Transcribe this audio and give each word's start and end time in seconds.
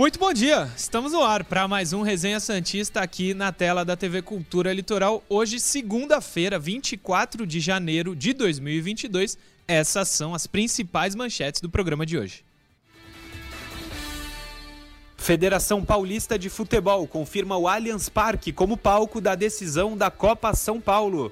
Muito 0.00 0.18
bom 0.18 0.32
dia, 0.32 0.66
estamos 0.74 1.12
no 1.12 1.22
ar 1.22 1.44
para 1.44 1.68
mais 1.68 1.92
um 1.92 2.00
Resenha 2.00 2.40
Santista 2.40 3.02
aqui 3.02 3.34
na 3.34 3.52
tela 3.52 3.84
da 3.84 3.94
TV 3.94 4.22
Cultura 4.22 4.72
Litoral. 4.72 5.22
Hoje, 5.28 5.60
segunda-feira, 5.60 6.58
24 6.58 7.46
de 7.46 7.60
janeiro 7.60 8.16
de 8.16 8.32
2022. 8.32 9.36
Essas 9.68 10.08
são 10.08 10.34
as 10.34 10.46
principais 10.46 11.14
manchetes 11.14 11.60
do 11.60 11.68
programa 11.68 12.06
de 12.06 12.16
hoje. 12.16 12.42
Federação 15.18 15.84
Paulista 15.84 16.38
de 16.38 16.48
Futebol 16.48 17.06
confirma 17.06 17.58
o 17.58 17.68
Allianz 17.68 18.08
Parque 18.08 18.54
como 18.54 18.78
palco 18.78 19.20
da 19.20 19.34
decisão 19.34 19.98
da 19.98 20.10
Copa 20.10 20.54
São 20.54 20.80
Paulo. 20.80 21.30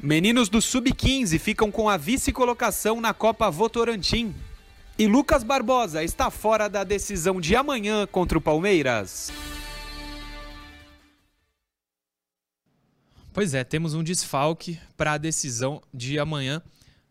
Meninos 0.00 0.48
do 0.48 0.62
Sub-15 0.62 1.38
ficam 1.38 1.70
com 1.70 1.86
a 1.86 1.98
vice-colocação 1.98 2.98
na 2.98 3.12
Copa 3.12 3.50
Votorantim. 3.50 4.34
E 4.98 5.06
Lucas 5.06 5.44
Barbosa 5.44 6.02
está 6.02 6.30
fora 6.30 6.70
da 6.70 6.82
decisão 6.82 7.38
de 7.38 7.54
amanhã 7.54 8.06
contra 8.06 8.38
o 8.38 8.40
Palmeiras. 8.40 9.30
Pois 13.30 13.52
é, 13.52 13.62
temos 13.62 13.92
um 13.92 14.02
desfalque 14.02 14.80
para 14.96 15.12
a 15.12 15.18
decisão 15.18 15.82
de 15.92 16.18
amanhã. 16.18 16.62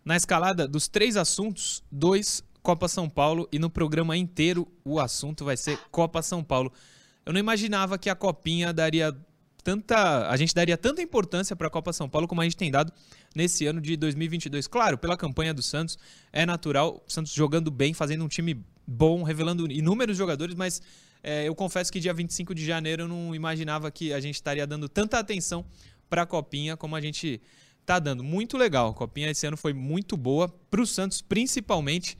Na 0.03 0.15
escalada 0.15 0.67
dos 0.67 0.87
três 0.87 1.15
assuntos, 1.15 1.83
dois 1.91 2.43
Copa 2.63 2.87
São 2.87 3.07
Paulo 3.07 3.47
e 3.51 3.59
no 3.59 3.69
programa 3.69 4.17
inteiro 4.17 4.67
o 4.83 4.99
assunto 4.99 5.45
vai 5.45 5.55
ser 5.55 5.77
Copa 5.91 6.23
São 6.23 6.43
Paulo. 6.43 6.73
Eu 7.23 7.33
não 7.33 7.39
imaginava 7.39 7.99
que 7.99 8.09
a 8.09 8.15
Copinha 8.15 8.73
daria 8.73 9.15
tanta, 9.65 10.29
a 10.29 10.37
gente 10.37 10.53
daria 10.53 10.77
tanta 10.77 11.01
importância 11.01 11.55
para 11.55 11.65
a 11.65 11.71
Copa 11.71 11.91
São 11.91 12.07
Paulo 12.07 12.27
como 12.27 12.39
a 12.39 12.43
gente 12.43 12.55
tem 12.55 12.69
dado 12.69 12.93
nesse 13.35 13.65
ano 13.65 13.81
de 13.81 13.97
2022. 13.97 14.67
Claro, 14.67 14.95
pela 14.95 15.17
campanha 15.17 15.55
do 15.55 15.63
Santos, 15.63 15.97
é 16.31 16.45
natural, 16.45 17.03
o 17.05 17.11
Santos 17.11 17.33
jogando 17.33 17.71
bem, 17.71 17.91
fazendo 17.91 18.23
um 18.23 18.27
time 18.27 18.63
bom, 18.85 19.23
revelando 19.23 19.69
inúmeros 19.71 20.15
jogadores, 20.15 20.53
mas 20.53 20.83
é, 21.23 21.47
eu 21.47 21.55
confesso 21.55 21.91
que 21.91 21.99
dia 21.99 22.13
25 22.13 22.53
de 22.53 22.63
janeiro 22.63 23.01
eu 23.01 23.07
não 23.07 23.33
imaginava 23.33 23.89
que 23.89 24.13
a 24.13 24.19
gente 24.19 24.35
estaria 24.35 24.67
dando 24.67 24.87
tanta 24.87 25.17
atenção 25.17 25.65
para 26.07 26.21
a 26.21 26.25
Copinha 26.27 26.77
como 26.77 26.95
a 26.95 27.01
gente 27.01 27.41
está 27.81 27.97
dando. 27.97 28.23
Muito 28.23 28.59
legal, 28.59 28.89
a 28.89 28.93
Copinha 28.93 29.31
esse 29.31 29.47
ano 29.47 29.57
foi 29.57 29.73
muito 29.73 30.15
boa, 30.15 30.47
para 30.47 30.79
o 30.79 30.85
Santos 30.85 31.23
principalmente. 31.23 32.15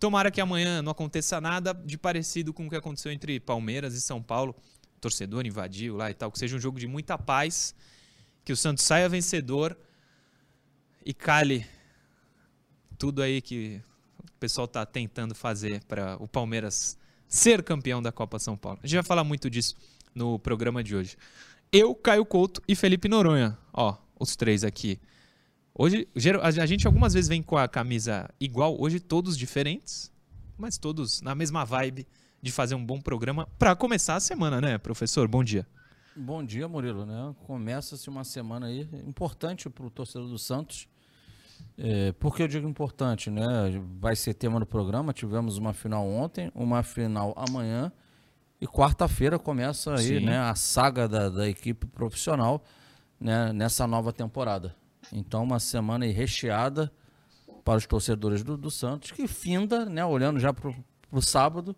Tomara 0.00 0.30
que 0.30 0.40
amanhã 0.40 0.80
não 0.80 0.92
aconteça 0.92 1.40
nada 1.42 1.74
de 1.74 1.98
parecido 1.98 2.54
com 2.54 2.66
o 2.66 2.70
que 2.70 2.76
aconteceu 2.76 3.12
entre 3.12 3.38
Palmeiras 3.38 3.94
e 3.94 4.00
São 4.00 4.22
Paulo 4.22 4.56
torcedor 5.00 5.46
invadiu 5.46 5.96
lá 5.96 6.10
e 6.10 6.14
tal, 6.14 6.30
que 6.30 6.38
seja 6.38 6.56
um 6.56 6.60
jogo 6.60 6.78
de 6.78 6.86
muita 6.86 7.16
paz, 7.16 7.74
que 8.44 8.52
o 8.52 8.56
Santos 8.56 8.84
saia 8.84 9.08
vencedor 9.08 9.76
e 11.04 11.14
cale 11.14 11.66
tudo 12.98 13.22
aí 13.22 13.40
que 13.40 13.80
o 14.22 14.38
pessoal 14.38 14.64
está 14.64 14.84
tentando 14.84 15.34
fazer 15.34 15.84
para 15.84 16.16
o 16.22 16.26
Palmeiras 16.26 16.98
ser 17.28 17.62
campeão 17.62 18.02
da 18.02 18.12
Copa 18.12 18.38
São 18.38 18.56
Paulo. 18.56 18.78
A 18.82 18.86
gente 18.86 18.96
vai 18.96 19.04
falar 19.04 19.24
muito 19.24 19.50
disso 19.50 19.76
no 20.14 20.38
programa 20.38 20.82
de 20.82 20.96
hoje. 20.96 21.16
Eu, 21.72 21.94
Caio 21.94 22.24
Couto 22.24 22.62
e 22.66 22.74
Felipe 22.74 23.08
Noronha, 23.08 23.58
ó, 23.72 23.96
os 24.18 24.36
três 24.36 24.64
aqui. 24.64 25.00
Hoje, 25.74 26.08
a 26.40 26.66
gente 26.66 26.86
algumas 26.86 27.12
vezes 27.12 27.28
vem 27.28 27.42
com 27.42 27.56
a 27.56 27.68
camisa 27.68 28.30
igual, 28.40 28.80
hoje 28.80 28.98
todos 28.98 29.36
diferentes, 29.36 30.10
mas 30.56 30.78
todos 30.78 31.20
na 31.20 31.34
mesma 31.34 31.64
vibe 31.64 32.06
de 32.46 32.52
fazer 32.52 32.74
um 32.74 32.84
bom 32.84 33.00
programa 33.00 33.46
para 33.58 33.74
começar 33.74 34.14
a 34.14 34.20
semana, 34.20 34.60
né, 34.60 34.78
professor? 34.78 35.26
Bom 35.26 35.42
dia. 35.42 35.66
Bom 36.14 36.42
dia, 36.42 36.66
Murilo. 36.66 37.04
Né? 37.04 37.34
Começa-se 37.44 38.08
uma 38.08 38.24
semana 38.24 38.66
aí 38.66 38.88
importante 39.06 39.68
para 39.68 39.84
o 39.84 39.90
torcedor 39.90 40.28
do 40.28 40.38
Santos. 40.38 40.88
É, 41.76 42.12
por 42.12 42.34
que 42.34 42.42
eu 42.42 42.48
digo 42.48 42.66
importante? 42.68 43.30
Né? 43.30 43.44
Vai 44.00 44.14
ser 44.14 44.32
tema 44.32 44.60
do 44.60 44.64
programa. 44.64 45.12
Tivemos 45.12 45.58
uma 45.58 45.72
final 45.72 46.08
ontem, 46.08 46.50
uma 46.54 46.82
final 46.82 47.34
amanhã. 47.36 47.92
E 48.60 48.66
quarta-feira 48.66 49.38
começa 49.38 49.94
aí 49.94 50.24
né, 50.24 50.38
a 50.38 50.54
saga 50.54 51.06
da, 51.06 51.28
da 51.28 51.48
equipe 51.48 51.84
profissional 51.86 52.64
né, 53.20 53.52
nessa 53.52 53.86
nova 53.86 54.12
temporada. 54.12 54.74
Então, 55.12 55.42
uma 55.42 55.58
semana 55.58 56.04
aí 56.04 56.12
recheada 56.12 56.90
para 57.64 57.76
os 57.76 57.86
torcedores 57.86 58.42
do, 58.42 58.56
do 58.56 58.70
Santos, 58.70 59.10
que 59.10 59.26
finda, 59.26 59.84
né, 59.84 60.04
olhando 60.04 60.38
já 60.38 60.52
para 60.52 60.72
o 61.10 61.20
sábado, 61.20 61.76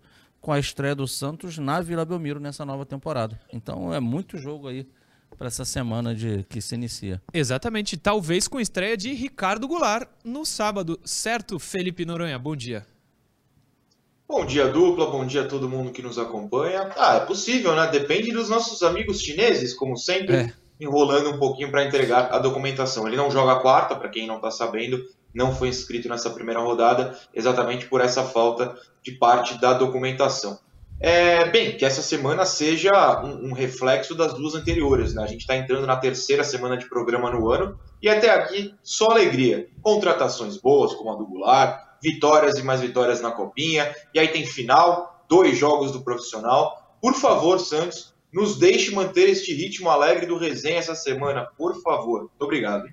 com 0.48 0.52
a 0.52 0.58
estreia 0.58 0.94
do 0.94 1.06
Santos 1.06 1.58
na 1.58 1.78
Vila 1.78 2.06
Belmiro 2.06 2.40
nessa 2.40 2.64
nova 2.64 2.86
temporada. 2.86 3.38
Então 3.52 3.92
é 3.92 4.00
muito 4.00 4.38
jogo 4.38 4.66
aí 4.66 4.88
para 5.36 5.48
essa 5.48 5.62
semana 5.62 6.14
de 6.14 6.42
que 6.44 6.62
se 6.62 6.74
inicia. 6.74 7.20
Exatamente, 7.34 7.98
talvez 7.98 8.48
com 8.48 8.58
estreia 8.58 8.96
de 8.96 9.12
Ricardo 9.12 9.68
Goulart 9.68 10.08
no 10.24 10.46
sábado, 10.46 10.98
certo, 11.04 11.58
Felipe 11.58 12.06
Noronha? 12.06 12.38
Bom 12.38 12.56
dia. 12.56 12.86
Bom 14.26 14.46
dia, 14.46 14.68
dupla, 14.68 15.10
bom 15.10 15.26
dia 15.26 15.42
a 15.42 15.46
todo 15.46 15.68
mundo 15.68 15.92
que 15.92 16.00
nos 16.00 16.18
acompanha. 16.18 16.94
Ah, 16.96 17.16
é 17.16 17.26
possível, 17.26 17.76
né? 17.76 17.86
Depende 17.88 18.32
dos 18.32 18.48
nossos 18.48 18.82
amigos 18.82 19.20
chineses, 19.20 19.74
como 19.74 19.98
sempre, 19.98 20.34
é. 20.34 20.52
enrolando 20.80 21.28
um 21.28 21.38
pouquinho 21.38 21.70
para 21.70 21.84
entregar 21.84 22.32
a 22.32 22.38
documentação. 22.38 23.06
Ele 23.06 23.18
não 23.18 23.30
joga 23.30 23.60
quarta, 23.60 23.94
para 23.94 24.08
quem 24.08 24.26
não 24.26 24.36
está 24.36 24.50
sabendo, 24.50 24.98
não 25.34 25.54
foi 25.54 25.68
inscrito 25.68 26.08
nessa 26.08 26.30
primeira 26.30 26.60
rodada, 26.60 27.18
exatamente 27.34 27.86
por 27.86 28.00
essa 28.00 28.24
falta 28.24 28.76
de 29.02 29.12
parte 29.12 29.60
da 29.60 29.72
documentação. 29.72 30.58
É, 31.00 31.48
bem, 31.48 31.76
que 31.76 31.84
essa 31.84 32.02
semana 32.02 32.44
seja 32.44 33.22
um, 33.22 33.50
um 33.50 33.52
reflexo 33.52 34.16
das 34.16 34.34
duas 34.34 34.54
anteriores. 34.54 35.14
Né? 35.14 35.22
A 35.22 35.26
gente 35.26 35.42
está 35.42 35.56
entrando 35.56 35.86
na 35.86 35.96
terceira 35.96 36.42
semana 36.42 36.76
de 36.76 36.88
programa 36.88 37.30
no 37.30 37.50
ano 37.50 37.78
e 38.02 38.08
até 38.08 38.30
aqui 38.30 38.74
só 38.82 39.06
alegria. 39.06 39.68
Contratações 39.80 40.56
boas, 40.56 40.92
como 40.94 41.12
a 41.12 41.16
do 41.16 41.24
Goulart, 41.24 41.88
vitórias 42.02 42.58
e 42.58 42.62
mais 42.62 42.80
vitórias 42.80 43.20
na 43.20 43.30
Copinha, 43.30 43.94
e 44.12 44.18
aí 44.18 44.28
tem 44.28 44.44
final, 44.44 45.24
dois 45.28 45.56
jogos 45.56 45.92
do 45.92 46.02
profissional. 46.02 46.96
Por 47.00 47.14
favor, 47.14 47.60
Santos, 47.60 48.12
nos 48.32 48.58
deixe 48.58 48.92
manter 48.92 49.28
este 49.28 49.54
ritmo 49.54 49.90
alegre 49.90 50.26
do 50.26 50.36
resenha 50.36 50.78
essa 50.78 50.94
semana, 50.94 51.48
por 51.56 51.80
favor. 51.80 52.22
Muito 52.22 52.42
obrigado. 52.42 52.88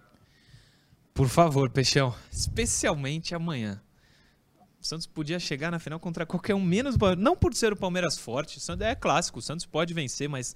Por 1.16 1.30
favor, 1.30 1.70
Peixão. 1.70 2.14
Especialmente 2.30 3.34
amanhã. 3.34 3.82
O 4.82 4.86
Santos 4.86 5.08
podia 5.08 5.40
chegar 5.40 5.72
na 5.72 5.80
final 5.80 5.98
contra 5.98 6.26
qualquer 6.26 6.54
um, 6.54 6.62
menos 6.62 6.98
Não 7.18 7.38
por 7.38 7.56
ser 7.56 7.72
o 7.72 7.76
Palmeiras 7.76 8.18
forte. 8.18 8.60
É 8.82 8.94
clássico. 8.94 9.40
O 9.40 9.42
Santos 9.42 9.66
pode 9.66 9.94
vencer, 9.94 10.28
mas 10.28 10.54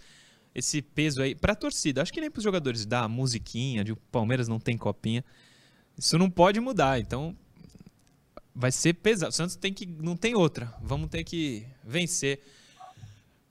esse 0.54 0.82
peso 0.82 1.22
aí. 1.22 1.34
Pra 1.34 1.56
torcida, 1.56 2.02
acho 2.02 2.12
que 2.12 2.20
nem 2.20 2.30
pros 2.30 2.44
jogadores 2.44 2.86
da 2.86 3.08
musiquinha, 3.08 3.86
de 3.86 3.94
o 3.94 3.96
Palmeiras 3.96 4.50
não 4.50 4.60
tem 4.60 4.78
copinha. 4.78 5.24
Isso 5.98 6.18
não 6.18 6.30
pode 6.30 6.60
mudar. 6.60 7.00
Então, 7.00 7.34
vai 8.54 8.70
ser 8.74 8.96
pesado. 8.96 9.30
O 9.30 9.36
Santos 9.36 9.56
tem 9.56 9.74
que. 9.74 9.86
Não 9.86 10.18
tem 10.18 10.36
outra. 10.36 10.76
Vamos 10.82 11.10
ter 11.10 11.24
que 11.24 11.66
vencer 11.86 12.44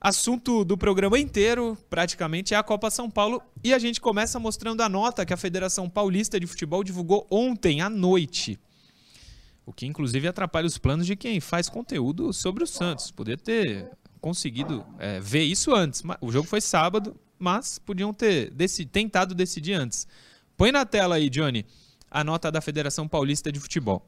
Assunto 0.01 0.63
do 0.63 0.77
programa 0.77 1.19
inteiro, 1.19 1.77
praticamente, 1.89 2.53
é 2.53 2.57
a 2.57 2.63
Copa 2.63 2.89
São 2.89 3.11
Paulo. 3.11 3.41
E 3.61 3.73
a 3.73 3.79
gente 3.79 3.99
começa 3.99 4.39
mostrando 4.39 4.81
a 4.81 4.87
nota 4.87 5.25
que 5.25 5.33
a 5.33 5.37
Federação 5.37 5.89
Paulista 5.89 6.39
de 6.39 6.47
Futebol 6.47 6.85
divulgou 6.85 7.27
ontem 7.29 7.81
à 7.81 7.89
noite. 7.89 8.57
O 9.65 9.73
que, 9.73 9.85
inclusive, 9.85 10.25
atrapalha 10.25 10.65
os 10.65 10.77
planos 10.77 11.05
de 11.05 11.17
quem 11.17 11.41
faz 11.41 11.67
conteúdo 11.67 12.31
sobre 12.31 12.63
o 12.63 12.67
Santos. 12.67 13.11
Poder 13.11 13.41
ter 13.41 13.91
conseguido 14.21 14.85
é, 14.97 15.19
ver 15.19 15.43
isso 15.43 15.75
antes. 15.75 16.01
O 16.21 16.31
jogo 16.31 16.47
foi 16.47 16.61
sábado, 16.61 17.13
mas 17.37 17.77
podiam 17.77 18.13
ter 18.13 18.53
tentado 18.91 19.35
decidir 19.35 19.73
antes. 19.73 20.07
Põe 20.55 20.71
na 20.71 20.85
tela 20.85 21.15
aí, 21.15 21.29
Johnny, 21.29 21.65
a 22.09 22.23
nota 22.23 22.49
da 22.49 22.61
Federação 22.61 23.05
Paulista 23.05 23.51
de 23.51 23.59
Futebol. 23.59 24.07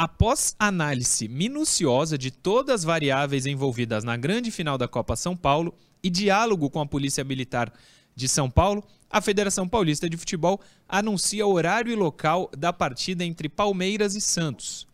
Após 0.00 0.54
análise 0.60 1.26
minuciosa 1.26 2.16
de 2.16 2.30
todas 2.30 2.72
as 2.72 2.84
variáveis 2.84 3.46
envolvidas 3.46 4.04
na 4.04 4.16
grande 4.16 4.48
final 4.48 4.78
da 4.78 4.86
Copa 4.86 5.16
São 5.16 5.36
Paulo 5.36 5.74
e 6.00 6.08
diálogo 6.08 6.70
com 6.70 6.80
a 6.80 6.86
Polícia 6.86 7.24
Militar 7.24 7.72
de 8.14 8.28
São 8.28 8.48
Paulo, 8.48 8.84
a 9.10 9.20
Federação 9.20 9.68
Paulista 9.68 10.08
de 10.08 10.16
Futebol 10.16 10.60
anuncia 10.88 11.44
horário 11.44 11.90
e 11.90 11.96
local 11.96 12.48
da 12.56 12.72
partida 12.72 13.24
entre 13.24 13.48
Palmeiras 13.48 14.14
e 14.14 14.20
Santos. 14.20 14.86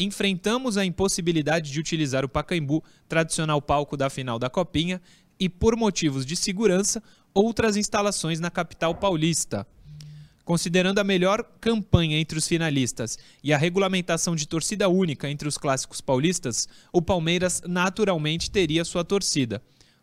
Enfrentamos 0.00 0.76
a 0.76 0.84
impossibilidade 0.84 1.70
de 1.70 1.78
utilizar 1.78 2.24
o 2.24 2.28
Pacaembu, 2.28 2.82
tradicional 3.08 3.62
palco 3.62 3.96
da 3.96 4.10
final 4.10 4.36
da 4.36 4.50
Copinha, 4.50 5.00
e 5.38 5.48
por 5.48 5.76
motivos 5.76 6.26
de 6.26 6.34
segurança, 6.34 7.00
outras 7.32 7.76
instalações 7.76 8.40
na 8.40 8.50
capital 8.50 8.96
paulista. 8.96 9.64
Considerando 10.44 10.98
a 10.98 11.04
melhor 11.04 11.42
campanha 11.58 12.18
entre 12.18 12.36
os 12.36 12.46
finalistas 12.46 13.18
e 13.42 13.52
a 13.52 13.56
regulamentação 13.56 14.36
de 14.36 14.46
torcida 14.46 14.88
única 14.88 15.30
entre 15.30 15.48
os 15.48 15.56
clássicos 15.56 16.02
paulistas, 16.02 16.68
o 16.92 17.00
Palmeiras 17.00 17.62
naturalmente 17.66 18.50
teria 18.50 18.84
sua 18.84 19.02
torcida. 19.02 19.62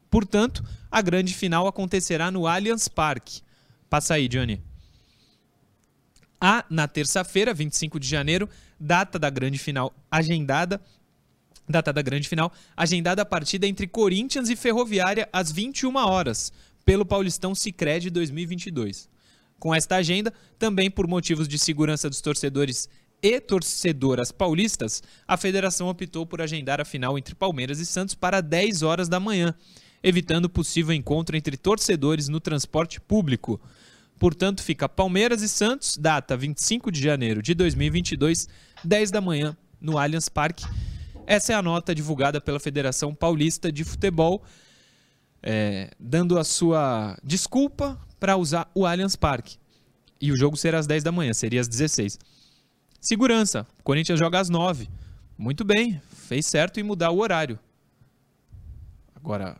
Portanto, 0.10 0.64
a 0.90 1.00
grande 1.02 1.34
final 1.34 1.68
acontecerá 1.68 2.32
no 2.32 2.48
Allianz 2.48 2.88
Parque. 2.88 3.42
Passa 3.88 4.16
aí, 4.16 4.28
Johnny. 4.28 4.60
Há, 6.40 6.66
na 6.72 6.88
terça-feira, 6.88 7.54
25 7.54 8.00
de 8.00 8.08
janeiro, 8.08 8.50
data 8.80 9.20
da 9.20 9.30
grande 9.30 9.60
final 9.60 9.94
agendada, 10.10 10.82
data 11.70 11.94
da 11.94 12.02
grande 12.02 12.28
final, 12.28 12.52
agendada 12.76 13.22
a 13.22 13.26
partida 13.26 13.68
entre 13.68 13.86
Corinthians 13.86 14.50
e 14.50 14.56
Ferroviária 14.56 15.30
às 15.32 15.52
21 15.52 15.96
horas, 15.98 16.52
pelo 16.84 17.06
Paulistão 17.06 17.54
Sicredi 17.54 18.10
2022. 18.10 19.11
Com 19.62 19.76
esta 19.76 19.98
agenda, 19.98 20.34
também 20.58 20.90
por 20.90 21.06
motivos 21.06 21.48
de 21.48 21.60
segurança 21.60 22.10
dos 22.10 22.20
torcedores 22.20 22.90
e 23.22 23.40
torcedoras 23.40 24.32
paulistas, 24.32 25.04
a 25.28 25.38
federação 25.38 25.88
optou 25.88 26.26
por 26.26 26.42
agendar 26.42 26.82
a 26.82 26.84
final 26.84 27.16
entre 27.16 27.36
Palmeiras 27.36 27.80
e 27.80 27.86
Santos 27.86 28.16
para 28.16 28.42
10 28.42 28.82
horas 28.82 29.08
da 29.08 29.20
manhã, 29.20 29.54
evitando 30.02 30.50
possível 30.50 30.96
encontro 30.96 31.38
entre 31.38 31.56
torcedores 31.58 32.28
no 32.28 32.40
transporte 32.40 33.00
público. 33.00 33.62
Portanto, 34.18 34.64
fica 34.64 34.90
Palmeiras 34.90 35.44
e 35.44 35.48
Santos, 35.48 35.96
data 35.96 36.36
25 36.36 36.92
de 36.92 37.00
janeiro 37.00 37.40
de 37.40 37.54
2022, 37.54 38.50
10 38.84 39.12
da 39.12 39.22
manhã, 39.22 39.56
no 39.80 40.00
Allianz 40.00 40.28
Parque. 40.28 40.66
Essa 41.28 41.54
é 41.54 41.56
a 41.56 41.62
nota 41.62 41.94
divulgada 41.94 42.42
pela 42.42 42.60
Federação 42.60 43.14
Paulista 43.14 43.72
de 43.72 43.84
Futebol, 43.84 44.42
é, 45.44 45.92
dando 46.00 46.40
a 46.40 46.44
sua 46.44 47.16
desculpa 47.24 48.00
para 48.22 48.38
usar 48.38 48.70
o 48.76 48.86
Allianz 48.86 49.16
Parque. 49.16 49.58
E 50.22 50.32
o 50.32 50.38
jogo 50.38 50.56
será 50.56 50.78
às 50.78 50.86
10 50.86 51.04
da 51.04 51.12
manhã, 51.12 51.34
seria 51.34 51.60
às 51.60 51.68
16. 51.68 52.20
Segurança. 53.00 53.66
Corinthians 53.84 54.20
joga 54.20 54.40
às 54.40 54.48
9. 54.48 54.88
Muito 55.36 55.66
bem, 55.66 56.00
fez 56.12 56.46
certo 56.46 56.80
em 56.80 56.84
mudar 56.84 57.10
o 57.10 57.20
horário. 57.20 57.58
Agora, 59.16 59.58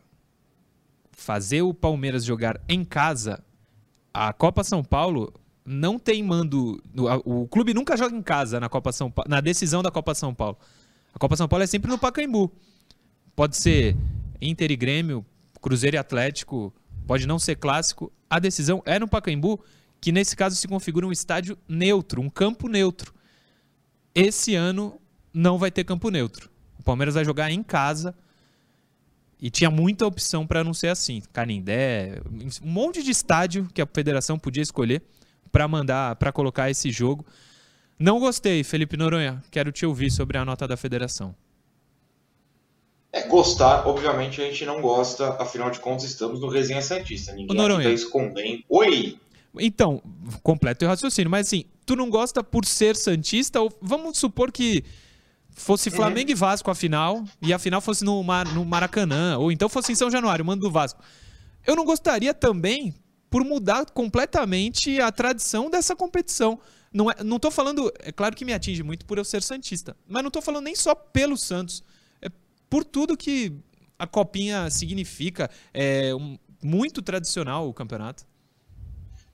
fazer 1.10 1.62
o 1.62 1.74
Palmeiras 1.74 2.24
jogar 2.24 2.60
em 2.68 2.84
casa, 2.84 3.42
a 4.14 4.32
Copa 4.32 4.62
São 4.62 4.84
Paulo 4.84 5.34
não 5.64 5.98
tem 5.98 6.22
mando. 6.22 6.80
O 7.24 7.48
clube 7.48 7.74
nunca 7.74 7.96
joga 7.96 8.14
em 8.14 8.22
casa 8.22 8.60
na 8.60 8.68
Copa 8.68 8.92
São 8.92 9.12
na 9.26 9.40
decisão 9.40 9.82
da 9.82 9.90
Copa 9.90 10.14
São 10.14 10.32
Paulo. 10.32 10.56
A 11.12 11.18
Copa 11.18 11.36
São 11.36 11.48
Paulo 11.48 11.64
é 11.64 11.66
sempre 11.66 11.90
no 11.90 11.98
Pacaembu. 11.98 12.52
Pode 13.34 13.56
ser 13.56 13.96
Inter 14.40 14.70
e 14.70 14.76
Grêmio, 14.76 15.26
Cruzeiro 15.60 15.96
e 15.96 15.98
Atlético, 15.98 16.72
pode 17.12 17.28
não 17.28 17.38
ser 17.38 17.56
clássico. 17.56 18.10
A 18.30 18.38
decisão 18.38 18.82
é 18.86 18.98
no 18.98 19.06
Pacaembu, 19.06 19.62
que 20.00 20.10
nesse 20.10 20.34
caso 20.34 20.56
se 20.56 20.66
configura 20.66 21.06
um 21.06 21.12
estádio 21.12 21.58
neutro, 21.68 22.22
um 22.22 22.30
campo 22.30 22.68
neutro. 22.68 23.12
Esse 24.14 24.54
ano 24.54 24.98
não 25.30 25.58
vai 25.58 25.70
ter 25.70 25.84
campo 25.84 26.08
neutro. 26.08 26.50
O 26.78 26.82
Palmeiras 26.82 27.14
vai 27.14 27.22
jogar 27.22 27.50
em 27.50 27.62
casa. 27.62 28.14
E 29.38 29.50
tinha 29.50 29.70
muita 29.70 30.06
opção 30.06 30.46
para 30.46 30.64
não 30.64 30.72
ser 30.72 30.88
assim. 30.88 31.20
Canindé, 31.34 32.22
um 32.62 32.70
monte 32.70 33.02
de 33.02 33.10
estádio 33.10 33.68
que 33.74 33.82
a 33.82 33.86
federação 33.86 34.38
podia 34.38 34.62
escolher 34.62 35.02
para 35.50 35.68
mandar, 35.68 36.16
para 36.16 36.32
colocar 36.32 36.70
esse 36.70 36.90
jogo. 36.90 37.26
Não 37.98 38.18
gostei, 38.18 38.64
Felipe 38.64 38.96
Noronha. 38.96 39.44
Quero 39.50 39.70
te 39.70 39.84
ouvir 39.84 40.10
sobre 40.10 40.38
a 40.38 40.46
nota 40.46 40.66
da 40.66 40.78
federação. 40.78 41.34
É, 43.12 43.28
gostar, 43.28 43.86
obviamente 43.86 44.40
a 44.40 44.44
gente 44.46 44.64
não 44.64 44.80
gosta, 44.80 45.34
afinal 45.34 45.70
de 45.70 45.78
contas 45.80 46.04
estamos 46.04 46.40
no 46.40 46.48
Resenha 46.48 46.80
Santista. 46.80 47.32
Ninguém 47.32 47.78
está 47.78 47.90
escondendo. 47.90 48.64
Oi! 48.70 49.18
Então, 49.58 50.02
completo 50.42 50.86
o 50.86 50.88
raciocínio, 50.88 51.30
mas 51.30 51.46
assim, 51.46 51.66
tu 51.84 51.94
não 51.94 52.08
gosta 52.08 52.42
por 52.42 52.64
ser 52.64 52.96
Santista? 52.96 53.60
Ou 53.60 53.70
vamos 53.82 54.16
supor 54.16 54.50
que 54.50 54.82
fosse 55.50 55.90
uhum. 55.90 55.96
Flamengo 55.96 56.28
uhum. 56.28 56.32
e 56.32 56.34
Vasco 56.34 56.70
a 56.70 56.74
final, 56.74 57.22
e 57.42 57.52
a 57.52 57.58
final 57.58 57.82
fosse 57.82 58.02
no, 58.02 58.22
Mar, 58.22 58.46
no 58.54 58.64
Maracanã, 58.64 59.36
ou 59.36 59.52
então 59.52 59.68
fosse 59.68 59.92
em 59.92 59.94
São 59.94 60.10
Januário, 60.10 60.42
mando 60.44 60.62
do 60.62 60.70
Vasco. 60.70 61.02
Eu 61.66 61.76
não 61.76 61.84
gostaria 61.84 62.32
também 62.32 62.94
por 63.28 63.44
mudar 63.44 63.84
completamente 63.90 65.00
a 65.00 65.12
tradição 65.12 65.70
dessa 65.70 65.94
competição. 65.94 66.58
Não, 66.92 67.10
é, 67.10 67.22
não 67.22 67.38
tô 67.38 67.50
falando, 67.50 67.92
é 68.00 68.10
claro 68.10 68.34
que 68.34 68.44
me 68.44 68.52
atinge 68.52 68.82
muito 68.82 69.04
por 69.04 69.18
eu 69.18 69.24
ser 69.24 69.42
Santista, 69.42 69.96
mas 70.08 70.22
não 70.22 70.30
tô 70.30 70.40
falando 70.40 70.64
nem 70.64 70.74
só 70.74 70.94
pelo 70.94 71.36
Santos. 71.36 71.84
Por 72.72 72.84
tudo 72.86 73.18
que 73.18 73.52
a 73.98 74.06
Copinha 74.06 74.70
significa. 74.70 75.50
É 75.74 76.14
um, 76.14 76.38
muito 76.62 77.02
tradicional 77.02 77.68
o 77.68 77.74
campeonato. 77.74 78.24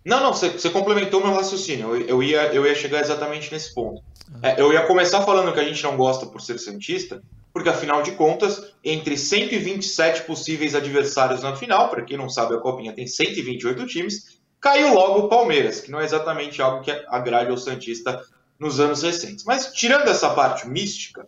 Não, 0.04 0.20
não, 0.20 0.32
você, 0.32 0.48
você 0.50 0.68
complementou 0.70 1.20
meu 1.20 1.32
raciocínio. 1.32 1.94
Eu, 1.94 2.00
eu, 2.00 2.20
ia, 2.20 2.52
eu 2.52 2.66
ia 2.66 2.74
chegar 2.74 3.00
exatamente 3.00 3.52
nesse 3.52 3.72
ponto. 3.72 4.02
Ah. 4.42 4.48
É, 4.48 4.60
eu 4.60 4.72
ia 4.72 4.84
começar 4.88 5.22
falando 5.22 5.52
que 5.52 5.60
a 5.60 5.62
gente 5.62 5.80
não 5.84 5.96
gosta 5.96 6.26
por 6.26 6.40
ser 6.40 6.58
Santista, 6.58 7.22
porque 7.52 7.68
afinal 7.68 8.02
de 8.02 8.10
contas, 8.10 8.72
entre 8.82 9.16
127 9.16 10.24
possíveis 10.24 10.74
adversários 10.74 11.40
na 11.40 11.54
final, 11.54 11.90
para 11.90 12.02
quem 12.02 12.16
não 12.16 12.28
sabe, 12.28 12.56
a 12.56 12.58
Copinha 12.58 12.92
tem 12.92 13.06
128 13.06 13.86
times, 13.86 14.40
caiu 14.60 14.92
logo 14.92 15.20
o 15.20 15.28
Palmeiras, 15.28 15.80
que 15.80 15.92
não 15.92 16.00
é 16.00 16.04
exatamente 16.04 16.60
algo 16.60 16.82
que 16.82 16.90
agrade 17.06 17.52
ao 17.52 17.56
Santista 17.56 18.20
nos 18.58 18.80
anos 18.80 19.00
recentes. 19.00 19.44
Mas 19.44 19.72
tirando 19.72 20.08
essa 20.08 20.30
parte 20.30 20.66
mística, 20.66 21.24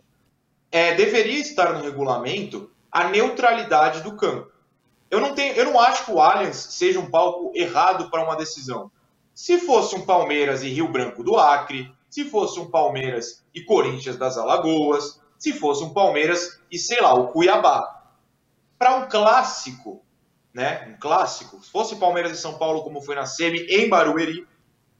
é, 0.71 0.93
deveria 0.95 1.39
estar 1.39 1.73
no 1.73 1.83
regulamento 1.83 2.71
a 2.91 3.09
neutralidade 3.09 4.01
do 4.01 4.15
campo. 4.15 4.51
Eu 5.09 5.19
não, 5.19 5.35
tenho, 5.35 5.53
eu 5.55 5.65
não 5.65 5.79
acho 5.79 6.05
que 6.05 6.11
o 6.11 6.21
Allianz 6.21 6.55
seja 6.55 6.99
um 6.99 7.09
palco 7.09 7.51
errado 7.53 8.09
para 8.09 8.23
uma 8.23 8.35
decisão. 8.35 8.89
Se 9.33 9.59
fosse 9.59 9.95
um 9.95 10.05
Palmeiras 10.05 10.63
e 10.63 10.69
Rio 10.69 10.87
Branco 10.87 11.23
do 11.23 11.37
Acre, 11.37 11.93
se 12.09 12.25
fosse 12.25 12.59
um 12.59 12.69
Palmeiras 12.69 13.43
e 13.53 13.61
Corinthians 13.61 14.17
das 14.17 14.37
Alagoas, 14.37 15.19
se 15.37 15.53
fosse 15.53 15.83
um 15.83 15.93
Palmeiras 15.93 16.61
e, 16.71 16.77
sei 16.77 17.01
lá, 17.01 17.13
o 17.13 17.27
Cuiabá. 17.27 18.03
Para 18.77 18.95
um 18.95 19.09
clássico, 19.09 20.01
né? 20.53 20.93
Um 20.93 20.99
clássico, 20.99 21.61
se 21.63 21.69
fosse 21.69 21.95
Palmeiras 21.97 22.31
e 22.31 22.41
São 22.41 22.57
Paulo, 22.57 22.83
como 22.83 23.01
foi 23.01 23.15
na 23.15 23.25
Semi, 23.25 23.59
em 23.69 23.89
Barueri, 23.89 24.47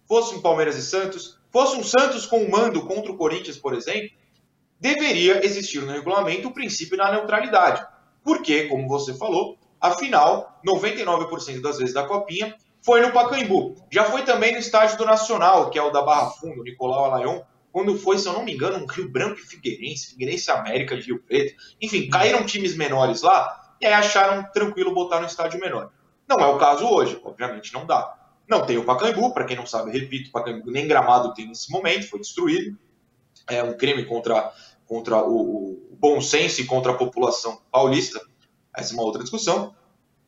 fosse 0.08 0.36
um 0.36 0.42
Palmeiras 0.42 0.76
e 0.76 0.82
Santos, 0.82 1.38
fosse 1.50 1.78
um 1.78 1.84
Santos 1.84 2.26
com 2.26 2.50
mando 2.50 2.86
contra 2.86 3.12
o 3.12 3.18
Corinthians, 3.18 3.58
por 3.58 3.74
exemplo, 3.74 4.10
deveria 4.82 5.46
existir 5.46 5.82
no 5.82 5.92
regulamento 5.92 6.50
o 6.50 6.54
princípio 6.54 6.98
da 6.98 7.10
neutralidade. 7.10 7.86
Porque, 8.22 8.66
como 8.66 8.88
você 8.90 9.14
falou, 9.14 9.58
Afinal, 9.82 10.62
99% 10.64 11.60
das 11.60 11.80
vezes 11.80 11.94
da 11.96 12.04
Copinha 12.04 12.56
foi 12.86 13.02
no 13.02 13.12
Pacaembu. 13.12 13.76
Já 13.90 14.06
foi 14.06 14.22
também 14.22 14.52
no 14.52 14.60
estádio 14.60 14.96
do 14.96 15.06
Nacional, 15.06 15.72
que 15.72 15.80
é 15.80 15.82
o 15.82 15.90
da 15.90 16.04
Barra 16.04 16.30
Fundo, 16.30 16.62
Nicolau 16.62 17.06
Alayon, 17.06 17.42
quando 17.72 17.98
foi, 17.98 18.20
se 18.20 18.28
eu 18.28 18.34
não 18.34 18.46
me 18.46 18.54
engano, 18.54 18.78
um 18.78 18.86
Rio 18.86 19.10
Branco 19.10 19.40
e 19.40 19.44
Figueirense, 19.44 20.12
Figueirense 20.12 20.52
América 20.52 20.96
de 20.96 21.08
Rio 21.08 21.24
Preto. 21.24 21.56
Enfim, 21.82 22.10
caíram 22.10 22.46
times 22.46 22.78
menores 22.78 23.24
lá 23.24 23.76
e 23.82 23.88
aí 23.88 23.94
acharam 23.94 24.44
tranquilo 24.54 24.94
botar 24.94 25.20
no 25.20 25.26
estádio 25.26 25.60
menor. 25.60 25.90
Não 26.30 26.40
é 26.40 26.46
o 26.46 26.60
caso 26.60 26.86
hoje, 26.86 27.20
obviamente 27.24 27.74
não 27.74 27.88
dá. 27.88 28.16
Não 28.48 28.66
tem 28.66 28.78
o 28.78 28.84
Pacaembu, 28.84 29.34
para 29.34 29.46
quem 29.46 29.58
não 29.58 29.66
sabe, 29.66 29.92
repito, 29.92 30.30
o 30.30 30.32
Pacaembu 30.32 30.70
nem 30.70 30.88
gramado 30.88 31.34
tem 31.34 31.48
nesse 31.48 31.72
momento, 31.72 32.08
foi 32.08 32.20
destruído. 32.20 32.78
É 33.50 33.64
um 33.64 33.76
crime 33.76 34.06
contra, 34.06 34.52
contra 34.92 35.24
o, 35.24 35.72
o 35.90 35.98
bom 35.98 36.20
senso 36.20 36.60
e 36.60 36.66
contra 36.66 36.92
a 36.92 36.96
população 36.96 37.62
paulista. 37.72 38.20
Essa 38.76 38.92
é 38.92 38.94
uma 38.94 39.04
outra 39.04 39.22
discussão. 39.22 39.74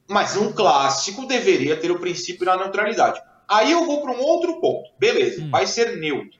Mas 0.08 0.38
um 0.38 0.54
clássico 0.54 1.28
deveria 1.28 1.76
ter 1.76 1.92
o 1.92 2.00
princípio 2.00 2.46
da 2.46 2.56
neutralidade. 2.56 3.22
Aí 3.46 3.74
eu 3.74 3.86
vou 3.86 4.02
para 4.02 4.14
um 4.14 4.22
outro 4.22 4.62
ponto. 4.62 4.90
Beleza, 4.98 5.44
hum. 5.44 5.50
vai 5.50 5.68
ser 5.68 5.98
neutro. 5.98 6.40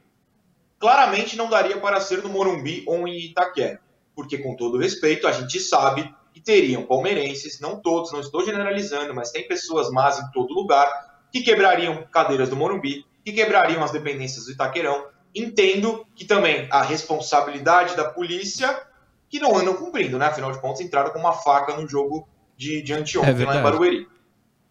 Claramente 0.80 1.36
não 1.36 1.50
daria 1.50 1.78
para 1.78 2.00
ser 2.00 2.24
no 2.24 2.30
Morumbi 2.30 2.86
ou 2.88 3.06
em 3.06 3.26
Itaquera. 3.26 3.82
Porque, 4.16 4.38
com 4.38 4.56
todo 4.56 4.78
respeito, 4.78 5.28
a 5.28 5.34
gente 5.34 5.60
sabe 5.60 6.10
que 6.34 6.40
teriam 6.40 6.86
palmeirenses, 6.86 7.60
não 7.60 7.82
todos, 7.82 8.14
não 8.14 8.22
estou 8.22 8.46
generalizando, 8.46 9.14
mas 9.14 9.32
tem 9.32 9.46
pessoas 9.46 9.92
más 9.92 10.18
em 10.20 10.32
todo 10.32 10.54
lugar, 10.54 10.90
que 11.30 11.42
quebrariam 11.42 12.08
cadeiras 12.10 12.48
do 12.48 12.56
Morumbi, 12.56 13.06
que 13.26 13.34
quebrariam 13.34 13.84
as 13.84 13.92
dependências 13.92 14.46
do 14.46 14.52
Itaquerão. 14.54 15.08
Entendo 15.36 16.06
que 16.16 16.26
também 16.26 16.68
a 16.72 16.82
responsabilidade 16.82 17.96
da 17.96 18.06
polícia 18.06 18.82
que 19.30 19.40
não 19.40 19.58
andam 19.58 19.74
cumprindo, 19.74 20.20
né? 20.20 20.28
Afinal 20.28 20.52
de 20.52 20.60
contas, 20.60 20.82
entraram 20.82 21.12
com 21.12 21.20
uma 21.20 21.34
faca 21.34 21.76
no 21.76 21.88
jogo 21.88 22.28
de, 22.56 22.82
de 22.84 22.94
anteontem 22.94 23.44
é 23.44 23.46
lá 23.46 23.56
em 23.58 23.64
Barueri. 23.64 24.08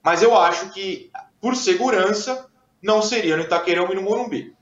Mas 0.03 0.23
eu 0.23 0.37
acho 0.39 0.71
que, 0.71 1.11
por 1.41 1.57
segurança, 1.57 2.49
não 2.81 3.03
seria 3.03 3.37
no 3.37 3.43
Itaquerão 3.43 3.91
e 3.91 3.95
no 3.95 4.03
Morumbi. 4.03 4.57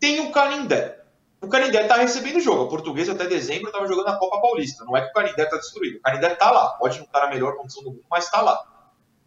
Tem 0.00 0.20
o 0.20 0.30
Canindé. 0.30 1.00
O 1.40 1.48
Canindé 1.48 1.82
está 1.82 1.96
recebendo 1.96 2.36
o 2.36 2.40
jogo. 2.40 2.64
A 2.64 2.68
portuguesa 2.68 3.12
até 3.12 3.26
dezembro 3.26 3.68
estava 3.68 3.86
jogando 3.86 4.08
a 4.08 4.18
Copa 4.18 4.40
Paulista. 4.40 4.84
Não 4.84 4.96
é 4.96 5.02
que 5.02 5.10
o 5.10 5.12
Canindé 5.12 5.44
está 5.44 5.56
destruído. 5.56 5.98
O 5.98 6.00
Canindé 6.00 6.32
está 6.32 6.50
lá. 6.50 6.70
Pode 6.78 6.98
não 6.98 7.04
estar 7.04 7.20
na 7.20 7.28
melhor 7.28 7.56
condição 7.56 7.82
do 7.82 7.90
mundo, 7.90 8.04
mas 8.10 8.24
está 8.24 8.40
lá. 8.40 8.62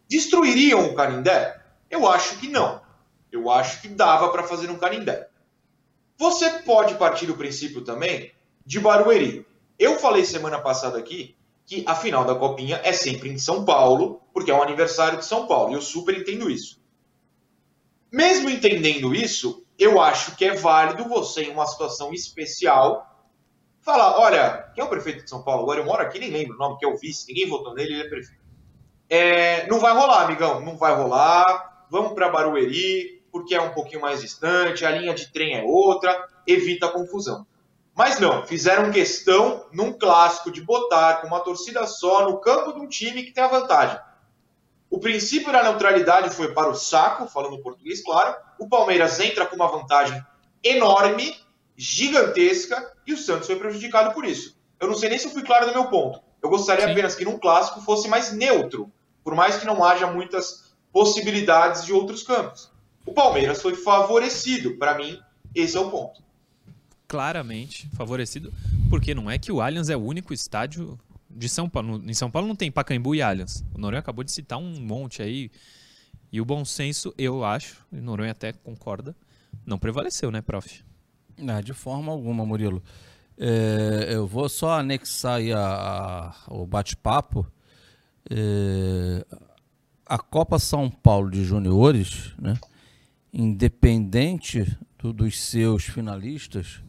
Destruiriam 0.08 0.86
o 0.86 0.94
Canindé? 0.94 1.60
Eu 1.88 2.08
acho 2.08 2.36
que 2.38 2.48
não. 2.48 2.80
Eu 3.30 3.50
acho 3.50 3.80
que 3.80 3.88
dava 3.88 4.30
para 4.30 4.42
fazer 4.42 4.70
um 4.70 4.78
Canindé. 4.78 5.28
Você 6.18 6.50
pode 6.62 6.96
partir 6.96 7.26
do 7.26 7.36
princípio 7.36 7.82
também 7.82 8.32
de 8.66 8.80
Barueri. 8.80 9.46
Eu 9.78 9.98
falei 10.00 10.24
semana 10.24 10.60
passada 10.60 10.98
aqui 10.98 11.36
que 11.64 11.84
a 11.86 11.94
final 11.94 12.24
da 12.24 12.34
Copinha 12.34 12.80
é 12.82 12.92
sempre 12.92 13.30
em 13.30 13.38
São 13.38 13.64
Paulo, 13.64 14.20
porque 14.32 14.50
é 14.50 14.54
o 14.54 14.62
aniversário 14.62 15.18
de 15.18 15.24
São 15.24 15.46
Paulo, 15.46 15.70
e 15.70 15.74
eu 15.74 15.82
super 15.82 16.18
entendo 16.18 16.50
isso. 16.50 16.82
Mesmo 18.10 18.50
entendendo 18.50 19.14
isso, 19.14 19.64
eu 19.78 20.00
acho 20.00 20.34
que 20.34 20.44
é 20.44 20.54
válido 20.54 21.08
você, 21.08 21.44
em 21.44 21.50
uma 21.50 21.66
situação 21.66 22.12
especial, 22.12 23.06
falar: 23.82 24.18
olha, 24.18 24.72
quem 24.74 24.82
é 24.82 24.86
o 24.86 24.90
prefeito 24.90 25.22
de 25.22 25.30
São 25.30 25.42
Paulo? 25.42 25.62
Agora 25.62 25.80
eu 25.80 25.84
moro 25.84 26.02
aqui, 26.02 26.18
nem 26.18 26.30
lembro 26.30 26.56
o 26.56 26.58
nome, 26.58 26.78
que 26.78 26.86
é 26.86 26.88
o 26.88 26.96
vice, 26.96 27.28
ninguém 27.28 27.48
votou 27.48 27.74
nele, 27.74 27.92
ele 27.92 28.06
é 28.06 28.08
prefeito. 28.08 28.42
É, 29.08 29.66
não 29.68 29.78
vai 29.78 29.92
rolar, 29.92 30.24
amigão, 30.24 30.60
não 30.60 30.76
vai 30.76 30.96
rolar. 30.96 31.86
Vamos 31.90 32.12
para 32.12 32.28
Barueri, 32.28 33.17
porque 33.30 33.54
é 33.54 33.60
um 33.60 33.72
pouquinho 33.72 34.00
mais 34.00 34.20
distante, 34.20 34.84
a 34.84 34.90
linha 34.90 35.14
de 35.14 35.32
trem 35.32 35.54
é 35.54 35.62
outra, 35.62 36.26
evita 36.46 36.86
a 36.86 36.92
confusão. 36.92 37.46
Mas 37.94 38.20
não, 38.20 38.46
fizeram 38.46 38.92
questão 38.92 39.66
num 39.72 39.92
clássico 39.92 40.52
de 40.52 40.62
botar 40.62 41.20
com 41.20 41.26
uma 41.26 41.40
torcida 41.40 41.86
só 41.86 42.30
no 42.30 42.38
campo 42.38 42.72
de 42.72 42.80
um 42.80 42.86
time 42.86 43.24
que 43.24 43.32
tem 43.32 43.42
a 43.42 43.48
vantagem. 43.48 43.98
O 44.90 45.00
princípio 45.00 45.52
da 45.52 45.62
neutralidade 45.62 46.30
foi 46.30 46.52
para 46.52 46.68
o 46.70 46.74
saco, 46.74 47.26
falando 47.26 47.60
português, 47.60 48.02
claro. 48.02 48.34
O 48.58 48.68
Palmeiras 48.68 49.18
entra 49.20 49.44
com 49.46 49.56
uma 49.56 49.66
vantagem 49.66 50.24
enorme 50.62 51.36
gigantesca 51.76 52.92
e 53.06 53.12
o 53.12 53.18
Santos 53.18 53.46
foi 53.46 53.56
prejudicado 53.56 54.14
por 54.14 54.24
isso. 54.24 54.56
Eu 54.80 54.88
não 54.88 54.94
sei 54.94 55.10
nem 55.10 55.18
se 55.18 55.26
eu 55.26 55.32
fui 55.32 55.42
claro 55.42 55.66
no 55.66 55.72
meu 55.72 55.86
ponto. 55.86 56.20
Eu 56.42 56.48
gostaria 56.48 56.86
Sim. 56.86 56.92
apenas 56.92 57.14
que 57.14 57.24
num 57.24 57.38
clássico 57.38 57.80
fosse 57.80 58.08
mais 58.08 58.32
neutro, 58.32 58.90
por 59.24 59.34
mais 59.34 59.56
que 59.56 59.66
não 59.66 59.84
haja 59.84 60.06
muitas 60.06 60.72
possibilidades 60.92 61.84
de 61.84 61.92
outros 61.92 62.22
campos. 62.22 62.70
O 63.08 63.14
Palmeiras 63.14 63.62
foi 63.62 63.74
favorecido, 63.74 64.76
para 64.76 64.94
mim, 64.94 65.18
esse 65.54 65.78
é 65.78 65.80
o 65.80 65.90
ponto. 65.90 66.22
Claramente 67.06 67.88
favorecido, 67.96 68.52
porque 68.90 69.14
não 69.14 69.30
é 69.30 69.38
que 69.38 69.50
o 69.50 69.62
Allianz 69.62 69.88
é 69.88 69.96
o 69.96 70.04
único 70.04 70.34
estádio 70.34 71.00
de 71.30 71.48
São 71.48 71.70
Paulo. 71.70 72.02
Em 72.06 72.12
São 72.12 72.30
Paulo 72.30 72.46
não 72.46 72.54
tem 72.54 72.70
Pacaembu 72.70 73.14
e 73.14 73.22
Allianz. 73.22 73.64
O 73.74 73.78
Noronha 73.78 74.00
acabou 74.00 74.22
de 74.22 74.30
citar 74.30 74.58
um 74.58 74.78
monte 74.78 75.22
aí. 75.22 75.50
E 76.30 76.38
o 76.38 76.44
bom 76.44 76.66
senso, 76.66 77.14
eu 77.16 77.46
acho, 77.46 77.82
e 77.90 77.98
o 77.98 78.02
Noronha 78.02 78.32
até 78.32 78.52
concorda, 78.52 79.16
não 79.64 79.78
prevaleceu, 79.78 80.30
né, 80.30 80.42
prof? 80.42 80.84
Não, 81.38 81.62
de 81.62 81.72
forma 81.72 82.12
alguma, 82.12 82.44
Murilo. 82.44 82.82
É, 83.38 84.08
eu 84.10 84.26
vou 84.26 84.50
só 84.50 84.78
anexar 84.78 85.36
aí 85.36 85.50
a, 85.50 85.60
a, 85.60 86.34
o 86.48 86.66
bate-papo. 86.66 87.50
É, 88.28 89.24
a 90.04 90.18
Copa 90.18 90.58
São 90.58 90.90
Paulo 90.90 91.30
de 91.30 91.42
Juniores, 91.42 92.34
né, 92.38 92.58
independente 93.32 94.66
do, 94.98 95.12
dos 95.12 95.40
seus 95.40 95.84
finalistas, 95.84 96.82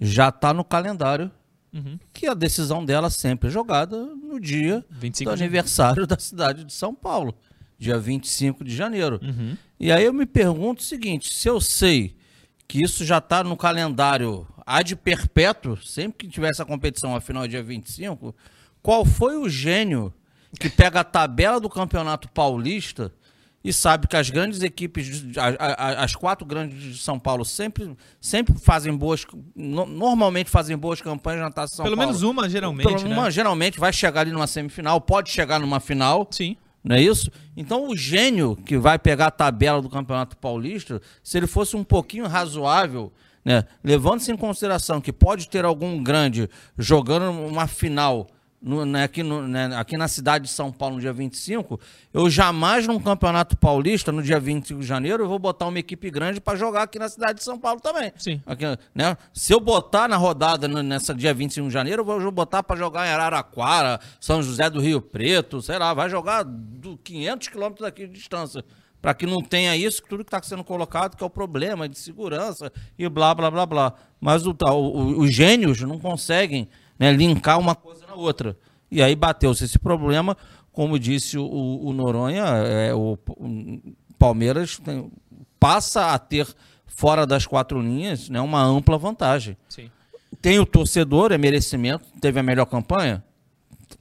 já 0.00 0.28
está 0.28 0.52
no 0.52 0.64
calendário 0.64 1.30
uhum. 1.72 1.98
que 2.12 2.26
a 2.26 2.34
decisão 2.34 2.84
dela 2.84 3.10
sempre 3.10 3.48
é 3.48 3.50
jogada 3.50 3.96
no 4.04 4.38
dia 4.40 4.84
do 5.24 5.30
aniversário 5.30 6.06
da 6.06 6.18
cidade 6.18 6.64
de 6.64 6.72
São 6.72 6.94
Paulo, 6.94 7.34
dia 7.78 7.98
25 7.98 8.64
de 8.64 8.74
janeiro. 8.74 9.20
Uhum. 9.22 9.56
E 9.78 9.90
aí 9.90 10.04
eu 10.04 10.12
me 10.12 10.26
pergunto 10.26 10.82
o 10.82 10.84
seguinte: 10.84 11.32
se 11.32 11.48
eu 11.48 11.60
sei 11.60 12.16
que 12.66 12.82
isso 12.82 13.04
já 13.04 13.18
está 13.18 13.42
no 13.42 13.56
calendário 13.56 14.46
ad 14.66 14.94
perpétuo, 14.96 15.76
sempre 15.78 16.26
que 16.26 16.32
tiver 16.32 16.50
essa 16.50 16.64
competição, 16.64 17.16
afinal 17.16 17.44
é 17.44 17.48
dia 17.48 17.62
25, 17.62 18.34
qual 18.82 19.04
foi 19.04 19.36
o 19.36 19.48
gênio 19.48 20.12
que 20.60 20.68
pega 20.68 21.00
a 21.00 21.04
tabela 21.04 21.58
do 21.60 21.68
Campeonato 21.68 22.28
Paulista 22.28 23.12
e 23.62 23.72
sabe 23.72 24.06
que 24.06 24.16
as 24.16 24.30
grandes 24.30 24.62
equipes, 24.62 25.24
as 25.98 26.14
quatro 26.14 26.46
grandes 26.46 26.80
de 26.80 26.98
São 26.98 27.18
Paulo 27.18 27.44
sempre, 27.44 27.96
sempre 28.20 28.54
fazem 28.58 28.96
boas, 28.96 29.26
normalmente 29.54 30.48
fazem 30.48 30.76
boas 30.76 31.00
campanhas 31.00 31.42
na 31.42 31.50
Taça 31.50 31.76
São 31.76 31.84
Pelo 31.84 31.96
Paulo. 31.96 32.08
menos 32.08 32.22
uma, 32.22 32.48
geralmente, 32.48 32.86
Pelo 32.86 33.08
né? 33.08 33.14
uma, 33.14 33.30
geralmente 33.30 33.80
vai 33.80 33.92
chegar 33.92 34.22
ali 34.22 34.30
numa 34.30 34.46
semifinal, 34.46 35.00
pode 35.00 35.30
chegar 35.30 35.58
numa 35.58 35.80
final. 35.80 36.26
Sim. 36.30 36.56
Não 36.84 36.94
é 36.94 37.02
isso? 37.02 37.30
Então 37.56 37.88
o 37.88 37.96
gênio 37.96 38.56
que 38.56 38.78
vai 38.78 38.98
pegar 38.98 39.26
a 39.26 39.30
tabela 39.30 39.82
do 39.82 39.90
Campeonato 39.90 40.36
Paulista, 40.36 41.02
se 41.22 41.36
ele 41.36 41.46
fosse 41.46 41.76
um 41.76 41.82
pouquinho 41.82 42.26
razoável, 42.26 43.12
né, 43.44 43.64
levando-se 43.82 44.30
em 44.30 44.36
consideração 44.36 45.00
que 45.00 45.12
pode 45.12 45.48
ter 45.48 45.64
algum 45.64 46.02
grande 46.02 46.48
jogando 46.78 47.30
uma 47.30 47.66
final 47.66 48.28
no, 48.60 48.84
né, 48.84 49.04
aqui, 49.04 49.22
no, 49.22 49.46
né, 49.46 49.70
aqui 49.76 49.96
na 49.96 50.08
cidade 50.08 50.46
de 50.46 50.50
São 50.50 50.72
Paulo 50.72 50.96
no 50.96 51.00
dia 51.00 51.12
25, 51.12 51.78
eu 52.12 52.28
jamais 52.28 52.86
num 52.86 52.98
campeonato 52.98 53.56
paulista, 53.56 54.10
no 54.10 54.22
dia 54.22 54.40
25 54.40 54.80
de 54.80 54.86
janeiro, 54.86 55.22
eu 55.22 55.28
vou 55.28 55.38
botar 55.38 55.66
uma 55.66 55.78
equipe 55.78 56.10
grande 56.10 56.40
para 56.40 56.58
jogar 56.58 56.82
aqui 56.82 56.98
na 56.98 57.08
cidade 57.08 57.38
de 57.38 57.44
São 57.44 57.58
Paulo 57.58 57.80
também. 57.80 58.12
Sim. 58.16 58.42
Aqui, 58.44 58.64
né? 58.94 59.16
Se 59.32 59.52
eu 59.52 59.60
botar 59.60 60.08
na 60.08 60.16
rodada 60.16 60.66
nessa 60.66 61.14
dia 61.14 61.32
25 61.32 61.68
de 61.68 61.72
janeiro, 61.72 62.02
eu 62.02 62.20
vou 62.20 62.32
botar 62.32 62.62
para 62.62 62.76
jogar 62.76 63.06
em 63.06 63.10
Araraquara, 63.10 64.00
São 64.20 64.42
José 64.42 64.68
do 64.68 64.80
Rio 64.80 65.00
Preto, 65.00 65.62
sei 65.62 65.78
lá, 65.78 65.94
vai 65.94 66.10
jogar 66.10 66.42
do 66.42 66.96
500 66.98 67.48
quilômetros 67.48 67.86
daqui 67.86 68.06
de 68.06 68.12
distância. 68.12 68.64
Para 69.00 69.14
que 69.14 69.26
não 69.26 69.40
tenha 69.40 69.76
isso, 69.76 70.02
tudo 70.08 70.24
que 70.24 70.28
está 70.28 70.42
sendo 70.42 70.64
colocado, 70.64 71.16
que 71.16 71.22
é 71.22 71.26
o 71.26 71.30
problema 71.30 71.88
de 71.88 71.96
segurança 71.96 72.72
e 72.98 73.08
blá, 73.08 73.32
blá, 73.32 73.48
blá, 73.48 73.64
blá. 73.64 73.94
Mas 74.20 74.44
o, 74.44 74.50
o, 74.50 75.20
os 75.20 75.32
gênios 75.32 75.80
não 75.82 76.00
conseguem 76.00 76.68
né, 76.98 77.12
linkar 77.12 77.60
uma 77.60 77.76
coisa 77.76 78.07
outra. 78.18 78.56
E 78.90 79.02
aí 79.02 79.14
bateu-se 79.14 79.64
esse 79.64 79.78
problema, 79.78 80.36
como 80.72 80.98
disse 80.98 81.36
o, 81.38 81.44
o 81.44 81.92
Noronha, 81.92 82.44
é, 82.44 82.94
o, 82.94 83.18
o 83.28 83.80
Palmeiras 84.18 84.78
tem, 84.78 85.10
passa 85.58 86.12
a 86.12 86.18
ter 86.18 86.46
fora 86.86 87.26
das 87.26 87.46
quatro 87.46 87.80
linhas 87.80 88.28
né, 88.28 88.40
uma 88.40 88.62
ampla 88.62 88.98
vantagem. 88.98 89.56
Sim. 89.68 89.90
Tem 90.40 90.58
o 90.58 90.66
torcedor, 90.66 91.32
é 91.32 91.38
merecimento, 91.38 92.04
teve 92.20 92.38
a 92.40 92.42
melhor 92.42 92.66
campanha? 92.66 93.24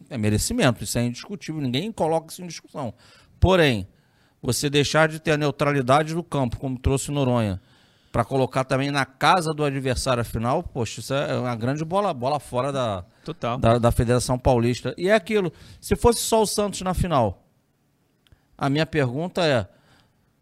É 0.10 0.18
merecimento, 0.18 0.84
isso 0.84 0.98
é 0.98 1.06
indiscutível, 1.06 1.62
ninguém 1.62 1.92
coloca 1.92 2.32
isso 2.32 2.42
em 2.42 2.48
discussão. 2.48 2.94
Porém, 3.40 3.88
você 4.42 4.70
deixar 4.70 5.08
de 5.08 5.20
ter 5.20 5.32
a 5.32 5.38
neutralidade 5.38 6.14
do 6.14 6.24
campo, 6.24 6.58
como 6.58 6.78
trouxe 6.78 7.10
o 7.10 7.14
Noronha, 7.14 7.62
para 8.12 8.24
colocar 8.24 8.64
também 8.64 8.90
na 8.92 9.06
casa 9.06 9.54
do 9.54 9.64
adversário 9.64 10.24
final, 10.24 10.64
poxa, 10.64 11.00
isso 11.00 11.14
é 11.14 11.38
uma 11.38 11.56
grande 11.56 11.84
bola, 11.84 12.14
bola 12.14 12.40
fora 12.40 12.72
da, 12.72 13.06
Total. 13.24 13.58
da, 13.58 13.78
da 13.78 13.92
Federação 13.92 14.40
Paulista. 14.40 14.94
E 14.98 15.10
é 15.10 15.14
aquilo, 15.14 15.52
se 15.80 15.96
fosse 15.96 16.22
só 16.22 16.42
o 16.42 16.48
Santos 16.48 16.82
na 16.82 16.94
final, 16.94 17.44
a 18.58 18.70
minha 18.70 18.86
pergunta 18.86 19.46
é... 19.46 19.68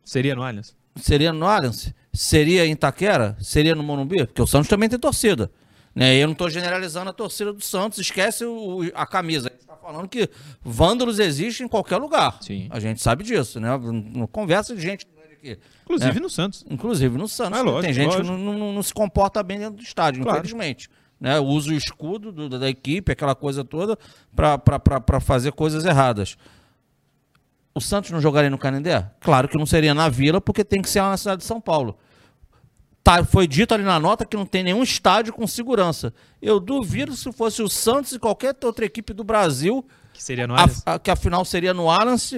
Seria 0.04 0.36
no 0.36 0.44
Allianz? 0.44 0.76
Seria 0.96 1.34
no 1.34 1.48
Allianz? 1.48 1.94
Seria 2.14 2.66
em 2.66 2.72
Itaquera? 2.72 3.36
Seria 3.42 3.76
no 3.76 3.84
Morumbi? 3.84 4.26
Porque 4.26 4.42
o 4.42 4.48
Santos 4.48 4.70
também 4.70 4.88
tem 4.88 5.00
torcida. 5.00 5.52
Né? 5.94 6.16
Eu 6.16 6.28
não 6.28 6.34
estou 6.34 6.50
generalizando 6.50 7.10
a 7.10 7.14
torcida 7.14 7.52
do 7.52 7.62
Santos, 7.62 8.00
esquece 8.00 8.46
o, 8.46 8.82
a 8.94 9.06
camisa. 9.06 9.48
A 9.48 9.52
gente 9.52 9.62
está 9.62 9.76
falando 9.76 10.08
que 10.08 10.30
vândalos 10.62 11.20
existem 11.20 11.66
em 11.66 11.70
qualquer 11.70 11.98
lugar. 11.98 12.38
Sim. 12.42 12.68
A 12.70 12.80
gente 12.80 13.02
sabe 13.02 13.24
disso, 13.24 13.60
né? 13.60 13.70
Conversa 14.32 14.76
de 14.76 14.82
gente 14.82 15.08
aqui. 15.52 15.60
Inclusive 15.84 16.18
é. 16.18 16.20
no 16.20 16.30
Santos. 16.30 16.66
Inclusive 16.70 17.18
no 17.18 17.28
Santos. 17.28 17.60
É, 17.60 17.62
lógico, 17.62 17.82
tem 17.82 17.94
gente 17.94 18.06
lógico. 18.08 18.24
que 18.24 18.30
não, 18.30 18.54
não, 18.54 18.74
não, 18.74 18.84
se 18.84 18.94
comporta 18.94 19.42
bem 19.44 19.60
dentro 19.60 19.76
do 19.76 19.84
estádio, 19.84 20.24
claro. 20.24 20.40
infelizmente. 20.40 20.90
Né? 21.20 21.40
Usa 21.40 21.72
o 21.72 21.74
escudo 21.74 22.32
do, 22.32 22.50
da 22.50 22.70
equipe, 22.70 23.12
aquela 23.12 23.36
coisa 23.36 23.64
toda, 23.64 23.98
para 24.36 25.20
fazer 25.22 25.52
coisas 25.52 25.86
erradas. 25.86 26.38
O 27.74 27.82
Santos 27.82 28.12
não 28.12 28.22
jogaria 28.22 28.50
no 28.50 28.58
Canindé? 28.58 29.10
Claro 29.20 29.48
que 29.48 29.58
não 29.58 29.66
seria 29.66 29.94
na 29.94 30.08
Vila, 30.08 30.40
porque 30.40 30.64
tem 30.64 30.82
que 30.82 30.90
ser 30.90 31.02
lá 31.02 31.10
na 31.10 31.18
cidade 31.18 31.42
de 31.42 31.48
São 31.48 31.60
Paulo. 31.60 31.98
Tá, 33.04 33.24
foi 33.24 33.48
dito 33.48 33.74
ali 33.74 33.84
na 33.84 34.00
nota 34.00 34.26
que 34.26 34.36
não 34.36 34.48
tem 34.48 34.64
nenhum 34.64 34.82
estádio 34.82 35.32
com 35.32 35.46
segurança. 35.46 36.12
Eu 36.42 36.60
duvido 36.60 37.16
se 37.16 37.32
fosse 37.32 37.62
o 37.62 37.70
Santos 37.70 38.14
e 38.14 38.20
qualquer 38.20 38.56
outra 38.64 38.84
equipe 38.84 39.14
do 39.14 39.24
Brasil. 39.24 39.86
Que 40.12 40.24
seria 40.24 40.48
no 40.48 40.56
Allianz. 40.56 40.82
A, 40.86 40.96
a, 40.96 41.00
que 41.00 41.12
afinal 41.12 41.46
seria 41.46 41.72
no 41.72 41.88
Allianz 41.88 42.34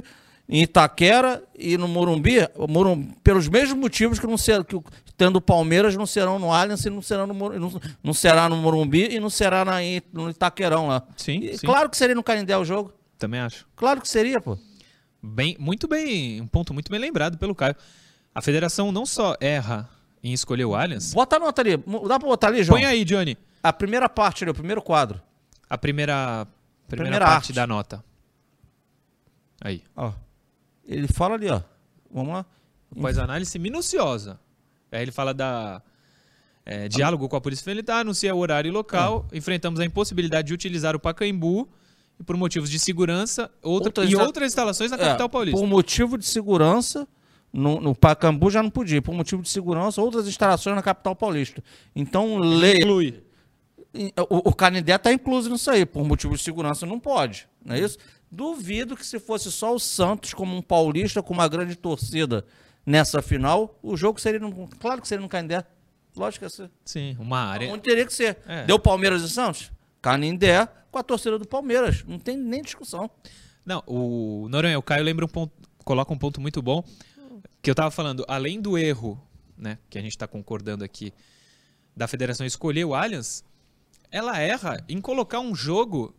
em 0.50 0.62
Itaquera 0.62 1.44
e 1.58 1.78
no 1.78 1.88
Morumbi, 1.88 2.38
Morumbi 2.70 3.14
pelos 3.22 3.50
mesmos 3.50 3.78
motivos 3.78 4.18
que 4.18 4.26
não 4.26 4.38
ser, 4.38 4.64
que 4.64 4.80
tendo 5.18 5.38
o 5.38 5.42
Palmeiras 5.42 5.96
não 5.96 6.06
serão 6.06 6.40
no 6.40 6.54
Allianz 6.54 6.86
e 6.86 6.90
não 6.90 7.02
serão 7.02 7.28
no 7.28 7.34
não, 7.34 7.82
não 8.02 8.14
será 8.14 8.48
no 8.48 8.56
Morumbi 8.56 9.16
e 9.16 9.20
não 9.20 9.30
será 9.30 9.66
na, 9.66 9.78
no 10.14 10.30
Itaquerão 10.30 10.88
lá. 10.88 11.04
Sim, 11.18 11.40
e, 11.40 11.58
sim, 11.58 11.66
Claro 11.66 11.90
que 11.90 11.98
seria 11.98 12.16
no 12.16 12.24
Canindé 12.24 12.58
o 12.58 12.64
jogo. 12.64 12.94
Também 13.18 13.42
acho. 13.42 13.68
Claro 13.76 14.00
que 14.00 14.08
seria, 14.08 14.40
pô. 14.40 14.58
Bem, 15.22 15.58
muito 15.60 15.88
bem, 15.88 16.40
um 16.40 16.48
ponto 16.48 16.74
muito 16.74 16.90
bem 16.90 17.00
lembrado 17.00 17.38
pelo 17.38 17.54
Caio. 17.54 17.76
A 18.34 18.42
federação 18.42 18.92
não 18.92 19.06
só 19.06 19.36
erra 19.42 19.90
em 20.24 20.32
escolher 20.32 20.66
o 20.66 20.76
Allianz. 20.76 21.14
Bota 21.14 21.36
a 21.36 21.40
nota 21.40 21.62
ali. 21.62 21.76
Dá 21.76 22.20
pra 22.20 22.30
botar 22.30 22.48
ali, 22.48 22.64
João? 22.64 22.80
Põe 22.80 22.86
aí, 22.86 23.04
Johnny. 23.04 23.38
A 23.62 23.74
primeira 23.74 24.08
parte 24.08 24.44
ali, 24.44 24.52
o 24.52 24.54
primeiro 24.54 24.82
quadro. 24.82 25.20
A 25.70 25.78
primeira, 25.78 26.48
primeira, 26.88 27.04
primeira 27.04 27.26
parte 27.26 27.48
arte. 27.48 27.54
da 27.54 27.68
nota. 27.68 28.04
Aí. 29.60 29.84
Ó. 29.96 30.14
Ele 30.88 31.08
fala 31.08 31.36
ali, 31.36 31.50
ó. 31.50 31.62
Vamos 32.12 32.34
lá. 32.34 32.46
Faz 33.02 33.18
análise 33.18 33.60
minuciosa. 33.60 34.40
Aí 34.92 35.02
ele 35.02 35.12
fala 35.12 35.34
da 35.34 35.82
é, 36.66 36.88
diálogo 36.88 37.28
com 37.28 37.36
a 37.36 37.42
Polícia 37.42 37.70
Militar, 37.70 38.02
anuncia 38.02 38.34
o 38.34 38.40
horário 38.40 38.70
e 38.70 38.72
local, 38.72 39.26
é. 39.32 39.38
enfrentamos 39.38 39.80
a 39.80 39.86
impossibilidade 39.86 40.48
de 40.48 40.54
utilizar 40.54 40.96
o 40.96 41.00
Pacaembu 41.00 41.68
por 42.26 42.36
motivos 42.36 42.70
de 42.70 42.80
segurança 42.80 43.52
outra, 43.62 43.90
outras, 43.90 44.10
e 44.10 44.16
outras 44.16 44.52
instalações 44.52 44.92
na 44.92 44.98
é, 44.98 45.00
capital 45.00 45.30
paulista. 45.30 45.60
Por 45.60 45.68
motivo 45.68 46.18
de 46.18 46.26
segurança, 46.26 47.08
no, 47.54 47.80
no 47.80 47.96
Pacaembu 47.96 48.50
já 48.50 48.64
não 48.64 48.70
podia. 48.70 49.02
Por 49.02 49.14
motivo 49.14 49.42
de 49.42 49.50
segurança, 49.50 50.02
outras 50.02 50.28
instalações 50.28 50.76
na 50.76 50.82
capital 50.82 51.16
paulista. 51.16 51.64
Então, 51.96 52.38
lei... 52.38 52.78
Inclui. 52.78 53.24
O, 54.30 54.50
o 54.50 54.54
Canindé 54.54 54.96
está 54.96 55.12
incluso 55.12 55.50
nisso 55.50 55.72
aí. 55.72 55.86
Por 55.86 56.06
motivo 56.06 56.36
de 56.36 56.44
segurança, 56.44 56.86
não 56.86 57.00
pode. 57.00 57.48
Não 57.64 57.76
é 57.76 57.80
isso? 57.80 57.98
Duvido 58.30 58.96
que 58.96 59.06
se 59.06 59.20
fosse 59.20 59.52
só 59.52 59.74
o 59.74 59.80
Santos 59.80 60.34
como 60.34 60.56
um 60.56 60.62
paulista 60.62 61.24
com 61.24 61.34
uma 61.34 61.48
grande 61.48 61.76
torcida 61.76 62.46
nessa 62.86 63.22
final, 63.22 63.78
o 63.82 63.96
jogo 63.96 64.20
seria 64.20 64.40
no, 64.40 64.68
claro 64.80 65.02
que 65.02 65.08
seria 65.08 65.22
no 65.22 65.30
Canindé. 65.30 65.66
Lógico 66.16 66.46
que 66.46 66.52
ser. 66.52 66.72
Sim, 66.84 67.16
uma 67.20 67.40
área. 67.40 67.72
Onde 67.72 67.84
teria 67.84 68.06
que 68.06 68.14
ser. 68.14 68.38
É. 68.48 68.66
Deu 68.66 68.80
Palmeiras 68.80 69.22
e 69.22 69.30
Santos? 69.30 69.72
Canindé 70.02 70.68
com 70.92 70.98
a 70.98 71.04
torcida 71.04 71.38
do 71.38 71.48
Palmeiras. 71.48 72.04
Não 72.06 72.18
tem 72.18 72.36
nem 72.36 72.62
discussão. 72.62 73.10
Não, 73.66 73.84
o 73.86 74.48
Noronha, 74.50 74.80
o 74.80 74.82
Caio 74.82 75.04
lembra 75.04 75.26
um 75.26 75.28
ponto, 75.28 75.54
coloca 75.84 76.14
um 76.14 76.18
ponto 76.18 76.40
muito 76.40 76.62
bom, 76.62 76.84
que 77.62 77.70
eu 77.70 77.74
estava 77.74 77.92
falando, 77.92 78.24
além 78.28 78.62
do 78.62 78.78
erro, 78.78 79.22
né, 79.58 79.78
que 79.90 79.98
a 79.98 80.02
gente 80.02 80.12
está 80.12 80.26
concordando 80.26 80.84
aqui, 80.86 81.14
da 81.96 82.08
federação 82.08 82.46
escolher 82.46 82.86
o 82.86 82.96
Allianz, 82.96 83.44
ela 84.10 84.40
erra 84.40 84.84
em 84.88 85.02
colocar 85.02 85.42
um 85.42 85.54
jogo 85.54 86.16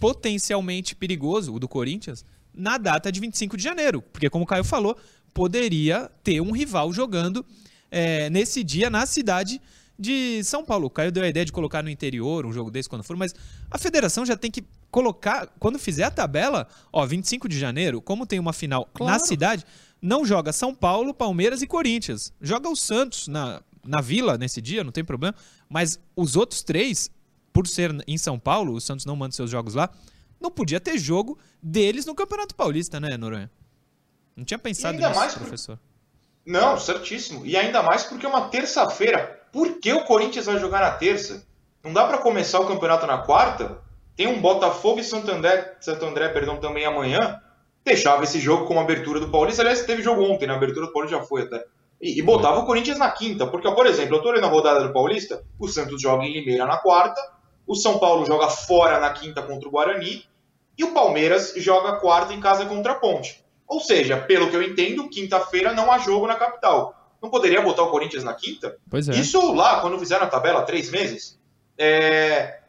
potencialmente 0.00 0.94
perigoso, 0.94 1.54
o 1.54 1.58
do 1.58 1.68
Corinthians, 1.68 2.24
na 2.54 2.78
data 2.78 3.10
de 3.10 3.20
25 3.20 3.56
de 3.56 3.62
janeiro. 3.62 4.02
Porque, 4.02 4.30
como 4.30 4.44
o 4.44 4.46
Caio 4.46 4.64
falou, 4.64 4.96
poderia 5.32 6.10
ter 6.22 6.40
um 6.40 6.50
rival 6.50 6.92
jogando 6.92 7.44
é, 7.90 8.28
nesse 8.30 8.64
dia 8.64 8.90
na 8.90 9.06
cidade 9.06 9.60
de 9.98 10.42
São 10.44 10.64
Paulo. 10.64 10.86
O 10.86 10.90
Caio 10.90 11.10
deu 11.10 11.24
a 11.24 11.28
ideia 11.28 11.44
de 11.44 11.52
colocar 11.52 11.82
no 11.82 11.90
interior 11.90 12.46
um 12.46 12.52
jogo 12.52 12.70
desse 12.70 12.88
quando 12.88 13.02
for, 13.02 13.16
mas 13.16 13.34
a 13.70 13.78
federação 13.78 14.24
já 14.24 14.36
tem 14.36 14.50
que 14.50 14.64
colocar, 14.90 15.46
quando 15.58 15.78
fizer 15.78 16.04
a 16.04 16.10
tabela, 16.10 16.68
ó, 16.92 17.04
25 17.04 17.48
de 17.48 17.58
janeiro, 17.58 18.00
como 18.00 18.26
tem 18.26 18.38
uma 18.38 18.52
final 18.52 18.88
claro. 18.94 19.12
na 19.12 19.18
cidade, 19.18 19.64
não 20.00 20.24
joga 20.24 20.52
São 20.52 20.74
Paulo, 20.74 21.12
Palmeiras 21.12 21.62
e 21.62 21.66
Corinthians. 21.66 22.32
Joga 22.40 22.68
o 22.68 22.76
Santos 22.76 23.26
na, 23.26 23.60
na 23.84 24.00
Vila 24.00 24.38
nesse 24.38 24.62
dia, 24.62 24.84
não 24.84 24.92
tem 24.92 25.04
problema, 25.04 25.34
mas 25.68 25.98
os 26.14 26.36
outros 26.36 26.62
três, 26.62 27.10
por 27.58 27.66
ser 27.66 27.92
em 28.06 28.16
São 28.16 28.38
Paulo, 28.38 28.72
o 28.72 28.80
Santos 28.80 29.04
não 29.04 29.16
manda 29.16 29.34
seus 29.34 29.50
jogos 29.50 29.74
lá, 29.74 29.90
não 30.40 30.48
podia 30.48 30.78
ter 30.78 30.96
jogo 30.96 31.36
deles 31.60 32.06
no 32.06 32.14
Campeonato 32.14 32.54
Paulista, 32.54 33.00
né, 33.00 33.16
Noronha? 33.16 33.50
Não 34.36 34.44
tinha 34.44 34.60
pensado 34.60 34.96
nisso, 34.96 35.12
mais 35.12 35.34
professor. 35.34 35.76
Por... 35.76 36.52
Não, 36.52 36.78
certíssimo. 36.78 37.44
E 37.44 37.56
ainda 37.56 37.82
mais 37.82 38.04
porque 38.04 38.24
é 38.24 38.28
uma 38.28 38.42
terça-feira. 38.42 39.42
Por 39.50 39.80
que 39.80 39.92
o 39.92 40.04
Corinthians 40.04 40.46
vai 40.46 40.60
jogar 40.60 40.82
na 40.82 40.92
terça? 40.92 41.44
Não 41.82 41.92
dá 41.92 42.06
para 42.06 42.18
começar 42.18 42.60
o 42.60 42.68
campeonato 42.68 43.08
na 43.08 43.18
quarta? 43.18 43.82
Tem 44.14 44.28
um 44.28 44.40
Botafogo 44.40 45.00
e 45.00 45.04
Santo 45.04 45.28
André, 45.28 45.74
Santo 45.80 46.06
André 46.06 46.28
perdão, 46.28 46.58
também 46.58 46.86
amanhã. 46.86 47.40
Deixava 47.84 48.22
esse 48.22 48.38
jogo 48.38 48.66
como 48.66 48.78
abertura 48.78 49.18
do 49.18 49.32
Paulista. 49.32 49.62
Aliás, 49.62 49.84
teve 49.84 50.00
jogo 50.00 50.22
ontem, 50.22 50.46
na 50.46 50.54
abertura 50.54 50.86
do 50.86 50.92
Paulista 50.92 51.18
já 51.18 51.24
foi 51.24 51.42
até. 51.42 51.64
E, 52.00 52.20
e 52.20 52.22
botava 52.22 52.60
o 52.60 52.66
Corinthians 52.66 52.98
na 52.98 53.10
quinta. 53.10 53.48
Porque, 53.48 53.68
por 53.68 53.86
exemplo, 53.86 54.14
eu 54.14 54.22
tô 54.22 54.28
olhando 54.28 54.46
a 54.46 54.48
rodada 54.48 54.86
do 54.86 54.92
Paulista, 54.92 55.42
o 55.58 55.66
Santos 55.66 56.00
joga 56.00 56.24
em 56.24 56.32
Limeira 56.32 56.64
na 56.64 56.76
quarta, 56.76 57.20
o 57.68 57.74
São 57.74 57.98
Paulo 57.98 58.24
joga 58.24 58.48
fora 58.48 58.98
na 58.98 59.10
quinta 59.10 59.42
contra 59.42 59.68
o 59.68 59.70
Guarani, 59.70 60.24
e 60.76 60.84
o 60.84 60.92
Palmeiras 60.92 61.52
joga 61.56 61.96
quarta 61.96 62.32
em 62.32 62.40
casa 62.40 62.64
contra 62.64 62.92
a 62.92 62.94
Ponte. 62.94 63.44
Ou 63.66 63.80
seja, 63.80 64.16
pelo 64.16 64.48
que 64.48 64.56
eu 64.56 64.62
entendo, 64.62 65.10
quinta-feira 65.10 65.74
não 65.74 65.92
há 65.92 65.98
jogo 65.98 66.26
na 66.26 66.34
capital. 66.34 66.94
Não 67.20 67.28
poderia 67.28 67.60
botar 67.60 67.82
o 67.82 67.90
Corinthians 67.90 68.24
na 68.24 68.32
quinta? 68.32 68.78
Pois 68.88 69.08
é. 69.08 69.12
Isso 69.12 69.52
lá, 69.52 69.80
quando 69.80 69.98
fizeram 69.98 70.24
a 70.24 70.30
tabela, 70.30 70.62
três 70.62 70.90
meses. 70.90 71.38
É... 71.76 72.60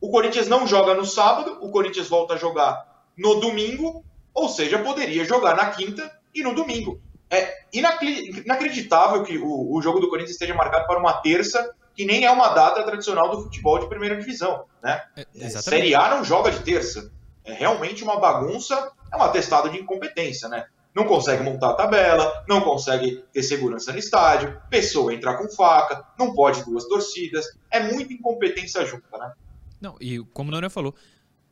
O 0.00 0.10
Corinthians 0.10 0.48
não 0.48 0.66
joga 0.66 0.94
no 0.94 1.04
sábado, 1.04 1.58
o 1.60 1.70
Corinthians 1.70 2.08
volta 2.08 2.34
a 2.34 2.38
jogar 2.38 3.04
no 3.16 3.40
domingo, 3.40 4.04
ou 4.32 4.48
seja, 4.48 4.78
poderia 4.78 5.24
jogar 5.24 5.56
na 5.56 5.70
quinta 5.70 6.10
e 6.34 6.42
no 6.42 6.54
domingo. 6.54 7.00
É 7.28 7.64
inacreditável 7.72 9.22
que 9.24 9.36
o, 9.36 9.74
o 9.74 9.82
jogo 9.82 10.00
do 10.00 10.08
Corinthians 10.08 10.32
esteja 10.32 10.54
marcado 10.54 10.86
para 10.86 10.98
uma 10.98 11.14
terça, 11.14 11.74
que 11.94 12.04
nem 12.04 12.24
é 12.24 12.30
uma 12.30 12.48
data 12.48 12.82
tradicional 12.82 13.30
do 13.30 13.42
futebol 13.42 13.78
de 13.78 13.88
primeira 13.88 14.16
divisão. 14.16 14.64
Né? 14.82 15.02
É, 15.16 15.26
é 15.40 15.48
Série 15.50 15.94
A 15.94 16.10
não 16.10 16.24
joga 16.24 16.50
de 16.50 16.60
terça. 16.60 17.12
É 17.44 17.52
realmente 17.52 18.02
uma 18.02 18.18
bagunça 18.18 18.92
é 19.12 19.16
um 19.16 19.22
atestado 19.22 19.70
de 19.70 19.78
incompetência, 19.78 20.48
né? 20.48 20.66
Não 20.94 21.06
consegue 21.06 21.42
montar 21.42 21.70
a 21.70 21.74
tabela, 21.74 22.44
não 22.48 22.60
consegue 22.60 23.24
ter 23.32 23.42
segurança 23.42 23.92
no 23.92 23.98
estádio, 23.98 24.60
pessoa 24.70 25.12
entrar 25.12 25.36
com 25.36 25.48
faca, 25.48 26.04
não 26.18 26.32
pode 26.34 26.64
duas 26.64 26.84
torcidas. 26.86 27.46
É 27.70 27.80
muita 27.80 28.12
incompetência 28.12 28.84
junta, 28.86 29.18
né? 29.18 29.32
Não, 29.80 29.96
e 30.00 30.18
como 30.32 30.48
o 30.48 30.52
Noronha 30.52 30.70
falou, 30.70 30.94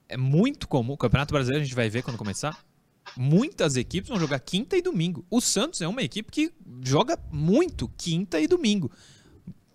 é 0.08 0.16
muito 0.16 0.68
comum, 0.68 0.92
o 0.92 0.96
Campeonato 0.96 1.34
Brasileiro 1.34 1.62
a 1.62 1.64
gente 1.64 1.74
vai 1.74 1.88
ver 1.88 2.02
quando 2.02 2.16
começar, 2.16 2.56
muitas 3.16 3.76
equipes 3.76 4.08
vão 4.08 4.18
jogar 4.18 4.38
quinta 4.40 4.76
e 4.76 4.82
domingo. 4.82 5.24
O 5.30 5.40
Santos 5.40 5.80
é 5.80 5.88
uma 5.88 6.02
equipe 6.02 6.30
que 6.30 6.52
joga 6.80 7.18
muito 7.30 7.88
quinta 7.96 8.40
e 8.40 8.46
domingo. 8.46 8.90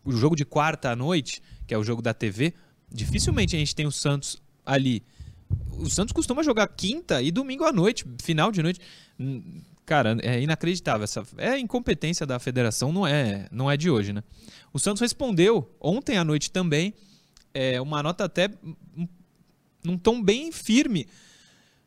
O 0.08 0.18
jogo 0.18 0.36
de 0.36 0.46
quarta 0.46 0.90
à 0.90 0.96
noite, 0.96 1.42
que 1.68 1.74
é 1.74 1.78
o 1.78 1.84
jogo 1.84 2.02
da 2.02 2.14
TV, 2.14 2.54
dificilmente 2.92 3.56
a 3.56 3.60
gente 3.60 3.76
tem 3.76 3.86
o 3.86 3.92
Santos 3.92 4.42
ali 4.66 5.04
o 5.80 5.90
Santos 5.90 6.12
costuma 6.12 6.44
jogar 6.44 6.68
quinta 6.68 7.22
e 7.22 7.32
domingo 7.32 7.64
à 7.64 7.72
noite, 7.72 8.06
final 8.22 8.52
de 8.52 8.62
noite. 8.62 8.80
Cara, 9.86 10.18
é 10.22 10.42
inacreditável. 10.42 11.04
Essa, 11.04 11.24
é 11.38 11.50
a 11.50 11.60
incompetência 11.60 12.26
da 12.26 12.40
federação, 12.40 12.92
não 12.92 13.06
é, 13.06 13.48
não 13.52 13.70
é 13.70 13.78
de 13.78 13.90
hoje, 13.90 14.12
né? 14.12 14.24
O 14.74 14.80
Santos 14.80 15.02
respondeu 15.02 15.70
ontem 15.80 16.18
à 16.18 16.24
noite 16.24 16.52
também, 16.52 16.94
é, 17.54 17.80
uma 17.80 18.04
nota 18.04 18.26
até 18.26 18.50
num 19.84 19.98
tom 19.98 20.22
bem 20.22 20.52
firme. 20.52 21.08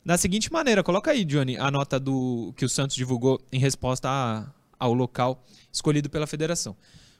Da 0.03 0.17
seguinte 0.17 0.51
maneira, 0.51 0.83
coloca 0.83 1.11
aí, 1.11 1.23
Johnny, 1.23 1.57
a 1.57 1.69
nota 1.69 1.99
do 1.99 2.53
que 2.57 2.65
o 2.65 2.69
Santos 2.69 2.95
divulgou 2.95 3.39
em 3.51 3.59
resposta 3.59 4.09
a, 4.09 4.51
ao 4.79 4.93
local 4.93 5.45
escolhido 5.71 6.09
pela 6.09 6.25
federação. 6.25 6.75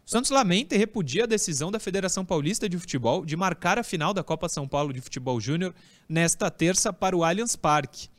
Santos 0.05 0.31
lamenta 0.31 0.75
e 0.75 0.77
repudia 0.77 1.23
a 1.23 1.27
decisão 1.27 1.71
da 1.71 1.79
Federação 1.79 2.25
Paulista 2.25 2.67
de 2.67 2.77
Futebol 2.77 3.25
de 3.25 3.37
marcar 3.37 3.77
a 3.77 3.83
final 3.83 4.13
da 4.13 4.23
Copa 4.23 4.49
São 4.49 4.67
Paulo 4.67 4.91
de 4.91 4.99
Futebol 4.99 5.39
Júnior 5.39 5.73
nesta 6.09 6.49
terça 6.51 6.91
para 6.91 7.15
o 7.15 7.23
Allianz 7.23 7.55
Parque. 7.55 8.09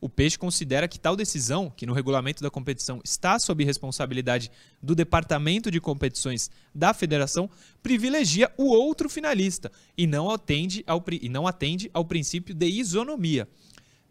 O 0.00 0.08
Peixe 0.08 0.38
considera 0.38 0.86
que 0.86 0.98
tal 0.98 1.16
decisão, 1.16 1.72
que 1.74 1.86
no 1.86 1.94
regulamento 1.94 2.42
da 2.42 2.50
competição 2.50 3.00
está 3.02 3.38
sob 3.38 3.64
responsabilidade 3.64 4.50
do 4.82 4.94
Departamento 4.94 5.70
de 5.70 5.80
Competições 5.80 6.50
da 6.74 6.92
Federação, 6.92 7.48
privilegia 7.82 8.52
o 8.58 8.66
outro 8.66 9.08
finalista 9.08 9.72
e 9.96 10.06
não 10.06 10.30
atende 10.30 10.84
ao, 10.86 11.02
e 11.10 11.28
não 11.28 11.46
atende 11.46 11.90
ao 11.94 12.04
princípio 12.04 12.54
de 12.54 12.66
isonomia. 12.66 13.48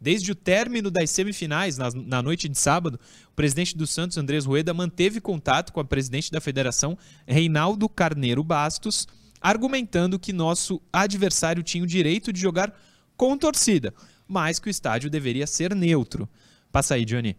Desde 0.06 0.32
o 0.32 0.36
término 0.36 0.92
das 0.92 1.10
semifinais, 1.10 1.80
na, 1.80 1.90
na, 1.92 2.22
noite 2.22 2.48
de 2.48 2.60
sábado, 2.60 3.00
o 3.28 3.34
presidente 3.34 3.76
do 3.76 3.88
Santos, 3.88 4.20
Andrés 4.20 4.46
Rueda, 4.46 4.72
manteve 4.72 5.20
contato 5.20 5.74
com 5.74 5.80
a 5.80 5.84
presidente 5.84 6.32
da 6.32 6.40
federação, 6.40 6.96
Reinaldo 7.26 7.90
Carneiro 7.90 8.44
Bastos, 8.44 9.08
argumentando 9.42 10.20
que 10.20 10.32
nosso 10.32 10.80
adversário 10.94 11.64
tinha 11.64 11.84
o 11.84 11.88
direito 11.88 12.32
de 12.32 12.40
jogar 12.40 12.72
com 13.18 13.36
torcida, 13.36 13.96
mas 14.28 14.60
que 14.60 14.68
o 14.68 14.70
estádio 14.70 15.10
deveria 15.10 15.48
ser 15.48 15.74
neutro. 15.74 16.30
Passa 16.72 16.94
aí, 16.94 17.04
Johnny. 17.04 17.36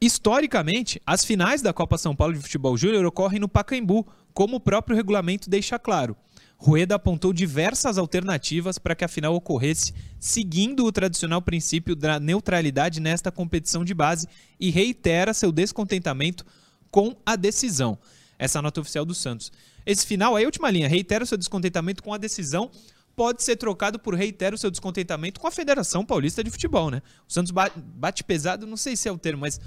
Historicamente, 0.00 0.98
as 1.04 1.26
finais 1.26 1.60
da 1.60 1.74
Copa 1.74 1.98
São 1.98 2.16
Paulo 2.16 2.32
de 2.32 2.40
Futebol 2.40 2.74
Júnior 2.74 3.04
ocorrem 3.04 3.38
no 3.38 3.50
Pacaembu, 3.50 4.06
como 4.32 4.56
o 4.56 4.60
próprio 4.60 4.96
regulamento 4.96 5.50
deixa 5.50 5.78
claro. 5.78 6.16
Rueda 6.56 6.94
apontou 6.94 7.32
diversas 7.32 7.98
alternativas 7.98 8.78
para 8.78 8.94
que 8.94 9.04
a 9.04 9.08
final 9.08 9.34
ocorresse, 9.34 9.92
seguindo 10.18 10.84
o 10.84 10.92
tradicional 10.92 11.42
princípio 11.42 11.94
da 11.94 12.18
neutralidade 12.18 13.00
nesta 13.00 13.30
competição 13.30 13.84
de 13.84 13.92
base 13.92 14.26
e 14.58 14.70
reitera 14.70 15.34
seu 15.34 15.52
descontentamento 15.52 16.44
com 16.90 17.16
a 17.26 17.36
decisão. 17.36 17.98
Essa 18.38 18.62
nota 18.62 18.80
oficial 18.80 19.04
do 19.04 19.14
Santos. 19.14 19.52
Esse 19.84 20.06
final, 20.06 20.34
aí, 20.34 20.46
última 20.46 20.70
linha, 20.70 20.88
reitera 20.88 21.26
seu 21.26 21.36
descontentamento 21.36 22.02
com 22.02 22.14
a 22.14 22.18
decisão, 22.18 22.70
pode 23.14 23.42
ser 23.42 23.56
trocado 23.56 23.98
por 23.98 24.14
reitera 24.14 24.56
seu 24.56 24.70
descontentamento 24.70 25.38
com 25.38 25.46
a 25.46 25.50
Federação 25.50 26.04
Paulista 26.04 26.42
de 26.42 26.50
Futebol, 26.50 26.90
né? 26.90 27.02
O 27.28 27.32
Santos 27.32 27.52
bate 27.52 28.24
pesado, 28.24 28.66
não 28.66 28.76
sei 28.76 28.96
se 28.96 29.08
é 29.08 29.12
o 29.12 29.18
termo, 29.18 29.42
mas 29.42 29.60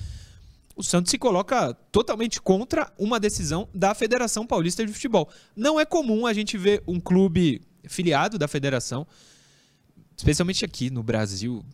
o 0.78 0.84
Santos 0.84 1.10
se 1.10 1.18
coloca 1.18 1.74
totalmente 1.92 2.40
contra 2.40 2.94
uma 3.00 3.20
decisão 3.20 3.68
da 3.74 3.96
Federação 3.96 4.46
Paulista 4.46 4.86
de 4.86 4.94
Futebol. 4.94 5.28
Não 5.56 5.80
é 5.80 5.86
comum 5.86 6.28
a 6.28 6.34
gente 6.34 6.56
ver 6.56 6.84
um 6.88 7.00
clube 7.00 7.64
filiado 7.88 8.38
da 8.38 8.48
federação, 8.48 9.08
especialmente 10.16 10.64
aqui 10.64 10.92
no 10.92 11.02
Brasil, 11.02 11.66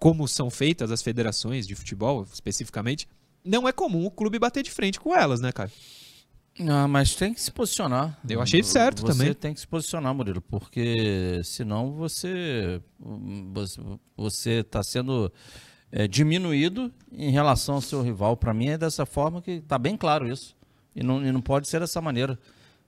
como 0.00 0.26
são 0.26 0.48
feitas 0.48 0.90
as 0.90 1.02
federações 1.02 1.66
de 1.66 1.74
futebol, 1.74 2.26
especificamente, 2.32 3.06
não 3.44 3.68
é 3.68 3.72
comum 3.72 4.06
o 4.06 4.10
clube 4.10 4.38
bater 4.38 4.62
de 4.62 4.70
frente 4.70 4.98
com 4.98 5.14
elas, 5.14 5.40
né, 5.40 5.52
cara? 5.52 5.70
Não, 6.58 6.88
mas 6.88 7.14
tem 7.14 7.34
que 7.34 7.40
se 7.40 7.50
posicionar. 7.50 8.18
Eu 8.28 8.40
achei 8.40 8.62
certo 8.62 9.00
você 9.00 9.06
também. 9.12 9.28
Você 9.28 9.34
tem 9.34 9.54
que 9.54 9.60
se 9.60 9.66
posicionar, 9.66 10.14
Murilo, 10.14 10.40
porque 10.40 11.40
senão 11.44 11.92
você 11.92 12.80
você 14.16 14.60
está 14.60 14.82
sendo 14.82 15.32
é, 15.92 16.08
diminuído 16.08 16.90
em 17.12 17.30
relação 17.30 17.74
ao 17.74 17.80
seu 17.82 18.00
rival. 18.02 18.36
Para 18.36 18.54
mim 18.54 18.68
é 18.68 18.78
dessa 18.78 19.04
forma 19.04 19.42
que 19.42 19.52
está 19.52 19.78
bem 19.78 19.96
claro 19.96 20.26
isso. 20.26 20.56
E 20.96 21.02
não, 21.02 21.24
e 21.24 21.30
não 21.30 21.40
pode 21.40 21.68
ser 21.68 21.80
dessa 21.80 22.00
maneira. 22.00 22.38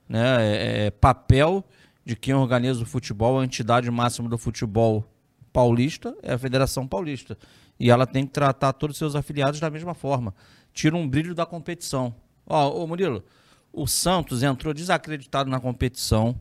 Né? 0.09 0.23
É, 0.39 0.85
é, 0.87 0.91
papel 0.91 1.63
de 2.03 2.15
quem 2.15 2.33
organiza 2.33 2.81
o 2.83 2.85
futebol, 2.85 3.39
a 3.39 3.45
entidade 3.45 3.89
máxima 3.89 4.27
do 4.27 4.37
futebol 4.37 5.07
paulista 5.53 6.15
é 6.21 6.33
a 6.33 6.37
Federação 6.37 6.87
Paulista. 6.87 7.37
E 7.79 7.89
ela 7.89 8.05
tem 8.07 8.25
que 8.25 8.31
tratar 8.31 8.73
todos 8.73 8.95
os 8.95 8.97
seus 8.97 9.15
afiliados 9.15 9.59
da 9.59 9.69
mesma 9.69 9.93
forma. 9.93 10.33
Tira 10.73 10.95
um 10.95 11.07
brilho 11.07 11.35
da 11.35 11.45
competição. 11.45 12.13
Ó, 12.47 12.83
ô 12.83 12.87
Murilo, 12.87 13.23
o 13.71 13.87
Santos 13.87 14.43
entrou 14.43 14.73
desacreditado 14.73 15.49
na 15.49 15.59
competição. 15.59 16.39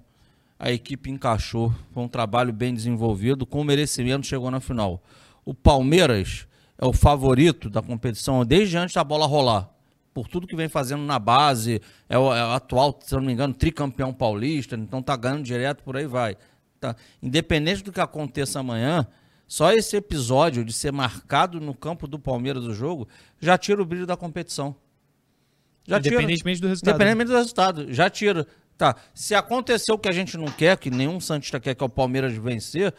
A 0.59 0.71
equipe 0.71 1.11
encaixou. 1.11 1.75
Foi 1.93 2.03
um 2.03 2.09
trabalho 2.09 2.53
bem 2.53 2.75
desenvolvido. 2.75 3.45
Com 3.45 3.65
merecimento, 3.65 4.27
chegou 4.27 4.51
na 4.51 4.61
final. 4.61 5.03
O 5.45 5.53
Palmeiras 5.53 6.47
é 6.79 6.85
o 6.85 6.93
favorito 6.93 7.71
da 7.71 7.83
competição 7.83 8.45
desde 8.45 8.77
antes 8.77 8.95
da 8.95 9.05
bola 9.05 9.27
rolar. 9.27 9.71
Por 10.13 10.29
tudo 10.29 10.47
que 10.47 10.55
vem 10.55 10.69
fazendo 10.69 11.03
na 11.03 11.19
base, 11.19 11.81
é 12.09 12.17
o, 12.17 12.33
é 12.35 12.45
o 12.45 12.53
atual, 12.53 12.99
se 13.03 13.15
não 13.15 13.23
me 13.23 13.33
engano, 13.33 13.53
tricampeão 13.53 14.13
paulista, 14.13 14.77
então 14.77 15.03
tá 15.03 15.17
ganhando 15.17 15.43
direto, 15.43 15.83
por 15.83 15.97
aí 15.97 16.07
vai. 16.07 16.37
Tá. 16.79 16.95
Independente 17.23 17.83
do 17.83 17.91
que 17.91 18.01
aconteça 18.01 18.61
amanhã, 18.61 19.07
só 19.47 19.73
esse 19.73 19.97
episódio 19.97 20.65
de 20.65 20.73
ser 20.73 20.93
marcado 20.93 21.61
no 21.61 21.75
campo 21.75 22.07
do 22.07 22.19
Palmeiras 22.19 22.65
do 22.65 22.75
jogo 22.75 23.09
já 23.41 23.59
tira 23.59 23.83
o 23.83 23.85
brilho 23.85 24.07
da 24.07 24.17
competição. 24.17 24.77
Já 25.87 25.99
Independentemente 25.99 26.59
tira. 26.59 26.69
do 26.69 26.69
resultado. 26.69 26.95
Independentemente 26.95 27.31
do 27.31 27.37
resultado, 27.37 27.93
já 27.93 28.09
tira. 28.09 28.47
Tá. 28.77 28.97
Se 29.13 29.35
aconteceu 29.35 29.95
o 29.95 29.99
que 29.99 30.09
a 30.09 30.13
gente 30.13 30.37
não 30.37 30.47
quer, 30.47 30.77
que 30.77 30.91
nenhum 30.91 31.21
Santista 31.21 31.61
quer 31.61 31.75
que 31.75 31.83
é 31.83 31.87
o 31.87 31.89
Palmeiras 31.89 32.33
vencer, 32.35 32.95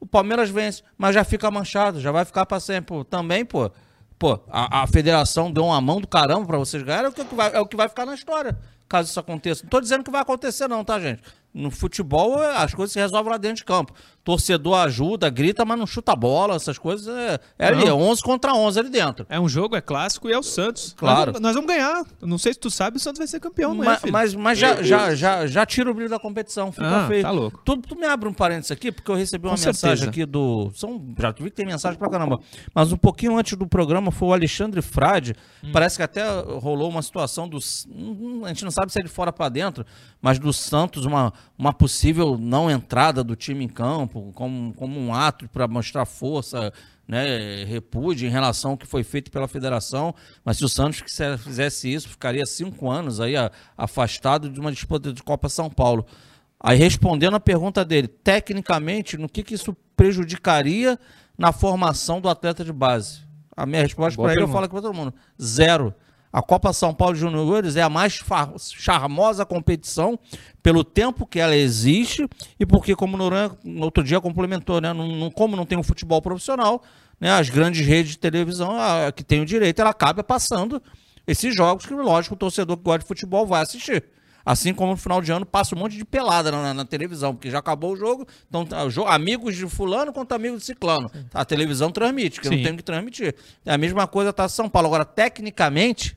o 0.00 0.06
Palmeiras 0.06 0.50
vence, 0.50 0.82
mas 0.96 1.14
já 1.14 1.24
fica 1.24 1.50
manchado, 1.50 2.00
já 2.00 2.12
vai 2.12 2.24
ficar 2.24 2.46
para 2.46 2.60
sempre. 2.60 3.04
Também, 3.04 3.44
pô, 3.44 3.70
pô, 4.18 4.40
a, 4.48 4.82
a 4.82 4.86
federação 4.86 5.50
deu 5.50 5.64
uma 5.64 5.80
mão 5.80 6.00
do 6.00 6.06
caramba 6.06 6.46
para 6.46 6.58
vocês 6.58 6.82
ganharem, 6.82 7.06
é 7.06 7.08
o, 7.08 7.12
que 7.12 7.34
vai, 7.34 7.54
é 7.54 7.60
o 7.60 7.66
que 7.66 7.76
vai 7.76 7.88
ficar 7.88 8.06
na 8.06 8.14
história, 8.14 8.58
caso 8.88 9.08
isso 9.08 9.20
aconteça. 9.20 9.62
Não 9.62 9.70
tô 9.70 9.80
dizendo 9.80 10.04
que 10.04 10.10
vai 10.10 10.22
acontecer 10.22 10.68
não, 10.68 10.84
tá, 10.84 10.98
gente? 10.98 11.22
No 11.52 11.70
futebol, 11.70 12.40
as 12.40 12.74
coisas 12.74 12.92
se 12.92 12.98
resolvem 12.98 13.32
lá 13.32 13.38
dentro 13.38 13.56
de 13.56 13.64
campo. 13.64 13.92
Torcedor 14.28 14.74
ajuda, 14.80 15.30
grita, 15.30 15.64
mas 15.64 15.78
não 15.78 15.86
chuta 15.86 16.12
a 16.12 16.14
bola, 16.16 16.54
essas 16.54 16.76
coisas. 16.76 17.08
É, 17.08 17.40
é 17.58 17.68
ali, 17.68 17.86
é 17.86 17.94
11 17.94 18.22
contra 18.22 18.52
11 18.52 18.78
ali 18.78 18.90
dentro. 18.90 19.24
É 19.30 19.40
um 19.40 19.48
jogo, 19.48 19.74
é 19.74 19.80
clássico 19.80 20.28
e 20.28 20.32
é 20.34 20.38
o 20.38 20.42
Santos. 20.42 20.92
Claro. 20.94 21.16
Nós 21.18 21.24
vamos, 21.26 21.40
nós 21.40 21.54
vamos 21.54 21.66
ganhar. 21.66 22.04
Não 22.20 22.36
sei 22.36 22.52
se 22.52 22.58
tu 22.58 22.70
sabe, 22.70 22.98
o 22.98 23.00
Santos 23.00 23.18
vai 23.20 23.26
ser 23.26 23.40
campeão, 23.40 23.72
não 23.72 23.82
Mas, 23.82 24.02
mas, 24.02 24.34
mas 24.34 24.58
já, 24.58 24.82
já, 24.82 25.14
já, 25.14 25.46
já 25.46 25.64
tira 25.64 25.90
o 25.90 25.94
brilho 25.94 26.10
da 26.10 26.18
competição, 26.18 26.70
fica 26.70 26.86
Ah, 27.04 27.08
feio. 27.08 27.22
tá 27.22 27.30
louco. 27.30 27.58
Tu, 27.64 27.76
tu 27.78 27.96
me 27.96 28.04
abre 28.04 28.28
um 28.28 28.32
parênteses 28.34 28.70
aqui, 28.70 28.92
porque 28.92 29.10
eu 29.10 29.14
recebi 29.14 29.46
uma 29.46 29.56
Com 29.56 29.64
mensagem 29.64 29.96
certeza. 29.96 30.10
aqui 30.10 30.26
do. 30.26 30.70
São, 30.74 31.02
já 31.18 31.30
vi 31.30 31.44
que 31.44 31.50
tem 31.52 31.64
mensagem 31.64 31.98
pra 31.98 32.10
caramba. 32.10 32.38
Mas 32.74 32.92
um 32.92 32.98
pouquinho 32.98 33.34
antes 33.38 33.56
do 33.56 33.66
programa 33.66 34.10
foi 34.10 34.28
o 34.28 34.32
Alexandre 34.34 34.82
Frade. 34.82 35.34
Hum. 35.64 35.70
Parece 35.72 35.96
que 35.96 36.02
até 36.02 36.22
rolou 36.60 36.90
uma 36.90 37.00
situação 37.00 37.48
dos. 37.48 37.86
hum, 37.90 38.42
A 38.44 38.48
gente 38.48 38.62
não 38.64 38.70
sabe 38.70 38.92
se 38.92 39.00
é 39.00 39.02
de 39.02 39.08
fora 39.08 39.32
pra 39.32 39.48
dentro, 39.48 39.86
mas 40.20 40.38
do 40.38 40.52
Santos, 40.52 41.06
uma, 41.06 41.32
uma 41.56 41.72
possível 41.72 42.36
não 42.38 42.70
entrada 42.70 43.24
do 43.24 43.34
time 43.34 43.64
em 43.64 43.68
campo, 43.68 44.17
como, 44.34 44.74
como 44.74 44.98
um 44.98 45.14
ato 45.14 45.48
para 45.48 45.66
mostrar 45.66 46.04
força. 46.04 46.72
Né, 47.06 47.64
repúdio 47.64 48.28
em 48.28 48.30
relação 48.30 48.72
ao 48.72 48.76
que 48.76 48.86
foi 48.86 49.02
feito 49.02 49.30
pela 49.30 49.48
federação, 49.48 50.14
mas 50.44 50.58
se 50.58 50.64
o 50.66 50.68
Santos 50.68 51.02
fizesse 51.38 51.90
isso, 51.90 52.06
ficaria 52.06 52.44
cinco 52.44 52.90
anos 52.90 53.18
aí 53.18 53.32
afastado 53.78 54.50
de 54.50 54.60
uma 54.60 54.70
disputa 54.70 55.10
de 55.10 55.22
Copa 55.22 55.48
São 55.48 55.70
Paulo. 55.70 56.04
Aí 56.60 56.76
respondendo 56.76 57.34
a 57.34 57.40
pergunta 57.40 57.82
dele, 57.82 58.08
tecnicamente, 58.08 59.16
no 59.16 59.26
que, 59.26 59.42
que 59.42 59.54
isso 59.54 59.74
prejudicaria 59.96 60.98
na 61.38 61.52
formação 61.52 62.20
do 62.20 62.28
atleta 62.28 62.64
de 62.64 62.72
base? 62.74 63.20
A 63.56 63.64
minha 63.64 63.82
resposta 63.82 64.20
para 64.20 64.32
ele, 64.32 64.42
eu 64.42 64.48
falo 64.48 64.64
aqui 64.64 64.72
para 64.72 64.82
todo 64.82 64.94
mundo, 64.94 65.14
zero. 65.40 65.94
A 66.32 66.42
Copa 66.42 66.72
São 66.72 66.92
Paulo 66.92 67.14
de 67.14 67.20
Juniores 67.20 67.74
é 67.76 67.82
a 67.82 67.88
mais 67.88 68.20
charmosa 68.74 69.46
competição 69.46 70.18
pelo 70.62 70.84
tempo 70.84 71.26
que 71.26 71.38
ela 71.40 71.56
existe 71.56 72.28
e 72.60 72.66
porque, 72.66 72.94
como 72.94 73.14
o 73.14 73.18
Noran 73.18 73.50
no 73.64 73.84
outro 73.84 74.04
dia 74.04 74.20
complementou, 74.20 74.80
né? 74.80 74.92
Não, 74.92 75.06
não- 75.08 75.30
como 75.30 75.56
não 75.56 75.64
tem 75.64 75.78
um 75.78 75.82
futebol 75.82 76.20
profissional, 76.20 76.82
né? 77.20 77.30
as 77.32 77.48
grandes 77.48 77.84
redes 77.86 78.12
de 78.12 78.18
televisão 78.18 78.76
a, 78.78 79.10
que 79.10 79.24
tem 79.24 79.40
o 79.40 79.46
direito, 79.46 79.80
ela 79.80 79.90
acaba 79.90 80.22
passando 80.22 80.82
esses 81.26 81.54
jogos 81.54 81.86
que, 81.86 81.94
lógico, 81.94 82.34
o 82.34 82.38
torcedor 82.38 82.76
que 82.76 82.82
gosta 82.82 83.00
de 83.00 83.06
futebol 83.06 83.46
vai 83.46 83.62
assistir. 83.62 84.04
Assim 84.46 84.72
como 84.72 84.92
no 84.92 84.96
final 84.96 85.20
de 85.20 85.30
ano 85.30 85.44
passa 85.44 85.74
um 85.74 85.78
monte 85.78 85.94
de 85.96 86.06
pelada 86.06 86.50
na, 86.50 86.72
na 86.72 86.84
televisão, 86.84 87.34
porque 87.34 87.50
já 87.50 87.58
acabou 87.58 87.92
o 87.92 87.96
jogo. 87.96 88.26
Então, 88.48 88.64
tá, 88.64 88.86
jo- 88.88 89.04
amigos 89.04 89.54
de 89.54 89.66
fulano 89.68 90.10
contra 90.10 90.36
amigos 90.36 90.60
de 90.60 90.64
ciclano. 90.66 91.10
A 91.34 91.44
televisão 91.44 91.90
transmite, 91.92 92.40
que 92.40 92.46
eu 92.48 92.52
não 92.52 92.58
tenho 92.64 92.76
que 92.78 92.82
transmitir. 92.82 93.34
É 93.66 93.74
a 93.74 93.78
mesma 93.78 94.06
coisa 94.06 94.32
tá 94.32 94.48
São 94.48 94.66
Paulo. 94.66 94.86
Agora, 94.88 95.04
tecnicamente, 95.04 96.16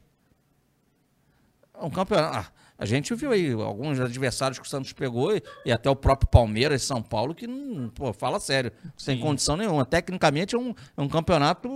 um 1.84 1.89
campeonato. 1.89 2.38
ah, 2.38 2.46
a 2.78 2.86
gente 2.86 3.13
viu 3.13 3.32
aí 3.32 3.52
alguns 3.52 4.00
adversários 4.00 4.58
que 4.58 4.65
o 4.65 4.70
Santos 4.70 4.91
pegou 4.91 5.36
e, 5.36 5.44
e 5.65 5.72
até 5.72 5.88
o 5.89 5.96
próprio 5.96 6.28
Palmeiras, 6.28 6.82
São 6.82 7.02
Paulo, 7.02 7.36
que 7.36 7.46
não, 7.46 7.89
pô, 7.89 8.12
fala 8.12 8.39
sério, 8.39 8.72
sem 8.98 9.20
condição 9.20 9.56
nenhuma. 9.56 9.86
Tecnicamente 9.86 10.56
é 10.56 10.58
um, 10.58 10.74
é 10.98 11.02
um 11.02 11.08
campeonato 11.08 11.70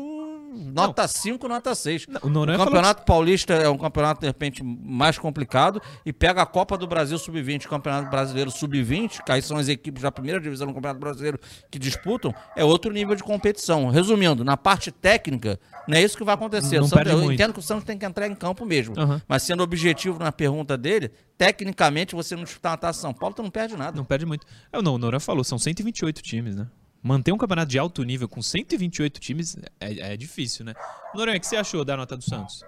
nota 0.55 1.07
5, 1.07 1.47
nota 1.47 1.75
6. 1.75 2.07
o 2.23 2.29
Noronha 2.29 2.55
O 2.55 2.59
falou 2.59 2.65
campeonato 2.73 3.03
paulista 3.03 3.53
é 3.53 3.69
um 3.69 3.77
campeonato, 3.77 4.21
de 4.21 4.27
repente, 4.27 4.63
mais 4.63 5.17
complicado 5.19 5.81
e 6.05 6.11
pega 6.13 6.41
a 6.41 6.45
Copa 6.45 6.77
do 6.77 6.87
Brasil 6.87 7.17
Sub-20, 7.17 7.65
o 7.65 7.69
Campeonato 7.69 8.09
Brasileiro 8.09 8.49
Sub-20, 8.51 9.23
que 9.23 9.31
aí 9.31 9.41
são 9.41 9.57
as 9.57 9.67
equipes 9.67 10.01
da 10.03 10.11
primeira 10.11 10.39
divisão 10.39 10.67
do 10.67 10.73
Campeonato 10.73 10.99
Brasileiro 10.99 11.39
que 11.69 11.77
disputam, 11.79 12.33
é 12.55 12.63
outro 12.63 12.91
nível 12.91 13.15
de 13.15 13.23
competição. 13.23 13.89
Resumindo, 13.89 14.43
na 14.43 14.55
parte 14.57 14.91
técnica, 14.91 15.59
não 15.87 15.97
é 15.97 16.01
isso 16.03 16.17
que 16.17 16.23
vai 16.23 16.35
acontecer. 16.35 16.79
Não 16.79 16.87
Santos- 16.87 17.11
eu 17.11 17.17
muito. 17.19 17.33
entendo 17.33 17.53
que 17.53 17.59
o 17.59 17.61
Santos 17.61 17.83
tem 17.85 17.97
que 17.97 18.05
entrar 18.05 18.27
em 18.27 18.35
campo 18.35 18.65
mesmo. 18.65 18.93
Aham. 18.97 19.21
Mas 19.27 19.43
sendo 19.43 19.61
objetivo 19.63 20.17
na 20.19 20.31
pergunta 20.31 20.77
dele, 20.77 21.11
tecnicamente 21.37 22.15
você 22.15 22.35
não 22.35 22.43
disputar 22.43 22.71
uma 22.71 22.77
taça 22.77 22.99
São 23.01 23.13
Paulo, 23.13 23.35
tu 23.35 23.43
não 23.43 23.49
perde 23.51 23.75
nada. 23.75 23.95
Não 23.95 24.05
perde 24.05 24.25
muito. 24.25 24.45
É, 24.71 24.81
não, 24.81 24.95
o 24.95 24.97
Noran 24.97 25.19
falou, 25.19 25.43
são 25.43 25.57
128 25.59 26.21
times, 26.21 26.55
né? 26.55 26.67
Manter 27.07 27.31
um 27.31 27.37
campeonato 27.37 27.69
de 27.69 27.77
alto 27.77 28.01
nível 28.01 28.27
com 28.27 28.41
128 28.41 29.19
times 29.19 29.55
é, 29.79 30.13
é 30.13 30.17
difícil, 30.17 30.65
né? 30.65 30.73
Noran, 31.13 31.35
o 31.35 31.39
que 31.39 31.45
você 31.45 31.55
achou 31.55 31.85
da 31.85 31.95
nota 31.95 32.17
do 32.17 32.23
Santos? 32.23 32.63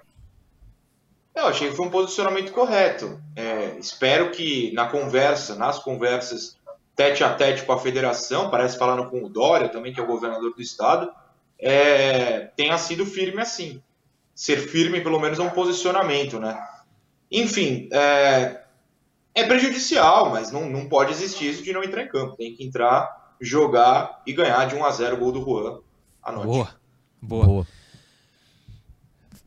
Eu 1.34 1.48
achei 1.48 1.72
que 1.72 1.76
foi 1.76 1.88
um 1.88 1.90
posicionamento 1.90 2.52
correto. 2.52 3.20
É, 3.36 3.76
espero 3.80 4.30
que 4.30 4.72
na 4.74 4.86
conversa, 4.90 5.56
nas 5.56 5.80
conversas 5.80 6.56
tete 6.96 7.24
a 7.24 7.34
tete 7.34 7.64
com 7.64 7.74
a 7.74 7.80
federação, 7.80 8.52
parece 8.52 8.78
falando 8.78 9.10
com 9.10 9.24
o 9.24 9.30
Dória 9.30 9.70
também, 9.70 9.92
que 9.92 10.00
é 10.00 10.04
o 10.04 10.08
governador 10.08 10.54
do 10.54 10.62
estado, 10.62 11.12
é, 11.58 12.42
tenha 12.56 12.78
sido 12.78 13.08
firme 13.08 13.42
assim. 13.42 13.82
Ser 14.36 14.58
firme, 14.58 15.02
pelo 15.02 15.20
menos, 15.20 15.40
é 15.40 15.42
um 15.42 15.50
posicionamento, 15.50 16.40
né? 16.40 16.64
Enfim, 17.32 17.90
é, 17.92 18.62
é 19.34 19.44
prejudicial, 19.46 20.30
mas 20.30 20.52
não, 20.52 20.70
não 20.70 20.88
pode 20.88 21.12
existir 21.12 21.50
isso 21.50 21.64
de 21.64 21.74
não 21.74 21.84
entrar 21.84 22.04
em 22.04 22.08
campo. 22.08 22.38
Tem 22.38 22.54
que 22.54 22.64
entrar, 22.64 23.27
jogar 23.40 24.22
e 24.26 24.34
ganhar 24.34 24.66
de 24.66 24.76
1 24.76 24.86
a 24.86 24.92
0 24.92 25.16
o 25.16 25.20
gol 25.20 25.32
do 25.32 25.44
Juan 25.44 25.80
à 26.24 26.32
noite. 26.32 26.48
Boa. 26.48 26.70
Boa. 27.22 27.68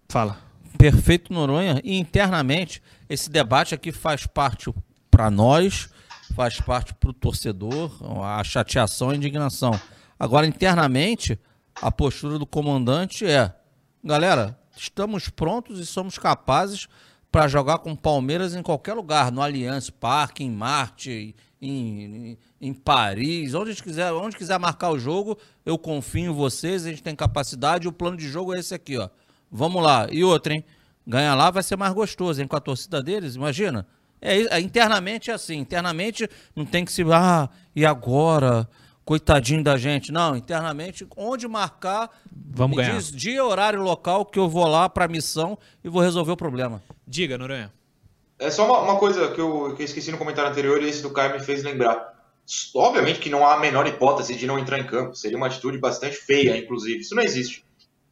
Fala. 0.08 0.38
Perfeito, 0.76 1.32
Noronha. 1.32 1.80
E 1.84 1.98
internamente, 1.98 2.82
esse 3.08 3.30
debate 3.30 3.74
aqui 3.74 3.92
faz 3.92 4.26
parte 4.26 4.72
para 5.10 5.30
nós, 5.30 5.90
faz 6.34 6.60
parte 6.60 6.94
para 6.94 7.10
o 7.10 7.12
torcedor, 7.12 7.92
a 8.24 8.42
chateação 8.42 9.10
e 9.10 9.14
a 9.14 9.16
indignação. 9.16 9.78
Agora, 10.18 10.46
internamente, 10.46 11.38
a 11.80 11.90
postura 11.90 12.38
do 12.38 12.46
comandante 12.46 13.26
é: 13.26 13.54
galera, 14.02 14.58
estamos 14.76 15.28
prontos 15.28 15.78
e 15.78 15.86
somos 15.86 16.18
capazes 16.18 16.88
para 17.30 17.46
jogar 17.46 17.78
com 17.78 17.92
o 17.92 17.96
Palmeiras 17.96 18.54
em 18.54 18.62
qualquer 18.62 18.94
lugar, 18.94 19.30
no 19.30 19.42
Allianz 19.42 19.90
Parque, 19.90 20.42
em 20.42 20.50
Marte, 20.50 21.34
em, 21.60 22.38
em, 22.60 22.72
Paris, 22.72 23.54
onde 23.54 23.70
a 23.70 23.72
gente 23.72 23.82
quiser, 23.82 24.12
onde 24.12 24.36
quiser 24.36 24.58
marcar 24.58 24.90
o 24.90 24.98
jogo, 24.98 25.36
eu 25.64 25.76
confio 25.76 26.30
em 26.30 26.34
vocês, 26.34 26.86
a 26.86 26.90
gente 26.90 27.02
tem 27.02 27.14
capacidade, 27.14 27.86
o 27.86 27.92
plano 27.92 28.16
de 28.16 28.28
jogo 28.28 28.54
é 28.54 28.58
esse 28.58 28.74
aqui, 28.74 28.96
ó. 28.96 29.08
Vamos 29.50 29.82
lá. 29.82 30.06
E 30.10 30.24
outra, 30.24 30.54
hein? 30.54 30.64
Ganhar 31.06 31.34
lá 31.34 31.50
vai 31.50 31.62
ser 31.62 31.76
mais 31.76 31.92
gostoso, 31.92 32.40
hein? 32.40 32.46
Com 32.46 32.56
a 32.56 32.60
torcida 32.60 33.02
deles, 33.02 33.34
imagina. 33.34 33.86
É, 34.20 34.56
é, 34.56 34.60
internamente 34.60 35.30
é 35.30 35.34
assim. 35.34 35.58
Internamente 35.58 36.28
não 36.54 36.64
tem 36.64 36.84
que 36.84 36.92
se. 36.92 37.02
Ah, 37.12 37.48
e 37.74 37.84
agora? 37.84 38.68
Coitadinho 39.04 39.64
da 39.64 39.76
gente. 39.76 40.12
Não, 40.12 40.36
internamente, 40.36 41.06
onde 41.16 41.48
marcar. 41.48 42.10
Vamos 42.32 42.76
me 42.76 42.82
ganhar. 42.82 42.96
diz 42.96 43.10
dia, 43.10 43.44
horário, 43.44 43.82
local 43.82 44.24
que 44.24 44.38
eu 44.38 44.48
vou 44.48 44.66
lá 44.66 44.88
pra 44.88 45.08
missão 45.08 45.58
e 45.82 45.88
vou 45.88 46.00
resolver 46.00 46.32
o 46.32 46.36
problema. 46.36 46.80
Diga, 47.06 47.36
Noronha. 47.36 47.72
É 48.40 48.50
só 48.50 48.64
uma, 48.64 48.78
uma 48.80 48.98
coisa 48.98 49.28
que 49.32 49.40
eu, 49.40 49.74
que 49.76 49.82
eu 49.82 49.84
esqueci 49.84 50.10
no 50.10 50.18
comentário 50.18 50.50
anterior 50.50 50.82
e 50.82 50.88
esse 50.88 51.02
do 51.02 51.10
Caio 51.10 51.32
me 51.34 51.40
fez 51.40 51.62
lembrar. 51.62 52.10
Obviamente 52.74 53.20
que 53.20 53.30
não 53.30 53.46
há 53.46 53.54
a 53.54 53.60
menor 53.60 53.86
hipótese 53.86 54.34
de 54.34 54.46
não 54.46 54.58
entrar 54.58 54.78
em 54.78 54.86
campo. 54.86 55.14
Seria 55.14 55.36
uma 55.36 55.46
atitude 55.46 55.78
bastante 55.78 56.16
feia, 56.16 56.56
inclusive. 56.56 57.00
Isso 57.00 57.14
não 57.14 57.22
existe. 57.22 57.64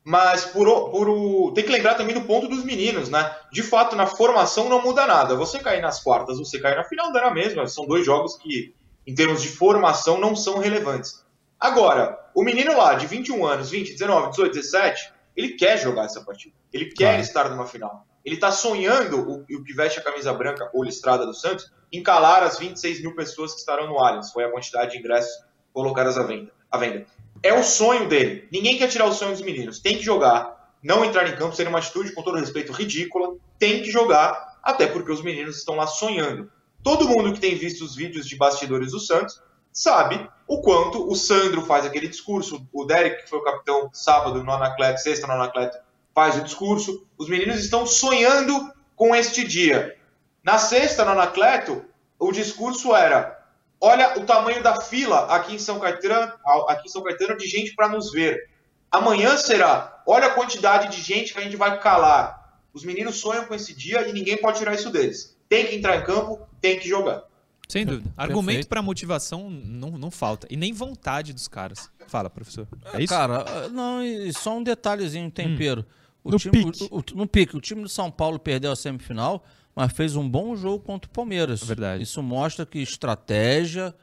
Mas 0.04 0.44
por, 0.44 0.90
por 0.90 1.08
o- 1.08 1.52
tem 1.54 1.64
que 1.64 1.72
lembrar 1.72 1.94
também 1.94 2.14
do 2.14 2.22
ponto 2.22 2.46
dos 2.48 2.64
meninos, 2.64 3.08
né? 3.08 3.34
De 3.52 3.62
fato, 3.62 3.96
na 3.96 4.06
formação 4.06 4.68
não 4.68 4.82
muda 4.82 5.06
nada. 5.06 5.34
Você 5.34 5.58
cair 5.58 5.80
nas 5.82 6.00
quartas, 6.02 6.38
você 6.38 6.58
cair 6.60 6.76
na 6.76 6.84
final, 6.84 7.12
dá 7.12 7.22
na 7.22 7.30
mesma. 7.34 7.66
São 7.66 7.86
dois 7.86 8.06
jogos 8.06 8.36
que, 8.36 8.74
em 9.06 9.14
termos 9.14 9.42
de 9.42 9.48
formação, 9.48 10.18
não 10.20 10.36
são 10.36 10.58
relevantes. 10.58 11.24
Agora, 11.58 12.18
o 12.34 12.42
menino 12.44 12.76
lá, 12.76 12.94
de 12.94 13.06
21 13.06 13.44
anos, 13.44 13.70
20, 13.70 13.92
19, 13.92 14.30
18, 14.30 14.52
17, 14.54 15.12
ele 15.36 15.48
quer 15.54 15.76
jogar 15.78 16.04
essa 16.04 16.22
partida. 16.22 16.54
Ele 16.72 16.86
quer 16.86 17.04
Claro. 17.08 17.20
estar 17.20 17.48
numa 17.50 17.66
final. 17.66 18.06
Ele 18.28 18.36
tá 18.36 18.52
sonhando, 18.52 19.26
o, 19.26 19.40
o 19.40 19.64
que 19.64 19.72
veste 19.72 19.98
a 19.98 20.02
camisa 20.02 20.34
branca 20.34 20.68
ou 20.74 20.84
listrada 20.84 21.24
do 21.24 21.32
Santos, 21.32 21.72
em 21.90 22.02
calar 22.02 22.42
as 22.42 22.58
26 22.58 23.00
mil 23.00 23.14
pessoas 23.14 23.54
que 23.54 23.60
estarão 23.60 23.86
no 23.86 23.98
Allianz. 23.98 24.30
Foi 24.30 24.44
a 24.44 24.50
quantidade 24.50 24.92
de 24.92 24.98
ingressos 24.98 25.32
colocadas 25.72 26.18
à 26.18 26.22
venda. 26.22 26.52
À 26.70 26.76
venda. 26.76 27.06
É 27.42 27.54
o 27.54 27.64
sonho 27.64 28.06
dele. 28.06 28.46
Ninguém 28.52 28.76
quer 28.76 28.88
tirar 28.88 29.06
o 29.06 29.14
sonho 29.14 29.30
dos 29.30 29.40
meninos. 29.40 29.80
Tem 29.80 29.96
que 29.96 30.02
jogar. 30.02 30.74
Não 30.82 31.06
entrar 31.06 31.26
em 31.26 31.36
campo 31.36 31.56
seria 31.56 31.70
uma 31.70 31.78
atitude, 31.78 32.12
com 32.12 32.22
todo 32.22 32.36
respeito, 32.36 32.70
ridícula. 32.70 33.34
Tem 33.58 33.82
que 33.82 33.90
jogar, 33.90 34.58
até 34.62 34.86
porque 34.86 35.10
os 35.10 35.22
meninos 35.22 35.56
estão 35.56 35.76
lá 35.76 35.86
sonhando. 35.86 36.52
Todo 36.82 37.08
mundo 37.08 37.32
que 37.32 37.40
tem 37.40 37.54
visto 37.54 37.82
os 37.82 37.96
vídeos 37.96 38.26
de 38.26 38.36
bastidores 38.36 38.90
do 38.90 39.00
Santos 39.00 39.40
sabe 39.72 40.28
o 40.46 40.60
quanto 40.60 41.10
o 41.10 41.16
Sandro 41.16 41.62
faz 41.62 41.86
aquele 41.86 42.08
discurso, 42.08 42.68
o 42.74 42.84
Derek, 42.84 43.22
que 43.22 43.30
foi 43.30 43.38
o 43.38 43.44
capitão 43.44 43.88
sábado 43.94 44.44
no 44.44 44.52
Anacleto, 44.52 45.00
sexta 45.00 45.26
no 45.26 45.32
Anacleto, 45.32 45.78
faz 46.18 46.36
o 46.36 46.42
discurso. 46.42 47.06
Os 47.16 47.28
meninos 47.28 47.60
estão 47.60 47.86
sonhando 47.86 48.72
com 48.96 49.14
este 49.14 49.46
dia. 49.46 49.96
Na 50.42 50.58
sexta 50.58 51.04
no 51.04 51.12
Anacleto, 51.12 51.84
o 52.18 52.32
discurso 52.32 52.92
era: 52.92 53.40
olha 53.80 54.18
o 54.18 54.26
tamanho 54.26 54.60
da 54.60 54.80
fila 54.80 55.26
aqui 55.26 55.54
em 55.54 55.60
São 55.60 55.78
Caetano, 55.78 56.32
aqui 56.66 56.88
em 56.88 56.90
São 56.90 57.04
Caetano 57.04 57.38
de 57.38 57.46
gente 57.46 57.72
para 57.76 57.88
nos 57.88 58.10
ver. 58.10 58.50
Amanhã 58.90 59.36
será: 59.36 60.02
olha 60.04 60.26
a 60.26 60.34
quantidade 60.34 60.96
de 60.96 61.00
gente 61.00 61.32
que 61.32 61.38
a 61.38 61.42
gente 61.42 61.56
vai 61.56 61.78
calar. 61.78 62.58
Os 62.74 62.84
meninos 62.84 63.20
sonham 63.20 63.44
com 63.44 63.54
esse 63.54 63.72
dia 63.72 64.08
e 64.08 64.12
ninguém 64.12 64.36
pode 64.36 64.58
tirar 64.58 64.74
isso 64.74 64.90
deles. 64.90 65.36
Tem 65.48 65.66
que 65.66 65.76
entrar 65.76 65.98
em 65.98 66.04
campo, 66.04 66.40
tem 66.60 66.80
que 66.80 66.88
jogar. 66.88 67.22
Sem 67.68 67.86
dúvida. 67.86 68.12
Argumento 68.16 68.66
para 68.66 68.82
motivação 68.82 69.48
não, 69.48 69.92
não 69.92 70.10
falta. 70.10 70.48
E 70.50 70.56
nem 70.56 70.72
vontade 70.72 71.32
dos 71.32 71.46
caras. 71.46 71.90
Fala, 72.08 72.28
professor. 72.28 72.66
É 72.94 73.02
isso? 73.02 73.12
Cara, 73.12 73.44
ah, 73.46 73.68
não, 73.68 74.02
e 74.02 74.32
só 74.32 74.56
um 74.56 74.62
detalhezinho, 74.62 75.30
tempero. 75.30 75.86
O 76.24 76.30
No 76.32 76.38
time, 76.38 76.64
pique. 76.64 76.88
O, 76.90 76.98
o- 76.98 77.04
no 77.14 77.26
pique. 77.26 77.56
O 77.56 77.60
time 77.60 77.82
do 77.82 77.88
São 77.88 78.10
Paulo 78.10 78.38
perdeu 78.38 78.72
a 78.72 78.76
semifinal, 78.76 79.44
mas 79.74 79.92
fez 79.92 80.16
um 80.16 80.28
bom 80.28 80.54
jogo 80.56 80.80
contra 80.84 81.08
o 81.08 81.12
Palmeiras. 81.12 81.62
Verdade. 81.62 82.02
Isso 82.02 82.22
mostra 82.22 82.66
que 82.66 82.78
estratégia, 82.80 83.94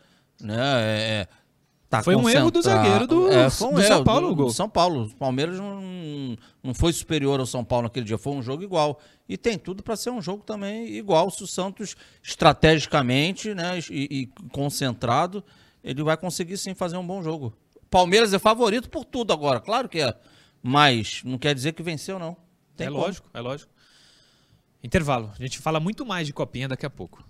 né? 0.42 0.56
É, 0.58 1.28
tá 1.90 2.02
Foi 2.02 2.16
um 2.16 2.28
erro 2.30 2.50
do 2.50 2.62
zagueiro 2.62 3.06
do- 3.06 3.30
é, 3.32 3.44
um 3.46 3.74
do 3.74 3.82
São 3.82 4.04
Paulo, 4.04 4.30
do, 4.30 4.36
gol. 4.36 4.46
do 4.48 4.54
São 4.54 4.70
Paulo. 4.70 5.04
O 5.06 5.16
Palmeiras 5.16 5.60
não, 5.60 6.36
não 6.64 6.74
foi 6.74 6.94
superior 6.94 7.40
ao 7.40 7.46
São 7.46 7.64
Paulo 7.64 7.84
naquele 7.84 8.06
dia. 8.06 8.18
Foi 8.18 8.34
um 8.34 8.42
jogo 8.42 8.64
igual. 8.64 9.00
E 9.28 9.38
tem 9.38 9.58
tudo 9.58 9.84
para 9.84 9.96
ser 9.96 10.10
um 10.12 10.22
jogo 10.22 10.44
também 10.44 10.88
igual. 10.88 11.30
Se 11.30 11.44
o 11.44 11.48
Santos, 11.48 11.96
estrategicamente 12.24 13.54
né, 13.54 13.80
e, 13.90 14.08
e 14.40 14.50
concentrado, 14.50 15.44
ele 15.84 16.02
vai 16.04 16.16
conseguir 16.18 16.58
sim 16.58 16.74
fazer 16.74 16.98
um 16.98 17.06
bom 17.06 17.22
jogo. 17.22 17.54
Palmeiras 17.90 18.34
é 18.34 18.40
favorito 18.40 18.90
por 18.90 19.06
tudo 19.06 19.32
agora, 19.34 19.60
claro 19.60 19.88
que 19.90 20.00
é. 20.00 20.14
Mas 20.68 21.22
não 21.24 21.38
quer 21.38 21.54
dizer 21.54 21.74
que 21.74 21.84
venceu, 21.84 22.18
não. 22.18 22.36
Tem 22.76 22.88
é 22.88 22.90
como. 22.90 23.04
lógico, 23.04 23.30
é 23.32 23.40
lógico. 23.40 23.72
Intervalo. 24.84 25.32
A 25.32 25.38
gente 25.38 25.60
fala 25.60 25.80
muito 25.80 26.04
mais 26.04 26.26
de 26.26 26.34
copinha 26.34 26.68
daqui 26.68 26.84
a 26.84 26.90
pouco. 26.90 27.24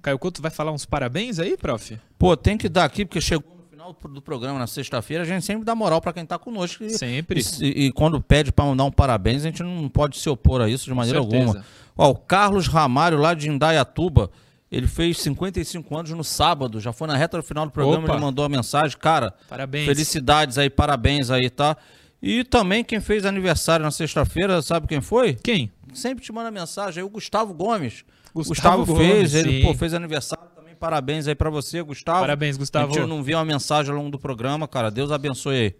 Caio 0.00 0.16
Couto 0.16 0.40
vai 0.40 0.52
falar 0.52 0.70
uns 0.70 0.86
parabéns 0.86 1.40
aí, 1.40 1.56
prof? 1.56 1.98
Pô, 2.16 2.36
tem 2.36 2.56
que 2.56 2.68
dar 2.68 2.84
aqui, 2.84 3.04
porque 3.04 3.20
chegou 3.20 3.59
final 3.94 4.14
do 4.14 4.22
programa 4.22 4.58
na 4.58 4.66
sexta-feira, 4.66 5.22
a 5.22 5.26
gente 5.26 5.44
sempre 5.44 5.64
dá 5.64 5.74
moral 5.74 6.00
para 6.00 6.12
quem 6.12 6.24
tá 6.24 6.38
conosco. 6.38 6.84
E, 6.84 6.90
Sempre. 6.90 7.42
E, 7.60 7.86
e 7.86 7.92
quando 7.92 8.20
pede 8.20 8.52
para 8.52 8.64
mandar 8.64 8.84
um 8.84 8.90
parabéns, 8.90 9.42
a 9.42 9.46
gente 9.46 9.62
não 9.62 9.88
pode 9.88 10.18
se 10.18 10.28
opor 10.28 10.60
a 10.60 10.68
isso 10.68 10.84
de 10.84 10.94
maneira 10.94 11.18
alguma. 11.18 11.64
Ó, 11.96 12.10
o 12.10 12.14
Carlos 12.16 12.66
Ramário, 12.66 13.18
lá 13.18 13.34
de 13.34 13.48
Indaiatuba, 13.48 14.30
ele 14.70 14.86
fez 14.86 15.18
55 15.18 15.96
anos 15.96 16.10
no 16.12 16.24
sábado, 16.24 16.80
já 16.80 16.92
foi 16.92 17.08
na 17.08 17.16
reta 17.16 17.36
do 17.36 17.42
final 17.42 17.66
do 17.66 17.72
programa, 17.72 18.04
Opa. 18.04 18.12
ele 18.14 18.22
mandou 18.22 18.44
a 18.44 18.48
mensagem. 18.48 18.96
Cara, 18.96 19.34
Parabéns. 19.48 19.86
felicidades 19.86 20.58
aí, 20.58 20.70
parabéns 20.70 21.30
aí, 21.30 21.50
tá? 21.50 21.76
E 22.22 22.44
também 22.44 22.84
quem 22.84 23.00
fez 23.00 23.24
aniversário 23.24 23.84
na 23.84 23.90
sexta-feira, 23.90 24.62
sabe 24.62 24.86
quem 24.86 25.00
foi? 25.00 25.34
Quem? 25.34 25.72
Sempre 25.92 26.24
te 26.24 26.32
manda 26.32 26.50
mensagem 26.50 27.02
aí, 27.02 27.06
o 27.06 27.10
Gustavo 27.10 27.52
Gomes. 27.52 28.04
Gustavo 28.32 28.84
Gustavo, 28.84 28.86
Gomes, 28.86 29.32
fez, 29.32 29.34
ele 29.34 29.60
sim. 29.60 29.66
pô, 29.66 29.74
fez 29.74 29.92
aniversário. 29.92 30.44
Parabéns 30.80 31.28
aí 31.28 31.34
pra 31.34 31.50
você, 31.50 31.82
Gustavo. 31.82 32.20
Parabéns, 32.20 32.56
Gustavo. 32.56 32.92
A 32.92 32.96
gente 32.96 33.06
não 33.08 33.22
viu 33.22 33.36
uma 33.36 33.44
mensagem 33.44 33.92
ao 33.92 33.98
longo 33.98 34.10
do 34.10 34.18
programa, 34.18 34.66
cara. 34.66 34.90
Deus 34.90 35.12
abençoe 35.12 35.54
aí. 35.56 35.74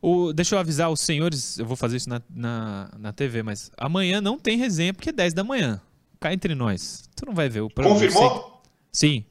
O, 0.00 0.32
deixa 0.32 0.54
eu 0.54 0.58
avisar 0.58 0.90
os 0.90 1.00
senhores, 1.00 1.58
eu 1.58 1.66
vou 1.66 1.76
fazer 1.76 1.98
isso 1.98 2.08
na, 2.08 2.20
na, 2.28 2.90
na 2.98 3.12
TV, 3.12 3.42
mas 3.42 3.70
amanhã 3.76 4.20
não 4.20 4.38
tem 4.38 4.56
resenha 4.56 4.92
porque 4.94 5.10
é 5.10 5.12
10 5.12 5.34
da 5.34 5.44
manhã. 5.44 5.80
Cá 6.18 6.32
entre 6.32 6.54
nós. 6.54 7.04
Tu 7.14 7.26
não 7.26 7.34
vai 7.34 7.48
ver 7.48 7.60
o 7.60 7.68
programa. 7.70 7.96
eu 7.96 8.00
sei 8.00 8.08
que- 8.08 8.14
Confirmou? 8.14 8.62
Sim. 8.90 9.24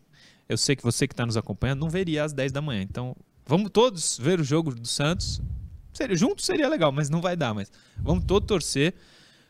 Eu 0.47 0.57
sei 0.57 0.75
que 0.75 0.83
você 0.83 1.07
que 1.07 1.13
está 1.13 1.25
nos 1.25 1.35
acompanhando 1.35 1.79
não 1.79 1.89
veria 1.89 2.23
às 2.23 2.31
10 2.31 2.51
da 2.51 2.61
manhã. 2.61 2.83
Então, 2.83 3.15
vamos 3.45 3.71
todos 3.71 4.19
ver 4.21 4.39
o 4.39 4.43
jogo 4.43 4.73
do 4.75 4.87
Santos. 4.87 5.41
Seria, 5.93 6.15
junto 6.15 6.41
seria 6.41 6.69
legal, 6.69 6.91
mas 6.91 7.09
não 7.09 7.21
vai 7.21 7.35
dar. 7.35 7.53
Mas 7.53 7.71
vamos 7.97 8.23
todos 8.25 8.47
torcer. 8.47 8.93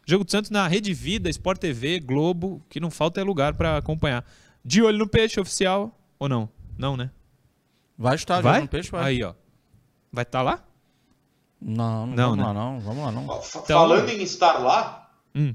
Jogo 0.07 0.23
do 0.23 0.31
Santos 0.31 0.49
na 0.49 0.67
Rede 0.67 0.93
Vida, 0.93 1.29
Sport 1.29 1.59
TV, 1.59 1.99
Globo, 1.99 2.61
que 2.69 2.79
não 2.79 2.89
falta 2.89 3.19
é 3.21 3.23
lugar 3.23 3.53
para 3.53 3.77
acompanhar. 3.77 4.25
De 4.63 4.81
olho 4.83 4.97
no 4.97 5.07
peixe 5.07 5.39
oficial 5.39 5.97
ou 6.19 6.29
não? 6.29 6.49
Não, 6.77 6.95
né? 6.95 7.09
Vai 7.97 8.15
estar 8.15 8.41
vai? 8.41 8.55
jogando 8.55 8.69
peixe, 8.69 8.91
vai. 8.91 9.03
Aí, 9.05 9.23
ó. 9.23 9.33
Vai 10.11 10.23
estar 10.23 10.41
lá? 10.41 10.63
Não, 11.61 12.07
não, 12.07 12.15
Não, 12.15 12.15
vamos 12.15 12.37
né? 12.37 12.43
lá 12.45 12.53
não, 12.53 12.79
vamos 12.79 13.05
lá 13.05 13.11
não. 13.11 13.23
Então- 13.23 13.41
Falando 13.65 14.09
em 14.09 14.21
estar 14.23 14.53
lá, 14.59 15.09
Hum. 15.35 15.53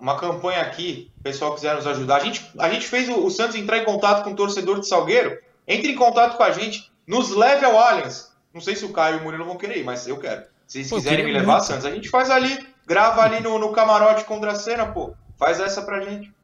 uma 0.00 0.18
campanha 0.18 0.62
aqui, 0.62 1.10
o 1.18 1.22
pessoal 1.22 1.54
quiser 1.54 1.76
nos 1.76 1.86
ajudar. 1.86 2.16
A 2.16 2.20
gente, 2.20 2.44
a 2.58 2.68
gente 2.68 2.86
fez 2.86 3.08
o, 3.08 3.24
o 3.24 3.30
Santos 3.30 3.54
entrar 3.56 3.78
em 3.78 3.84
contato 3.84 4.24
com 4.24 4.32
o 4.32 4.36
torcedor 4.36 4.80
de 4.80 4.88
Salgueiro. 4.88 5.38
Entre 5.66 5.92
em 5.92 5.94
contato 5.94 6.36
com 6.36 6.42
a 6.42 6.50
gente, 6.50 6.90
nos 7.06 7.30
leve 7.30 7.64
ao 7.64 7.78
Allianz. 7.78 8.32
Não 8.52 8.60
sei 8.60 8.76
se 8.76 8.84
o 8.84 8.92
Caio 8.92 9.16
e 9.16 9.20
o 9.20 9.22
Murilo 9.22 9.44
vão 9.44 9.56
querer 9.56 9.78
ir, 9.78 9.84
mas 9.84 10.06
eu 10.06 10.18
quero. 10.18 10.44
Se 10.66 10.78
eles 10.78 10.90
Pô, 10.90 10.96
quiserem 10.96 11.24
me 11.24 11.32
levar, 11.32 11.54
muito. 11.54 11.66
Santos, 11.66 11.86
a 11.86 11.90
gente 11.90 12.08
faz 12.08 12.30
ali, 12.30 12.66
grava 12.86 13.22
ali 13.22 13.40
no, 13.40 13.58
no 13.58 13.72
camarote 13.72 14.24
com 14.24 14.38
o 14.38 14.40
Dracena, 14.40 14.86
pô. 14.86 15.14
Faz 15.38 15.60
essa 15.60 15.82
pra 15.82 16.00
gente. 16.00 16.28
Eu 16.28 16.34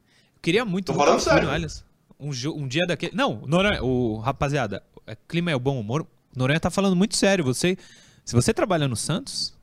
queria 0.42 0.64
muito 0.64 0.92
Tô 0.92 0.94
falando 0.98 1.20
sério. 1.20 1.48
Allianz. 1.50 1.84
Um, 2.20 2.30
um 2.54 2.68
dia 2.68 2.86
daquele. 2.86 3.14
Não, 3.16 3.42
Noronha, 3.46 3.82
o 3.82 4.18
rapaziada, 4.18 4.82
é, 5.06 5.16
clima 5.28 5.50
é 5.50 5.56
o 5.56 5.60
bom 5.60 5.78
humor. 5.80 6.06
Noronha 6.36 6.60
tá 6.60 6.70
falando 6.70 6.94
muito 6.94 7.16
sério. 7.16 7.44
Você, 7.44 7.76
se 8.24 8.34
você 8.34 8.52
trabalha 8.54 8.86
no 8.86 8.96
Santos 8.96 9.54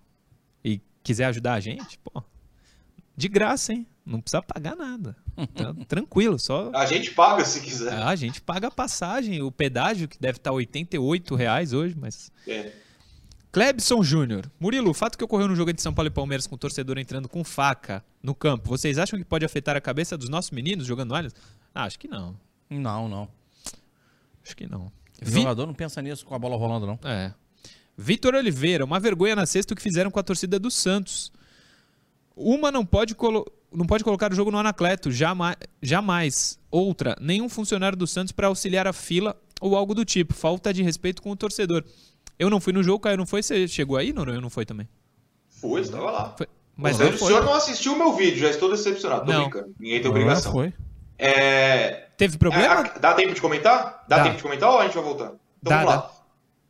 e 0.63 0.81
quiser 1.03 1.25
ajudar 1.25 1.53
a 1.53 1.59
gente, 1.59 1.99
pô, 1.99 2.23
de 3.15 3.27
graça, 3.27 3.73
hein? 3.73 3.85
Não 4.05 4.21
precisa 4.21 4.41
pagar 4.41 4.75
nada. 4.75 5.15
Tá 5.53 5.73
tranquilo, 5.87 6.39
só 6.39 6.71
A 6.73 6.85
gente 6.85 7.11
paga 7.11 7.43
se 7.45 7.61
quiser. 7.61 7.93
a 7.93 8.15
gente 8.15 8.41
paga 8.41 8.67
a 8.67 8.71
passagem, 8.71 9.41
o 9.41 9.51
pedágio 9.51 10.07
que 10.07 10.19
deve 10.19 10.37
estar 10.37 10.51
88 10.51 11.35
reais 11.35 11.73
hoje, 11.73 11.95
mas 11.99 12.31
É. 12.47 12.71
Clebson 13.51 14.03
Júnior. 14.03 14.49
Murilo, 14.59 14.89
o 14.91 14.93
fato 14.93 15.17
que 15.17 15.23
ocorreu 15.23 15.47
no 15.47 15.55
jogo 15.55 15.69
entre 15.71 15.81
São 15.81 15.93
Paulo 15.93 16.07
e 16.07 16.11
Palmeiras 16.11 16.45
com 16.47 16.55
o 16.55 16.57
torcedor 16.57 16.97
entrando 16.97 17.27
com 17.27 17.43
faca 17.43 18.03
no 18.21 18.35
campo, 18.35 18.69
vocês 18.69 18.97
acham 18.97 19.17
que 19.17 19.25
pode 19.25 19.45
afetar 19.45 19.75
a 19.75 19.81
cabeça 19.81 20.17
dos 20.17 20.29
nossos 20.29 20.51
meninos 20.51 20.85
jogando 20.85 21.15
Allianz? 21.15 21.33
Ah, 21.73 21.83
acho 21.85 21.97
que 21.97 22.07
não. 22.07 22.35
Não, 22.69 23.07
não. 23.07 23.27
Acho 24.43 24.55
que 24.55 24.67
não. 24.67 24.85
O 25.21 25.25
Vi- 25.25 25.41
jogador 25.41 25.65
não 25.65 25.73
pensa 25.73 26.01
nisso 26.01 26.25
com 26.25 26.35
a 26.35 26.39
bola 26.39 26.55
rolando, 26.55 26.85
não. 26.85 26.99
É. 27.03 27.33
Vitor 27.97 28.35
Oliveira, 28.35 28.85
uma 28.85 28.99
vergonha 28.99 29.35
na 29.35 29.45
sexta 29.45 29.73
o 29.73 29.77
que 29.77 29.81
fizeram 29.81 30.11
com 30.11 30.19
a 30.19 30.23
torcida 30.23 30.59
do 30.59 30.69
Santos. 30.69 31.31
Uma 32.35 32.71
não 32.71 32.85
pode, 32.85 33.15
colo- 33.15 33.45
não 33.73 33.85
pode 33.85 34.03
colocar 34.03 34.31
o 34.31 34.35
jogo 34.35 34.51
no 34.51 34.57
Anacleto, 34.59 35.11
jamais. 35.11 35.55
jamais. 35.81 36.59
Outra, 36.69 37.15
nenhum 37.19 37.49
funcionário 37.49 37.97
do 37.97 38.05
Santos 38.05 38.31
para 38.31 38.47
auxiliar 38.47 38.85
a 38.85 38.93
fila 38.93 39.35
ou 39.59 39.75
algo 39.75 39.95
do 39.95 40.05
tipo. 40.05 40.33
Falta 40.35 40.71
de 40.73 40.83
respeito 40.83 41.21
com 41.21 41.31
o 41.31 41.35
torcedor. 41.35 41.83
Eu 42.37 42.49
não 42.51 42.59
fui 42.59 42.71
no 42.71 42.83
jogo, 42.83 42.99
Caio 42.99 43.17
não 43.17 43.25
foi? 43.25 43.41
Você 43.41 43.67
chegou 43.67 43.97
aí, 43.97 44.13
Noronha? 44.13 44.39
Não 44.39 44.49
foi 44.51 44.63
também? 44.65 44.87
Foi, 45.49 45.83
você 45.83 45.91
tava 45.91 46.11
lá. 46.11 46.35
Foi. 46.37 46.47
Mas 46.75 46.99
o 46.99 47.03
não 47.05 47.17
senhor 47.17 47.39
foi. 47.39 47.45
não 47.45 47.53
assistiu 47.55 47.93
o 47.93 47.97
meu 47.97 48.13
vídeo, 48.15 48.37
já 48.37 48.51
estou 48.51 48.69
decepcionado. 48.69 49.25
Tô 49.25 49.31
Não. 49.31 49.49
brincando. 49.49 49.73
Ninguém 49.79 49.99
tem 49.99 50.11
obrigação. 50.11 50.51
foi. 50.51 50.71
É, 51.17 52.07
Teve 52.17 52.37
problema? 52.37 52.87
É, 52.87 52.99
dá 52.99 53.13
tempo 53.13 53.33
de 53.33 53.41
comentar? 53.41 54.03
Dá, 54.07 54.17
Dá. 54.17 54.23
tempo 54.23 54.37
de 54.37 54.43
comentar 54.43 54.71
ou 54.71 54.79
a 54.79 54.83
gente 54.83 54.95
vai 54.95 55.03
voltar? 55.03 55.25
Então 55.25 55.37
Dá, 55.61 55.77
vamos 55.77 55.93
lá. 55.93 56.11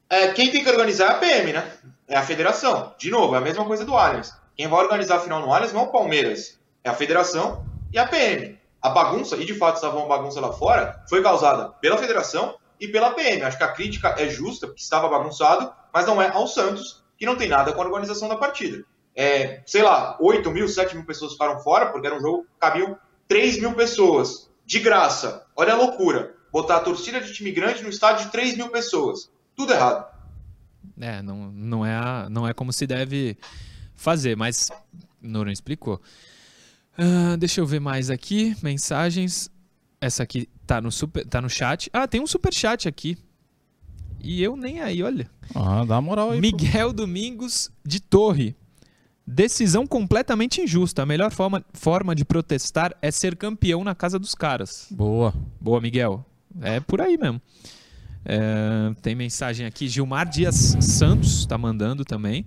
É, 0.10 0.28
quem 0.34 0.52
tem 0.52 0.64
que 0.64 0.70
organizar 0.70 1.06
é 1.06 1.12
a 1.12 1.16
PM, 1.16 1.54
né? 1.54 1.72
É 2.08 2.18
a 2.18 2.22
federação. 2.22 2.94
De 2.98 3.10
novo, 3.10 3.36
é 3.36 3.38
a 3.38 3.42
mesma 3.42 3.66
coisa 3.66 3.86
do 3.86 3.96
Allianz. 3.96 4.34
Quem 4.56 4.68
vai 4.68 4.84
organizar 4.84 5.18
a 5.18 5.20
final 5.20 5.42
no 5.42 5.54
Allianz 5.54 5.74
não 5.74 5.82
é 5.82 5.84
o 5.86 5.92
Palmeiras. 5.92 6.60
É 6.84 6.90
a 6.90 6.94
federação 6.94 7.66
e 7.92 7.98
a 7.98 8.08
PM. 8.08 8.58
A 8.82 8.90
bagunça, 8.90 9.36
e 9.36 9.46
de 9.46 9.54
fato 9.54 9.76
estava 9.76 9.98
uma 9.98 10.08
bagunça 10.08 10.40
lá 10.40 10.52
fora, 10.54 11.04
foi 11.10 11.22
causada 11.22 11.70
pela 11.82 11.98
federação 11.98 12.58
e 12.80 12.88
pela 12.88 13.12
PM. 13.12 13.44
Acho 13.44 13.58
que 13.58 13.64
a 13.64 13.72
crítica 13.72 14.16
é 14.18 14.30
justa, 14.30 14.68
porque 14.68 14.82
estava 14.82 15.10
bagunçado, 15.10 15.74
mas 15.94 16.06
não 16.06 16.22
é 16.22 16.30
ao 16.30 16.48
Santos, 16.48 17.04
que 17.18 17.26
não 17.26 17.36
tem 17.36 17.50
nada 17.50 17.74
com 17.74 17.82
a 17.82 17.86
organização 17.86 18.30
da 18.30 18.36
partida. 18.36 18.84
É, 19.16 19.62
sei 19.66 19.82
lá, 19.82 20.16
8 20.20 20.52
mil, 20.52 20.68
7 20.68 20.96
mil 20.96 21.06
pessoas 21.06 21.34
ficaram 21.34 21.60
fora, 21.60 21.88
porque 21.88 22.06
era 22.06 22.16
um 22.16 22.22
jogo 22.22 22.44
que 22.44 22.50
cabiam 22.60 22.98
3 23.28 23.60
mil 23.60 23.74
pessoas. 23.74 24.50
De 24.66 24.80
graça. 24.80 25.46
Olha 25.56 25.74
a 25.74 25.78
loucura. 25.78 26.36
Botar 26.52 26.78
a 26.78 26.80
torcida 26.82 27.22
de 27.22 27.34
time 27.34 27.52
grande 27.52 27.84
no 27.84 27.90
estádio 27.90 28.26
de 28.26 28.32
3 28.32 28.58
mil 28.58 28.70
pessoas. 28.70 29.30
Tudo 29.56 29.74
errado. 29.74 30.06
É, 31.00 31.22
não, 31.22 31.52
não, 31.52 31.86
é 31.86 31.94
a- 31.96 32.28
não 32.30 32.48
é 32.48 32.54
como 32.54 32.74
se 32.74 32.86
deve 32.88 33.38
fazer, 33.96 34.36
mas 34.36 34.70
Noronha 35.22 35.54
explicou. 35.54 36.02
Ah, 36.98 37.36
deixa 37.38 37.62
eu 37.62 37.66
ver 37.68 37.80
mais 37.80 38.10
aqui, 38.10 38.56
mensagens. 38.64 39.50
Essa 40.02 40.24
aqui 40.24 40.48
tá 40.66 40.80
no, 40.82 40.92
super, 40.92 41.26
tá 41.26 41.42
no 41.42 41.50
chat. 41.50 41.90
Ah, 41.94 42.08
tem 42.08 42.22
um 42.22 42.28
super 42.28 42.54
chat 42.54 42.88
aqui. 42.88 43.18
E 44.20 44.42
eu 44.42 44.56
nem 44.58 44.82
aí, 44.82 45.02
olha. 45.04 45.30
Ah, 45.56 45.86
dá 45.86 46.02
moral 46.02 46.32
aí. 46.32 46.38
pô. 46.42 46.42
Miguel 46.58 46.92
Domingos 46.92 47.70
de 47.86 48.00
Torre. 48.00 48.56
Decisão 49.30 49.86
completamente 49.86 50.62
injusta. 50.62 51.04
A 51.04 51.06
melhor 51.06 51.32
forma, 51.32 51.62
forma 51.74 52.16
de 52.16 52.24
protestar 52.24 52.96
é 53.02 53.12
ser 53.12 53.36
campeão 53.36 53.84
na 53.84 53.94
casa 53.94 54.18
dos 54.18 54.34
caras. 54.34 54.88
Boa. 54.90 55.34
Boa, 55.60 55.82
Miguel. 55.82 56.26
É 56.62 56.80
por 56.80 57.02
aí 57.02 57.18
mesmo. 57.18 57.42
É, 58.24 58.94
tem 59.02 59.16
mensagem 59.16 59.66
aqui. 59.66 59.88
Gilmar 59.90 60.30
Dias 60.30 60.78
Santos 60.80 61.46
tá 61.46 61.58
mandando 61.58 62.06
também. 62.06 62.46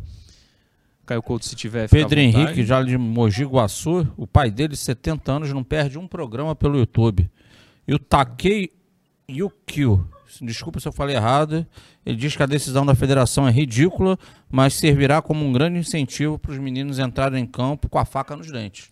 Caio 1.05 1.23
Couto, 1.23 1.45
se 1.45 1.55
tiver. 1.55 1.89
Pedro. 1.89 2.19
Henrique, 2.19 2.65
já 2.65 2.83
de 2.83 2.97
Mogi 2.97 3.45
Guaçu, 3.45 4.09
o 4.17 4.27
pai 4.27 4.51
dele, 4.51 4.75
70 4.75 5.33
anos, 5.33 5.53
não 5.53 5.63
perde 5.63 5.99
um 5.99 6.07
programa 6.07 6.55
pelo 6.55 6.79
YouTube. 6.79 7.29
E 7.87 7.93
o 7.93 7.99
Takei 7.99 8.71
Yukio, 9.29 10.09
desculpa 10.43 10.81
se 10.81 10.89
eu 10.89 10.93
falei 10.93 11.17
errado, 11.17 11.67
ele 12.05 12.17
diz 12.17 12.37
que 12.37 12.43
a 12.43 12.47
decisão 12.47 12.85
da 12.87 12.95
federação 12.95 13.47
é 13.49 13.51
ridícula, 13.51 14.19
mas 14.51 14.75
servirá 14.75 15.21
como 15.21 15.45
um 15.45 15.53
grande 15.53 15.79
incentivo 15.79 16.39
para 16.39 16.53
os 16.53 16.59
meninos 16.59 16.99
entrarem 16.99 17.43
em 17.43 17.47
campo 17.47 17.89
com 17.89 17.99
a 17.99 18.05
faca 18.05 18.37
nos 18.37 18.51
dentes. 18.51 18.91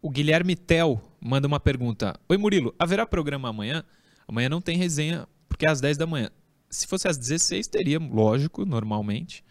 O 0.00 0.10
Guilherme 0.10 0.54
Tel 0.56 1.00
manda 1.20 1.46
uma 1.46 1.58
pergunta. 1.60 2.18
Oi, 2.28 2.36
Murilo, 2.36 2.74
haverá 2.78 3.04
programa 3.04 3.48
amanhã? 3.48 3.84
Amanhã 4.26 4.48
não 4.48 4.60
tem 4.60 4.76
resenha, 4.76 5.26
porque 5.48 5.66
é 5.66 5.70
às 5.70 5.80
10 5.80 5.96
da 5.96 6.06
manhã. 6.06 6.30
Se 6.70 6.86
fosse 6.86 7.08
às 7.08 7.16
16, 7.16 7.66
teria, 7.66 7.98
lógico, 7.98 8.64
normalmente. 8.64 9.42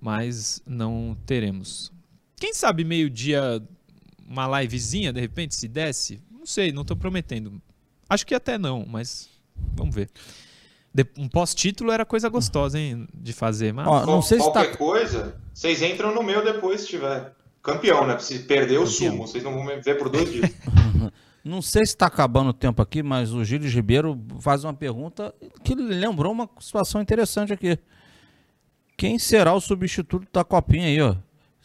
mas 0.00 0.62
não 0.66 1.16
teremos. 1.26 1.92
Quem 2.36 2.52
sabe 2.54 2.84
meio-dia 2.84 3.62
uma 4.28 4.60
livezinha, 4.60 5.12
de 5.12 5.20
repente, 5.20 5.54
se 5.54 5.68
desse? 5.68 6.20
Não 6.30 6.44
sei, 6.46 6.72
não 6.72 6.82
estou 6.82 6.96
prometendo. 6.96 7.60
Acho 8.08 8.26
que 8.26 8.34
até 8.34 8.58
não, 8.58 8.84
mas 8.86 9.28
vamos 9.74 9.94
ver. 9.94 10.10
Um 11.18 11.28
pós-título 11.28 11.92
era 11.92 12.06
coisa 12.06 12.28
gostosa, 12.28 12.78
hein, 12.78 13.06
de 13.12 13.32
fazer. 13.32 13.72
Mas... 13.72 13.86
Ó, 13.86 14.06
não 14.06 14.22
sei 14.22 14.40
se 14.40 14.46
tá... 14.46 14.64
Qualquer 14.64 14.76
coisa, 14.76 15.36
vocês 15.52 15.82
entram 15.82 16.14
no 16.14 16.22
meu 16.22 16.42
depois 16.42 16.82
se 16.82 16.88
tiver. 16.88 17.34
Campeão, 17.62 18.06
né? 18.06 18.18
Se 18.18 18.38
perder, 18.40 18.76
eu 18.76 18.86
sumo. 18.86 19.26
Vocês 19.26 19.44
não 19.44 19.52
vão 19.52 19.64
me 19.64 19.76
ver 19.76 19.98
por 19.98 20.08
dois 20.08 20.30
dias. 20.32 20.50
Não 21.46 21.62
sei 21.62 21.86
se 21.86 21.92
está 21.92 22.06
acabando 22.06 22.50
o 22.50 22.52
tempo 22.52 22.82
aqui, 22.82 23.04
mas 23.04 23.32
o 23.32 23.44
Gilles 23.44 23.72
Ribeiro 23.72 24.20
faz 24.40 24.64
uma 24.64 24.74
pergunta 24.74 25.32
que 25.62 25.76
lembrou 25.76 26.32
uma 26.32 26.50
situação 26.58 27.00
interessante 27.00 27.52
aqui. 27.52 27.78
Quem 28.96 29.16
será 29.16 29.54
o 29.54 29.60
substituto 29.60 30.26
da 30.32 30.42
Copinha 30.42 30.86
aí, 30.86 31.00
ó? 31.00 31.14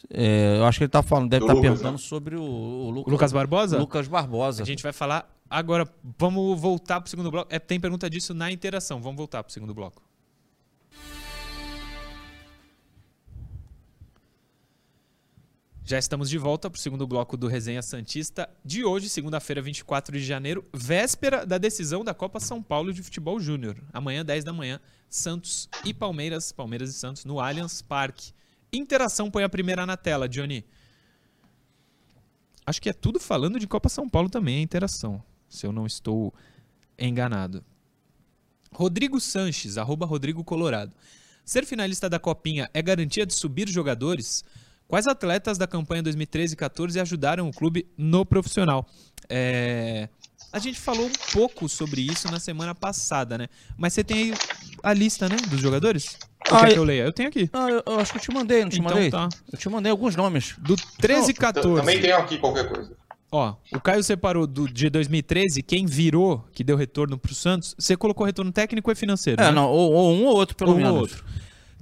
É, 0.09 0.57
eu 0.57 0.65
acho 0.65 0.77
que 0.77 0.83
ele 0.83 0.91
tá 0.91 1.01
falando, 1.01 1.29
deve 1.29 1.45
estar 1.45 1.55
tá 1.55 1.61
perguntando 1.61 1.93
né? 1.93 1.97
sobre 1.97 2.35
o, 2.35 2.43
o 2.43 2.89
Lucas, 2.91 3.11
Lucas, 3.11 3.33
Barbosa? 3.33 3.79
Lucas 3.79 4.07
Barbosa. 4.07 4.61
A 4.61 4.65
gente 4.67 4.83
vai 4.83 4.93
falar 4.93 5.27
agora. 5.51 5.87
Vamos 6.17 6.59
voltar 6.59 7.01
para 7.01 7.07
o 7.07 7.09
segundo 7.09 7.29
bloco. 7.29 7.53
É, 7.53 7.59
tem 7.59 7.79
pergunta 7.79 8.09
disso 8.09 8.33
na 8.33 8.51
interação. 8.51 9.01
Vamos 9.01 9.17
voltar 9.17 9.43
para 9.43 9.49
o 9.49 9.53
segundo 9.53 9.73
bloco. 9.73 10.01
Já 15.83 15.99
estamos 15.99 16.29
de 16.29 16.37
volta 16.37 16.69
para 16.69 16.77
o 16.77 16.79
segundo 16.79 17.05
bloco 17.05 17.35
do 17.35 17.47
Resenha 17.47 17.81
Santista 17.81 18.49
de 18.63 18.85
hoje, 18.85 19.09
segunda-feira, 19.09 19.61
24 19.61 20.17
de 20.17 20.23
janeiro, 20.23 20.63
véspera 20.73 21.45
da 21.45 21.57
decisão 21.57 22.01
da 22.01 22.13
Copa 22.13 22.39
São 22.39 22.63
Paulo 22.63 22.93
de 22.93 23.03
Futebol 23.03 23.41
Júnior. 23.41 23.75
Amanhã, 23.91 24.23
10 24.23 24.45
da 24.45 24.53
manhã, 24.53 24.79
Santos 25.09 25.67
e 25.83 25.93
Palmeiras, 25.93 26.53
Palmeiras 26.53 26.91
e 26.91 26.93
Santos, 26.93 27.25
no 27.25 27.41
Allianz 27.41 27.81
Parque. 27.81 28.31
Interação 28.71 29.29
põe 29.29 29.43
a 29.43 29.49
primeira 29.49 29.85
na 29.85 29.97
tela, 29.97 30.29
Johnny. 30.29 30.63
Acho 32.65 32.81
que 32.81 32.89
é 32.89 32.93
tudo 32.93 33.19
falando 33.19 33.59
de 33.59 33.67
Copa 33.67 33.89
São 33.89 34.07
Paulo 34.07 34.29
também, 34.29 34.59
a 34.59 34.61
interação, 34.61 35.21
se 35.51 35.67
eu 35.67 35.71
não 35.71 35.85
estou 35.85 36.33
enganado. 36.97 37.63
Rodrigo 38.73 39.19
Sanches, 39.19 39.77
arroba 39.77 40.05
Rodrigo 40.05 40.43
Colorado. 40.43 40.93
Ser 41.43 41.65
finalista 41.65 42.09
da 42.09 42.17
Copinha 42.17 42.69
é 42.73 42.81
garantia 42.81 43.25
de 43.25 43.33
subir 43.33 43.67
jogadores? 43.67 44.45
Quais 44.87 45.07
atletas 45.07 45.57
da 45.57 45.67
campanha 45.67 46.03
2013 46.03 46.53
e 46.53 46.57
14 46.57 46.99
ajudaram 46.99 47.49
o 47.49 47.53
clube 47.53 47.87
no 47.97 48.25
profissional? 48.25 48.87
É... 49.29 50.07
A 50.53 50.59
gente 50.59 50.79
falou 50.79 51.05
um 51.05 51.31
pouco 51.33 51.67
sobre 51.69 52.01
isso 52.01 52.29
na 52.29 52.39
semana 52.39 52.75
passada, 52.75 53.37
né? 53.37 53.47
Mas 53.77 53.93
você 53.93 54.03
tem 54.03 54.31
aí 54.31 54.37
a 54.83 54.93
lista, 54.93 55.29
né, 55.29 55.37
dos 55.49 55.61
jogadores? 55.61 56.17
Ou 56.49 56.57
ah, 56.57 56.61
quer 56.61 56.73
que 56.73 56.79
eu 56.79 56.83
leia? 56.83 57.03
Eu 57.03 57.13
tenho 57.13 57.29
aqui. 57.29 57.49
Ah, 57.53 57.69
eu, 57.69 57.83
eu 57.85 57.99
acho 57.99 58.11
que 58.11 58.17
eu 58.17 58.21
te 58.21 58.33
mandei, 58.33 58.63
não 58.63 58.69
te 58.69 58.79
então, 58.79 58.91
mandei? 58.91 59.09
Tá. 59.09 59.29
Eu 59.51 59.57
te 59.57 59.69
mandei 59.69 59.91
alguns 59.91 60.15
nomes. 60.15 60.55
Do 60.57 60.75
13 60.97 61.31
e 61.31 61.33
14. 61.33 61.79
Também 61.79 62.01
tenho 62.01 62.17
aqui 62.17 62.37
qualquer 62.37 62.67
coisa. 62.67 63.00
Ó, 63.31 63.55
o 63.73 63.79
Caio 63.79 64.03
separou 64.03 64.45
do 64.45 64.67
de 64.67 64.89
2013, 64.89 65.63
quem 65.63 65.85
virou, 65.85 66.45
que 66.51 66.65
deu 66.65 66.75
retorno 66.75 67.17
pro 67.17 67.33
Santos, 67.33 67.73
você 67.79 67.95
colocou 67.95 68.25
retorno 68.25 68.51
técnico 68.51 68.91
e 68.91 68.95
financeiro, 68.95 69.41
É, 69.41 69.45
né? 69.45 69.51
não, 69.51 69.69
ou, 69.69 69.93
ou, 69.93 70.11
um 70.13 70.25
ou 70.25 70.35
outro, 70.35 70.55
pelo 70.55 70.71
ou 70.71 70.77
menos. 70.77 70.91
Um 70.91 70.95
ou 70.95 71.01
outro. 71.01 71.23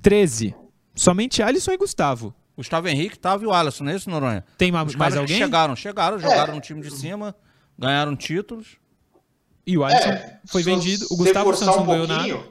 13, 0.01 0.55
somente 0.93 1.41
Alisson 1.41 1.71
e 1.71 1.77
Gustavo. 1.77 2.35
Gustavo 2.55 2.87
Henrique, 2.87 3.17
Tava 3.17 3.43
e 3.43 3.47
o 3.47 3.53
Alisson, 3.53 3.83
não 3.83 3.91
é 3.91 3.95
isso, 3.95 4.09
Noronha? 4.09 4.45
Tem 4.57 4.71
mais, 4.71 4.93
mais 4.93 5.17
alguém? 5.17 5.37
chegaram, 5.37 5.75
chegaram, 5.75 6.19
jogaram 6.19 6.53
é. 6.53 6.55
no 6.55 6.61
time 6.61 6.81
de 6.81 6.91
cima, 6.91 7.35
ganharam 7.77 8.15
títulos. 8.15 8.77
E 9.65 9.75
o 9.75 9.83
Alisson 9.83 10.09
é, 10.09 10.39
foi 10.45 10.61
vendido, 10.61 11.07
o 11.09 11.17
Gustavo 11.17 11.55
Santos 11.55 11.77
não 11.77 11.83
um 11.83 11.87
ganhou 11.87 12.07
nada. 12.07 12.43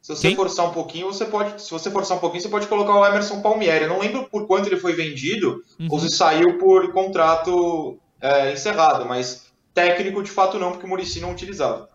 Se 0.00 0.14
você 0.14 0.28
Quem? 0.28 0.36
forçar 0.36 0.66
um 0.66 0.72
pouquinho, 0.72 1.06
você 1.06 1.26
pode. 1.26 1.60
Se 1.60 1.70
você 1.70 1.90
forçar 1.90 2.16
um 2.16 2.20
pouquinho, 2.20 2.42
você 2.42 2.48
pode 2.48 2.66
colocar 2.66 2.94
o 2.94 3.06
Emerson 3.06 3.42
Palmieri. 3.42 3.84
Eu 3.84 3.90
não 3.90 4.00
lembro 4.00 4.24
por 4.28 4.46
quanto 4.46 4.66
ele 4.66 4.78
foi 4.78 4.94
vendido 4.94 5.62
uhum. 5.78 5.88
ou 5.90 6.00
se 6.00 6.08
saiu 6.10 6.56
por 6.58 6.92
contrato 6.92 7.98
é, 8.20 8.52
encerrado, 8.52 9.04
mas 9.06 9.46
técnico 9.74 10.22
de 10.22 10.30
fato 10.30 10.58
não, 10.58 10.72
porque 10.72 10.86
o 10.86 10.88
Murici 10.88 11.20
não 11.20 11.32
utilizava. 11.32 11.88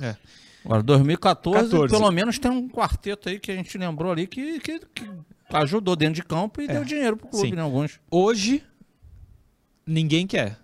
É. 0.00 0.16
Agora, 0.64 0.82
2014, 0.82 1.70
14. 1.70 1.92
pelo 1.92 2.10
menos 2.10 2.38
tem 2.38 2.50
um 2.50 2.68
quarteto 2.68 3.28
aí 3.28 3.38
que 3.38 3.50
a 3.50 3.56
gente 3.56 3.76
lembrou 3.76 4.12
ali 4.12 4.26
que, 4.26 4.60
que, 4.60 4.80
que 4.94 5.10
ajudou 5.52 5.96
dentro 5.96 6.14
de 6.14 6.22
campo 6.22 6.60
e 6.60 6.64
é. 6.64 6.68
deu 6.68 6.84
dinheiro 6.84 7.16
pro 7.16 7.28
clube, 7.28 7.48
Sim. 7.48 7.54
né? 7.54 7.62
Alguns. 7.62 8.00
Hoje, 8.10 8.62
ninguém 9.86 10.26
quer. 10.26 10.58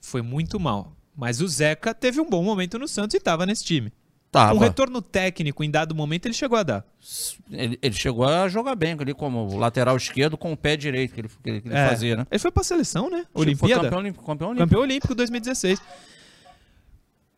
Foi 0.00 0.22
muito 0.22 0.58
mal. 0.58 0.96
Mas 1.16 1.40
o 1.40 1.48
Zeca 1.48 1.94
teve 1.94 2.20
um 2.20 2.28
bom 2.28 2.42
momento 2.42 2.78
no 2.78 2.88
Santos 2.88 3.14
e 3.14 3.18
estava 3.18 3.44
nesse 3.44 3.64
time. 3.64 3.92
Tava. 4.32 4.54
Um 4.54 4.58
retorno 4.58 5.02
técnico 5.02 5.62
em 5.62 5.70
dado 5.70 5.94
momento 5.94 6.24
ele 6.24 6.32
chegou 6.32 6.56
a 6.56 6.62
dar. 6.62 6.86
Ele, 7.50 7.78
ele 7.82 7.94
chegou 7.94 8.24
a 8.24 8.48
jogar 8.48 8.74
bem 8.74 8.96
ali 8.98 9.12
como 9.12 9.58
lateral 9.58 9.94
esquerdo 9.94 10.38
com 10.38 10.50
o 10.50 10.56
pé 10.56 10.74
direito 10.74 11.12
que 11.12 11.20
ele, 11.20 11.28
que 11.28 11.68
ele 11.68 11.76
é. 11.76 11.88
fazia, 11.90 12.16
né? 12.16 12.26
Ele 12.30 12.38
foi 12.38 12.50
pra 12.50 12.62
seleção, 12.64 13.10
né? 13.10 13.26
Olimpíada. 13.34 13.74
Foi 13.74 13.82
campeão 13.84 13.98
olímpico, 13.98 14.24
campeão 14.24 14.48
olímpico. 14.48 14.68
Campeão 14.70 14.82
olímpico 14.82 15.14
2016. 15.14 15.82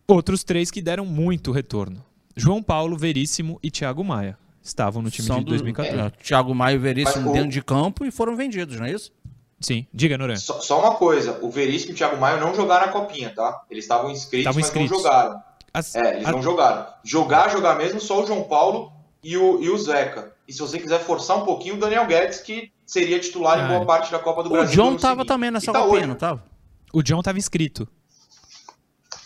Outros 0.07 0.45
três 0.45 0.71
que 0.71 0.81
deram 0.81 1.05
muito 1.05 1.51
retorno. 1.51 2.01
João 2.37 2.63
Paulo, 2.63 2.97
Veríssimo 2.97 3.59
e 3.61 3.73
Thiago 3.73 4.05
Maia. 4.05 4.39
Estavam 4.63 5.03
no 5.03 5.11
time 5.11 5.27
São 5.27 5.41
de 5.41 5.47
2014. 5.47 6.01
é, 6.01 6.11
Thiago 6.23 6.55
Maia 6.55 6.77
e 6.77 6.79
Veríssimo 6.79 7.33
dentro 7.33 7.51
de 7.51 7.61
campo 7.61 8.05
e 8.05 8.13
foram 8.13 8.37
vendidos, 8.37 8.79
não 8.79 8.87
é 8.87 8.93
isso? 8.93 9.13
Sim, 9.59 9.85
diga, 9.93 10.17
Noran. 10.17 10.37
Só, 10.37 10.61
só, 10.61 10.79
uma 10.79 10.95
coisa, 10.95 11.41
o 11.43 11.51
Veríssimo 11.51 11.91
e 11.91 11.95
o 11.95 11.97
Thiago 11.97 12.19
Maia 12.19 12.39
não 12.39 12.55
jogaram 12.55 12.87
a 12.87 12.89
copinha, 12.89 13.31
tá? 13.31 13.65
Eles 13.69 13.85
estavam 13.85 14.13
inscritos, 14.13 14.55
mas 14.55 14.67
inscritos. 14.67 14.93
não 14.93 14.99
jogaram. 14.99 15.43
As, 15.75 15.95
é, 15.97 16.15
eles 16.15 16.27
a... 16.27 16.33
não 16.33 16.41
jogaram. 16.41 16.87
Jogar, 17.03 17.51
jogar 17.51 17.77
mesmo, 17.77 18.01
só 18.01 18.23
o 18.23 18.27
João 18.27 18.45
Paulo 18.45 18.93
e 19.23 19.37
o, 19.37 19.61
e 19.61 19.69
o 19.69 19.77
Zeca. 19.77 20.33
E 20.47 20.53
se 20.53 20.61
você 20.61 20.79
quiser 20.79 21.01
forçar 21.01 21.37
um 21.37 21.45
pouquinho, 21.45 21.75
o 21.75 21.79
Daniel 21.79 22.07
Guedes, 22.07 22.39
que 22.39 22.71
seria 22.87 23.19
titular 23.19 23.59
ah, 23.59 23.65
em 23.65 23.69
boa 23.69 23.83
é. 23.83 23.85
parte 23.85 24.13
da 24.13 24.19
Copa 24.19 24.43
do 24.45 24.51
o 24.51 24.53
Brasil. 24.53 24.73
O 24.73 24.77
John 24.77 24.97
tava 24.97 25.15
seguinte. 25.15 25.29
também 25.29 25.51
nessa 25.51 25.73
tá 25.73 25.83
copinha, 25.83 26.07
não 26.07 26.15
tava? 26.15 26.45
O 26.93 27.03
John 27.03 27.21
tava 27.23 27.39
inscrito. 27.39 27.89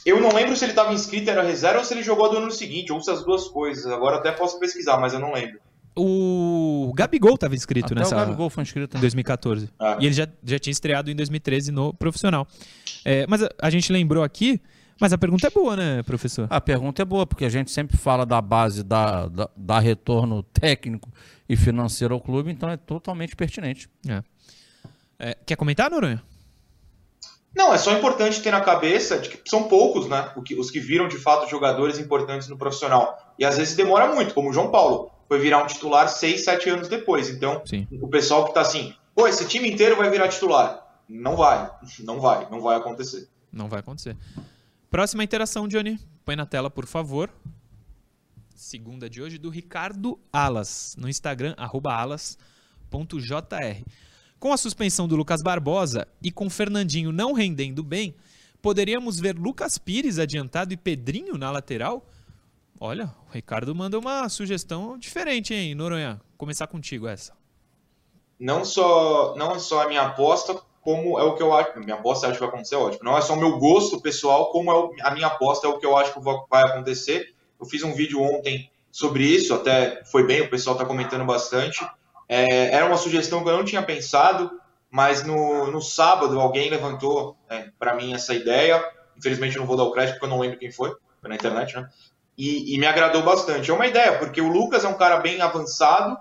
Eu 0.07 0.21
não 0.21 0.33
lembro 0.33 0.57
se 0.57 0.65
ele 0.65 0.73
estava 0.73 0.95
inscrito 0.95 1.29
era 1.29 1.43
reserva 1.43 1.81
ou 1.81 1.85
se 1.85 1.93
ele 1.93 2.03
jogou 2.03 2.31
do 2.31 2.39
ano 2.39 2.51
seguinte, 2.51 2.91
ou 2.91 3.01
se 3.03 3.11
as 3.11 3.23
duas 3.25 3.49
coisas. 3.49 3.85
Agora 3.87 4.17
até 4.17 4.33
posso 4.33 4.59
pesquisar, 4.59 4.97
mas 4.97 5.13
eu 5.13 5.21
não 5.21 5.35
lembro. 5.35 5.61
O 5.95 6.93
Gabigol 6.95 7.35
estava 7.35 7.55
inscrito 7.55 7.87
Até 7.87 7.97
nessa. 7.97 8.15
O 8.15 8.19
Gabigol 8.19 8.49
foi 8.49 8.63
inscrito 8.63 8.97
em 8.97 9.01
2014. 9.01 9.69
Ah. 9.79 9.99
E 10.01 10.07
ele 10.07 10.15
já, 10.15 10.29
já 10.45 10.59
tinha 10.59 10.71
estreado 10.71 11.11
em 11.11 11.17
2013 11.17 11.73
no 11.73 11.93
profissional. 11.93 12.47
É, 13.05 13.27
mas 13.27 13.43
a, 13.43 13.51
a, 13.61 13.69
gente 13.69 13.93
lembrou 13.93 14.23
aqui. 14.23 14.61
Mas 15.01 15.13
a 15.13 15.19
pergunta 15.19 15.47
é 15.47 15.51
boa, 15.51 15.77
né, 15.77 16.03
professor? 16.03 16.47
A 16.51 16.61
pergunta 16.61 17.03
é 17.03 17.05
boa, 17.05 17.27
porque 17.27 17.45
a 17.45 17.49
gente 17.49 17.71
sempre 17.71 17.97
fala 17.97 18.27
da 18.27 18.41
base 18.41 18.83
da, 18.83 19.29
da, 19.29 19.49
da 19.57 19.79
retorno 19.79 20.43
técnico 20.43 21.09
e 21.49 21.57
financeiro 21.57 22.15
ao 22.15 22.21
clube, 22.21 22.51
então 22.51 22.69
é 22.69 22.77
totalmente 22.77 23.37
pertinente. 23.37 23.89
É. 24.09 24.23
É, 25.19 25.37
quer 25.47 25.57
comentar, 25.57 25.91
Noronha? 25.91 26.23
Não, 27.57 27.73
é 27.73 27.79
só 27.79 27.93
importante 27.97 28.41
ter 28.41 28.51
na 28.51 28.61
cabeça 28.61 29.19
de 29.19 29.31
que 29.31 29.49
são 29.49 29.65
poucos, 29.65 30.09
né? 30.09 30.31
Os 30.59 30.71
que 30.71 30.79
viram 30.79 31.09
de 31.09 31.17
fato 31.17 31.49
jogadores 31.49 31.99
importantes 31.99 32.49
no 32.49 32.57
profissional. 32.57 33.35
E 33.39 33.45
às 33.45 33.57
vezes 33.57 33.75
demora 33.75 34.13
muito, 34.15 34.35
como 34.35 34.51
o 34.51 34.53
João 34.53 34.71
Paulo 34.71 35.11
foi 35.27 35.39
virar 35.39 35.63
um 35.63 35.67
titular 35.67 36.09
seis, 36.09 36.45
sete 36.45 36.71
anos 36.71 36.89
depois. 36.89 37.29
Então, 37.29 37.63
Sim. 37.65 37.87
o 38.01 38.09
pessoal 38.09 38.45
que 38.45 38.51
está 38.51 38.61
assim, 38.61 38.95
pô, 39.15 39.27
esse 39.27 39.47
time 39.47 39.71
inteiro 39.71 39.97
vai 39.97 40.11
virar 40.11 40.29
titular. 40.29 40.87
Não 41.09 41.37
vai, 41.37 41.71
não 42.01 42.21
vai, 42.21 42.47
não 42.51 42.61
vai 42.61 42.77
acontecer. 42.77 43.29
Não 43.53 43.69
vai 43.69 43.81
acontecer. 43.81 44.17
Próxima 44.91 45.23
interação, 45.23 45.69
Johnny. 45.69 45.99
Põe 46.25 46.35
na 46.35 46.47
tela, 46.47 46.71
por 46.71 46.87
favor. 46.87 47.31
Segunda 48.55 49.09
de 49.09 49.21
hoje, 49.21 49.37
do 49.37 49.51
Ricardo 49.51 50.19
Alas, 50.33 50.97
no 50.99 51.09
Instagram, 51.09 51.55
alas.jr. 51.59 52.37
Com 54.39 54.53
a 54.53 54.57
suspensão 54.57 55.07
do 55.07 55.15
Lucas 55.15 55.43
Barbosa 55.43 56.09
e 56.23 56.31
com 56.31 56.49
Fernandinho 56.49 57.13
não 57.13 57.35
rendendo 57.35 57.83
bem, 57.83 58.15
poderíamos 58.63 59.21
ver 59.21 59.37
Lucas 59.37 59.77
Pires 59.77 60.19
adiantado 60.19 60.73
e 60.73 60.77
Pedrinho 60.77 61.37
na 61.37 61.51
lateral? 61.51 62.09
Olha, 62.81 63.15
o 63.29 63.33
Ricardo 63.33 63.75
manda 63.75 63.99
uma 63.99 64.29
sugestão 64.29 64.97
diferente, 64.97 65.53
hein, 65.53 65.75
Noronha? 65.75 66.21
Começar 66.37 66.67
contigo 66.67 67.07
essa. 67.07 67.37
Não 68.39 68.65
só, 68.65 69.35
não 69.37 69.59
só 69.61 69.83
a 69.83 69.89
minha 69.89 70.03
aposta, 70.03 70.63
como 70.89 71.19
é 71.19 71.23
o 71.23 71.35
que 71.35 71.43
eu 71.43 71.53
acho. 71.53 71.79
Minha 71.79 71.97
aposta 71.97 72.27
acho 72.27 72.39
que 72.39 72.41
vai 72.41 72.49
acontecer, 72.49 72.77
ótimo. 72.77 73.05
Não 73.05 73.19
é 73.19 73.21
só 73.21 73.35
o 73.35 73.37
meu 73.37 73.59
gosto 73.59 74.01
pessoal, 74.01 74.51
como 74.51 74.73
é 74.73 75.03
a 75.03 75.11
minha 75.11 75.27
aposta 75.27 75.67
é 75.67 75.71
o 75.71 75.79
que 75.79 75.85
eu 75.85 75.95
acho 75.95 76.15
que 76.15 76.21
vai 76.21 76.63
acontecer. 76.63 77.35
Eu 77.61 77.67
fiz 77.67 77.83
um 77.83 77.93
vídeo 77.93 78.23
ontem 78.23 78.71
sobre 78.91 79.23
isso, 79.23 79.53
até 79.53 80.03
foi 80.07 80.27
bem, 80.27 80.41
o 80.41 80.49
pessoal 80.49 80.77
está 80.77 80.87
comentando 80.87 81.27
bastante. 81.27 81.87
É, 82.27 82.75
era 82.75 82.87
uma 82.87 82.97
sugestão 82.97 83.43
que 83.43 83.51
eu 83.51 83.57
não 83.59 83.67
tinha 83.67 83.83
pensado, 83.83 84.51
mas 84.91 85.23
no, 85.23 85.71
no 85.71 85.83
sábado 85.83 86.41
alguém 86.41 86.71
levantou 86.71 87.37
é, 87.51 87.67
para 87.79 87.95
mim 87.95 88.15
essa 88.15 88.33
ideia. 88.33 88.83
Infelizmente 89.15 89.57
eu 89.57 89.61
não 89.61 89.67
vou 89.67 89.77
dar 89.77 89.85
o 89.85 89.93
crédito 89.93 90.15
porque 90.15 90.25
eu 90.25 90.31
não 90.31 90.41
lembro 90.41 90.59
quem 90.59 90.73
foi, 90.73 90.95
foi 91.21 91.29
na 91.29 91.37
internet, 91.37 91.77
né? 91.77 91.87
e, 92.39 92.75
e, 92.75 92.79
me 92.79 92.87
agradou 92.87 93.23
bastante. 93.23 93.71
É 93.71 93.75
uma 93.75 93.87
ideia, 93.87 94.17
porque 94.17 94.41
o 94.41 94.49
Lucas 94.49 94.85
é 94.85 94.89
um 94.89 94.95
cara 94.95 95.19
bem 95.19 95.43
avançado 95.43 96.17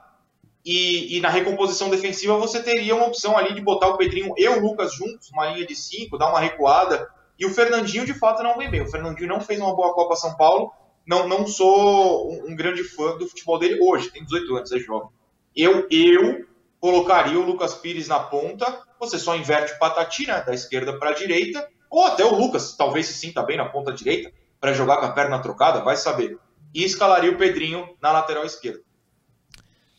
e, 0.69 1.15
e, 1.15 1.21
na 1.21 1.29
recomposição 1.29 1.89
defensiva 1.89 2.37
você 2.37 2.61
teria 2.61 2.93
uma 2.93 3.07
opção 3.07 3.37
ali 3.37 3.53
de 3.53 3.61
botar 3.61 3.87
o 3.87 3.95
Pedrinho 3.95 4.33
e 4.35 4.49
o 4.49 4.59
Lucas 4.59 4.93
juntos, 4.93 5.29
uma 5.31 5.45
linha 5.45 5.65
de 5.65 5.73
cinco, 5.73 6.17
dar 6.17 6.29
uma 6.29 6.41
recuada. 6.41 7.07
E 7.39 7.45
o 7.45 7.49
Fernandinho 7.49 8.05
de 8.05 8.13
fato 8.13 8.43
não 8.43 8.57
vem 8.57 8.69
bem. 8.69 8.81
O 8.81 8.91
Fernandinho 8.91 9.29
não 9.29 9.39
fez 9.39 9.61
uma 9.61 9.73
boa 9.73 9.93
Copa 9.93 10.17
São 10.17 10.35
Paulo. 10.35 10.73
Não, 11.07 11.25
não 11.25 11.47
sou 11.47 12.29
um, 12.29 12.51
um 12.51 12.55
grande 12.55 12.83
fã 12.83 13.17
do 13.17 13.29
futebol 13.29 13.57
dele 13.57 13.79
hoje, 13.81 14.11
tem 14.11 14.25
18 14.25 14.57
anos, 14.57 14.71
é 14.73 14.79
jovem. 14.79 15.07
Eu, 15.55 15.87
eu 15.89 16.45
colocaria 16.81 17.39
o 17.39 17.45
Lucas 17.45 17.73
Pires 17.75 18.09
na 18.09 18.19
ponta, 18.19 18.83
você 18.99 19.17
só 19.17 19.37
inverte 19.37 19.71
o 19.71 19.79
Patati, 19.79 20.27
né, 20.27 20.41
da 20.41 20.53
esquerda 20.53 20.99
para 20.99 21.11
a 21.11 21.13
direita, 21.13 21.65
ou 21.89 22.03
até 22.03 22.25
o 22.25 22.35
Lucas, 22.35 22.75
talvez 22.75 23.05
se 23.05 23.13
sinta 23.13 23.41
bem 23.41 23.55
na 23.55 23.69
ponta 23.69 23.93
direita, 23.93 24.33
para 24.59 24.73
jogar 24.73 24.97
com 24.97 25.05
a 25.05 25.13
perna 25.13 25.41
trocada, 25.41 25.79
vai 25.79 25.95
saber. 25.95 26.37
E 26.75 26.83
escalaria 26.83 27.31
o 27.31 27.37
Pedrinho 27.37 27.87
na 28.01 28.11
lateral 28.11 28.43
esquerda. 28.43 28.86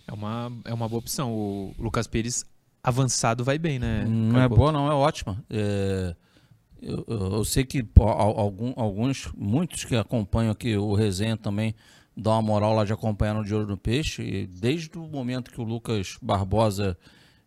É 0.09 0.13
uma, 0.13 0.51
é 0.65 0.73
uma 0.73 0.89
boa 0.89 1.01
opção. 1.01 1.33
O 1.33 1.75
Lucas 1.79 2.07
Pires 2.07 2.45
avançado 2.83 3.45
vai 3.45 3.59
bem, 3.59 3.79
né? 3.79 4.07
Não 4.09 4.41
é 4.41 4.49
boa, 4.49 4.73
não, 4.73 4.91
é 4.91 4.95
ótima. 4.95 5.45
É, 5.51 6.17
eu, 6.81 7.05
eu, 7.07 7.45
sei 7.45 7.63
que 7.63 7.87
algum, 7.97 8.73
alguns, 8.75 9.31
muitos 9.37 9.85
que 9.85 9.95
acompanham 9.95 10.51
aqui 10.51 10.77
o 10.79 10.95
resenha 10.95 11.37
também 11.37 11.75
dão 12.17 12.33
uma 12.33 12.41
moral 12.41 12.75
lá 12.75 12.87
de 12.87 12.93
acompanhar 12.93 13.35
no 13.35 13.45
De 13.45 13.55
Olho 13.55 13.67
no 13.67 13.77
Peixe. 13.77 14.23
E 14.23 14.47
desde 14.47 14.97
o 14.99 15.07
momento 15.07 15.51
que 15.51 15.61
o 15.61 15.65
Lucas 15.65 16.17
Barbosa 16.23 16.97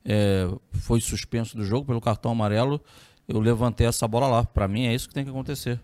é, 0.05 0.47
foi 0.71 1.01
suspenso 1.01 1.57
do 1.57 1.65
jogo 1.65 1.87
pelo 1.87 1.99
cartão 1.99 2.31
amarelo, 2.31 2.79
eu 3.27 3.39
levantei 3.39 3.87
essa 3.87 4.07
bola 4.07 4.27
lá. 4.27 4.43
Para 4.43 4.67
mim 4.67 4.85
é 4.85 4.93
isso 4.93 5.07
que 5.07 5.15
tem 5.15 5.23
que 5.23 5.31
acontecer. 5.31 5.79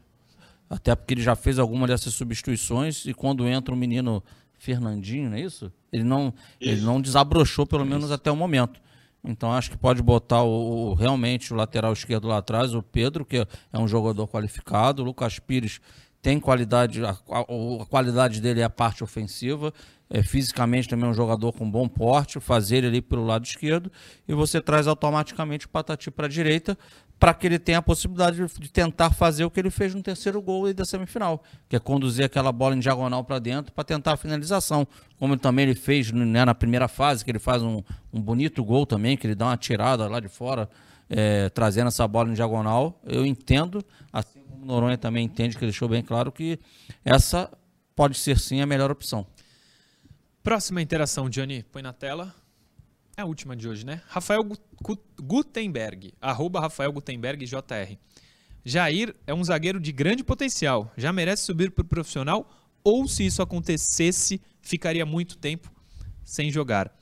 Até 0.70 0.96
porque 0.96 1.16
ele 1.16 1.22
já 1.22 1.36
fez 1.36 1.58
alguma 1.58 1.88
dessas 1.88 2.14
substituições 2.14 3.06
e 3.06 3.16
quando 3.16 3.48
entra 3.48 3.74
o 3.74 3.78
menino 3.78 4.24
Fernandinho, 4.58 5.30
não 5.30 5.38
é 5.38 5.42
isso? 5.42 5.72
Ele 5.92 6.04
não, 6.04 6.34
isso. 6.60 6.72
Ele 6.72 6.82
não 6.82 7.02
desabrochou, 7.02 7.66
pelo 7.66 7.84
isso. 7.84 7.92
menos 7.92 8.12
até 8.12 8.32
o 8.32 8.36
momento. 8.36 8.80
Então 9.24 9.52
acho 9.52 9.72
que 9.72 9.78
pode 9.78 10.02
botar 10.02 10.44
o, 10.44 10.92
o, 10.92 10.94
realmente 10.94 11.54
o 11.54 11.56
lateral 11.56 11.92
esquerdo 11.92 12.28
lá 12.28 12.38
atrás, 12.38 12.74
o 12.74 12.82
Pedro, 12.82 13.26
que 13.26 13.38
é 13.38 13.78
um 13.78 13.88
jogador 13.88 14.28
qualificado, 14.28 15.02
o 15.02 15.06
Lucas 15.06 15.40
Pires 15.40 15.82
tem 16.22 16.40
qualidade, 16.40 17.04
a, 17.04 17.10
a, 17.10 17.40
a 17.82 17.86
qualidade 17.86 18.42
dele 18.42 18.62
é 18.62 18.64
a 18.64 18.70
parte 18.70 19.04
ofensiva, 19.04 19.74
é, 20.10 20.24
fisicamente 20.24 20.88
também 20.88 21.06
é 21.06 21.10
um 21.10 21.14
jogador 21.14 21.52
com 21.54 21.70
bom 21.70 21.88
porte, 21.88 22.40
fazer 22.40 22.78
ele 22.78 22.88
ali 22.88 23.02
pelo 23.02 23.26
lado 23.26 23.46
esquerdo, 23.46 23.92
e 24.28 24.34
você 24.34 24.62
traz 24.62 24.88
automaticamente 24.88 25.66
o 25.66 25.70
Patati 25.70 26.10
para 26.10 26.26
a 26.26 26.30
direita, 26.30 26.78
para 27.20 27.34
que 27.34 27.48
ele 27.48 27.58
tenha 27.58 27.80
a 27.80 27.82
possibilidade 27.82 28.38
de 28.60 28.70
tentar 28.70 29.12
fazer 29.12 29.44
o 29.44 29.50
que 29.50 29.60
ele 29.60 29.72
fez 29.72 29.96
no 29.96 30.04
terceiro 30.04 30.42
gol 30.42 30.72
da 30.74 30.86
semifinal, 30.86 31.44
que 31.68 31.76
é 31.76 31.80
conduzir 31.80 32.26
aquela 32.26 32.52
bola 32.52 32.76
em 32.76 32.80
diagonal 32.80 33.24
para 33.24 33.40
dentro 33.40 33.74
para 33.74 33.84
tentar 33.84 34.14
a 34.14 34.18
finalização, 34.18 34.88
como 35.18 35.36
também 35.36 35.64
ele 35.64 35.76
fez 35.76 36.12
né, 36.12 36.46
na 36.46 36.54
primeira 36.54 36.88
fase, 36.88 37.26
que 37.26 37.32
ele 37.32 37.40
faz 37.40 37.64
um, 37.64 37.82
um, 38.14 38.22
bonito 38.22 38.64
gol 38.64 38.86
também, 38.86 39.18
que 39.18 39.26
ele 39.26 39.36
dá 39.36 39.48
uma 39.48 39.58
tirada 39.58 40.08
lá 40.08 40.20
de 40.20 40.28
fora, 40.28 40.70
é, 41.10 41.50
trazendo 41.50 41.88
essa 41.88 42.08
bola 42.08 42.30
em 42.30 42.34
diagonal. 42.34 43.02
Eu 43.04 43.26
entendo, 43.26 43.84
assim 44.14 44.42
como 44.42 44.66
Noronha 44.66 44.98
também 44.98 45.26
entende, 45.26 45.58
que 45.58 45.66
deixou 45.66 45.90
bem 45.90 46.04
claro 46.04 46.32
que 46.32 46.60
essa 47.04 47.50
pode 47.96 48.18
ser 48.18 48.38
sim 48.38 48.62
a 48.62 48.66
melhor 48.66 48.92
opção. 48.92 49.26
Próxima 50.44 50.82
interação, 50.82 51.30
Johnny, 51.30 51.64
põe 51.64 51.82
na 51.82 51.92
tela. 51.92 52.34
É 53.18 53.24
a 53.24 53.26
última 53.26 53.56
de 53.56 53.68
hoje, 53.68 53.84
né? 53.84 54.00
Rafael 54.10 54.48
Gutenberg, 55.20 56.14
arroba 56.22 56.60
Rafael 56.60 56.94
Gutenberg 56.94 57.48
JR. 57.48 57.98
Jair 58.64 59.16
é 59.26 59.34
um 59.34 59.44
zagueiro 59.44 59.80
de 59.80 59.92
grande 59.92 60.24
potencial, 60.24 60.94
já 60.96 61.12
merece 61.12 61.42
subir 61.42 61.72
para 61.72 61.82
o 61.82 61.88
profissional 61.88 62.48
ou 62.84 63.08
se 63.08 63.26
isso 63.26 63.42
acontecesse, 63.42 64.40
ficaria 64.62 65.04
muito 65.04 65.36
tempo 65.36 65.72
sem 66.24 66.52
jogar. 66.52 66.96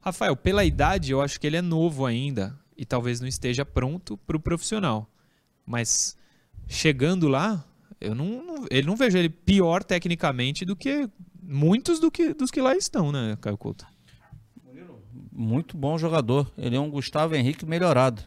Rafael, 0.00 0.36
pela 0.36 0.64
idade, 0.64 1.12
eu 1.12 1.22
acho 1.22 1.38
que 1.38 1.46
ele 1.46 1.58
é 1.58 1.62
novo 1.62 2.04
ainda 2.04 2.58
e 2.76 2.84
talvez 2.84 3.20
não 3.20 3.28
esteja 3.28 3.64
pronto 3.64 4.16
para 4.16 4.36
o 4.36 4.40
profissional. 4.40 5.08
Mas 5.64 6.16
chegando 6.66 7.28
lá, 7.28 7.64
eu 8.00 8.16
não, 8.16 8.66
ele 8.68 8.88
não 8.88 8.96
vejo 8.96 9.16
ele 9.16 9.28
pior 9.28 9.84
tecnicamente 9.84 10.64
do 10.64 10.74
que 10.74 11.08
muitos 11.40 12.00
do 12.00 12.10
que, 12.10 12.34
dos 12.34 12.50
que 12.50 12.60
lá 12.60 12.74
estão, 12.74 13.12
né, 13.12 13.38
Caio 13.40 13.56
Couto? 13.56 13.86
Muito 15.36 15.76
bom 15.76 15.98
jogador. 15.98 16.50
Ele 16.56 16.76
é 16.76 16.80
um 16.80 16.90
Gustavo 16.90 17.34
Henrique 17.34 17.66
melhorado. 17.66 18.22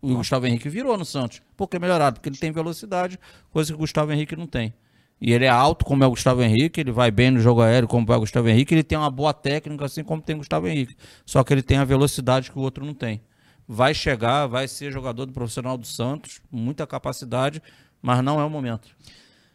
O 0.00 0.16
Gustavo 0.16 0.46
Henrique 0.46 0.68
virou 0.68 0.96
no 0.96 1.04
Santos. 1.04 1.42
Por 1.56 1.66
que 1.66 1.78
melhorado? 1.78 2.16
Porque 2.16 2.28
ele 2.28 2.36
tem 2.36 2.52
velocidade, 2.52 3.18
coisa 3.50 3.72
que 3.72 3.74
o 3.74 3.78
Gustavo 3.78 4.12
Henrique 4.12 4.36
não 4.36 4.46
tem. 4.46 4.74
E 5.20 5.32
ele 5.32 5.46
é 5.46 5.48
alto, 5.48 5.84
como 5.84 6.04
é 6.04 6.06
o 6.06 6.10
Gustavo 6.10 6.42
Henrique, 6.42 6.80
ele 6.80 6.92
vai 6.92 7.10
bem 7.10 7.30
no 7.30 7.40
jogo 7.40 7.62
aéreo, 7.62 7.88
como 7.88 8.12
é 8.12 8.16
o 8.16 8.20
Gustavo 8.20 8.48
Henrique, 8.48 8.74
ele 8.74 8.82
tem 8.82 8.98
uma 8.98 9.10
boa 9.10 9.32
técnica, 9.32 9.86
assim 9.86 10.04
como 10.04 10.20
tem 10.20 10.34
o 10.34 10.38
Gustavo 10.38 10.68
Henrique. 10.68 10.94
Só 11.24 11.42
que 11.42 11.54
ele 11.54 11.62
tem 11.62 11.78
a 11.78 11.84
velocidade 11.84 12.50
que 12.50 12.58
o 12.58 12.60
outro 12.60 12.84
não 12.84 12.92
tem. 12.92 13.22
Vai 13.66 13.94
chegar, 13.94 14.46
vai 14.46 14.68
ser 14.68 14.92
jogador 14.92 15.24
do 15.24 15.32
profissional 15.32 15.78
do 15.78 15.86
Santos, 15.86 16.42
muita 16.52 16.86
capacidade, 16.86 17.62
mas 18.02 18.22
não 18.22 18.38
é 18.38 18.44
o 18.44 18.50
momento. 18.50 18.88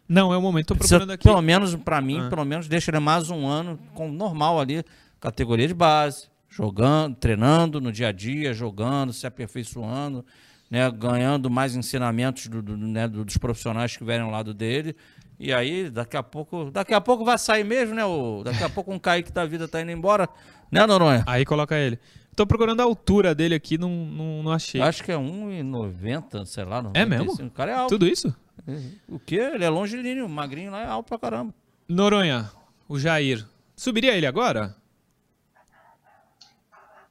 Não 0.08 0.34
é 0.34 0.38
o 0.38 0.42
momento, 0.42 0.68
tô 0.68 0.76
procurando 0.76 1.12
aqui. 1.12 1.24
Pelo 1.24 1.42
menos, 1.42 1.76
para 1.76 2.02
mim, 2.02 2.20
ah. 2.22 2.30
pelo 2.30 2.44
menos 2.44 2.68
deixa 2.68 2.90
ele 2.90 3.00
mais 3.00 3.30
um 3.30 3.46
ano 3.46 3.78
com 3.94 4.10
normal 4.12 4.60
ali, 4.60 4.84
categoria 5.20 5.68
de 5.68 5.74
base, 5.76 6.28
jogando, 6.50 7.16
treinando 7.16 7.80
no 7.80 7.92
dia 7.92 8.08
a 8.08 8.12
dia, 8.12 8.54
jogando, 8.54 9.14
se 9.14 9.28
aperfeiçoando, 9.28 10.26
né, 10.70 10.90
ganhando 10.92 11.50
mais 11.50 11.76
ensinamentos 11.76 12.48
do, 12.48 12.62
do, 12.62 12.76
né, 12.76 13.08
dos 13.08 13.38
profissionais 13.38 13.96
que 13.96 14.04
vierem 14.04 14.26
ao 14.26 14.32
lado 14.32 14.54
dele. 14.54 14.96
E 15.40 15.54
aí, 15.54 15.90
daqui 15.90 16.18
a 16.18 16.24
pouco, 16.24 16.70
daqui 16.70 16.94
a 16.94 17.00
pouco 17.00 17.24
vai 17.24 17.38
sair 17.38 17.64
mesmo, 17.64 17.96
né? 17.96 18.04
O, 18.04 18.44
daqui 18.44 18.62
a 18.62 18.70
pouco 18.70 18.92
um 18.92 19.00
Kaique 19.00 19.32
da 19.32 19.46
vida 19.46 19.70
tá 19.70 19.82
indo 19.82 19.92
embora, 19.92 20.28
né, 20.70 20.86
Noronha? 20.86 21.24
Aí 21.26 21.46
coloca 21.46 21.78
ele. 21.78 21.98
Tô 22.36 22.46
procurando 22.46 22.82
a 22.82 22.84
altura 22.84 23.34
dele 23.34 23.56
aqui, 23.56 23.78
não, 23.78 23.90
não, 23.90 24.44
não 24.44 24.52
achei. 24.52 24.82
Acho 24.82 25.04
que 25.04 25.12
é 25.12 25.16
1,90, 25.16 26.46
sei 26.46 26.66
lá. 26.66 26.82
95. 26.82 26.98
É 26.98 27.06
mesmo? 27.06 27.48
O 27.48 27.52
cara 27.52 27.72
é 27.72 27.76
alto. 27.76 27.90
Tudo 27.90 28.08
isso? 28.08 28.36
O 29.08 29.18
quê? 29.18 29.38
Ele 29.54 29.64
é 29.64 29.70
longilíneo, 29.70 30.28
magrinho 30.28 30.72
lá 30.72 30.82
é 30.82 30.86
alto 30.86 31.08
pra 31.08 31.18
caramba. 31.18 31.54
Noronha, 31.88 32.52
o 32.88 33.00
Jair. 33.00 33.46
Subiria 33.76 34.16
ele 34.16 34.26
agora? 34.26 34.76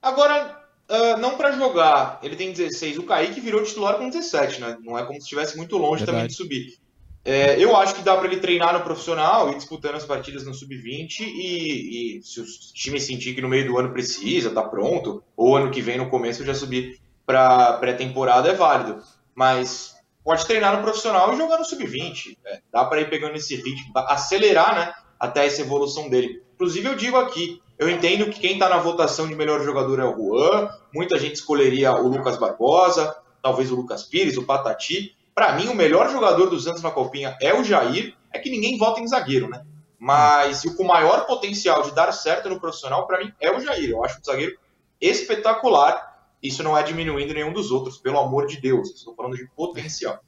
Agora, 0.00 0.62
uh, 0.88 1.16
não 1.18 1.36
para 1.36 1.52
jogar, 1.52 2.18
ele 2.22 2.36
tem 2.36 2.52
16. 2.52 2.98
O 2.98 3.04
Kaique 3.04 3.40
virou 3.40 3.62
titular 3.62 3.96
com 3.96 4.08
17, 4.08 4.60
né? 4.60 4.76
Não 4.80 4.98
é 4.98 5.04
como 5.04 5.14
se 5.14 5.24
estivesse 5.24 5.56
muito 5.56 5.76
longe 5.76 6.04
Verdade. 6.04 6.06
também 6.06 6.26
de 6.28 6.34
subir. 6.34 6.78
É, 7.24 7.62
eu 7.62 7.76
acho 7.76 7.94
que 7.94 8.02
dá 8.02 8.16
para 8.16 8.26
ele 8.26 8.40
treinar 8.40 8.72
no 8.72 8.82
profissional 8.82 9.52
e 9.52 9.56
disputando 9.56 9.96
as 9.96 10.04
partidas 10.06 10.46
no 10.46 10.54
sub-20 10.54 11.20
e, 11.20 12.16
e, 12.16 12.22
se 12.22 12.40
o 12.40 12.44
time 12.72 12.98
sentir 12.98 13.34
que 13.34 13.42
no 13.42 13.48
meio 13.48 13.66
do 13.66 13.76
ano 13.78 13.92
precisa, 13.92 14.50
tá 14.50 14.62
pronto, 14.62 15.22
ou 15.36 15.54
ano 15.54 15.70
que 15.70 15.82
vem 15.82 15.98
no 15.98 16.08
começo 16.08 16.42
já 16.42 16.54
subir 16.54 16.98
para 17.26 17.74
pré-temporada 17.74 18.48
é 18.48 18.54
válido. 18.54 19.02
Mas 19.34 19.94
pode 20.24 20.46
treinar 20.46 20.76
no 20.76 20.82
profissional 20.82 21.34
e 21.34 21.36
jogar 21.36 21.58
no 21.58 21.66
sub-20. 21.66 22.38
É, 22.46 22.60
dá 22.72 22.84
para 22.84 23.02
ir 23.02 23.10
pegando 23.10 23.36
esse 23.36 23.56
ritmo, 23.56 23.92
acelerar, 23.94 24.74
né, 24.74 24.94
até 25.20 25.44
essa 25.44 25.60
evolução 25.60 26.08
dele. 26.08 26.42
Inclusive 26.54 26.88
eu 26.88 26.94
digo 26.94 27.18
aqui, 27.18 27.60
eu 27.78 27.88
entendo 27.88 28.28
que 28.28 28.40
quem 28.40 28.54
está 28.54 28.68
na 28.68 28.78
votação 28.78 29.28
de 29.28 29.36
melhor 29.36 29.62
jogador 29.62 30.00
é 30.00 30.04
o 30.04 30.16
Juan, 30.16 30.68
muita 30.92 31.16
gente 31.18 31.36
escolheria 31.36 31.92
o 31.92 32.08
Lucas 32.08 32.36
Barbosa, 32.36 33.16
talvez 33.40 33.70
o 33.70 33.76
Lucas 33.76 34.02
Pires, 34.02 34.36
o 34.36 34.44
Patati. 34.44 35.16
Para 35.32 35.54
mim, 35.54 35.68
o 35.68 35.74
melhor 35.74 36.10
jogador 36.10 36.50
do 36.50 36.58
Santos 36.58 36.82
na 36.82 36.90
Copinha 36.90 37.36
é 37.40 37.54
o 37.54 37.62
Jair. 37.62 38.16
É 38.32 38.38
que 38.40 38.50
ninguém 38.50 38.76
vota 38.76 39.00
em 39.00 39.06
zagueiro, 39.06 39.48
né? 39.48 39.64
Mas 39.96 40.64
o 40.64 40.76
com 40.76 40.84
maior 40.84 41.24
potencial 41.24 41.82
de 41.82 41.94
dar 41.94 42.10
certo 42.12 42.48
no 42.48 42.58
profissional, 42.58 43.06
para 43.06 43.24
mim, 43.24 43.32
é 43.40 43.56
o 43.56 43.60
Jair. 43.60 43.90
Eu 43.90 44.04
acho 44.04 44.18
um 44.18 44.24
zagueiro 44.24 44.58
espetacular. 45.00 46.34
Isso 46.42 46.64
não 46.64 46.76
é 46.76 46.82
diminuindo 46.82 47.32
nenhum 47.32 47.52
dos 47.52 47.70
outros, 47.70 47.96
pelo 47.96 48.18
amor 48.18 48.46
de 48.48 48.60
Deus. 48.60 48.90
Estou 48.90 49.14
falando 49.14 49.36
de 49.36 49.46
potencial. 49.54 50.18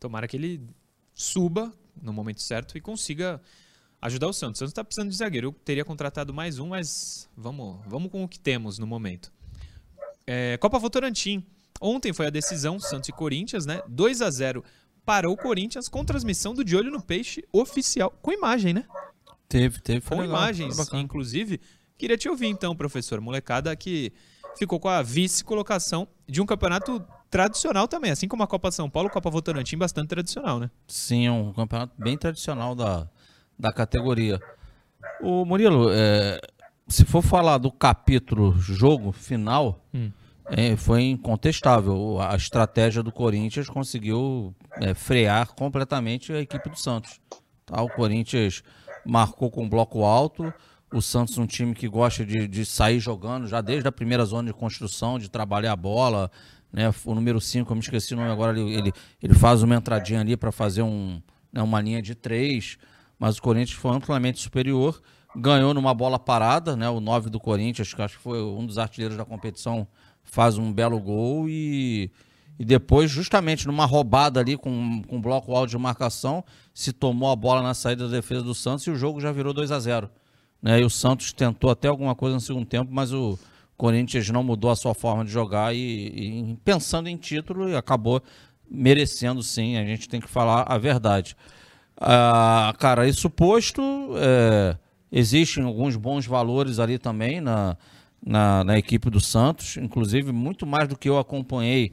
Tomara 0.00 0.26
que 0.26 0.36
ele 0.36 0.60
suba 1.14 1.72
no 2.02 2.12
momento 2.12 2.42
certo 2.42 2.76
e 2.76 2.80
consiga 2.80 3.40
ajudar 4.00 4.28
o 4.28 4.32
Santos. 4.32 4.58
O 4.58 4.60
Santos 4.60 4.72
está 4.72 4.84
precisando 4.84 5.10
de 5.10 5.16
zagueiro. 5.16 5.48
Eu 5.48 5.52
teria 5.52 5.84
contratado 5.84 6.32
mais 6.32 6.58
um, 6.58 6.68
mas 6.68 7.28
vamos, 7.36 7.78
vamos 7.86 8.10
com 8.10 8.22
o 8.24 8.28
que 8.28 8.38
temos 8.38 8.78
no 8.78 8.86
momento. 8.86 9.32
É, 10.26 10.56
Copa 10.58 10.78
Votorantim. 10.78 11.44
Ontem 11.80 12.12
foi 12.12 12.26
a 12.26 12.30
decisão, 12.30 12.80
Santos 12.80 13.08
e 13.08 13.12
Corinthians, 13.12 13.66
né? 13.66 13.82
2 13.88 14.22
a 14.22 14.30
0 14.30 14.64
para 15.04 15.30
o 15.30 15.36
Corinthians 15.36 15.88
com 15.88 16.04
transmissão 16.04 16.54
do 16.54 16.64
De 16.64 16.74
Olho 16.74 16.90
no 16.90 17.00
Peixe 17.00 17.44
oficial, 17.52 18.10
com 18.22 18.32
imagem, 18.32 18.72
né? 18.72 18.84
Teve, 19.48 19.80
teve. 19.80 20.00
Com 20.00 20.16
legal, 20.16 20.36
imagens, 20.36 20.76
inclusive. 20.94 21.60
Queria 21.96 22.16
te 22.16 22.28
ouvir 22.28 22.46
então, 22.46 22.74
professor. 22.74 23.20
Molecada 23.20 23.74
que 23.76 24.12
ficou 24.58 24.80
com 24.80 24.88
a 24.88 25.02
vice-colocação 25.02 26.08
de 26.26 26.40
um 26.40 26.46
campeonato 26.46 27.04
tradicional 27.30 27.86
também, 27.86 28.10
assim 28.10 28.26
como 28.26 28.42
a 28.42 28.46
Copa 28.46 28.70
São 28.70 28.88
Paulo, 28.88 29.10
Copa 29.10 29.30
Votorantim, 29.30 29.76
bastante 29.76 30.08
tradicional, 30.08 30.58
né? 30.58 30.70
Sim, 30.88 31.26
é 31.26 31.30
um 31.30 31.52
campeonato 31.52 31.92
bem 31.98 32.16
tradicional 32.16 32.74
da, 32.74 33.08
da 33.58 33.72
categoria. 33.72 34.40
O 35.20 35.44
Murilo, 35.44 35.90
é, 35.90 36.40
se 36.88 37.04
for 37.04 37.22
falar 37.22 37.58
do 37.58 37.70
capítulo 37.70 38.52
jogo 38.58 39.12
final, 39.12 39.84
hum. 39.94 40.10
é, 40.46 40.76
foi 40.76 41.04
incontestável. 41.04 42.20
A 42.20 42.36
estratégia 42.36 43.02
do 43.02 43.10
Corinthians 43.10 43.68
conseguiu 43.68 44.54
é, 44.80 44.94
frear 44.94 45.54
completamente 45.54 46.32
a 46.32 46.40
equipe 46.40 46.68
do 46.68 46.78
Santos. 46.78 47.20
Tá? 47.64 47.82
O 47.82 47.88
Corinthians 47.88 48.62
marcou 49.04 49.50
com 49.50 49.68
bloco 49.68 50.04
alto. 50.04 50.52
O 50.92 51.02
Santos 51.02 51.36
um 51.38 51.46
time 51.46 51.74
que 51.74 51.88
gosta 51.88 52.24
de, 52.24 52.46
de 52.46 52.64
sair 52.64 53.00
jogando 53.00 53.48
já 53.48 53.60
desde 53.60 53.88
a 53.88 53.92
primeira 53.92 54.24
zona 54.24 54.48
de 54.48 54.54
construção, 54.54 55.18
de 55.18 55.28
trabalhar 55.28 55.72
a 55.72 55.76
bola. 55.76 56.30
Né? 56.72 56.92
O 57.04 57.14
número 57.14 57.40
5, 57.40 57.70
eu 57.70 57.74
me 57.74 57.80
esqueci 57.80 58.14
o 58.14 58.16
nome 58.16 58.30
agora, 58.30 58.58
ele, 58.58 58.72
ele, 58.72 58.92
ele 59.20 59.34
faz 59.34 59.62
uma 59.62 59.74
entradinha 59.74 60.20
ali 60.20 60.36
para 60.36 60.52
fazer 60.52 60.82
um, 60.82 61.20
né, 61.52 61.62
uma 61.62 61.80
linha 61.80 62.00
de 62.00 62.14
três 62.14 62.78
mas 63.18 63.38
o 63.38 63.42
Corinthians 63.42 63.78
foi 63.78 63.92
amplamente 63.92 64.40
superior. 64.40 65.00
ganhou 65.34 65.74
numa 65.74 65.94
bola 65.94 66.18
parada, 66.18 66.76
né? 66.76 66.88
O 66.88 67.00
9 67.00 67.30
do 67.30 67.38
Corinthians, 67.38 67.92
que 67.92 68.02
acho 68.02 68.16
que 68.16 68.22
foi 68.22 68.42
um 68.42 68.64
dos 68.64 68.78
artilheiros 68.78 69.16
da 69.16 69.24
competição, 69.24 69.86
faz 70.24 70.58
um 70.58 70.72
belo 70.72 70.98
gol 70.98 71.48
e, 71.48 72.10
e 72.58 72.64
depois, 72.64 73.10
justamente 73.10 73.66
numa 73.66 73.84
roubada 73.84 74.40
ali 74.40 74.56
com, 74.56 75.02
com 75.06 75.20
bloco 75.20 75.54
alto 75.54 75.70
de 75.70 75.78
marcação, 75.78 76.44
se 76.74 76.92
tomou 76.92 77.30
a 77.30 77.36
bola 77.36 77.62
na 77.62 77.74
saída 77.74 78.06
da 78.08 78.16
defesa 78.16 78.42
do 78.42 78.54
Santos 78.54 78.86
e 78.86 78.90
o 78.90 78.96
jogo 78.96 79.20
já 79.20 79.32
virou 79.32 79.52
2 79.52 79.70
a 79.72 79.78
0 79.78 80.10
né? 80.62 80.80
E 80.80 80.84
o 80.84 80.90
Santos 80.90 81.32
tentou 81.32 81.70
até 81.70 81.88
alguma 81.88 82.14
coisa 82.14 82.34
no 82.34 82.40
segundo 82.40 82.66
tempo, 82.66 82.90
mas 82.92 83.12
o 83.12 83.38
Corinthians 83.76 84.28
não 84.30 84.42
mudou 84.42 84.70
a 84.70 84.76
sua 84.76 84.94
forma 84.94 85.24
de 85.24 85.30
jogar 85.30 85.74
e, 85.74 85.78
e 85.78 86.58
pensando 86.64 87.08
em 87.08 87.16
título, 87.16 87.76
acabou 87.76 88.22
merecendo 88.68 89.42
sim, 89.42 89.76
a 89.76 89.84
gente 89.84 90.08
tem 90.08 90.20
que 90.20 90.28
falar 90.28 90.62
a 90.62 90.78
verdade. 90.78 91.36
Ah, 91.98 92.74
cara, 92.78 93.08
isso 93.08 93.30
posto, 93.30 93.82
é, 94.16 94.76
existem 95.10 95.64
alguns 95.64 95.96
bons 95.96 96.26
valores 96.26 96.78
ali 96.78 96.98
também 96.98 97.40
na, 97.40 97.76
na, 98.24 98.62
na, 98.64 98.78
equipe 98.78 99.08
do 99.08 99.18
Santos, 99.20 99.78
inclusive 99.78 100.30
muito 100.30 100.66
mais 100.66 100.88
do 100.88 100.96
que 100.96 101.08
eu 101.08 101.18
acompanhei. 101.18 101.92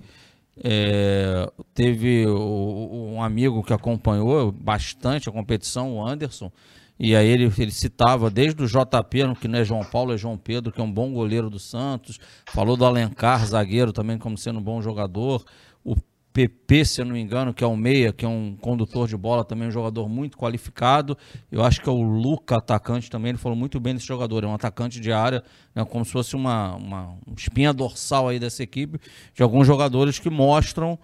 É, 0.62 1.49
teve 1.74 2.28
um 2.28 3.24
amigo 3.24 3.64
que 3.64 3.74
acompanhou 3.74 4.51
bastante 4.51 5.30
a 5.30 5.32
competição, 5.32 5.95
o 5.95 6.06
Anderson, 6.06 6.51
e 6.99 7.16
aí 7.16 7.28
ele, 7.28 7.51
ele 7.58 7.72
citava 7.72 8.30
desde 8.30 8.62
o 8.62 8.68
JP, 8.68 9.36
que 9.39 9.47
não 9.47 9.60
é 9.60 9.66
João 9.66 9.84
Paulo, 9.84 10.14
é 10.14 10.18
João 10.18 10.38
Pedro, 10.38 10.72
que 10.72 10.80
é 10.80 10.84
um 10.84 10.91
bom 10.91 11.12
goleiro 11.12 11.49
do 11.49 11.60
Santos, 11.60 12.20
falou 12.45 12.78
do 12.78 12.86
Alencar, 12.86 13.43
zagueiro 13.45 13.91
também 13.91 14.18
como 14.18 14.38
sendo 14.38 14.60
um 14.60 14.64
bom 14.64 14.82
jogador, 14.82 15.43
o 15.84 15.95
PP, 16.34 16.84
se 16.84 17.00
eu 17.00 17.06
não 17.06 17.14
me 17.14 17.22
engano, 17.22 17.54
que 17.54 17.64
é 17.64 17.68
o 17.68 17.78
Meia, 17.78 18.12
que 18.12 18.26
é 18.26 18.28
um 18.28 18.58
condutor 18.60 19.08
de 19.08 19.16
bola, 19.16 19.46
também 19.46 19.68
um 19.68 19.72
jogador 19.72 20.10
muito 20.10 20.36
qualificado. 20.36 21.16
Eu 21.52 21.64
acho 21.64 21.80
que 21.80 21.88
é 21.88 21.92
o 21.92 22.02
Luca, 22.02 22.58
atacante 22.58 23.10
também, 23.10 23.30
ele 23.30 23.38
falou 23.38 23.56
muito 23.56 23.80
bem 23.80 23.94
desse 23.94 24.08
jogador. 24.08 24.44
É 24.44 24.48
um 24.48 24.54
atacante 24.54 25.00
de 25.00 25.12
área, 25.12 25.44
né, 25.76 25.86
como 25.86 26.04
se 26.04 26.12
fosse 26.12 26.36
uma, 26.36 26.76
uma 26.76 27.18
espinha 27.38 27.72
dorsal 27.72 28.30
aí 28.30 28.40
dessa 28.40 28.64
equipe, 28.64 29.00
de 29.34 29.44
alguns 29.44 29.68
jogadores 29.68 30.18
que 30.18 30.30
mostram 30.30 30.98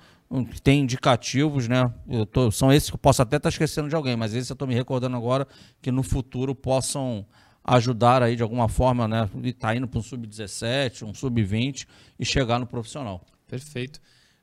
que 0.51 0.61
tem 0.61 0.81
indicativos, 0.81 1.67
né? 1.67 1.91
Tô, 2.31 2.51
são 2.51 2.71
esses 2.71 2.89
que 2.89 2.95
eu 2.95 2.99
posso 2.99 3.21
até 3.21 3.37
estar 3.37 3.49
esquecendo 3.49 3.89
de 3.89 3.95
alguém, 3.95 4.15
mas 4.15 4.35
esses 4.35 4.49
eu 4.49 4.53
estou 4.53 4.67
me 4.67 4.75
recordando 4.75 5.17
agora 5.17 5.47
que 5.81 5.91
no 5.91 6.03
futuro 6.03 6.53
possam 6.53 7.25
ajudar 7.63 8.21
aí 8.21 8.35
de 8.35 8.43
alguma 8.43 8.69
forma, 8.69 9.07
né? 9.07 9.27
Tá 9.57 9.75
indo 9.75 9.87
para 9.87 9.99
um 9.99 10.03
sub-17, 10.03 11.03
um 11.03 11.13
sub-20 11.13 11.87
e 12.19 12.25
chegar 12.25 12.59
no 12.59 12.67
profissional. 12.67 13.25
Perfeito. 13.47 13.99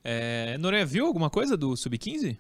É, 0.09 0.57
Noronha, 0.59 0.87
viu 0.87 1.05
alguma 1.05 1.29
coisa 1.29 1.57
do 1.57 1.77
Sub-15? 1.77 2.39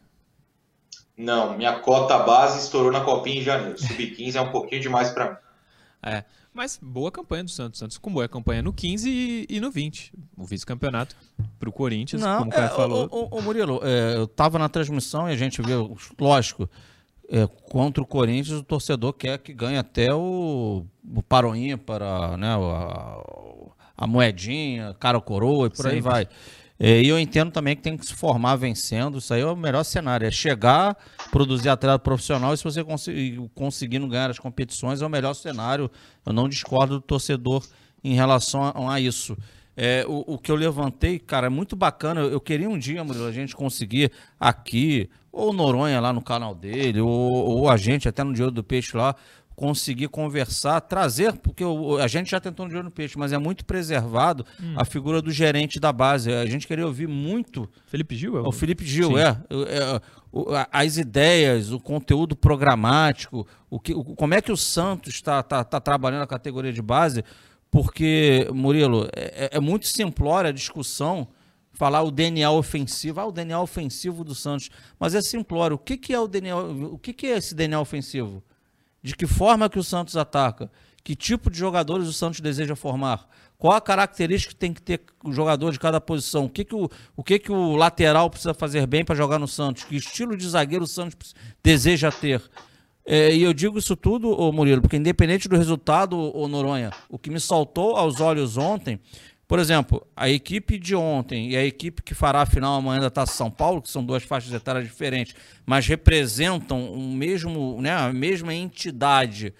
Não, 1.16 1.56
minha 1.56 1.80
cota 1.80 2.16
base 2.20 2.60
estourou 2.60 2.92
na 2.92 3.00
copinha 3.00 3.40
em 3.40 3.42
janeiro. 3.42 3.76
Sub-15 3.76 4.36
é 4.36 4.40
um 4.40 4.52
pouquinho 4.52 4.80
demais 4.80 5.10
para 5.10 5.30
mim. 5.30 5.36
É, 6.00 6.22
mas 6.54 6.78
boa 6.80 7.10
campanha 7.10 7.42
do 7.42 7.50
Santos. 7.50 7.80
Santos 7.80 7.98
com 7.98 8.12
boa 8.12 8.28
campanha 8.28 8.62
no 8.62 8.72
15 8.72 9.10
e, 9.10 9.46
e 9.50 9.58
no 9.58 9.68
20. 9.72 10.12
O 10.36 10.44
vice-campeonato 10.44 11.16
para 11.58 11.68
o 11.68 11.72
Corinthians, 11.72 12.22
Não, 12.22 12.38
como 12.38 12.50
o 12.52 12.54
Caio 12.54 12.66
é, 12.66 12.68
falou. 12.68 13.08
O, 13.10 13.34
o, 13.34 13.38
o 13.40 13.42
Murilo, 13.42 13.80
é, 13.82 14.14
eu 14.14 14.24
estava 14.26 14.60
na 14.60 14.68
transmissão 14.68 15.28
e 15.28 15.32
a 15.32 15.36
gente 15.36 15.60
viu, 15.60 15.96
lógico, 16.20 16.70
é, 17.28 17.48
contra 17.48 18.00
o 18.00 18.06
Corinthians, 18.06 18.60
o 18.60 18.62
torcedor 18.62 19.12
quer 19.12 19.38
que 19.38 19.52
ganhe 19.52 19.76
até 19.76 20.14
o, 20.14 20.86
o 21.16 21.22
paroinha 21.24 21.76
para 21.76 22.36
né, 22.36 22.46
a, 22.46 23.56
a 23.96 24.06
moedinha, 24.06 24.94
cara 25.00 25.20
coroa 25.20 25.66
e 25.66 25.70
por 25.70 25.82
Sempre. 25.82 25.96
aí 25.96 26.00
vai. 26.00 26.28
E 26.78 27.08
eu 27.08 27.18
entendo 27.18 27.50
também 27.50 27.74
que 27.74 27.82
tem 27.82 27.96
que 27.96 28.04
se 28.04 28.14
formar 28.14 28.56
vencendo. 28.56 29.18
Isso 29.18 29.32
aí 29.32 29.40
é 29.40 29.46
o 29.46 29.56
melhor 29.56 29.82
cenário. 29.84 30.26
É 30.26 30.30
chegar, 30.30 30.96
produzir 31.30 31.68
atleta 31.68 31.98
profissional 31.98 32.52
e 32.52 32.56
se 32.58 32.64
você 32.64 32.84
conseguir, 32.84 33.40
conseguindo 33.54 34.06
ganhar 34.06 34.30
as 34.30 34.38
competições, 34.38 35.00
é 35.00 35.06
o 35.06 35.08
melhor 35.08 35.34
cenário. 35.34 35.90
Eu 36.24 36.32
não 36.32 36.48
discordo 36.48 36.96
do 36.96 37.00
torcedor 37.00 37.64
em 38.04 38.14
relação 38.14 38.62
a, 38.62 38.94
a 38.94 39.00
isso. 39.00 39.36
É, 39.76 40.04
o, 40.08 40.34
o, 40.34 40.38
que 40.38 40.50
eu 40.50 40.56
levantei, 40.56 41.18
cara, 41.18 41.46
é 41.46 41.50
muito 41.50 41.76
bacana. 41.76 42.20
Eu, 42.20 42.30
eu 42.32 42.40
queria 42.40 42.68
um 42.68 42.78
dia, 42.78 43.04
Murilo, 43.04 43.26
a 43.26 43.32
gente 43.32 43.54
conseguir 43.54 44.10
aqui, 44.40 45.10
ou 45.30 45.52
Noronha 45.52 46.00
lá 46.00 46.12
no 46.12 46.22
canal 46.22 46.54
dele, 46.54 47.00
ou, 47.00 47.10
ou 47.10 47.68
a 47.68 47.76
gente 47.76 48.08
até 48.08 48.24
no 48.24 48.32
Dia 48.32 48.50
do 48.50 48.64
Peixe 48.64 48.96
lá, 48.96 49.14
conseguir 49.56 50.08
conversar, 50.08 50.82
trazer, 50.82 51.32
porque 51.38 51.64
o, 51.64 51.96
a 51.96 52.06
gente 52.06 52.30
já 52.30 52.38
tentou 52.38 52.66
no 52.66 52.70
Dia 52.70 52.82
no 52.82 52.90
Peixe, 52.90 53.18
mas 53.18 53.32
é 53.32 53.38
muito 53.38 53.64
preservado 53.64 54.44
hum. 54.62 54.74
a 54.76 54.84
figura 54.84 55.22
do 55.22 55.32
gerente 55.32 55.80
da 55.80 55.90
base. 55.90 56.30
A 56.30 56.44
gente 56.44 56.66
queria 56.66 56.86
ouvir 56.86 57.08
muito. 57.08 57.66
Felipe 57.86 58.14
Gil? 58.14 58.36
É 58.36 58.46
o 58.46 58.52
Felipe 58.52 58.84
Gil, 58.84 59.18
é, 59.18 59.30
é, 59.30 60.00
As 60.70 60.98
ideias, 60.98 61.72
o 61.72 61.80
conteúdo 61.80 62.36
programático, 62.36 63.46
o 63.70 63.80
que, 63.80 63.94
o, 63.94 64.04
como 64.04 64.34
é 64.34 64.42
que 64.42 64.52
o 64.52 64.56
Santos 64.58 65.14
está 65.14 65.42
tá, 65.42 65.64
tá 65.64 65.80
trabalhando 65.80 66.22
a 66.22 66.26
categoria 66.26 66.72
de 66.72 66.82
base, 66.82 67.24
porque, 67.70 68.46
Murilo, 68.52 69.08
é, 69.16 69.48
é, 69.52 69.56
é 69.56 69.60
muito 69.60 69.86
simplória 69.86 70.50
a 70.50 70.52
discussão 70.52 71.26
falar 71.72 72.02
o 72.02 72.10
DNA 72.10 72.50
ofensivo, 72.50 73.20
ah, 73.20 73.26
o 73.26 73.32
DNA 73.32 73.60
ofensivo 73.60 74.22
do 74.22 74.34
Santos, 74.34 74.70
mas 74.98 75.14
é 75.14 75.22
simplório. 75.22 75.76
O 75.76 75.78
que, 75.78 75.96
que 75.96 76.12
é 76.12 76.20
o 76.20 76.26
DNA, 76.28 76.56
o 76.56 76.98
que, 76.98 77.12
que 77.12 77.26
é 77.26 77.36
esse 77.36 77.54
DNA 77.54 77.80
ofensivo? 77.80 78.42
De 79.06 79.14
que 79.14 79.24
forma 79.24 79.70
que 79.70 79.78
o 79.78 79.84
Santos 79.84 80.16
ataca, 80.16 80.68
que 81.04 81.14
tipo 81.14 81.48
de 81.48 81.56
jogadores 81.56 82.08
o 82.08 82.12
Santos 82.12 82.40
deseja 82.40 82.74
formar, 82.74 83.28
qual 83.56 83.74
a 83.74 83.80
característica 83.80 84.52
que 84.52 84.58
tem 84.58 84.72
que 84.72 84.82
ter 84.82 85.00
o 85.22 85.32
jogador 85.32 85.70
de 85.70 85.78
cada 85.78 86.00
posição, 86.00 86.46
o 86.46 86.50
que, 86.50 86.64
que, 86.64 86.74
o, 86.74 86.90
o, 87.16 87.22
que, 87.22 87.38
que 87.38 87.52
o 87.52 87.76
lateral 87.76 88.28
precisa 88.28 88.52
fazer 88.52 88.84
bem 88.84 89.04
para 89.04 89.14
jogar 89.14 89.38
no 89.38 89.46
Santos, 89.46 89.84
que 89.84 89.94
estilo 89.94 90.36
de 90.36 90.48
zagueiro 90.48 90.82
o 90.82 90.88
Santos 90.88 91.36
deseja 91.62 92.10
ter. 92.10 92.42
É, 93.06 93.32
e 93.32 93.44
eu 93.44 93.54
digo 93.54 93.78
isso 93.78 93.94
tudo, 93.94 94.28
ô 94.28 94.50
Murilo, 94.50 94.82
porque 94.82 94.96
independente 94.96 95.48
do 95.48 95.56
resultado, 95.56 96.18
ô 96.36 96.48
Noronha, 96.48 96.90
o 97.08 97.16
que 97.16 97.30
me 97.30 97.38
saltou 97.38 97.96
aos 97.96 98.20
olhos 98.20 98.56
ontem 98.56 98.98
por 99.48 99.60
exemplo, 99.60 100.04
a 100.16 100.28
equipe 100.28 100.76
de 100.76 100.96
ontem 100.96 101.50
e 101.50 101.56
a 101.56 101.64
equipe 101.64 102.02
que 102.02 102.14
fará 102.14 102.42
a 102.42 102.46
final 102.46 102.74
amanhã 102.74 103.00
da 103.00 103.10
Taça 103.10 103.32
São 103.32 103.50
Paulo, 103.50 103.80
que 103.80 103.90
são 103.90 104.04
duas 104.04 104.24
faixas 104.24 104.52
etárias 104.52 104.84
diferentes, 104.84 105.36
mas 105.64 105.86
representam 105.86 106.92
o 106.92 107.12
mesmo, 107.12 107.80
né, 107.80 107.92
a 107.92 108.12
mesma 108.12 108.52
entidade. 108.52 109.54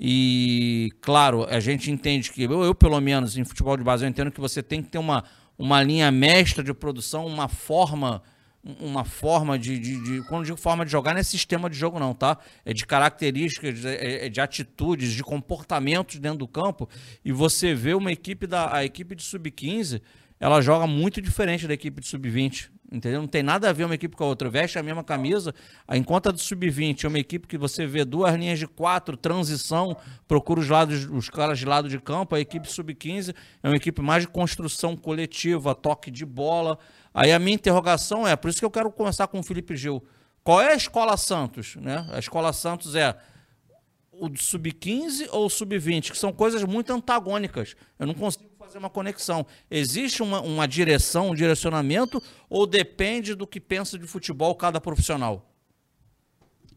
E, 0.00 0.90
claro, 1.02 1.46
a 1.50 1.60
gente 1.60 1.90
entende 1.90 2.32
que, 2.32 2.44
eu, 2.44 2.62
eu 2.62 2.74
pelo 2.74 2.98
menos 3.00 3.36
em 3.36 3.44
futebol 3.44 3.76
de 3.76 3.84
base, 3.84 4.04
eu 4.04 4.08
entendo 4.08 4.30
que 4.30 4.40
você 4.40 4.62
tem 4.62 4.82
que 4.82 4.88
ter 4.88 4.98
uma, 4.98 5.22
uma 5.58 5.82
linha 5.82 6.10
mestra 6.10 6.64
de 6.64 6.72
produção, 6.72 7.26
uma 7.26 7.48
forma 7.48 8.22
uma 8.80 9.04
forma 9.04 9.58
de, 9.58 9.78
de, 9.78 10.02
de, 10.02 10.28
Quando 10.28 10.44
digo 10.44 10.56
forma 10.56 10.84
de 10.84 10.90
jogar, 10.90 11.12
não 11.12 11.20
é 11.20 11.22
sistema 11.22 11.70
de 11.70 11.76
jogo, 11.76 11.98
não, 12.00 12.14
tá? 12.14 12.38
É 12.64 12.72
de 12.72 12.84
características, 12.84 13.84
é, 13.84 14.26
é 14.26 14.28
de 14.28 14.40
atitudes, 14.40 15.12
de 15.12 15.22
comportamentos 15.22 16.18
dentro 16.18 16.38
do 16.38 16.48
campo. 16.48 16.88
E 17.24 17.30
você 17.32 17.74
vê 17.74 17.94
uma 17.94 18.10
equipe 18.10 18.46
da. 18.46 18.74
A 18.74 18.84
equipe 18.84 19.14
de 19.14 19.22
sub-15, 19.22 20.02
ela 20.40 20.60
joga 20.60 20.86
muito 20.86 21.22
diferente 21.22 21.68
da 21.68 21.74
equipe 21.74 22.00
de 22.00 22.08
sub-20. 22.08 22.70
Entendeu? 22.90 23.20
Não 23.20 23.26
tem 23.28 23.42
nada 23.42 23.68
a 23.68 23.72
ver 23.72 23.84
uma 23.84 23.94
equipe 23.94 24.14
com 24.14 24.22
a 24.22 24.26
outra. 24.28 24.48
Veste 24.48 24.78
a 24.78 24.82
mesma 24.82 25.02
camisa. 25.02 25.52
A 25.88 25.96
do 25.96 26.38
sub-20 26.38 27.04
é 27.04 27.08
uma 27.08 27.18
equipe 27.18 27.48
que 27.48 27.58
você 27.58 27.84
vê 27.84 28.04
duas 28.04 28.32
linhas 28.36 28.58
de 28.58 28.66
quatro, 28.66 29.16
transição, 29.16 29.96
procura 30.28 30.60
os 30.60 30.68
lados, 30.68 31.04
os 31.10 31.28
caras 31.28 31.58
de 31.58 31.64
lado 31.64 31.88
de 31.88 31.98
campo. 31.98 32.34
A 32.34 32.40
equipe 32.40 32.70
sub-15 32.70 33.34
é 33.62 33.68
uma 33.68 33.76
equipe 33.76 34.00
mais 34.00 34.22
de 34.22 34.28
construção 34.28 34.96
coletiva, 34.96 35.74
toque 35.74 36.10
de 36.10 36.24
bola. 36.24 36.78
Aí 37.16 37.32
a 37.32 37.38
minha 37.38 37.54
interrogação 37.54 38.28
é, 38.28 38.36
por 38.36 38.50
isso 38.50 38.58
que 38.58 38.64
eu 38.66 38.70
quero 38.70 38.92
começar 38.92 39.26
com 39.26 39.40
o 39.40 39.42
Felipe 39.42 39.74
Gil. 39.74 40.04
Qual 40.44 40.60
é 40.60 40.74
a 40.74 40.76
Escola 40.76 41.16
Santos? 41.16 41.74
Né? 41.76 42.06
A 42.12 42.18
Escola 42.18 42.52
Santos 42.52 42.94
é 42.94 43.16
o 44.12 44.28
sub-15 44.36 45.26
ou 45.32 45.46
o 45.46 45.50
sub-20, 45.50 46.10
que 46.10 46.18
são 46.18 46.30
coisas 46.30 46.62
muito 46.64 46.92
antagônicas. 46.92 47.74
Eu 47.98 48.06
não 48.06 48.12
consigo 48.12 48.44
fazer 48.58 48.76
uma 48.76 48.90
conexão. 48.90 49.46
Existe 49.70 50.22
uma, 50.22 50.42
uma 50.42 50.68
direção, 50.68 51.30
um 51.30 51.34
direcionamento, 51.34 52.22
ou 52.50 52.66
depende 52.66 53.34
do 53.34 53.46
que 53.46 53.60
pensa 53.60 53.98
de 53.98 54.06
futebol 54.06 54.54
cada 54.54 54.78
profissional? 54.78 55.50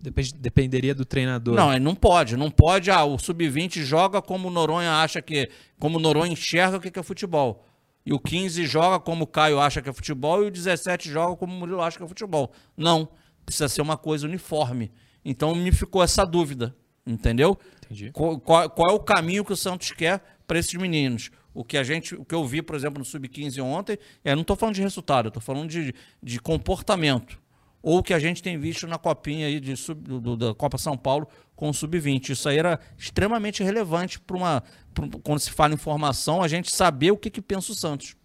Depende, 0.01 0.33
dependeria 0.35 0.95
do 0.95 1.03
treinador. 1.03 1.53
Não, 1.53 1.77
não 1.79 1.95
pode. 1.95 2.37
Não 2.37 2.49
pode. 2.49 2.89
Ah, 2.89 3.03
o 3.03 3.19
sub-20 3.19 3.81
joga 3.81 4.21
como 4.21 4.47
o 4.47 4.51
Noronha 4.51 5.01
acha 5.01 5.21
que. 5.21 5.49
Como 5.77 5.97
o 5.97 6.01
Noronha 6.01 6.31
enxerga 6.31 6.77
o 6.77 6.79
que 6.79 6.97
é 6.97 7.03
futebol. 7.03 7.65
E 8.05 8.13
o 8.13 8.19
15 8.19 8.65
joga 8.65 8.99
como 8.99 9.23
o 9.23 9.27
Caio 9.27 9.59
acha 9.59 9.81
que 9.81 9.89
é 9.89 9.93
futebol 9.93 10.43
e 10.43 10.47
o 10.47 10.51
17 10.51 11.09
joga 11.09 11.35
como 11.35 11.53
o 11.53 11.59
Murilo 11.59 11.81
acha 11.81 11.97
que 11.97 12.03
é 12.03 12.07
futebol. 12.07 12.51
Não. 12.75 13.09
Precisa 13.45 13.67
ser 13.67 13.81
uma 13.81 13.97
coisa 13.97 14.27
uniforme. 14.27 14.91
Então 15.23 15.53
me 15.55 15.71
ficou 15.71 16.03
essa 16.03 16.25
dúvida. 16.25 16.75
Entendeu? 17.05 17.57
Entendi. 17.85 18.11
Qual, 18.11 18.39
qual, 18.39 18.69
qual 18.69 18.91
é 18.91 18.93
o 18.93 18.99
caminho 18.99 19.43
que 19.43 19.53
o 19.53 19.57
Santos 19.57 19.91
quer 19.91 20.21
para 20.45 20.59
esses 20.59 20.73
meninos? 20.75 21.31
O 21.53 21.63
que 21.63 21.77
a 21.77 21.83
gente, 21.83 22.13
o 22.15 22.23
que 22.23 22.35
eu 22.35 22.45
vi, 22.45 22.61
por 22.61 22.75
exemplo, 22.75 22.99
no 22.99 23.05
Sub-15 23.05 23.63
ontem, 23.63 23.97
é, 24.23 24.35
não 24.35 24.43
estou 24.43 24.55
falando 24.55 24.75
de 24.75 24.81
resultado, 24.81 25.27
estou 25.27 25.41
falando 25.41 25.69
de, 25.69 25.93
de 26.21 26.39
comportamento. 26.39 27.39
Ou 27.81 28.03
que 28.03 28.13
a 28.13 28.19
gente 28.19 28.43
tem 28.43 28.57
visto 28.57 28.85
na 28.87 28.97
copinha 28.97 29.47
aí 29.47 29.59
de 29.59 29.75
sub, 29.77 30.01
do, 30.01 30.35
da 30.35 30.53
Copa 30.53 30.77
São 30.77 30.97
Paulo 30.97 31.27
com 31.55 31.69
o 31.69 31.73
Sub-20. 31.73 32.29
Isso 32.29 32.49
aí 32.49 32.57
era 32.57 32.79
extremamente 32.97 33.63
relevante 33.63 34.19
para 34.19 34.35
uma. 34.35 34.63
Pra, 34.93 35.07
quando 35.23 35.39
se 35.39 35.51
fala 35.51 35.73
em 35.73 35.77
formação, 35.77 36.41
a 36.41 36.47
gente 36.47 36.71
saber 36.71 37.11
o 37.11 37.17
que, 37.17 37.29
que 37.29 37.41
pensa 37.41 37.71
o 37.71 37.75
Santos. 37.75 38.15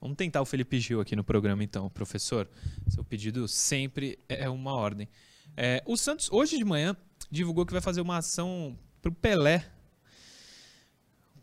Vamos 0.00 0.16
tentar 0.16 0.40
o 0.40 0.44
Felipe 0.44 0.78
Gil 0.78 1.00
aqui 1.00 1.16
no 1.16 1.24
programa, 1.24 1.64
então, 1.64 1.88
professor. 1.90 2.48
Seu 2.88 3.02
pedido 3.02 3.48
sempre 3.48 4.18
é 4.28 4.48
uma 4.48 4.74
ordem. 4.74 5.08
É, 5.56 5.82
o 5.86 5.96
Santos, 5.96 6.30
hoje 6.30 6.56
de 6.56 6.64
manhã, 6.64 6.96
divulgou 7.30 7.66
que 7.66 7.72
vai 7.72 7.82
fazer 7.82 8.00
uma 8.00 8.18
ação 8.18 8.78
para 9.02 9.10
o 9.10 9.14
Pelé 9.14 9.64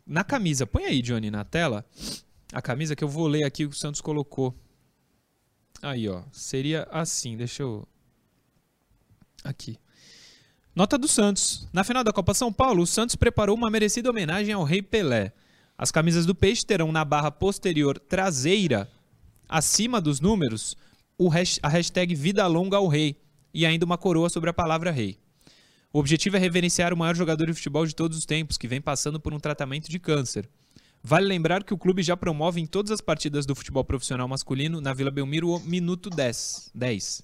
na 0.05 0.23
camisa, 0.23 0.67
põe 0.67 0.85
aí, 0.85 1.01
Johnny, 1.01 1.31
na 1.31 1.43
tela, 1.43 1.83
a 2.53 2.61
camisa 2.61 2.95
que 2.95 3.03
eu 3.03 3.07
vou 3.07 3.27
ler 3.27 3.43
aqui 3.43 3.67
que 3.67 3.73
o 3.73 3.77
Santos 3.77 4.01
colocou. 4.01 4.55
Aí, 5.81 6.07
ó, 6.09 6.23
seria 6.31 6.87
assim, 6.91 7.35
deixa 7.37 7.63
eu... 7.63 7.87
Aqui. 9.43 9.77
Nota 10.75 10.97
do 10.97 11.07
Santos. 11.07 11.67
Na 11.71 11.83
final 11.83 12.03
da 12.03 12.11
Copa 12.11 12.33
São 12.33 12.51
Paulo, 12.51 12.83
o 12.83 12.87
Santos 12.87 13.15
preparou 13.15 13.55
uma 13.55 13.69
merecida 13.69 14.09
homenagem 14.09 14.53
ao 14.53 14.63
Rei 14.63 14.81
Pelé. 14.81 15.31
As 15.77 15.91
camisas 15.91 16.25
do 16.25 16.33
Peixe 16.33 16.65
terão 16.65 16.91
na 16.91 17.05
barra 17.05 17.31
posterior 17.31 17.99
traseira, 17.99 18.89
acima 19.47 20.01
dos 20.01 20.19
números, 20.19 20.75
a 21.61 21.69
hashtag 21.69 22.15
Vida 22.15 22.45
Longa 22.47 22.77
ao 22.77 22.87
Rei 22.87 23.21
e 23.53 23.65
ainda 23.65 23.85
uma 23.85 23.97
coroa 23.97 24.29
sobre 24.29 24.49
a 24.49 24.53
palavra 24.53 24.91
Rei. 24.91 25.17
O 25.93 25.99
objetivo 25.99 26.35
é 26.35 26.39
reverenciar 26.39 26.93
o 26.93 26.97
maior 26.97 27.15
jogador 27.15 27.45
de 27.45 27.53
futebol 27.53 27.85
de 27.85 27.95
todos 27.95 28.17
os 28.17 28.25
tempos, 28.25 28.57
que 28.57 28.67
vem 28.67 28.81
passando 28.81 29.17
por 29.17 29.33
um 29.33 29.39
tratamento 29.39 29.89
de 29.89 29.97
câncer. 29.97 30.49
Vale 31.07 31.27
lembrar 31.27 31.63
que 31.63 31.71
o 31.71 31.77
clube 31.77 32.01
já 32.01 32.17
promove 32.17 32.59
em 32.59 32.65
todas 32.65 32.89
as 32.89 32.99
partidas 32.99 33.45
do 33.45 33.53
futebol 33.53 33.83
profissional 33.83 34.27
masculino 34.27 34.81
na 34.81 34.91
Vila 34.91 35.11
Belmiro 35.11 35.51
o 35.51 35.59
minuto 35.59 36.09
10. 36.09 36.71
10. 36.73 37.21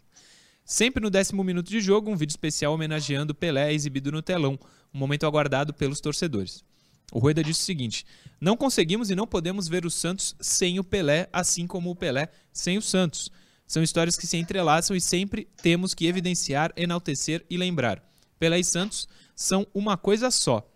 Sempre 0.64 1.02
no 1.02 1.10
décimo 1.10 1.44
minuto 1.44 1.68
de 1.68 1.82
jogo, 1.82 2.12
um 2.12 2.16
vídeo 2.16 2.32
especial 2.32 2.76
homenageando 2.76 3.34
Pelé 3.34 3.72
é 3.72 3.74
exibido 3.74 4.12
no 4.12 4.22
telão, 4.22 4.60
um 4.94 5.00
momento 5.00 5.26
aguardado 5.26 5.74
pelos 5.74 6.00
torcedores. 6.00 6.64
O 7.12 7.18
Rueda 7.18 7.44
disse 7.44 7.62
o 7.62 7.66
seguinte: 7.66 8.06
Não 8.40 8.56
conseguimos 8.56 9.10
e 9.10 9.16
não 9.16 9.26
podemos 9.26 9.68
ver 9.68 9.84
o 9.84 9.90
Santos 9.90 10.36
sem 10.40 10.78
o 10.78 10.84
Pelé, 10.84 11.28
assim 11.34 11.66
como 11.66 11.90
o 11.90 11.96
Pelé 11.96 12.30
sem 12.54 12.78
o 12.78 12.84
Santos. 12.84 13.32
São 13.66 13.82
histórias 13.82 14.16
que 14.16 14.28
se 14.28 14.38
entrelaçam 14.38 14.96
e 14.96 15.02
sempre 15.02 15.48
temos 15.60 15.96
que 15.96 16.06
evidenciar, 16.06 16.72
enaltecer 16.78 17.44
e 17.50 17.58
lembrar. 17.58 18.00
Pelé 18.38 18.60
e 18.60 18.64
Santos 18.64 19.08
são 19.36 19.66
uma 19.74 19.98
coisa 19.98 20.30
só. 20.30 20.71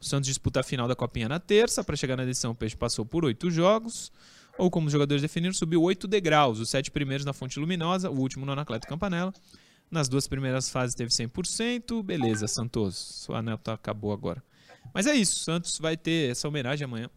O 0.00 0.04
Santos 0.04 0.26
disputa 0.26 0.60
a 0.60 0.62
final 0.62 0.86
da 0.86 0.94
Copinha 0.94 1.28
na 1.28 1.40
terça. 1.40 1.82
Para 1.82 1.96
chegar 1.96 2.16
na 2.16 2.24
decisão, 2.24 2.52
o 2.52 2.54
Peixe 2.54 2.76
passou 2.76 3.04
por 3.04 3.24
oito 3.24 3.50
jogos. 3.50 4.12
Ou, 4.58 4.70
como 4.70 4.86
os 4.86 4.92
jogadores 4.92 5.22
definiram, 5.22 5.52
subiu 5.52 5.82
oito 5.82 6.06
degraus. 6.06 6.60
Os 6.60 6.68
sete 6.68 6.90
primeiros 6.90 7.24
na 7.24 7.32
Fonte 7.32 7.58
Luminosa, 7.58 8.10
o 8.10 8.18
último 8.18 8.46
no 8.46 8.52
Anacleto 8.52 8.86
Campanella. 8.86 9.32
Nas 9.90 10.08
duas 10.08 10.26
primeiras 10.26 10.68
fases 10.68 10.94
teve 10.94 11.10
100%. 11.10 12.02
Beleza, 12.02 12.48
Santos. 12.48 12.96
Sua 12.96 13.40
nota 13.42 13.72
acabou 13.72 14.12
agora. 14.12 14.42
Mas 14.92 15.06
é 15.06 15.14
isso. 15.14 15.40
Santos 15.40 15.78
vai 15.78 15.96
ter 15.96 16.30
essa 16.30 16.48
homenagem 16.48 16.84
amanhã 16.84 17.08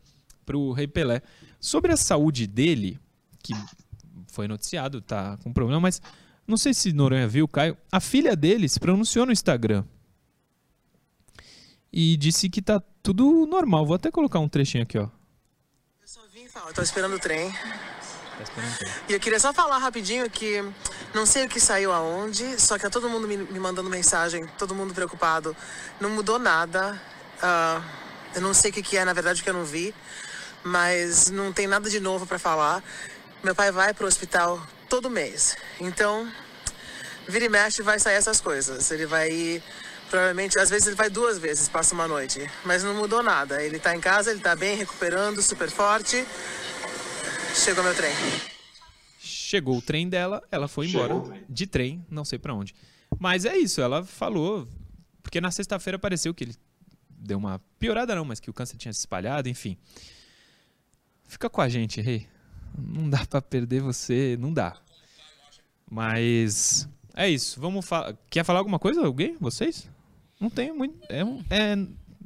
para 0.45 0.57
o 0.57 0.71
Rei 0.71 0.87
Pelé. 0.87 1.21
Sobre 1.59 1.91
a 1.91 1.97
saúde 1.97 2.47
dele, 2.47 2.99
que 3.43 3.53
foi 4.27 4.47
noticiado, 4.47 5.01
tá 5.01 5.37
com 5.37 5.51
problema, 5.51 5.79
mas 5.79 6.01
não 6.47 6.57
sei 6.57 6.73
se 6.73 6.91
Noronha 6.93 7.27
viu, 7.27 7.47
Caio. 7.47 7.77
A 7.91 7.99
filha 7.99 8.35
dele 8.35 8.67
se 8.67 8.79
pronunciou 8.79 9.25
no 9.25 9.31
Instagram. 9.31 9.83
E 11.91 12.17
disse 12.17 12.49
que 12.49 12.61
tá 12.61 12.81
tudo 13.01 13.45
normal. 13.45 13.85
Vou 13.85 13.95
até 13.95 14.11
colocar 14.11 14.39
um 14.39 14.47
trechinho 14.47 14.83
aqui, 14.83 14.97
ó. 14.97 15.03
Eu 16.01 16.07
só 16.07 16.21
vim 16.33 16.47
falar, 16.47 16.73
tô 16.73 16.81
esperando 16.81 17.15
o 17.15 17.19
trem. 17.19 17.51
Tá 17.51 18.45
e 19.09 19.13
eu 19.13 19.19
queria 19.19 19.39
só 19.39 19.53
falar 19.53 19.79
rapidinho 19.79 20.29
que 20.29 20.63
não 21.13 21.25
sei 21.25 21.45
o 21.45 21.49
que 21.49 21.59
saiu 21.59 21.91
aonde, 21.91 22.59
só 22.61 22.77
que 22.77 22.83
tá 22.83 22.89
todo 22.89 23.09
mundo 23.09 23.27
me, 23.27 23.37
me 23.37 23.59
mandando 23.59 23.89
mensagem, 23.89 24.47
todo 24.57 24.75
mundo 24.75 24.93
preocupado. 24.93 25.55
Não 25.99 26.09
mudou 26.09 26.39
nada. 26.39 27.01
Uh, 27.37 27.83
eu 28.35 28.41
não 28.41 28.53
sei 28.53 28.71
o 28.71 28.73
que, 28.73 28.81
que 28.81 28.97
é, 28.97 29.03
na 29.03 29.13
verdade, 29.13 29.41
que 29.41 29.49
eu 29.49 29.53
não 29.53 29.65
vi, 29.65 29.93
mas 30.63 31.29
não 31.29 31.51
tem 31.51 31.67
nada 31.67 31.89
de 31.89 31.99
novo 31.99 32.25
para 32.25 32.37
falar. 32.37 32.83
Meu 33.43 33.55
pai 33.55 33.71
vai 33.71 33.93
pro 33.93 34.07
hospital 34.07 34.61
todo 34.87 35.09
mês. 35.09 35.57
Então, 35.79 36.31
vira 37.27 37.45
e 37.45 37.49
mexe 37.49 37.81
vai 37.81 37.99
sair 37.99 38.15
essas 38.15 38.39
coisas. 38.39 38.91
Ele 38.91 39.05
vai 39.05 39.31
ir, 39.31 39.63
provavelmente, 40.09 40.59
às 40.59 40.69
vezes 40.69 40.87
ele 40.87 40.95
vai 40.95 41.09
duas 41.09 41.37
vezes, 41.37 41.69
passa 41.69 41.93
uma 41.93 42.07
noite. 42.07 42.39
Mas 42.65 42.83
não 42.83 42.95
mudou 42.95 43.23
nada. 43.23 43.63
Ele 43.63 43.79
tá 43.79 43.95
em 43.95 43.99
casa, 43.99 44.31
ele 44.31 44.39
tá 44.39 44.55
bem, 44.55 44.75
recuperando, 44.75 45.41
super 45.41 45.69
forte. 45.69 46.25
Chegou 47.55 47.83
meu 47.83 47.95
trem. 47.95 48.13
Chegou 49.19 49.77
o 49.77 49.81
trem 49.81 50.07
dela, 50.07 50.43
ela 50.51 50.67
foi 50.67 50.87
embora 50.87 51.15
de 51.49 51.65
trem, 51.65 52.05
não 52.09 52.23
sei 52.23 52.37
para 52.37 52.53
onde. 52.53 52.75
Mas 53.19 53.45
é 53.45 53.57
isso, 53.57 53.81
ela 53.81 54.03
falou, 54.03 54.67
porque 55.23 55.41
na 55.41 55.51
sexta-feira 55.51 55.97
pareceu 55.97 56.33
que 56.33 56.43
ele 56.43 56.55
deu 57.09 57.37
uma 57.37 57.59
piorada 57.77 58.15
não, 58.15 58.23
mas 58.23 58.39
que 58.39 58.49
o 58.49 58.53
câncer 58.53 58.77
tinha 58.77 58.93
se 58.93 58.99
espalhado, 58.99 59.49
enfim. 59.49 59.77
Fica 61.27 61.49
com 61.49 61.61
a 61.61 61.69
gente, 61.69 61.99
Rei. 62.01 62.27
Não 62.77 63.09
dá 63.09 63.25
para 63.25 63.41
perder 63.41 63.81
você, 63.81 64.37
não 64.39 64.53
dá. 64.53 64.77
Mas 65.89 66.87
é 67.15 67.27
isso. 67.27 67.59
Vamos 67.59 67.85
falar. 67.85 68.15
Quer 68.29 68.43
falar 68.43 68.59
alguma 68.59 68.79
coisa, 68.79 69.05
alguém? 69.05 69.35
Vocês? 69.39 69.89
Não 70.39 70.49
tenho 70.49 70.75
muito. 70.75 70.97
É, 71.09 71.21
é... 71.49 71.75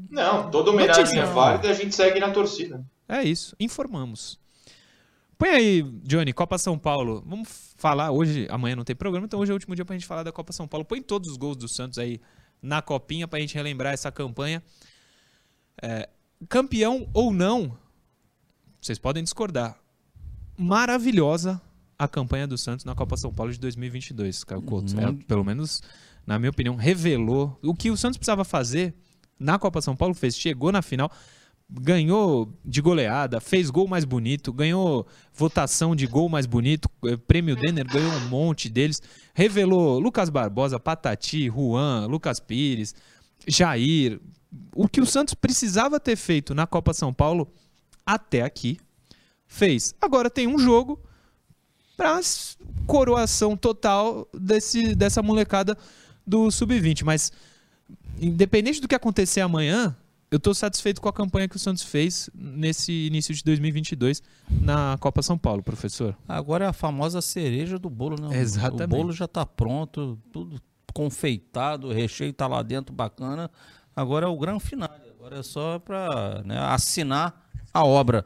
Não, 0.09 0.51
toda 0.51 0.71
homenagem 0.71 1.19
é 1.19 1.25
válida 1.25 1.67
e 1.67 1.71
a 1.71 1.73
gente 1.73 1.95
segue 1.95 2.19
na 2.19 2.31
torcida. 2.31 2.85
É 3.07 3.23
isso. 3.23 3.55
Informamos. 3.59 4.39
Põe 5.37 5.49
aí, 5.49 5.83
Johnny, 6.03 6.31
Copa 6.31 6.57
São 6.57 6.77
Paulo. 6.77 7.23
Vamos 7.25 7.73
falar 7.77 8.11
hoje. 8.11 8.47
Amanhã 8.49 8.75
não 8.75 8.83
tem 8.83 8.95
programa, 8.95 9.25
então 9.25 9.39
hoje 9.39 9.51
é 9.51 9.53
o 9.53 9.55
último 9.55 9.75
dia 9.75 9.83
pra 9.83 9.95
gente 9.95 10.05
falar 10.05 10.23
da 10.23 10.31
Copa 10.31 10.53
São 10.53 10.67
Paulo. 10.67 10.85
Põe 10.85 11.01
todos 11.01 11.29
os 11.29 11.37
gols 11.37 11.57
do 11.57 11.67
Santos 11.67 11.97
aí 11.97 12.21
na 12.61 12.81
copinha 12.81 13.27
pra 13.27 13.39
gente 13.39 13.55
relembrar 13.55 13.93
essa 13.93 14.11
campanha. 14.11 14.63
É, 15.81 16.07
campeão 16.47 17.09
ou 17.13 17.33
não, 17.33 17.77
vocês 18.79 18.99
podem 18.99 19.23
discordar. 19.23 19.77
Maravilhosa 20.57 21.61
a 21.97 22.07
campanha 22.07 22.47
do 22.47 22.57
Santos 22.57 22.85
na 22.85 22.95
Copa 22.95 23.17
São 23.17 23.33
Paulo 23.33 23.51
de 23.51 23.59
2022, 23.59 24.43
Caio 24.43 24.61
Couto. 24.61 24.93
É, 24.99 25.11
pelo 25.25 25.43
menos, 25.43 25.81
na 26.25 26.39
minha 26.39 26.49
opinião, 26.49 26.75
revelou 26.75 27.57
o 27.61 27.73
que 27.73 27.91
o 27.91 27.97
Santos 27.97 28.17
precisava 28.17 28.43
fazer 28.43 28.93
na 29.39 29.59
Copa 29.59 29.81
São 29.81 29.95
Paulo, 29.95 30.13
fez, 30.13 30.37
chegou 30.37 30.71
na 30.71 30.81
final, 30.81 31.11
ganhou 31.69 32.53
de 32.63 32.81
goleada, 32.81 33.41
fez 33.41 33.69
gol 33.69 33.87
mais 33.87 34.05
bonito, 34.05 34.53
ganhou 34.53 35.05
votação 35.33 35.95
de 35.95 36.07
gol 36.07 36.29
mais 36.29 36.45
bonito, 36.45 36.89
eh, 37.05 37.17
prêmio 37.17 37.55
Denner 37.55 37.85
ganhou 37.85 38.11
um 38.11 38.27
monte 38.29 38.69
deles, 38.69 39.01
revelou 39.33 39.99
Lucas 39.99 40.29
Barbosa, 40.29 40.79
Patati, 40.79 41.49
Juan, 41.49 42.05
Lucas 42.05 42.39
Pires, 42.39 42.95
Jair, 43.47 44.19
o 44.75 44.87
que 44.87 45.01
o 45.01 45.05
Santos 45.05 45.33
precisava 45.33 45.99
ter 45.99 46.15
feito 46.15 46.53
na 46.53 46.67
Copa 46.67 46.93
São 46.93 47.13
Paulo 47.13 47.51
até 48.05 48.43
aqui, 48.43 48.77
fez. 49.47 49.93
Agora 49.99 50.29
tem 50.29 50.47
um 50.47 50.59
jogo 50.59 50.99
para 51.97 52.19
coroação 52.85 53.55
total 53.55 54.27
desse, 54.33 54.95
dessa 54.95 55.21
molecada 55.21 55.77
do 56.25 56.49
sub-20. 56.49 57.03
Mas, 57.03 57.31
independente 58.19 58.81
do 58.81 58.87
que 58.87 58.95
acontecer 58.95 59.41
amanhã, 59.41 59.95
eu 60.33 60.37
estou 60.37 60.53
satisfeito 60.53 60.99
com 60.99 61.07
a 61.07 61.13
campanha 61.13 61.47
que 61.47 61.55
o 61.55 61.59
Santos 61.59 61.83
fez 61.83 62.27
nesse 62.33 62.91
início 63.05 63.35
de 63.35 63.43
2022 63.43 64.23
na 64.49 64.97
Copa 64.99 65.21
São 65.21 65.37
Paulo, 65.37 65.61
professor. 65.61 66.17
Agora 66.27 66.65
é 66.65 66.67
a 66.67 66.73
famosa 66.73 67.21
cereja 67.21 67.77
do 67.77 67.87
bolo, 67.87 68.19
né? 68.19 68.39
Exatamente. 68.39 68.83
O 68.83 68.87
bolo 68.87 69.13
já 69.13 69.25
está 69.25 69.45
pronto, 69.45 70.17
tudo 70.31 70.59
confeitado, 70.91 71.89
o 71.89 71.93
recheio 71.93 72.31
está 72.31 72.47
lá 72.47 72.63
dentro, 72.63 72.95
bacana. 72.95 73.49
Agora 73.95 74.25
é 74.25 74.29
o 74.29 74.35
grande 74.35 74.63
final. 74.63 74.89
Agora 75.19 75.37
é 75.37 75.43
só 75.43 75.77
para 75.77 76.41
né, 76.43 76.57
assinar 76.57 77.47
a 77.71 77.85
obra. 77.85 78.25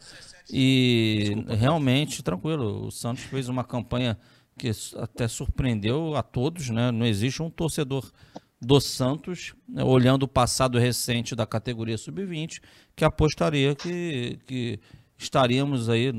E 0.50 1.24
Desculpa. 1.26 1.56
realmente, 1.56 2.24
tranquilo, 2.24 2.88
o 2.88 2.92
Santos 2.92 3.24
fez 3.24 3.50
uma 3.50 3.66
campanha 3.66 4.18
que 4.58 4.72
até 4.98 5.28
surpreendeu 5.28 6.16
a 6.16 6.24
todos, 6.24 6.70
né? 6.70 6.92
Não 6.92 7.06
existe 7.06 7.42
um 7.42 7.50
torcedor 7.50 8.12
do 8.60 8.82
Santos, 8.82 9.54
né, 9.70 9.84
olhando 9.84 10.24
o 10.24 10.28
passado 10.28 10.80
recente 10.80 11.36
da 11.36 11.46
categoria 11.46 11.98
sub-20, 11.98 12.60
que 12.96 13.06
apostaria 13.06 13.76
que, 13.76 14.40
que 14.48 14.80
estaríamos 15.18 15.90
aí 15.90 16.12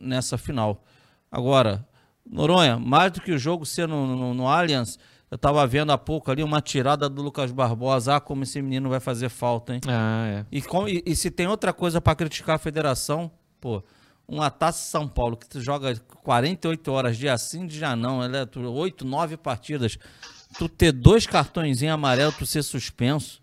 nessa 0.00 0.38
final. 0.38 0.82
Agora, 1.30 1.86
Noronha, 2.24 2.78
mais 2.78 3.12
do 3.12 3.20
que 3.20 3.32
o 3.32 3.38
jogo 3.38 3.66
ser 3.66 3.86
no, 3.86 4.16
no, 4.16 4.34
no 4.34 4.48
Allianz, 4.48 4.98
eu 5.30 5.36
estava 5.36 5.66
vendo 5.66 5.92
há 5.92 5.98
pouco 5.98 6.30
ali 6.30 6.42
uma 6.42 6.60
tirada 6.60 7.08
do 7.08 7.22
Lucas 7.22 7.50
Barbosa. 7.50 8.16
Ah, 8.16 8.20
como 8.20 8.42
esse 8.42 8.60
menino 8.60 8.90
vai 8.90 9.00
fazer 9.00 9.30
falta, 9.30 9.74
hein? 9.74 9.80
Ah, 9.88 10.26
é. 10.26 10.46
E, 10.52 10.60
com, 10.60 10.86
e, 10.86 11.02
e 11.06 11.16
se 11.16 11.30
tem 11.30 11.46
outra 11.46 11.72
coisa 11.72 12.00
para 12.00 12.14
criticar 12.14 12.56
a 12.56 12.58
federação, 12.58 13.30
pô, 13.58 13.82
uma 14.26 14.50
taça 14.50 14.88
São 14.88 15.08
Paulo 15.08 15.36
que 15.36 15.48
tu 15.48 15.60
joga 15.60 15.94
48 16.22 16.92
horas 16.92 17.16
dia 17.16 17.36
sim, 17.36 17.66
dia 17.66 17.94
não, 17.94 18.22
ela 18.22 18.38
é 18.38 18.58
8, 18.58 19.04
9 19.04 19.36
partidas. 19.36 19.98
Tu 20.58 20.68
ter 20.68 20.92
dois 20.92 21.26
cartões 21.26 21.82
em 21.82 21.88
amarelo, 21.88 22.32
tu 22.32 22.46
ser 22.46 22.62
suspenso. 22.62 23.42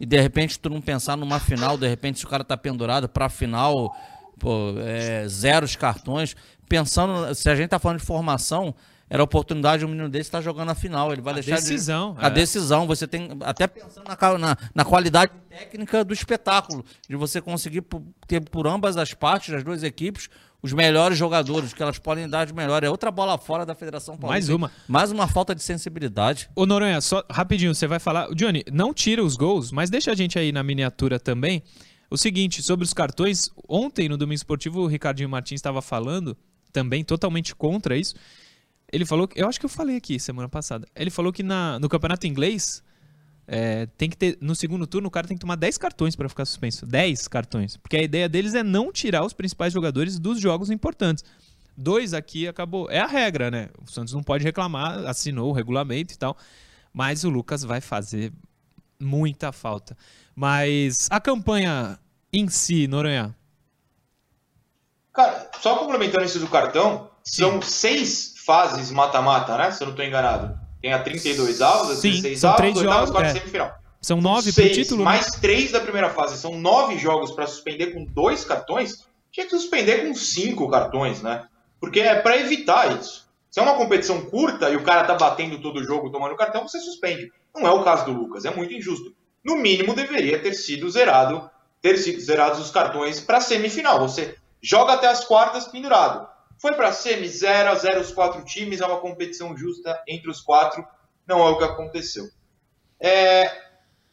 E 0.00 0.06
de 0.06 0.20
repente 0.20 0.58
tu 0.58 0.70
não 0.70 0.80
pensar 0.80 1.16
numa 1.16 1.40
final, 1.40 1.76
de 1.76 1.88
repente 1.88 2.20
se 2.20 2.24
o 2.24 2.28
cara 2.28 2.44
tá 2.44 2.56
pendurado 2.56 3.08
pra 3.08 3.28
final, 3.28 3.96
pô, 4.38 4.74
é, 4.78 5.26
zero 5.28 5.64
os 5.64 5.74
cartões. 5.74 6.36
Pensando, 6.68 7.34
se 7.34 7.48
a 7.48 7.54
gente 7.54 7.68
tá 7.68 7.78
falando 7.78 8.00
de 8.00 8.06
formação, 8.06 8.74
era 9.10 9.22
a 9.22 9.24
oportunidade 9.24 9.80
de 9.80 9.86
um 9.86 9.88
menino 9.88 10.08
desse 10.08 10.28
estar 10.28 10.42
jogando 10.42 10.70
a 10.70 10.74
final. 10.74 11.12
Ele 11.12 11.22
vai 11.22 11.32
a 11.32 11.34
deixar 11.34 11.56
decisão, 11.56 12.14
de, 12.14 12.22
é. 12.22 12.26
a 12.26 12.28
decisão. 12.28 12.86
Você 12.86 13.06
tem 13.06 13.30
até 13.40 13.66
pensando 13.66 14.04
na, 14.06 14.38
na, 14.38 14.56
na, 14.74 14.84
qualidade 14.84 15.32
técnica 15.48 16.04
do 16.04 16.12
espetáculo, 16.12 16.84
de 17.08 17.16
você 17.16 17.40
conseguir 17.40 17.82
ter 18.26 18.40
por 18.40 18.66
ambas 18.66 18.96
as 18.96 19.14
partes, 19.14 19.54
das 19.54 19.64
duas 19.64 19.82
equipes, 19.82 20.28
os 20.62 20.72
melhores 20.72 21.16
jogadores, 21.16 21.72
que 21.72 21.82
elas 21.82 21.98
podem 21.98 22.28
dar 22.28 22.44
de 22.44 22.52
melhor. 22.52 22.84
É 22.84 22.90
outra 22.90 23.10
bola 23.10 23.38
fora 23.38 23.64
da 23.64 23.74
Federação 23.74 24.16
Paulista. 24.16 24.28
Mais 24.28 24.48
uma. 24.48 24.70
Mais 24.86 25.10
uma 25.10 25.26
falta 25.26 25.54
de 25.54 25.62
sensibilidade. 25.62 26.50
Ô 26.54 26.66
Noronha, 26.66 27.00
só 27.00 27.24
rapidinho, 27.30 27.74
você 27.74 27.86
vai 27.86 27.98
falar. 27.98 28.28
Johnny, 28.34 28.62
não 28.70 28.92
tira 28.92 29.24
os 29.24 29.36
gols, 29.36 29.72
mas 29.72 29.88
deixa 29.88 30.12
a 30.12 30.14
gente 30.14 30.38
aí 30.38 30.52
na 30.52 30.62
miniatura 30.62 31.18
também 31.18 31.62
O 32.10 32.18
seguinte, 32.18 32.62
sobre 32.62 32.84
os 32.84 32.92
cartões, 32.92 33.50
ontem 33.68 34.08
no 34.08 34.18
Domingo 34.18 34.36
Esportivo 34.36 34.80
o 34.80 34.86
Ricardinho 34.86 35.28
Martins 35.28 35.58
estava 35.58 35.80
falando, 35.80 36.36
também 36.72 37.04
totalmente 37.04 37.54
contra 37.54 37.96
isso. 37.96 38.14
Ele 38.92 39.04
falou. 39.04 39.28
Eu 39.34 39.48
acho 39.48 39.58
que 39.58 39.66
eu 39.66 39.70
falei 39.70 39.96
aqui 39.96 40.18
semana 40.18 40.48
passada. 40.48 40.86
Ele 40.94 41.10
falou 41.10 41.32
que 41.32 41.42
na, 41.42 41.78
no 41.78 41.88
campeonato 41.88 42.26
inglês. 42.26 42.82
É, 43.50 43.86
tem 43.96 44.10
que 44.10 44.16
ter. 44.16 44.36
No 44.42 44.54
segundo 44.54 44.86
turno, 44.86 45.08
o 45.08 45.10
cara 45.10 45.26
tem 45.26 45.34
que 45.34 45.40
tomar 45.40 45.56
10 45.56 45.78
cartões 45.78 46.14
para 46.14 46.28
ficar 46.28 46.44
suspenso. 46.44 46.84
10 46.84 47.28
cartões. 47.28 47.76
Porque 47.78 47.96
a 47.96 48.02
ideia 48.02 48.28
deles 48.28 48.54
é 48.54 48.62
não 48.62 48.92
tirar 48.92 49.24
os 49.24 49.32
principais 49.32 49.72
jogadores 49.72 50.18
dos 50.18 50.38
jogos 50.38 50.70
importantes. 50.70 51.24
Dois 51.74 52.12
aqui 52.12 52.46
acabou. 52.46 52.90
É 52.90 52.98
a 52.98 53.06
regra, 53.06 53.50
né? 53.50 53.70
O 53.80 53.90
Santos 53.90 54.12
não 54.12 54.22
pode 54.22 54.44
reclamar, 54.44 54.98
assinou 55.06 55.48
o 55.48 55.52
regulamento 55.52 56.12
e 56.12 56.18
tal. 56.18 56.36
Mas 56.92 57.24
o 57.24 57.30
Lucas 57.30 57.62
vai 57.62 57.80
fazer 57.80 58.32
muita 59.00 59.52
falta. 59.52 59.96
Mas 60.34 61.08
a 61.10 61.20
campanha 61.20 61.98
em 62.32 62.48
si, 62.48 62.86
Noronha. 62.86 63.34
Cara, 65.18 65.50
só 65.60 65.74
complementando 65.74 66.24
isso 66.24 66.38
do 66.38 66.46
cartão, 66.46 67.10
Sim. 67.24 67.42
são 67.42 67.60
seis 67.60 68.34
fases 68.46 68.92
mata-mata, 68.92 69.58
né? 69.58 69.72
Se 69.72 69.82
eu 69.82 69.86
não 69.86 69.92
estou 69.92 70.06
enganado. 70.06 70.56
Tem 70.80 70.92
a 70.92 71.02
32 71.02 71.60
avos, 71.60 71.98
a 71.98 72.00
16 72.00 72.38
são 72.38 72.50
avos, 72.50 72.60
três 72.60 72.78
jogos, 72.78 73.10
quarta 73.10 73.30
é. 73.30 73.32
semifinal. 73.32 73.74
São 74.00 74.20
nove 74.20 74.52
pro 74.52 74.70
título, 74.70 75.02
mais 75.02 75.32
né? 75.32 75.38
três 75.40 75.72
da 75.72 75.80
primeira 75.80 76.08
fase. 76.10 76.38
São 76.38 76.56
nove 76.56 76.98
jogos 76.98 77.32
para 77.32 77.48
suspender 77.48 77.88
com 77.88 78.04
dois 78.04 78.44
cartões. 78.44 79.08
Tinha 79.32 79.44
que 79.44 79.50
suspender 79.50 80.06
com 80.06 80.14
cinco 80.14 80.70
cartões, 80.70 81.20
né? 81.20 81.48
Porque 81.80 81.98
é 81.98 82.14
para 82.14 82.38
evitar 82.38 82.96
isso. 82.96 83.28
Se 83.50 83.58
é 83.58 83.62
uma 83.64 83.74
competição 83.74 84.20
curta 84.26 84.70
e 84.70 84.76
o 84.76 84.84
cara 84.84 85.02
tá 85.02 85.14
batendo 85.14 85.60
todo 85.60 85.80
o 85.80 85.84
jogo 85.84 86.10
tomando 86.10 86.36
cartão, 86.36 86.62
você 86.68 86.78
suspende. 86.78 87.32
Não 87.52 87.66
é 87.66 87.72
o 87.72 87.82
caso 87.82 88.04
do 88.04 88.12
Lucas, 88.12 88.44
é 88.44 88.54
muito 88.54 88.72
injusto. 88.72 89.12
No 89.44 89.56
mínimo 89.56 89.94
deveria 89.94 90.38
ter 90.40 90.54
sido 90.54 90.88
zerado, 90.88 91.50
ter 91.82 91.96
sido 91.96 92.20
zerados 92.20 92.60
os 92.60 92.70
cartões 92.70 93.18
para 93.18 93.40
semifinal. 93.40 93.98
Você 93.98 94.36
joga 94.62 94.94
até 94.94 95.08
as 95.08 95.24
quartas 95.24 95.66
pendurado. 95.68 96.28
Foi 96.58 96.72
para 96.74 96.92
semi 96.92 97.28
0 97.28 97.70
a 97.70 97.74
0 97.74 98.00
os 98.00 98.12
quatro 98.12 98.44
times, 98.44 98.80
é 98.80 98.86
uma 98.86 99.00
competição 99.00 99.56
justa 99.56 100.02
entre 100.08 100.30
os 100.30 100.40
quatro. 100.40 100.84
Não 101.26 101.46
é 101.46 101.50
o 101.50 101.58
que 101.58 101.64
aconteceu. 101.64 102.28
É, 103.00 103.68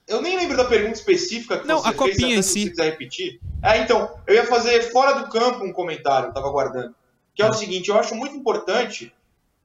eu 0.07 0.21
nem 0.21 0.37
lembro 0.37 0.55
da 0.55 0.65
pergunta 0.65 0.93
específica 0.93 1.59
que 1.59 1.67
não, 1.67 1.79
você 1.79 1.89
a 1.89 1.93
fez, 1.93 2.15
copinha 2.15 2.37
em 2.37 2.41
si. 2.41 2.63
se 2.63 2.69
quiser 2.69 2.85
repetir. 2.85 3.39
É, 3.63 3.79
então, 3.79 4.19
eu 4.27 4.35
ia 4.35 4.45
fazer 4.45 4.91
fora 4.91 5.13
do 5.13 5.29
campo 5.29 5.63
um 5.63 5.73
comentário, 5.73 6.29
estava 6.29 6.47
aguardando. 6.47 6.93
Que 7.33 7.41
é 7.41 7.49
o 7.49 7.53
seguinte, 7.53 7.89
eu 7.89 7.97
acho 7.97 8.13
muito 8.13 8.35
importante 8.35 9.13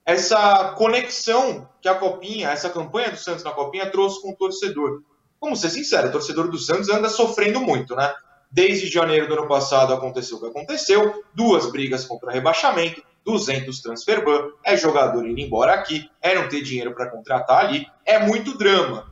essa 0.05 0.73
conexão 0.73 1.69
que 1.81 1.89
a 1.89 1.95
Copinha, 1.95 2.51
essa 2.51 2.71
campanha 2.71 3.11
do 3.11 3.17
Santos 3.17 3.45
na 3.45 3.53
Copinha 3.53 3.91
trouxe 3.91 4.21
com 4.23 4.31
o 4.31 4.37
torcedor. 4.37 5.03
Vamos 5.41 5.61
ser 5.61 5.71
sinceros, 5.71 6.11
o 6.11 6.13
torcedor 6.13 6.49
do 6.49 6.59
Santos 6.59 6.89
anda 6.89 7.09
sofrendo 7.09 7.61
muito, 7.61 7.95
né? 7.95 8.13
Desde 8.51 8.89
janeiro 8.89 9.29
do 9.29 9.35
ano 9.35 9.47
passado 9.49 9.93
aconteceu 9.93 10.37
o 10.37 10.41
que 10.41 10.47
aconteceu, 10.47 11.23
duas 11.33 11.71
brigas 11.71 12.05
contra 12.05 12.33
rebaixamento, 12.33 13.03
200 13.25 13.81
transfer 13.81 14.25
ban, 14.25 14.49
é 14.65 14.77
jogador 14.77 15.27
indo 15.27 15.41
embora 15.41 15.75
aqui, 15.75 16.11
é 16.21 16.35
não 16.35 16.49
ter 16.49 16.63
dinheiro 16.63 16.93
para 16.93 17.11
contratar 17.11 17.65
ali, 17.65 17.87
é 18.05 18.19
muito 18.19 18.59
drama. 18.59 19.09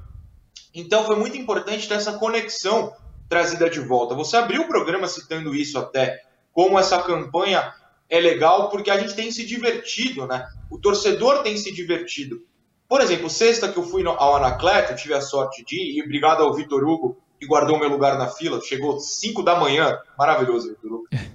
Então 0.75 1.05
foi 1.05 1.17
muito 1.17 1.37
importante 1.37 1.89
ter 1.89 1.95
essa 1.95 2.19
conexão 2.19 2.93
trazida 3.29 3.69
de 3.71 3.81
volta. 3.81 4.15
Você 4.15 4.37
abriu 4.37 4.63
o 4.63 4.69
programa 4.69 5.07
citando 5.07 5.55
isso 5.55 5.79
até, 5.79 6.23
como 6.53 6.79
essa 6.79 7.01
campanha 7.03 7.73
é 8.09 8.19
legal, 8.19 8.71
porque 8.71 8.91
a 8.91 8.99
gente 8.99 9.15
tem 9.15 9.31
se 9.31 9.45
divertido, 9.45 10.27
né? 10.27 10.49
O 10.71 10.79
torcedor 10.79 11.43
tem 11.43 11.57
se 11.57 11.71
divertido. 11.73 12.43
Por 12.89 13.03
exemplo, 13.03 13.29
sexta 13.29 13.71
que 13.71 13.79
eu 13.79 13.83
fui 13.83 14.03
ao 14.07 14.37
Anacleto, 14.37 14.97
tive 14.97 15.13
a 15.13 15.21
sorte 15.21 15.63
de 15.65 15.77
ir, 15.77 15.99
e 15.99 16.03
obrigado 16.03 16.43
ao 16.43 16.55
Vitor 16.55 16.83
Hugo, 16.83 17.19
que 17.39 17.47
guardou 17.47 17.79
meu 17.79 17.89
lugar 17.89 18.19
na 18.19 18.29
fila, 18.29 18.61
chegou 18.61 18.99
5 18.99 19.43
da 19.43 19.55
manhã, 19.55 19.99
maravilhoso. 20.19 20.77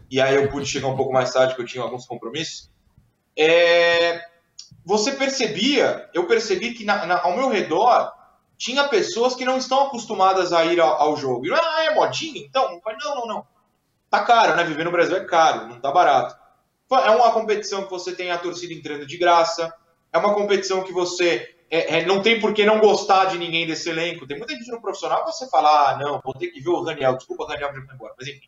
E 0.10 0.20
aí 0.22 0.36
eu 0.36 0.49
pude 0.49 0.66
chegar 0.66 0.88
um 0.88 0.97
pouco 0.97 1.14
mais 1.14 1.32
tarde, 1.32 1.54
porque 1.54 1.64
eu 1.64 1.68
tinha 1.68 1.84
alguns 1.84 2.06
compromissos. 2.06 2.70
É... 3.38 4.22
Você 4.86 5.14
percebia, 5.14 6.10
eu 6.14 6.28
percebi 6.28 6.74
que 6.74 6.84
na, 6.84 7.06
na, 7.06 7.24
ao 7.24 7.36
meu 7.36 7.49
redor 7.49 8.12
tinha 8.58 8.88
pessoas 8.88 9.34
que 9.34 9.45
não 9.45 9.58
estão 9.58 9.88
acostumadas 9.88 10.51
a 10.51 10.66
ir 10.66 10.80
ao, 10.80 11.01
ao 11.01 11.18
jogo. 11.18 11.45
E, 11.45 11.54
ah, 11.54 11.86
é 11.86 11.95
modinha? 11.95 12.41
Então? 12.41 12.80
Não, 13.04 13.16
não, 13.16 13.26
não. 13.26 13.47
Tá 14.10 14.24
caro, 14.24 14.56
né? 14.56 14.64
Viver 14.64 14.84
no 14.84 14.91
Brasil 14.91 15.16
é 15.16 15.24
caro, 15.26 15.68
não 15.68 15.80
tá 15.80 15.91
barato. 15.91 16.36
É 16.91 17.10
uma 17.10 17.32
competição 17.32 17.84
que 17.84 17.89
você 17.89 18.14
tem 18.14 18.30
a 18.30 18.38
torcida 18.38 18.74
entrando 18.74 19.08
de 19.08 19.18
graça, 19.18 19.74
é 20.12 20.18
uma 20.18 20.36
competição 20.36 20.84
que 20.84 20.93
você 20.93 21.53
é, 21.70 21.99
é, 21.99 22.05
não 22.05 22.22
tem 22.22 22.39
por 22.39 22.53
que 22.53 22.66
não 22.66 22.80
gostar 22.80 23.26
de 23.26 23.38
ninguém 23.38 23.66
desse 23.66 23.89
elenco. 23.89 24.28
Tem 24.28 24.38
muita 24.38 24.53
gente 24.53 24.72
no 24.72 24.82
profissional 24.82 25.26
você 25.26 25.49
fala, 25.49 25.91
ah, 25.91 25.97
não, 25.97 26.22
vou 26.24 26.34
ter 26.34 26.47
que 26.47 26.61
ver 26.61 26.70
o 26.70 26.84
Raniel. 26.84 27.18
Desculpa, 27.18 27.47
Raniel 27.47 27.74
já 27.74 27.82
foi 27.86 27.95
embora. 27.95 28.14
Mas 28.18 28.28
enfim. 28.28 28.47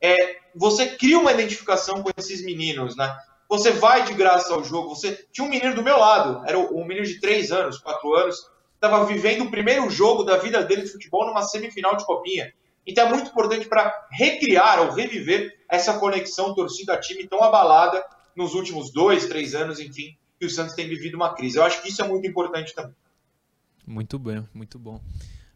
É, 0.00 0.36
você 0.54 0.96
cria 0.96 1.18
uma 1.18 1.32
identificação 1.32 2.02
com 2.02 2.10
esses 2.16 2.44
meninos, 2.44 2.96
né? 2.96 3.14
Você 3.48 3.70
vai 3.70 4.04
de 4.04 4.14
graça 4.14 4.52
ao 4.52 4.64
jogo. 4.64 4.94
Você 4.94 5.26
tinha 5.30 5.46
um 5.46 5.50
menino 5.50 5.74
do 5.74 5.82
meu 5.82 5.98
lado, 5.98 6.42
era 6.46 6.58
um 6.58 6.84
menino 6.84 7.06
de 7.06 7.20
3 7.20 7.52
anos, 7.52 7.78
4 7.78 8.14
anos, 8.14 8.50
estava 8.74 9.04
vivendo 9.04 9.44
o 9.44 9.50
primeiro 9.50 9.88
jogo 9.90 10.24
da 10.24 10.38
vida 10.38 10.64
dele 10.64 10.82
de 10.82 10.90
futebol 10.90 11.26
numa 11.26 11.42
semifinal 11.42 11.96
de 11.96 12.04
copinha. 12.04 12.52
Então 12.86 13.06
é 13.06 13.10
muito 13.10 13.30
importante 13.30 13.68
para 13.68 14.08
recriar 14.10 14.80
ou 14.80 14.90
reviver 14.90 15.54
essa 15.68 15.98
conexão 15.98 16.54
torcida-time 16.54 17.28
tão 17.28 17.42
abalada 17.42 18.04
nos 18.34 18.54
últimos 18.54 18.92
dois, 18.92 19.26
três 19.26 19.54
anos, 19.54 19.78
enfim, 19.78 20.16
que 20.42 20.46
o 20.46 20.50
Santos 20.50 20.74
tem 20.74 20.88
vivido 20.88 21.14
uma 21.14 21.32
crise. 21.32 21.56
Eu 21.56 21.62
acho 21.62 21.80
que 21.80 21.88
isso 21.88 22.02
é 22.02 22.08
muito 22.08 22.26
importante 22.26 22.74
também. 22.74 22.96
Muito 23.86 24.18
bem, 24.18 24.44
muito 24.52 24.76
bom. 24.76 25.00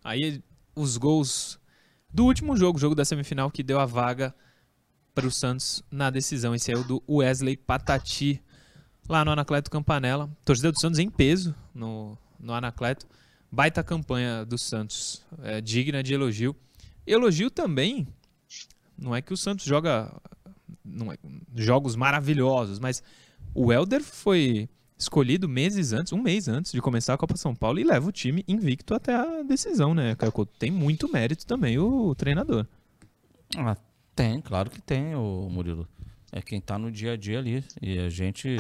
Aí 0.05 0.41
os 0.77 0.97
gols 0.97 1.59
do 2.09 2.25
último 2.25 2.57
jogo, 2.57 2.79
jogo 2.79 2.95
da 2.95 3.05
semifinal, 3.05 3.51
que 3.51 3.65
deu 3.65 3.81
a 3.81 3.85
vaga 3.85 4.33
para 5.13 5.27
o 5.27 5.31
Santos 5.31 5.83
na 5.91 6.09
decisão. 6.09 6.55
Esse 6.55 6.71
é 6.71 6.77
o 6.77 6.85
do 6.85 7.03
Wesley 7.09 7.57
Patati, 7.57 8.41
lá 9.09 9.25
no 9.25 9.33
Anacleto 9.33 9.73
Campanella. 9.73 10.31
Torcida 10.45 10.71
do 10.71 10.81
Santos 10.81 11.01
em 11.01 11.11
peso 11.11 11.53
no, 11.75 12.17
no 12.39 12.53
Anacleto. 12.53 13.09
Baita 13.51 13.83
campanha 13.83 14.45
do 14.45 14.57
Santos, 14.57 15.27
é, 15.43 15.61
digna 15.61 16.01
de 16.01 16.15
elogio. 16.15 16.55
Elogio 17.05 17.51
também, 17.51 18.07
não 18.97 19.17
é 19.17 19.21
que 19.21 19.33
o 19.33 19.37
Santos 19.37 19.65
joga 19.65 20.15
é, 20.63 21.19
jogos 21.57 21.97
maravilhosos, 21.97 22.79
mas 22.79 23.03
o 23.57 23.73
Helder 23.73 24.03
foi 24.03 24.69
escolhido 24.99 25.49
meses 25.49 25.93
antes, 25.93 26.13
um 26.13 26.23
mês 26.23 26.47
antes 26.47 26.73
de 26.73 26.81
começar 26.81 27.15
a 27.15 27.19
Copa 27.19 27.37
São 27.37 27.55
Paulo 27.55 27.79
e 27.79 27.85
leva 27.85 28.07
o 28.07 28.13
time 28.13 28.45
invicto 28.47 28.95
até 28.95 29.15
a 29.15 29.43
decisão, 29.43 29.95
né, 29.95 30.15
Tem 30.59 30.71
muito 30.71 31.11
mérito 31.11 31.47
também 31.47 31.79
o, 31.79 32.15
treinador. 32.15 32.67
Ah, 33.57 33.77
tem, 34.15 34.41
claro 34.43 34.71
que 34.71 34.81
tem, 34.81 35.15
o 35.15 35.49
Murilo. 35.51 35.89
É 36.31 36.43
quem 36.43 36.59
está 36.59 36.79
no 36.79 36.91
dia 36.91 37.13
a 37.13 37.17
dia 37.17 37.39
ali. 37.39 37.65
E 37.81 37.99
a 37.99 38.11
gente 38.11 38.57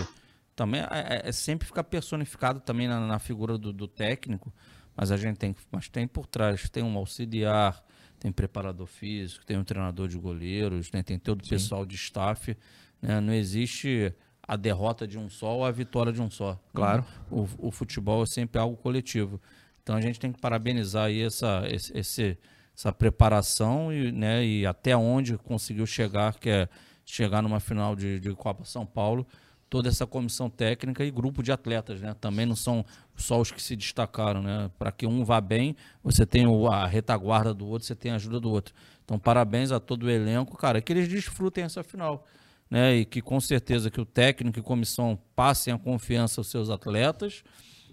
também 0.54 0.80
é, 0.80 0.86
é, 0.90 1.28
é 1.28 1.32
sempre 1.32 1.66
ficar 1.66 1.84
personificado 1.84 2.60
também 2.60 2.88
na, 2.88 3.00
na 3.06 3.18
figura 3.18 3.58
do, 3.58 3.72
do, 3.72 3.86
técnico, 3.86 4.52
mas 4.96 5.10
a 5.10 5.16
gente 5.16 5.36
tem, 5.36 5.54
mas 5.70 5.88
tem 5.88 6.06
por 6.06 6.26
trás, 6.26 6.70
tem 6.70 6.82
um 6.82 6.96
auxiliar, 6.96 7.84
tem 8.18 8.32
preparador 8.32 8.86
físico, 8.86 9.44
tem 9.44 9.58
um 9.58 9.64
treinador 9.64 10.08
de 10.08 10.18
goleiros, 10.18 10.90
né, 10.90 11.02
tem 11.02 11.18
todo 11.18 11.42
o 11.42 11.48
pessoal 11.48 11.84
de 11.84 11.96
staff. 11.96 12.56
Né, 13.02 13.20
não 13.20 13.34
existe 13.34 14.14
a 14.46 14.56
derrota 14.56 15.06
de 15.06 15.18
um 15.18 15.28
só 15.28 15.56
ou 15.56 15.64
a 15.64 15.70
vitória 15.70 16.12
de 16.12 16.22
um 16.22 16.30
só. 16.30 16.58
Claro. 16.72 17.04
O, 17.30 17.48
o 17.58 17.70
futebol 17.70 18.22
é 18.22 18.26
sempre 18.26 18.60
algo 18.60 18.76
coletivo. 18.76 19.40
Então 19.82 19.96
a 19.96 20.00
gente 20.00 20.20
tem 20.20 20.32
que 20.32 20.40
parabenizar 20.40 21.06
aí 21.06 21.22
essa, 21.22 21.64
esse, 21.68 22.38
essa 22.76 22.92
preparação 22.92 23.92
e, 23.92 24.12
né, 24.12 24.44
e 24.44 24.66
até 24.66 24.96
onde 24.96 25.36
conseguiu 25.38 25.86
chegar, 25.86 26.34
que 26.34 26.50
é 26.50 26.68
chegar 27.04 27.42
numa 27.42 27.60
final 27.60 27.94
de, 27.94 28.20
de 28.20 28.34
Copa 28.34 28.64
São 28.64 28.84
Paulo. 28.84 29.26
Toda 29.68 29.88
essa 29.88 30.06
comissão 30.06 30.48
técnica 30.48 31.04
e 31.04 31.10
grupo 31.10 31.42
de 31.42 31.50
atletas, 31.50 32.00
né? 32.00 32.14
Também 32.20 32.46
não 32.46 32.54
são 32.54 32.84
só 33.16 33.40
os 33.40 33.50
que 33.50 33.60
se 33.60 33.74
destacaram, 33.74 34.40
né? 34.40 34.70
Para 34.78 34.92
que 34.92 35.04
um 35.08 35.24
vá 35.24 35.40
bem, 35.40 35.74
você 36.04 36.24
tem 36.24 36.46
a 36.70 36.86
retaguarda 36.86 37.52
do 37.52 37.66
outro, 37.66 37.84
você 37.84 37.96
tem 37.96 38.12
a 38.12 38.14
ajuda 38.14 38.38
do 38.38 38.48
outro. 38.48 38.72
Então, 39.04 39.18
parabéns 39.18 39.72
a 39.72 39.80
todo 39.80 40.04
o 40.04 40.10
elenco, 40.10 40.56
cara, 40.56 40.80
que 40.80 40.92
eles 40.92 41.08
desfrutem 41.08 41.64
essa 41.64 41.82
final 41.82 42.24
né? 42.70 42.96
E 42.96 43.04
que 43.04 43.20
com 43.20 43.40
certeza 43.40 43.90
que 43.90 44.00
o 44.00 44.06
técnico 44.06 44.58
e 44.58 44.62
comissão 44.62 45.18
passem 45.34 45.72
a 45.72 45.78
confiança 45.78 46.40
aos 46.40 46.48
seus 46.48 46.70
atletas, 46.70 47.42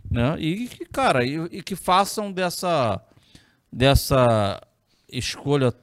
né? 0.10 0.36
E 0.40 0.68
que, 0.68 0.86
cara, 0.86 1.26
e, 1.26 1.36
e 1.52 1.64
que 1.64 1.76
façam 1.76 2.32
dessa 2.32 3.02
dessa 3.72 4.62
escolha 5.10 5.74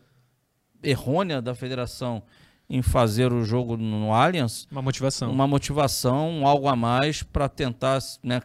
errônea 0.82 1.42
da 1.42 1.54
federação 1.54 2.22
em 2.68 2.82
fazer 2.82 3.32
o 3.32 3.44
jogo 3.44 3.76
no 3.76 4.14
Allianz 4.14 4.68
uma 4.70 4.80
motivação, 4.80 5.30
uma 5.30 5.46
motivação, 5.46 6.46
algo 6.46 6.68
a 6.68 6.76
mais 6.76 7.20
para 7.22 7.48
tentar, 7.48 7.98
né, 8.22 8.40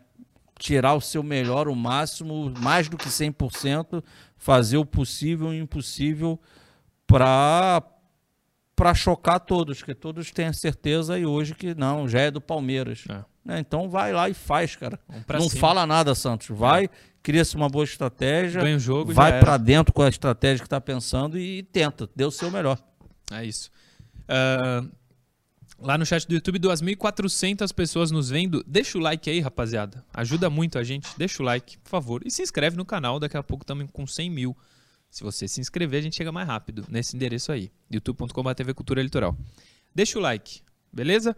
tirar 0.58 0.96
o 0.96 1.02
seu 1.02 1.22
melhor, 1.22 1.68
o 1.68 1.76
máximo, 1.76 2.52
mais 2.60 2.90
do 2.90 2.98
que 2.98 3.08
100%, 3.08 4.04
fazer 4.36 4.78
o 4.78 4.86
possível 4.86 5.54
e 5.54 5.60
o 5.60 5.64
impossível 5.64 6.40
para 7.06 7.84
para 8.76 8.94
chocar 8.94 9.40
todos, 9.40 9.82
que 9.82 9.96
todos 9.96 10.32
têm 10.32 10.48
a 10.48 10.54
certeza 10.54 11.18
e 11.18 11.26
hoje 11.26 11.56
que 11.56 11.74
não, 11.74 12.08
já 12.08 12.20
é 12.20 12.32
do 12.32 12.42
Palmeiras. 12.42 13.06
É. 13.10 13.24
Né? 13.44 13.60
Então 13.60 13.90
vai 13.90 14.12
lá 14.12 14.28
e 14.28 14.34
faz, 14.34 14.76
cara. 14.76 15.00
Não 15.30 15.48
cima. 15.48 15.62
fala 15.62 15.86
nada, 15.86 16.14
Santos. 16.14 16.48
Vai, 16.50 16.86
é. 16.86 16.90
cria-se 17.24 17.56
uma 17.56 17.70
boa 17.70 17.86
estratégia, 17.86 18.62
ganha 18.62 18.76
o 18.76 18.80
jogo, 18.80 19.14
vai 19.14 19.40
para 19.40 19.58
dentro 19.58 19.94
com 19.94 20.02
a 20.02 20.10
estratégia 20.10 20.60
que 20.60 20.68
está 20.68 20.82
pensando 20.82 21.38
e, 21.38 21.64
tenta, 21.64 22.10
dê 22.16 22.26
o 22.26 22.32
seu 22.32 22.52
melhor. 22.52 22.78
É 23.32 23.46
isso. 23.46 23.72
Uh, 24.24 24.92
lá 25.80 25.98
no 25.98 26.06
chat 26.06 26.28
do 26.28 26.34
YouTube, 26.34 26.60
2.400 26.60 27.72
pessoas 27.74 28.12
nos 28.12 28.30
vendo. 28.30 28.64
Deixa 28.68 28.98
o 28.98 29.02
like 29.02 29.30
aí, 29.30 29.40
rapaziada. 29.40 30.04
Ajuda 30.14 30.50
muito 30.50 30.78
a 30.78 30.84
gente. 30.84 31.08
Deixa 31.18 31.42
o 31.42 31.46
like, 31.46 31.78
por 31.78 31.90
favor. 31.90 32.22
E 32.26 32.32
se 32.32 32.42
inscreve 32.42 32.76
no 32.76 32.86
canal. 32.86 33.20
Daqui 33.20 33.38
a 33.38 33.44
pouco 33.44 33.64
estamos 33.64 33.88
com 33.92 34.06
100 34.06 34.30
mil. 34.30 34.58
Se 35.16 35.24
você 35.24 35.48
se 35.48 35.62
inscrever, 35.62 36.02
a 36.02 36.04
gente 36.04 36.18
chega 36.18 36.30
mais 36.30 36.46
rápido 36.46 36.86
nesse 36.90 37.16
endereço 37.16 37.50
aí, 37.50 37.72
youtube.com.br. 37.90 39.38
Deixa 39.96 40.20
o 40.20 40.22
like, 40.22 40.60
beleza? 40.92 41.38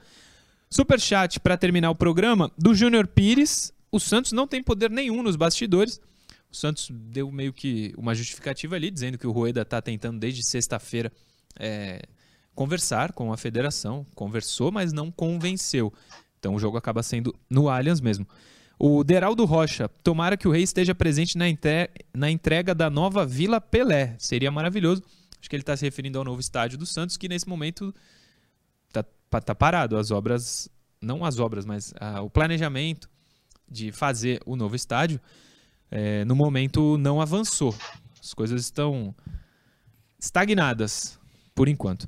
Super 0.67 0.99
chat 0.99 1.39
para 1.39 1.55
terminar 1.55 1.91
o 1.91 1.95
programa 1.95 2.51
do 2.57 2.73
Júnior 2.73 3.05
Pires. 3.05 3.71
O 3.91 3.99
Santos 3.99 4.31
não 4.31 4.47
tem 4.47 4.63
poder 4.63 4.89
nenhum 4.89 5.21
nos 5.21 5.35
bastidores. 5.35 6.01
O 6.51 6.55
Santos 6.55 6.89
deu 6.91 7.31
meio 7.31 7.53
que 7.53 7.93
uma 7.95 8.15
justificativa 8.15 8.75
ali, 8.75 8.89
dizendo 8.89 9.15
que 9.15 9.27
o 9.27 9.31
Rueda 9.31 9.61
está 9.61 9.79
tentando 9.79 10.17
desde 10.17 10.43
sexta-feira 10.43 11.11
é, 11.59 12.01
conversar 12.55 13.13
com 13.13 13.31
a 13.31 13.37
federação. 13.37 14.03
Conversou, 14.15 14.71
mas 14.71 14.91
não 14.91 15.11
convenceu. 15.11 15.93
Então 16.39 16.55
o 16.55 16.59
jogo 16.59 16.77
acaba 16.77 17.03
sendo 17.03 17.31
no 17.47 17.69
Allianz 17.69 18.01
mesmo. 18.01 18.27
O 18.79 19.03
Deraldo 19.03 19.43
Rocha, 19.45 19.89
tomara 20.03 20.37
que 20.37 20.47
o 20.47 20.51
Rei 20.51 20.61
esteja 20.61 20.93
presente 20.93 21.37
na, 21.37 21.45
na 22.13 22.29
entrega 22.29 22.75
da 22.75 22.89
nova 22.89 23.25
Vila 23.25 23.59
Pelé. 23.59 24.15
Seria 24.19 24.51
maravilhoso. 24.51 25.01
Acho 25.39 25.49
que 25.49 25.55
ele 25.55 25.63
está 25.63 25.75
se 25.75 25.85
referindo 25.85 26.19
ao 26.19 26.25
novo 26.25 26.39
estádio 26.39 26.77
do 26.77 26.85
Santos, 26.85 27.17
que 27.17 27.27
nesse 27.27 27.47
momento 27.47 27.93
está 28.87 29.03
tá 29.41 29.55
parado. 29.55 29.97
As 29.97 30.11
obras, 30.11 30.69
não 31.01 31.25
as 31.25 31.39
obras, 31.39 31.65
mas 31.65 31.93
ah, 31.99 32.21
o 32.21 32.29
planejamento 32.29 33.09
de 33.69 33.91
fazer 33.91 34.39
o 34.45 34.55
novo 34.55 34.75
estádio, 34.75 35.19
é, 35.89 36.23
no 36.25 36.35
momento 36.35 36.97
não 36.97 37.19
avançou. 37.19 37.75
As 38.21 38.33
coisas 38.33 38.61
estão 38.61 39.15
estagnadas, 40.19 41.19
por 41.55 41.67
enquanto. 41.67 42.07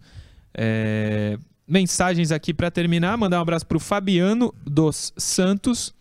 É, 0.54 1.38
mensagens 1.68 2.32
aqui 2.32 2.54
para 2.54 2.72
terminar. 2.72 3.18
Mandar 3.18 3.40
um 3.40 3.42
abraço 3.42 3.66
para 3.66 3.78
o 3.78 3.80
Fabiano 3.80 4.54
dos 4.66 5.14
Santos. 5.18 5.94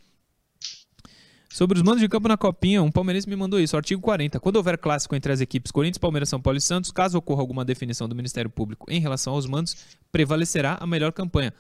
Sobre 1.51 1.79
os 1.79 1.83
mandos 1.83 2.01
de 2.01 2.09
campo 2.09 2.29
na 2.29 2.37
Copinha, 2.37 2.83
um 2.83 2.91
palmeirense 2.91 3.29
me 3.29 3.35
mandou 3.35 3.59
isso. 3.59 3.77
Artigo 3.77 4.03
40. 4.03 4.39
Quando 4.39 4.57
houver 4.57 4.77
clássico 4.77 5.17
entre 5.17 5.33
as 5.33 5.41
equipes 5.41 5.73
Corinthians, 5.73 5.99
Palmeiras, 5.99 6.29
São 6.29 6.41
Paulo 6.41 6.59
e 6.59 6.61
Santos, 6.61 6.91
caso 6.91 7.17
ocorra 7.17 7.41
alguma 7.41 7.65
definição 7.65 8.09
do 8.09 8.15
Ministério 8.15 8.51
Público 8.51 8.87
em 8.91 9.01
relação 9.01 9.33
aos 9.33 9.47
mandos, 9.47 9.77
prevalecerá 10.13 10.77
a 10.79 10.87
melhor 10.87 11.13
campanha. 11.13 11.55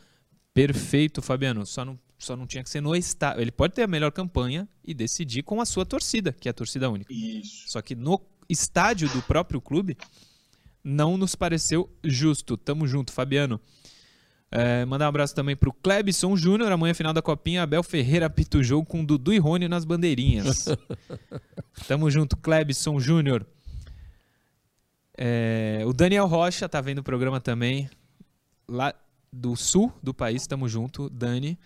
Perfeito, 0.53 1.23
Fabiano. 1.23 1.65
Só 1.65 1.85
não, 1.85 1.99
só 2.19 2.37
não 2.37 2.47
tinha 2.47 2.63
que 2.63 2.69
ser 2.69 2.83
no 2.83 2.95
estádio. 2.95 3.41
Ele 3.41 3.51
pode 3.51 3.75
ter 3.75 3.83
a 3.83 3.87
melhor 3.87 4.13
campanha 4.13 4.69
e 4.85 4.93
decidir 4.93 5.43
com 5.43 5.61
a 5.61 5.65
sua 5.65 5.87
torcida, 5.87 6.33
que 6.33 6.49
é 6.49 6.51
a 6.51 6.55
torcida 6.55 6.91
única. 6.91 7.13
Isso. 7.13 7.65
Só 7.69 7.81
que 7.81 7.95
no 7.95 8.21
estádio 8.49 9.09
do 9.09 9.23
próprio 9.23 9.61
clube, 9.61 9.97
não 10.85 11.17
nos 11.17 11.35
pareceu 11.35 11.91
justo. 12.05 12.57
Tamo 12.57 12.87
junto, 12.87 13.13
Fabiano. 13.13 13.61
É, 14.51 14.85
mandar 14.87 15.05
um 15.07 15.09
abraço 15.09 15.35
também 15.35 15.55
pro 15.55 15.73
Klebson 15.73 16.35
Júnior, 16.37 16.73
amanhã 16.73 16.95
final 16.95 17.13
da 17.13 17.21
Copinha, 17.21 17.63
Abel 17.63 17.83
Ferreira 17.83 18.27
apita 18.27 18.59
o 18.59 18.63
jogo 18.63 18.87
com 18.87 19.05
Dudu 19.05 19.33
e 19.33 19.39
Rony 19.39 19.69
nas 19.69 19.85
bandeirinhas. 19.85 20.67
Tamo 21.87 22.11
junto, 22.11 22.37
Klebson 22.37 22.99
Júnior. 22.99 23.47
É, 25.17 25.83
o 25.85 25.93
Daniel 25.93 26.27
Rocha 26.27 26.69
tá 26.69 26.81
vendo 26.81 26.99
o 26.99 27.03
programa 27.03 27.41
também, 27.41 27.91
lá 28.69 28.95
do 29.33 29.57
sul 29.57 29.93
do 30.03 30.15
país, 30.15 30.47
tamo 30.47 30.69
junto, 30.69 31.11
Dani. 31.11 31.59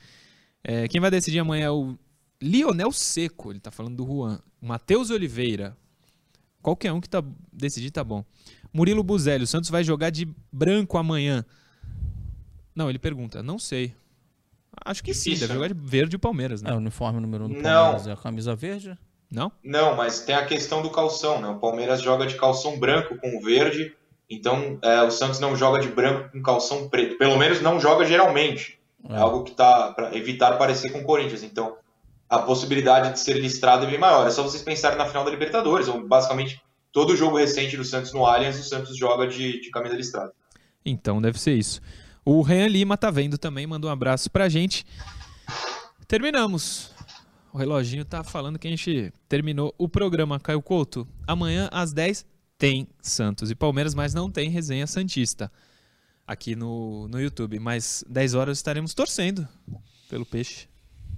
É, 0.65 0.89
quem 0.89 1.01
vai 1.01 1.11
decidir 1.11 1.39
amanhã 1.39 1.67
é 1.67 1.71
o 1.71 1.97
Lionel 2.41 2.91
Seco, 2.91 3.53
ele 3.53 3.61
tá 3.61 3.71
falando 3.71 3.97
do 3.97 4.07
Juan. 4.07 4.41
Matheus 4.61 5.11
Oliveira. 5.11 5.77
Qualquer 6.61 6.93
um 6.93 7.01
que 7.01 7.09
tá 7.09 7.23
decidir 7.53 7.91
tá 7.91 8.03
bom. 8.03 8.25
Murilo 8.73 9.03
Buzelli, 9.03 9.45
o 9.45 9.47
Santos 9.47 9.69
vai 9.69 9.85
jogar 9.85 10.11
de 10.11 10.27
branco 10.51 10.97
amanhã. 10.97 11.45
Não, 12.75 12.89
ele 12.89 12.99
pergunta, 12.99 13.43
não 13.43 13.59
sei. 13.59 13.95
Acho 14.85 15.05
que 15.05 15.13
sim, 15.13 15.35
deve 15.35 15.53
jogar 15.53 15.69
de 15.69 15.75
verde 15.75 16.17
o 16.17 16.19
Palmeiras, 16.19 16.63
né? 16.63 16.71
É, 16.71 16.75
o 16.75 16.79
uniforme 16.79 17.21
número 17.21 17.45
1 17.45 17.47
um 17.47 17.49
do 17.51 17.63
Palmeiras 17.63 18.07
é 18.07 18.13
a 18.13 18.17
camisa 18.17 18.55
verde? 18.55 18.99
Não? 19.31 19.53
Não, 19.63 19.97
mas 19.97 20.21
tem 20.21 20.35
a 20.35 20.45
questão 20.45 20.83
do 20.83 20.91
calção, 20.91 21.41
né? 21.41 21.49
O 21.49 21.59
Palmeiras 21.59 22.03
joga 22.03 22.27
de 22.27 22.35
calção 22.37 22.79
branco 22.79 23.17
com 23.17 23.41
verde, 23.41 23.95
então 24.29 24.79
é, 24.83 25.03
o 25.03 25.11
Santos 25.11 25.41
não 25.41 25.57
joga 25.57 25.81
de 25.81 25.89
branco 25.89 26.31
com 26.31 26.43
calção 26.43 26.89
preto. 26.89 27.19
Pelo 27.19 27.39
menos 27.39 27.61
não 27.61 27.79
joga 27.81 28.05
geralmente. 28.05 28.79
É, 29.09 29.15
é 29.15 29.17
algo 29.19 29.45
que 29.45 29.53
tá 29.53 29.93
para 29.93 30.15
evitar 30.17 30.57
parecer 30.59 30.91
com 30.91 31.01
o 31.01 31.05
Corinthians. 31.05 31.43
Então 31.43 31.77
a 32.29 32.39
possibilidade 32.39 33.13
de 33.13 33.21
ser 33.21 33.35
listrado 33.35 33.85
é 33.85 33.91
bem 33.91 33.99
maior. 33.99 34.27
É 34.27 34.31
só 34.31 34.43
vocês 34.43 34.63
pensarem 34.63 34.97
na 34.97 35.07
final 35.07 35.25
da 35.25 35.31
Libertadores, 35.31 35.87
ou 35.87 36.07
basicamente 36.07 36.63
todo 36.91 37.17
jogo 37.17 37.37
recente 37.37 37.77
do 37.77 37.85
Santos 37.85 38.13
no 38.13 38.25
Allianz, 38.25 38.59
o 38.59 38.63
Santos 38.63 38.97
joga 38.97 39.27
de, 39.27 39.61
de 39.61 39.71
camisa 39.71 39.95
listrada. 39.95 40.33
Então 40.85 41.21
deve 41.21 41.39
ser 41.39 41.55
isso. 41.55 41.81
O 42.25 42.43
Renan 42.43 42.69
Lima 42.69 42.97
tá 42.97 43.11
vendo 43.11 43.37
também, 43.37 43.67
mandou 43.67 43.91
um 43.91 43.93
abraço 43.93 44.31
pra 44.31 44.49
gente. 44.49 44.87
Terminamos. 46.07 46.93
O 47.53 47.59
reloginho 47.59 48.05
tá 48.05 48.23
falando 48.23 48.59
que 48.59 48.67
a 48.67 48.71
gente 48.71 49.13
terminou 49.29 49.75
o 49.77 49.89
programa. 49.89 50.41
Caio 50.41 50.63
Couto, 50.63 51.07
amanhã 51.27 51.69
às 51.73 51.93
10 51.93 52.25
tem 52.57 52.87
Santos 53.01 53.51
e 53.51 53.55
Palmeiras, 53.55 53.95
mas 53.95 54.15
não 54.15 54.31
tem 54.31 54.49
resenha 54.49 54.87
Santista 54.87 55.51
aqui 56.27 56.55
no, 56.55 57.09
no 57.09 57.21
YouTube. 57.21 57.59
Mas 57.59 58.05
10 58.09 58.35
horas 58.35 58.59
estaremos 58.59 58.95
torcendo 58.95 59.47
pelo 60.09 60.25
peixe. 60.25 60.69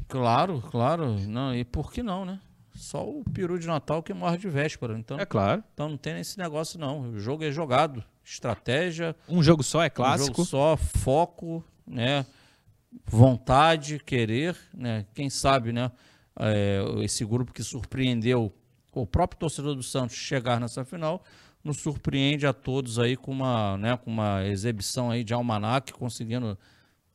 Claro, 0.09 0.63
claro. 0.71 1.19
Não, 1.29 1.55
e 1.55 1.65
por 1.65 1.93
que 1.93 2.03
não, 2.03 2.25
né? 2.25 2.41
Só 2.75 3.09
o 3.09 3.23
peru 3.33 3.59
de 3.59 3.67
Natal 3.67 4.03
que 4.03 4.13
morre 4.13 4.39
de 4.39 4.49
véspera. 4.49 4.99
Então, 4.99 5.19
é 5.19 5.25
claro. 5.25 5.63
Então 5.73 5.89
não 5.89 5.97
tem 5.97 6.19
esse 6.19 6.39
negócio, 6.39 6.79
não. 6.81 7.11
O 7.13 7.21
jogo 7.21 7.45
é 7.45 7.53
jogado. 7.53 8.03
Estratégia. 8.25 9.15
Um 9.29 9.43
jogo 9.43 9.63
só 9.63 9.83
é 9.83 9.91
clássico. 9.91 10.33
Um 10.33 10.45
jogo 10.45 10.49
só, 10.49 10.77
foco, 10.77 11.63
né? 11.87 12.25
Vontade, 13.07 13.99
querer, 13.99 14.57
né? 14.73 15.05
Quem 15.15 15.29
sabe, 15.29 15.73
né? 15.73 15.91
É, 16.39 16.83
esse 17.03 17.25
grupo 17.25 17.53
que 17.53 17.63
surpreendeu 17.63 18.53
o 18.93 19.07
próprio 19.07 19.39
torcedor 19.39 19.75
do 19.75 19.83
Santos 19.83 20.17
chegar 20.17 20.59
nessa 20.59 20.85
final 20.85 21.23
nos 21.63 21.79
surpreende 21.79 22.47
a 22.47 22.53
todos 22.53 22.99
aí 22.99 23.17
com 23.17 23.33
uma, 23.33 23.77
né, 23.79 23.97
com 23.97 24.11
uma 24.11 24.45
exibição 24.45 25.11
aí 25.11 25.25
de 25.25 25.33
almanac, 25.33 25.93
conseguindo 25.95 26.59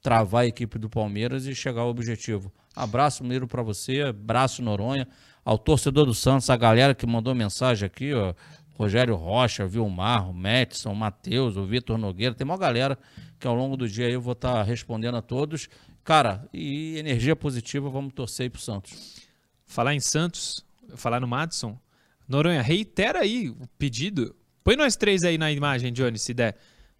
travar 0.01 0.43
a 0.43 0.47
equipe 0.47 0.79
do 0.79 0.89
Palmeiras 0.89 1.45
e 1.45 1.53
chegar 1.53 1.81
ao 1.81 1.89
objetivo. 1.89 2.51
Abraço, 2.75 3.23
Miro, 3.23 3.47
para 3.47 3.61
você, 3.61 4.01
abraço, 4.01 4.61
Noronha 4.61 5.07
ao 5.49 5.57
torcedor 5.57 6.05
do 6.05 6.13
Santos, 6.13 6.49
a 6.49 6.55
galera 6.55 6.93
que 6.93 7.07
mandou 7.07 7.33
mensagem 7.33 7.85
aqui, 7.85 8.13
ó, 8.13 8.33
Rogério 8.79 9.13
Rocha, 9.15 9.67
Vilmar, 9.67 10.29
o 10.29 10.33
Metson, 10.33 10.93
o 10.93 10.95
Matheus, 10.95 11.57
o 11.57 11.65
Vitor 11.65 11.97
Nogueira, 11.97 12.33
tem 12.33 12.45
uma 12.45 12.57
galera 12.57 12.97
que 13.37 13.45
ao 13.45 13.53
longo 13.53 13.75
do 13.75 13.89
dia 13.89 14.09
eu 14.09 14.21
vou 14.21 14.31
estar 14.31 14.53
tá 14.53 14.63
respondendo 14.63 15.17
a 15.17 15.21
todos. 15.21 15.67
Cara, 16.01 16.47
e 16.53 16.97
energia 16.97 17.35
positiva, 17.35 17.89
vamos 17.89 18.13
torcer 18.13 18.45
aí 18.45 18.49
pro 18.49 18.61
Santos. 18.61 19.17
Falar 19.65 19.93
em 19.93 19.99
Santos, 19.99 20.65
falar 20.95 21.19
no 21.19 21.27
Madison, 21.27 21.77
Noronha, 22.25 22.61
reitera 22.61 23.19
aí 23.19 23.49
o 23.49 23.67
pedido. 23.77 24.33
Põe 24.63 24.77
nós 24.77 24.95
três 24.95 25.25
aí 25.25 25.37
na 25.37 25.51
imagem, 25.51 25.91
Johnny, 25.91 26.17
se 26.17 26.33
der. 26.33 26.55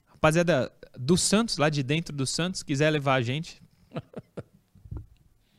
Rapaziada 0.05 0.69
do 0.97 1.15
Santos, 1.15 1.57
lá 1.57 1.69
de 1.69 1.81
dentro 1.81 2.13
do 2.13 2.27
Santos, 2.27 2.61
quiser 2.61 2.89
levar 2.89 3.13
a 3.13 3.21
gente. 3.21 3.61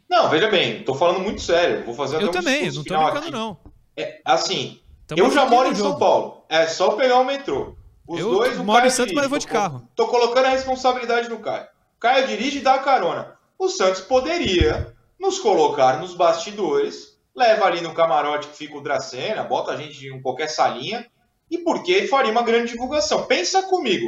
Não, 0.07 0.29
veja 0.29 0.51
bem, 0.51 0.83
tô 0.83 0.95
falando 0.95 1.21
muito 1.21 1.41
sério. 1.41 1.83
Vou 1.87 1.95
fazer 1.95 2.21
Eu 2.21 2.29
um 2.29 2.31
também, 2.31 2.67
não 2.67 2.85
tô 2.85 2.95
brincando, 2.95 3.19
aqui. 3.21 3.31
não. 3.31 3.59
É, 3.97 4.21
assim, 4.23 4.81
Tamo 5.17 5.23
eu 5.23 5.31
já 5.33 5.45
moro 5.45 5.71
em 5.71 5.75
São 5.75 5.99
Paulo. 5.99 6.45
É 6.49 6.69
só 6.69 6.93
pegar 6.93 7.19
o 7.19 7.25
metrô. 7.25 7.77
Os 8.07 8.21
eu 8.21 8.31
dois, 8.31 8.59
o 8.59 8.65
moro 8.65 8.87
em 8.87 8.91
Santos, 8.91 9.13
mas 9.13 9.25
eu 9.25 9.31
vou 9.31 9.39
de 9.41 9.47
carro. 9.47 9.81
Tô, 9.97 10.05
tô 10.05 10.11
colocando 10.11 10.47
a 10.47 10.51
responsabilidade 10.51 11.29
no 11.29 11.41
Caio. 11.41 11.65
O 11.97 12.01
Caio 12.01 12.29
dirige 12.29 12.59
e 12.59 12.63
dá 12.63 12.75
a 12.75 12.79
carona. 12.79 13.37
O 13.59 13.69
Santos 13.69 14.01
poderia 14.01 14.95
nos 15.19 15.39
colocar 15.39 16.01
nos 16.01 16.15
bastidores, 16.15 17.19
leva 17.35 17.67
ali 17.67 17.81
no 17.81 17.93
camarote 17.93 18.49
que 18.49 18.57
fica 18.57 18.77
o 18.77 18.81
Dracena, 18.81 19.43
bota 19.43 19.73
a 19.73 19.77
gente 19.77 20.07
em 20.07 20.23
qualquer 20.23 20.49
salinha, 20.49 21.07
e 21.51 21.59
porque 21.59 22.07
faria 22.07 22.31
uma 22.31 22.43
grande 22.43 22.73
divulgação. 22.73 23.27
Pensa 23.27 23.63
comigo. 23.63 24.07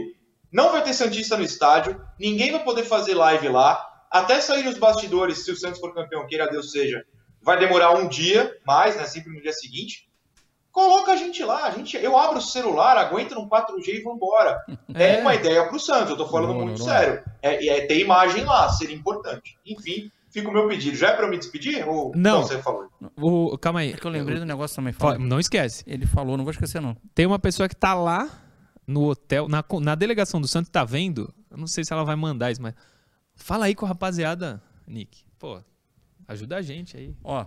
Não 0.52 0.70
vai 0.70 0.84
ter 0.84 0.94
Santista 0.94 1.36
no 1.36 1.42
estádio, 1.42 2.00
ninguém 2.18 2.52
vai 2.52 2.62
poder 2.62 2.84
fazer 2.84 3.14
live 3.14 3.48
lá, 3.48 3.88
até 4.10 4.40
sair 4.40 4.68
os 4.68 4.78
bastidores, 4.78 5.44
se 5.44 5.50
o 5.50 5.56
Santos 5.56 5.80
for 5.80 5.92
campeão, 5.92 6.26
queira 6.26 6.48
Deus 6.48 6.70
seja, 6.70 7.04
vai 7.42 7.58
demorar 7.58 7.92
um 7.92 8.06
dia 8.06 8.56
mais, 8.64 8.96
né? 8.96 9.04
Sempre 9.04 9.32
no 9.32 9.42
dia 9.42 9.52
seguinte. 9.52 10.11
Coloca 10.72 11.12
a 11.12 11.16
gente 11.16 11.44
lá, 11.44 11.66
a 11.66 11.70
gente, 11.70 11.96
eu 11.98 12.16
abro 12.16 12.38
o 12.38 12.42
celular, 12.42 12.96
aguento 12.96 13.34
no 13.34 13.46
4G 13.46 13.88
e 13.88 14.02
vambora. 14.02 14.64
É, 14.94 15.18
é 15.18 15.20
uma 15.20 15.34
ideia 15.34 15.66
pro 15.68 15.80
Santos, 15.80 16.10
eu 16.10 16.16
tô 16.16 16.26
falando 16.26 16.50
não, 16.50 16.66
muito 16.66 16.78
não, 16.80 16.86
não. 16.86 16.92
sério. 16.92 17.22
É, 17.40 17.66
é 17.66 17.86
ter 17.86 17.98
imagem 17.98 18.44
lá, 18.44 18.68
seria 18.68 18.94
importante. 18.94 19.56
Enfim, 19.64 20.10
fica 20.30 20.48
o 20.48 20.52
meu 20.52 20.68
pedido. 20.68 20.96
Já 20.96 21.08
é 21.08 21.12
pra 21.12 21.24
eu 21.24 21.30
me 21.30 21.38
despedir? 21.38 21.86
Ou 21.88 22.12
não, 22.14 22.42
você 22.42 22.60
falou? 22.60 22.88
O, 23.16 23.56
calma 23.56 23.80
aí. 23.80 23.92
É 23.92 23.96
que 23.96 24.06
eu 24.06 24.10
lembrei 24.10 24.38
do 24.38 24.44
negócio 24.44 24.76
também. 24.76 24.92
Fala. 24.92 25.18
Não 25.18 25.40
esquece. 25.40 25.82
Ele 25.86 26.06
falou, 26.06 26.36
não 26.36 26.44
vou 26.44 26.50
esquecer 26.50 26.80
não. 26.80 26.96
Tem 27.14 27.26
uma 27.26 27.38
pessoa 27.38 27.68
que 27.68 27.76
tá 27.76 27.94
lá 27.94 28.28
no 28.86 29.08
hotel, 29.08 29.48
na, 29.48 29.64
na 29.80 29.94
delegação 29.94 30.40
do 30.40 30.48
Santos, 30.48 30.70
tá 30.70 30.84
vendo? 30.84 31.32
Eu 31.50 31.56
não 31.56 31.66
sei 31.66 31.84
se 31.84 31.92
ela 31.92 32.04
vai 32.04 32.16
mandar 32.16 32.50
isso, 32.50 32.60
mas 32.60 32.74
fala 33.34 33.66
aí 33.66 33.74
com 33.74 33.84
a 33.86 33.88
rapaziada, 33.88 34.62
Nick. 34.86 35.24
Pô, 35.38 35.60
ajuda 36.28 36.56
a 36.56 36.62
gente 36.62 36.96
aí. 36.96 37.14
Ó, 37.24 37.46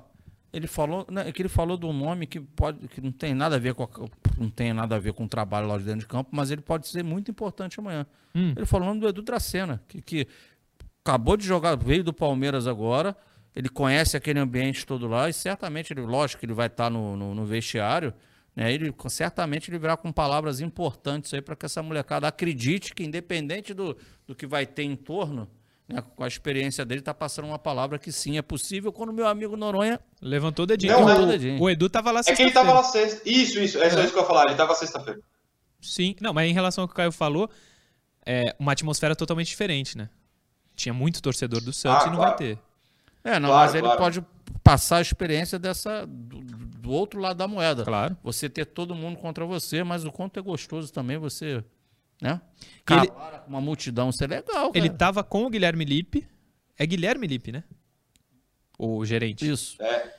ele 0.55 0.67
falou, 0.67 1.05
né, 1.11 1.29
que 1.33 1.41
ele 1.41 1.49
falou 1.49 1.77
de 1.77 1.85
um 1.85 1.91
nome 1.91 2.25
que 2.25 2.39
pode, 2.39 2.87
que 2.87 3.01
não 3.01 3.11
tem 3.11 3.33
nada 3.33 3.57
a 3.57 3.59
ver 3.59 3.73
com 3.73 3.83
a, 3.83 3.89
não 4.39 4.49
tem 4.49 4.73
nada 4.73 4.95
a 4.95 4.99
ver 4.99 5.11
com 5.11 5.25
o 5.25 5.27
trabalho 5.27 5.67
lá 5.67 5.77
de 5.77 5.83
dentro 5.83 5.99
de 5.99 6.07
campo, 6.07 6.29
mas 6.31 6.49
ele 6.49 6.61
pode 6.61 6.87
ser 6.87 7.03
muito 7.03 7.29
importante 7.29 7.77
amanhã. 7.79 8.05
Hum. 8.33 8.53
Ele 8.55 8.65
falou 8.65 8.85
o 8.85 8.89
nome 8.89 9.01
do 9.01 9.09
Edu 9.09 9.21
Dracena, 9.21 9.83
que, 9.87 10.01
que 10.01 10.27
acabou 11.03 11.35
de 11.35 11.45
jogar, 11.45 11.75
veio 11.75 12.03
do 12.03 12.13
Palmeiras 12.13 12.67
agora, 12.67 13.15
ele 13.53 13.67
conhece 13.67 14.15
aquele 14.15 14.39
ambiente 14.39 14.85
todo 14.85 15.07
lá 15.07 15.29
e 15.29 15.33
certamente, 15.33 15.91
ele, 15.91 16.01
lógico 16.01 16.39
que 16.39 16.45
ele 16.45 16.53
vai 16.53 16.67
estar 16.67 16.89
no, 16.89 17.17
no, 17.17 17.35
no 17.35 17.45
vestiário, 17.45 18.13
né? 18.55 18.71
Ele 18.73 18.93
certamente 19.09 19.69
ele 19.69 19.77
virá 19.77 19.97
com 19.97 20.11
palavras 20.11 20.61
importantes 20.61 21.33
aí 21.33 21.41
para 21.41 21.55
que 21.55 21.65
essa 21.65 21.83
molecada 21.83 22.27
acredite 22.27 22.95
que 22.95 23.03
independente 23.03 23.73
do, 23.73 23.97
do 24.25 24.33
que 24.33 24.47
vai 24.47 24.65
ter 24.65 24.83
em 24.83 24.95
torno, 24.95 25.49
né, 25.87 26.03
com 26.15 26.23
a 26.23 26.27
experiência 26.27 26.83
dele, 26.83 26.99
está 26.99 27.13
passando 27.13 27.45
uma 27.45 27.59
palavra 27.59 27.99
que 27.99 28.11
sim, 28.11 28.37
é 28.37 28.41
possível, 28.41 28.91
quando 28.91 29.13
meu 29.13 29.27
amigo 29.27 29.55
Noronha 29.55 29.99
levantou 30.21 30.63
o 30.63 30.65
dedinho. 30.65 30.93
Não, 30.93 31.05
levantou 31.05 31.25
o, 31.25 31.31
dedinho. 31.31 31.61
o 31.61 31.69
Edu 31.69 31.89
tava 31.89 32.11
lá 32.11 32.23
sexta-feira. 32.23 32.49
É 32.49 32.53
que 32.53 32.59
ele 32.59 32.67
tava 32.67 32.79
lá 32.79 32.83
sexta. 32.83 33.21
Isso, 33.29 33.59
isso, 33.59 33.77
é, 33.77 33.87
é. 33.87 33.89
só 33.89 34.01
isso 34.01 34.11
que 34.11 34.17
eu 34.17 34.23
ia 34.23 34.27
falar, 34.27 34.45
ele 34.47 34.55
tava 34.55 34.73
sexta-feira. 34.73 35.19
Sim, 35.81 36.15
não, 36.19 36.33
mas 36.33 36.49
em 36.49 36.53
relação 36.53 36.83
ao 36.83 36.87
que 36.87 36.93
o 36.93 36.95
Caio 36.95 37.11
falou, 37.11 37.49
é 38.25 38.55
uma 38.57 38.71
atmosfera 38.71 39.15
totalmente 39.15 39.47
diferente, 39.47 39.97
né? 39.97 40.09
Tinha 40.75 40.93
muito 40.93 41.21
torcedor 41.21 41.61
do 41.61 41.71
Santos 41.71 42.05
ah, 42.05 42.07
e 42.07 42.09
não 42.09 42.17
claro. 42.17 42.31
vai 42.31 42.37
ter. 42.37 42.59
É, 43.23 43.39
não, 43.39 43.49
claro, 43.49 43.65
mas 43.65 43.75
ele 43.75 43.97
pode 43.97 44.25
passar 44.63 44.97
a 44.97 45.01
experiência 45.01 45.57
dessa 45.57 46.05
do, 46.07 46.41
do, 46.41 46.91
outro 46.91 47.19
lado 47.19 47.37
da 47.37 47.47
moeda. 47.47 47.83
Claro. 47.83 48.17
Você 48.23 48.49
ter 48.49 48.65
todo 48.65 48.95
mundo 48.95 49.17
contra 49.17 49.45
você, 49.45 49.83
mas 49.83 50.03
o 50.03 50.11
quanto 50.11 50.39
é 50.39 50.41
gostoso 50.41 50.91
também 50.91 51.17
você, 51.17 51.63
né? 52.21 52.41
Ele, 52.89 53.11
uma 53.47 53.61
multidão, 53.61 54.09
isso 54.09 54.23
é 54.23 54.27
legal, 54.27 54.71
cara. 54.71 54.77
Ele 54.77 54.89
tava 54.89 55.23
com 55.23 55.45
o 55.45 55.49
Guilherme 55.49 55.85
Lippe. 55.85 56.27
É 56.77 56.85
Guilherme 56.85 57.27
Lippe, 57.27 57.51
né? 57.51 57.63
O 58.77 59.05
gerente. 59.05 59.49
Isso. 59.49 59.81
É. 59.81 60.15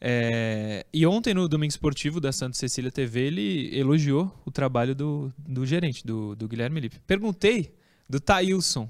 É, 0.00 0.86
e 0.92 1.04
ontem 1.06 1.34
no 1.34 1.48
Domingo 1.48 1.70
Esportivo 1.70 2.20
da 2.20 2.30
Santa 2.30 2.56
Cecília 2.56 2.90
TV 2.90 3.20
ele 3.20 3.76
elogiou 3.76 4.32
o 4.44 4.50
trabalho 4.50 4.94
do, 4.94 5.32
do 5.36 5.66
gerente, 5.66 6.06
do, 6.06 6.36
do 6.36 6.46
Guilherme 6.46 6.80
Lippe. 6.80 7.00
Perguntei 7.00 7.74
do 8.08 8.20
Thailson. 8.20 8.88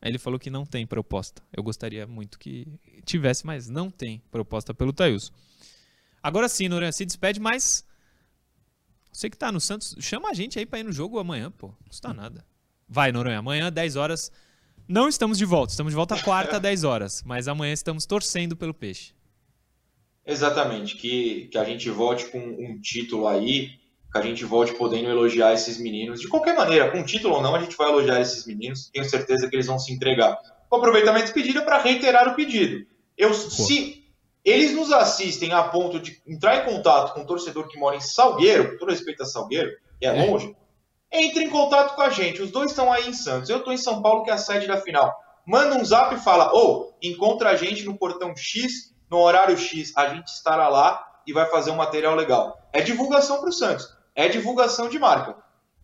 Aí 0.00 0.10
ele 0.10 0.18
falou 0.18 0.38
que 0.38 0.50
não 0.50 0.66
tem 0.66 0.86
proposta. 0.86 1.42
Eu 1.52 1.62
gostaria 1.62 2.06
muito 2.06 2.38
que 2.38 2.66
tivesse, 3.04 3.46
mas 3.46 3.68
não 3.68 3.90
tem 3.90 4.20
proposta 4.30 4.74
pelo 4.74 4.92
Thailson. 4.92 5.32
Agora 6.22 6.48
sim, 6.48 6.68
Noran, 6.68 6.90
se 6.90 7.04
despede, 7.04 7.38
mas 7.38 7.86
você 9.12 9.28
que 9.28 9.36
tá 9.36 9.50
no 9.50 9.60
Santos, 9.60 9.96
chama 10.00 10.30
a 10.30 10.34
gente 10.34 10.58
aí 10.58 10.66
para 10.66 10.80
ir 10.80 10.84
no 10.84 10.92
jogo 10.92 11.18
amanhã, 11.18 11.50
pô. 11.50 11.68
Não 11.68 11.88
custa 11.88 12.12
nada. 12.12 12.44
Vai, 12.88 13.12
Noronha, 13.12 13.38
amanhã, 13.38 13.70
10 13.70 13.96
horas. 13.96 14.32
Não 14.86 15.08
estamos 15.08 15.36
de 15.36 15.44
volta, 15.44 15.72
estamos 15.72 15.92
de 15.92 15.96
volta 15.96 16.18
quarta, 16.22 16.58
10 16.60 16.84
horas. 16.84 17.22
Mas 17.24 17.48
amanhã 17.48 17.72
estamos 17.72 18.06
torcendo 18.06 18.56
pelo 18.56 18.72
peixe. 18.72 19.12
Exatamente, 20.24 20.96
que, 20.96 21.48
que 21.50 21.58
a 21.58 21.64
gente 21.64 21.88
volte 21.88 22.26
com 22.26 22.38
um 22.38 22.78
título 22.80 23.26
aí, 23.26 23.70
que 24.12 24.18
a 24.18 24.22
gente 24.22 24.44
volte 24.44 24.74
podendo 24.74 25.08
elogiar 25.08 25.52
esses 25.52 25.78
meninos. 25.78 26.20
De 26.20 26.28
qualquer 26.28 26.54
maneira, 26.54 26.90
com 26.90 27.02
título 27.02 27.34
ou 27.34 27.42
não, 27.42 27.54
a 27.54 27.60
gente 27.60 27.76
vai 27.76 27.88
elogiar 27.88 28.20
esses 28.20 28.46
meninos. 28.46 28.90
Tenho 28.92 29.08
certeza 29.08 29.48
que 29.48 29.56
eles 29.56 29.66
vão 29.66 29.78
se 29.78 29.92
entregar. 29.92 30.38
O 30.70 30.76
aproveitamento 30.76 31.32
pedido 31.32 31.60
é 31.60 31.62
para 31.62 31.82
reiterar 31.82 32.28
o 32.28 32.34
pedido. 32.34 32.86
Eu, 33.16 33.32
se 33.32 33.97
eles 34.48 34.72
nos 34.72 34.92
assistem 34.92 35.52
a 35.52 35.62
ponto 35.64 36.00
de 36.00 36.22
entrar 36.26 36.56
em 36.56 36.72
contato 36.72 37.14
com 37.14 37.20
um 37.20 37.26
torcedor 37.26 37.68
que 37.68 37.78
mora 37.78 37.96
em 37.96 38.00
Salgueiro, 38.00 38.70
com 38.70 38.78
todo 38.78 38.90
respeito 38.90 39.22
a 39.22 39.26
Salgueiro, 39.26 39.70
que 39.98 40.06
é, 40.06 40.16
é. 40.16 40.26
longe, 40.26 40.56
entre 41.12 41.44
em 41.44 41.50
contato 41.50 41.94
com 41.94 42.02
a 42.02 42.10
gente. 42.10 42.42
Os 42.42 42.50
dois 42.50 42.70
estão 42.70 42.92
aí 42.92 43.08
em 43.08 43.12
Santos. 43.12 43.50
Eu 43.50 43.58
estou 43.58 43.72
em 43.72 43.78
São 43.78 44.00
Paulo, 44.00 44.24
que 44.24 44.30
é 44.30 44.34
a 44.34 44.38
sede 44.38 44.66
da 44.66 44.80
final. 44.80 45.14
Manda 45.46 45.76
um 45.76 45.84
zap 45.84 46.14
e 46.14 46.18
fala: 46.18 46.52
ou 46.52 46.90
oh, 46.92 47.06
encontra 47.06 47.50
a 47.50 47.56
gente 47.56 47.84
no 47.84 47.96
portão 47.96 48.34
X 48.36 48.92
no 49.10 49.18
horário 49.18 49.56
X 49.56 49.92
a 49.96 50.08
gente 50.08 50.28
estará 50.28 50.68
lá 50.68 51.04
e 51.26 51.32
vai 51.32 51.46
fazer 51.46 51.70
um 51.70 51.76
material 51.76 52.14
legal. 52.14 52.58
É 52.72 52.80
divulgação 52.80 53.40
para 53.40 53.48
o 53.48 53.52
Santos. 53.52 53.88
É 54.14 54.28
divulgação 54.28 54.88
de 54.88 54.98
marca. 54.98 55.36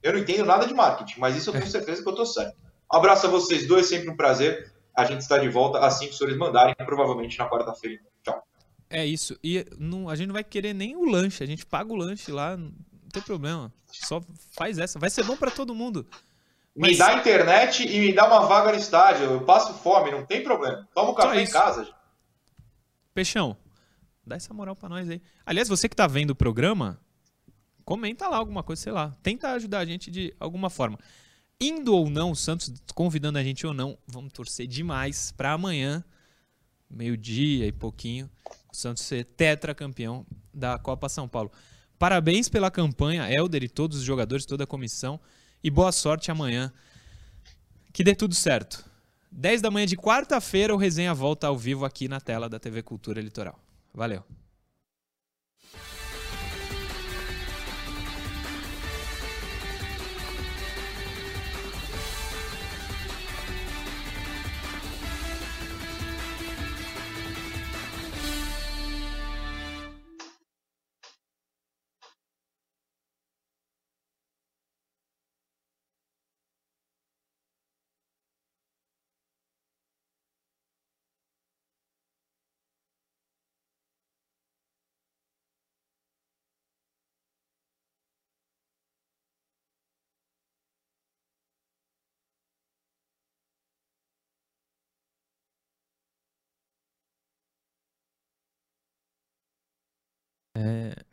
Eu 0.03 0.13
não 0.13 0.21
entendo 0.21 0.45
nada 0.45 0.67
de 0.67 0.75
marketing, 0.75 1.19
mas 1.19 1.37
isso 1.37 1.49
eu 1.49 1.55
tenho 1.55 1.67
certeza 1.67 2.03
que 2.03 2.09
eu 2.09 2.13
estou 2.13 2.27
certo. 2.27 2.57
Um 2.93 2.97
abraço 2.97 3.27
a 3.27 3.31
vocês 3.31 3.67
dois, 3.67 3.87
sempre 3.87 4.11
um 4.11 4.17
prazer. 4.17 4.73
A 4.95 5.05
gente 5.05 5.21
está 5.21 5.39
de 5.39 5.49
volta 5.49 5.79
assim 5.79 6.07
que 6.07 6.13
os 6.13 6.19
senhores 6.19 6.39
mandarem, 6.39 6.75
provavelmente 6.77 7.39
na 7.39 7.49
quarta-feira. 7.49 8.01
Tchau. 8.23 8.43
É 8.95 9.05
isso. 9.05 9.37
E 9.43 9.67
não, 9.77 10.09
a 10.09 10.15
gente 10.15 10.29
não 10.29 10.35
vai 10.35 10.45
querer 10.45 10.73
nem 10.73 10.95
o 10.95 11.05
lanche. 11.05 11.43
A 11.43 11.47
gente 11.47 11.67
paga 11.67 11.93
o 11.93 11.97
lanche 11.97 12.31
lá, 12.31 12.57
não 12.57 12.73
tem 13.13 13.21
problema. 13.21 13.73
Só 13.91 14.23
faz 14.53 14.79
essa. 14.79 15.01
Vai 15.01 15.11
ser 15.11 15.25
bom 15.25 15.37
para 15.37 15.51
todo 15.51 15.75
mundo. 15.75 16.07
Mas... 16.77 16.93
Me 16.93 16.97
dá 16.99 17.19
internet 17.19 17.85
e 17.85 17.99
me 17.99 18.13
dá 18.13 18.25
uma 18.29 18.47
vaga 18.47 18.71
no 18.71 18.79
estádio. 18.79 19.25
Eu 19.25 19.41
passo 19.41 19.75
fome, 19.75 20.13
não 20.13 20.25
tem 20.25 20.45
problema. 20.45 20.89
Toma 20.95 21.11
um 21.11 21.15
café 21.15 21.43
em 21.43 21.51
casa. 21.51 21.85
Gente. 21.85 21.97
Peixão, 23.13 23.57
dá 24.25 24.37
essa 24.37 24.55
moral 24.55 24.77
para 24.77 24.89
nós 24.89 25.11
aí. 25.11 25.21
Aliás, 25.45 25.69
você 25.69 25.89
que 25.89 25.97
tá 25.97 26.07
vendo 26.07 26.31
o 26.31 26.37
programa, 26.37 27.01
comenta 27.85 28.29
lá 28.29 28.37
alguma 28.37 28.63
coisa, 28.63 28.81
sei 28.81 28.93
lá. 28.93 29.13
Tenta 29.25 29.51
ajudar 29.55 29.81
a 29.81 29.85
gente 29.85 30.09
de 30.09 30.33
alguma 30.39 30.71
forma. 30.71 31.01
Indo 31.61 31.97
ou 31.97 32.09
não, 32.09 32.31
o 32.31 32.37
Santos 32.37 32.73
convidando 32.95 33.39
a 33.39 33.43
gente 33.43 33.67
ou 33.67 33.75
não, 33.75 33.99
vamos 34.07 34.33
torcer 34.33 34.69
demais 34.69 35.33
para 35.33 35.53
amanhã, 35.53 36.05
meio-dia 36.89 37.67
e 37.67 37.73
pouquinho, 37.73 38.31
o 38.75 38.77
Santos 38.77 39.05
ser 39.05 39.25
tetracampeão 39.25 40.27
da 40.53 40.79
Copa 40.79 41.09
São 41.09 41.29
Paulo. 41.29 41.51
Parabéns 41.99 42.49
pela 42.49 42.71
campanha, 42.71 43.31
Helder 43.31 43.63
e 43.63 43.69
todos 43.69 43.99
os 43.99 44.05
jogadores, 44.05 44.45
toda 44.45 44.65
a 44.65 44.67
comissão. 44.67 45.21
E 45.63 45.71
boa 45.71 45.93
sorte 45.93 46.31
amanhã. 46.31 46.73
Que 47.93 48.05
dê 48.05 48.15
tudo 48.15 48.35
certo. 48.35 48.85
10 49.31 49.63
da 49.63 49.71
manhã 49.71 49.87
de 49.87 49.97
quarta-feira, 49.97 50.75
o 50.75 50.77
Resenha 50.77 51.15
volta 51.15 51.47
ao 51.47 51.57
vivo 51.57 51.85
aqui 51.85 52.09
na 52.09 52.21
tela 52.21 52.49
da 52.49 52.59
TV 52.59 52.83
Cultura 52.83 53.21
Litoral. 53.21 53.59
Valeu! 53.93 54.25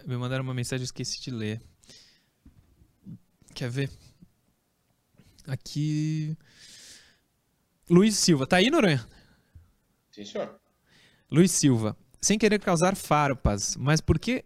Me 0.05 0.17
mandaram 0.17 0.43
uma 0.43 0.53
mensagem, 0.53 0.83
eu 0.83 0.85
esqueci 0.85 1.21
de 1.21 1.31
ler. 1.31 1.61
Quer 3.53 3.69
ver? 3.69 3.89
Aqui. 5.47 6.37
Luiz 7.89 8.15
Silva. 8.15 8.47
Tá 8.47 8.57
aí, 8.57 8.69
Noronha? 8.69 9.05
Sim, 10.11 10.25
senhor. 10.25 10.59
Luiz 11.29 11.51
Silva. 11.51 11.97
Sem 12.21 12.37
querer 12.37 12.59
causar 12.59 12.95
farpas, 12.95 13.75
mas 13.75 13.99
por 13.99 14.19
que 14.19 14.45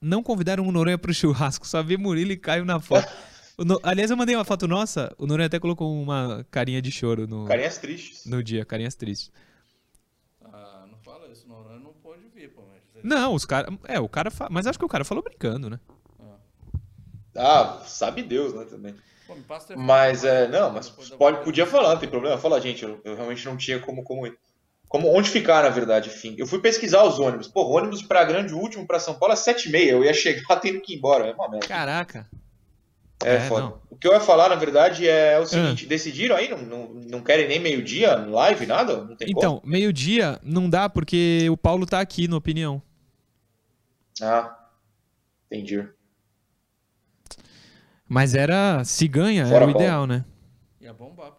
não 0.00 0.22
convidaram 0.22 0.66
o 0.66 0.72
Noronha 0.72 0.98
pro 0.98 1.14
churrasco? 1.14 1.66
Só 1.66 1.82
vi 1.82 1.96
Murilo 1.96 2.32
e 2.32 2.36
Caio 2.36 2.64
na 2.64 2.80
foto. 2.80 3.06
No... 3.58 3.80
Aliás, 3.82 4.10
eu 4.10 4.18
mandei 4.18 4.36
uma 4.36 4.44
foto 4.44 4.68
nossa, 4.68 5.14
o 5.16 5.26
Noronha 5.26 5.46
até 5.46 5.58
colocou 5.58 5.90
uma 5.90 6.46
carinha 6.50 6.82
de 6.82 6.92
choro 6.92 7.26
no. 7.26 7.46
Carinhas 7.46 7.78
tristes. 7.78 8.26
No 8.26 8.42
dia, 8.42 8.66
carinhas 8.66 8.94
tristes. 8.94 9.32
Não, 13.02 13.34
os 13.34 13.44
caras. 13.44 13.74
É, 13.86 14.00
o 14.00 14.08
cara. 14.08 14.30
Fa... 14.30 14.48
Mas 14.50 14.66
acho 14.66 14.78
que 14.78 14.84
o 14.84 14.88
cara 14.88 15.04
falou 15.04 15.22
brincando, 15.22 15.70
né? 15.70 15.80
Ah, 17.36 17.82
sabe 17.84 18.22
Deus, 18.22 18.54
né, 18.54 18.64
também. 18.64 18.94
Pô, 19.26 19.34
mas 19.76 20.24
é, 20.24 20.46
não, 20.48 20.72
mas 20.72 20.88
pode, 20.88 21.42
podia 21.42 21.66
falar, 21.66 21.90
não 21.90 22.00
tem 22.00 22.08
problema. 22.08 22.38
Fala, 22.38 22.60
gente, 22.60 22.84
eu, 22.84 23.00
eu, 23.04 23.16
realmente 23.16 23.44
não 23.44 23.56
tinha 23.56 23.80
como, 23.80 24.04
como, 24.04 24.32
como 24.88 25.12
onde 25.12 25.28
ficar, 25.28 25.64
na 25.64 25.68
verdade, 25.68 26.08
enfim. 26.08 26.36
Eu 26.38 26.46
fui 26.46 26.60
pesquisar 26.60 27.02
os 27.02 27.18
ônibus. 27.18 27.48
Pô, 27.48 27.62
ônibus 27.66 28.02
para 28.02 28.24
Grande 28.24 28.54
último 28.54 28.86
para 28.86 29.00
São 29.00 29.14
Paulo 29.14 29.34
é 29.34 29.36
7h30. 29.36 29.88
Eu 29.88 30.04
ia 30.04 30.14
chegar 30.14 30.56
tendo 30.60 30.80
que 30.80 30.94
ir 30.94 30.98
embora. 30.98 31.26
É 31.26 31.34
uma 31.34 31.50
merda. 31.50 31.66
Caraca. 31.66 32.28
É, 33.24 33.36
é 33.36 33.40
foda. 33.40 33.62
Não. 33.62 33.82
O 33.90 33.96
que 33.96 34.06
eu 34.06 34.12
ia 34.12 34.20
falar, 34.20 34.48
na 34.48 34.56
verdade, 34.56 35.08
é 35.08 35.38
o 35.38 35.46
seguinte: 35.46 35.86
ah. 35.86 35.88
decidiram 35.88 36.36
aí? 36.36 36.48
Não, 36.48 36.58
não, 36.58 36.88
não 36.94 37.20
querem 37.20 37.48
nem 37.48 37.58
meio-dia, 37.58 38.14
live, 38.16 38.66
nada? 38.66 39.08
então, 39.22 39.60
meio-dia 39.64 40.38
não 40.42 40.68
dá 40.68 40.88
porque 40.88 41.48
o 41.50 41.56
Paulo 41.56 41.86
tá 41.86 42.00
aqui, 42.00 42.28
na 42.28 42.36
opinião. 42.36 42.82
Ah, 44.20 44.54
entendi. 45.50 45.86
Mas 48.08 48.34
era, 48.34 48.84
se 48.84 49.08
ganha, 49.08 49.44
Fora 49.46 49.56
era 49.56 49.66
o 49.66 49.70
ideal, 49.70 50.06
né? 50.06 50.24
Ia 50.80 50.92
bombar. 50.92 51.32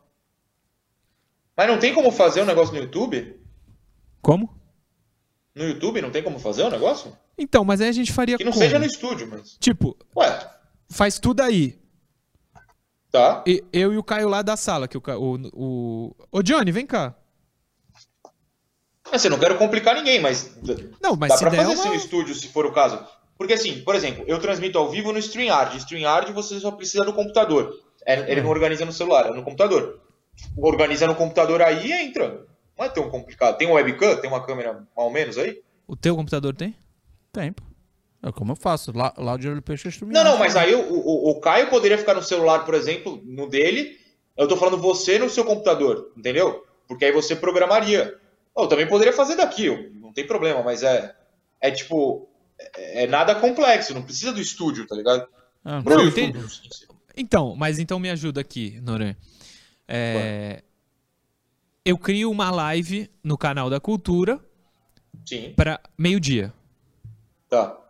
Mas 1.55 1.67
não 1.67 1.79
tem 1.79 1.93
como 1.93 2.11
fazer 2.11 2.41
um 2.41 2.45
negócio 2.45 2.73
no 2.73 2.81
YouTube? 2.81 3.39
Como? 4.21 4.55
No 5.55 5.63
YouTube 5.63 6.01
não 6.01 6.11
tem 6.11 6.21
como 6.21 6.37
fazer 6.37 6.63
o 6.63 6.67
um 6.67 6.71
negócio? 6.71 7.15
Então, 7.37 7.63
mas 7.63 7.81
aí 7.81 7.89
a 7.89 7.93
gente 7.93 8.11
faria 8.11 8.37
Que 8.37 8.43
não 8.43 8.51
como? 8.51 8.63
seja 8.63 8.77
no 8.77 8.85
estúdio, 8.85 9.27
mas... 9.27 9.57
Tipo, 9.59 9.97
Ué, 10.15 10.56
faz 10.89 11.19
tudo 11.19 11.41
aí. 11.41 11.77
tá. 13.11 13.43
E- 13.47 13.63
eu 13.71 13.93
e 13.93 13.97
o 13.97 14.03
Caio 14.03 14.29
lá 14.29 14.41
da 14.41 14.55
sala, 14.57 14.87
que 14.87 14.97
o, 14.97 15.01
o, 15.01 15.35
o... 15.53 16.15
Ô, 16.31 16.41
Johnny, 16.43 16.71
vem 16.71 16.85
cá. 16.85 17.15
Assim, 19.11 19.29
não 19.29 19.39
quero 19.39 19.57
complicar 19.57 19.95
ninguém, 19.95 20.19
mas... 20.19 20.57
Não, 21.01 21.15
mas 21.15 21.29
Dá 21.29 21.37
se 21.37 21.41
pra 21.43 21.49
der 21.51 21.57
fazer 21.57 21.73
uma... 21.73 21.79
assim 21.81 21.89
no 21.89 21.95
estúdio, 21.95 22.35
se 22.35 22.49
for 22.49 22.65
o 22.65 22.73
caso. 22.73 22.99
Porque 23.37 23.53
assim, 23.53 23.81
por 23.83 23.95
exemplo, 23.95 24.23
eu 24.27 24.39
transmito 24.39 24.77
ao 24.77 24.89
vivo 24.89 25.13
no 25.13 25.19
StreamYard. 25.19 25.77
StreamYard 25.77 26.33
você 26.33 26.59
só 26.59 26.71
precisa 26.71 27.05
do 27.05 27.13
computador. 27.13 27.73
É- 28.05 28.31
Ele 28.31 28.41
não 28.41 28.49
organiza 28.49 28.83
no 28.85 28.91
celular, 28.91 29.27
é 29.27 29.31
no 29.31 29.43
computador. 29.43 30.01
Organiza 30.57 31.07
no 31.07 31.15
computador 31.15 31.61
aí 31.61 31.87
e 31.87 31.93
entra. 31.93 32.45
Não 32.77 32.85
é 32.85 32.89
tão 32.89 33.09
complicado. 33.09 33.57
Tem 33.57 33.67
um 33.67 33.73
webcam? 33.73 34.17
Tem 34.17 34.29
uma 34.29 34.43
câmera 34.45 34.73
mais 34.73 34.85
ou 34.95 35.11
menos 35.11 35.37
aí? 35.37 35.61
O 35.87 35.95
teu 35.95 36.15
computador 36.15 36.53
tem? 36.55 36.75
Tempo. 37.31 37.63
É 38.21 38.31
como 38.31 38.51
eu 38.51 38.55
faço. 38.55 38.91
Lá, 38.95 39.13
lá 39.17 39.33
o 39.33 39.37
dinheiro 39.37 39.59
do 39.59 39.63
peixe 39.63 39.87
é 39.87 40.05
Não, 40.05 40.23
não, 40.23 40.37
mas 40.37 40.55
aí 40.55 40.73
o, 40.73 40.81
o, 40.81 41.31
o 41.31 41.39
Caio 41.39 41.69
poderia 41.69 41.97
ficar 41.97 42.13
no 42.13 42.23
celular, 42.23 42.65
por 42.65 42.73
exemplo, 42.73 43.21
no 43.23 43.47
dele. 43.47 43.97
Eu 44.35 44.47
tô 44.47 44.57
falando 44.57 44.77
você 44.77 45.17
no 45.17 45.29
seu 45.29 45.45
computador, 45.45 46.11
entendeu? 46.15 46.65
Porque 46.87 47.05
aí 47.05 47.11
você 47.11 47.35
programaria. 47.35 48.17
Eu 48.55 48.67
também 48.67 48.87
poderia 48.87 49.13
fazer 49.13 49.35
daqui, 49.35 49.91
não 49.95 50.11
tem 50.11 50.25
problema, 50.25 50.63
mas 50.63 50.83
é. 50.83 51.15
É 51.61 51.71
tipo. 51.71 52.27
É, 52.75 53.03
é 53.03 53.07
nada 53.07 53.35
complexo, 53.35 53.93
não 53.93 54.01
precisa 54.01 54.31
do 54.33 54.41
estúdio, 54.41 54.87
tá 54.87 54.95
ligado? 54.95 55.27
Ah, 55.63 55.81
Não, 55.85 56.11
tem-. 56.11 56.33
Então, 57.15 57.55
mas 57.55 57.77
então 57.77 57.99
me 57.99 58.09
ajuda 58.09 58.41
aqui, 58.41 58.79
Noran. 58.81 59.15
É... 59.87 60.63
Eu 61.85 61.97
crio 61.97 62.29
uma 62.29 62.51
live 62.51 63.09
no 63.23 63.37
canal 63.37 63.69
da 63.69 63.79
Cultura 63.79 64.39
Sim, 65.25 65.53
para 65.55 65.79
meio-dia. 65.97 66.53
tá. 67.49 67.86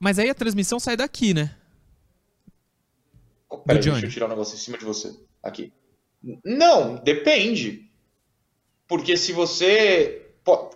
Mas 0.00 0.18
aí 0.18 0.30
a 0.30 0.34
transmissão 0.34 0.80
sai 0.80 0.96
daqui, 0.96 1.34
né? 1.34 1.54
Pera, 3.66 3.78
Johnny. 3.78 3.92
deixa 3.92 4.06
eu 4.06 4.10
tirar 4.10 4.26
um 4.26 4.30
negócio 4.30 4.54
em 4.54 4.58
cima 4.58 4.78
de 4.78 4.84
você. 4.84 5.14
Aqui. 5.42 5.70
Não, 6.42 6.96
depende. 6.96 7.90
Porque 8.88 9.16
se 9.16 9.32
você. 9.32 10.26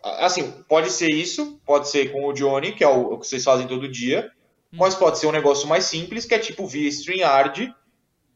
Assim, 0.03 0.53
pode 0.69 0.91
ser 0.91 1.09
isso, 1.09 1.59
pode 1.65 1.89
ser 1.89 2.13
com 2.13 2.27
o 2.27 2.33
Johnny, 2.35 2.73
que 2.73 2.85
é 2.85 2.89
o 2.89 3.15
o 3.15 3.19
que 3.19 3.27
vocês 3.27 3.43
fazem 3.43 3.67
todo 3.67 3.89
dia. 3.89 4.31
Mas 4.71 4.95
pode 4.95 5.19
ser 5.19 5.27
um 5.27 5.33
negócio 5.33 5.69
mais 5.69 5.85
simples, 5.85 6.27
que 6.27 6.35
é 6.35 6.39
tipo 6.39 6.67
via 6.67 6.89
StreamYard. 6.89 7.75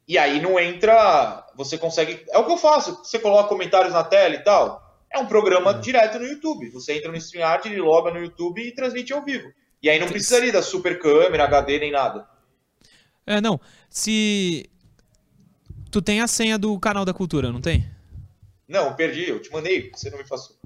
E 0.06 0.16
aí 0.16 0.40
não 0.40 0.58
entra. 0.58 1.46
Você 1.54 1.76
consegue. 1.76 2.24
É 2.30 2.38
o 2.38 2.46
que 2.46 2.52
eu 2.52 2.56
faço. 2.56 3.04
Você 3.04 3.18
coloca 3.18 3.48
comentários 3.48 3.92
na 3.92 4.04
tela 4.04 4.34
e 4.34 4.42
tal. 4.42 4.82
É 5.10 5.18
um 5.18 5.26
programa 5.26 5.74
direto 5.74 6.18
no 6.18 6.26
YouTube. 6.26 6.70
Você 6.70 6.94
entra 6.94 7.10
no 7.10 7.16
StreamYard, 7.18 7.68
ele 7.68 7.80
loga 7.80 8.10
no 8.10 8.20
YouTube 8.20 8.62
e 8.62 8.74
transmite 8.74 9.12
ao 9.12 9.24
vivo. 9.24 9.52
E 9.82 9.88
aí 9.88 9.98
não 9.98 10.08
precisaria 10.08 10.52
da 10.52 10.62
super 10.62 10.98
câmera, 10.98 11.44
HD 11.44 11.78
nem 11.78 11.90
nada. 11.92 12.26
É, 13.26 13.40
não. 13.40 13.60
Se. 13.88 14.68
Tu 15.90 16.02
tem 16.02 16.20
a 16.20 16.26
senha 16.26 16.58
do 16.58 16.78
canal 16.78 17.04
da 17.04 17.14
Cultura, 17.14 17.50
não 17.52 17.60
tem? 17.60 17.88
Não, 18.66 18.94
perdi, 18.94 19.28
eu 19.28 19.40
te 19.40 19.50
mandei, 19.50 19.90
você 19.94 20.10
não 20.10 20.18
me 20.18 20.24
passou. 20.28 20.56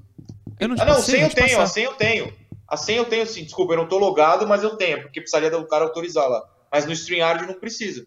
Eu 0.58 0.68
não 0.68 0.76
te 0.76 0.82
Ah, 0.82 0.84
não, 0.86 0.94
passei, 0.96 1.14
senha 1.14 1.26
eu 1.26 1.30
te 1.30 1.36
tenho, 1.36 1.54
a 1.56 1.60
passar. 1.60 1.72
senha 1.74 1.86
eu 1.86 1.94
tenho. 1.94 2.34
A 2.66 2.76
senha 2.76 2.98
eu 2.98 3.04
tenho 3.04 3.26
sim, 3.26 3.44
desculpa, 3.44 3.74
eu 3.74 3.76
não 3.76 3.86
tô 3.88 3.98
logado, 3.98 4.46
mas 4.48 4.62
eu 4.62 4.76
tenho, 4.76 5.02
porque 5.02 5.20
precisaria 5.20 5.50
do 5.50 5.66
cara 5.68 5.84
autorizar 5.84 6.28
lá. 6.28 6.42
Mas 6.72 6.86
no 6.86 6.92
StreamYard 6.92 7.46
não 7.46 7.54
precisa. 7.54 8.00
Não, 8.00 8.06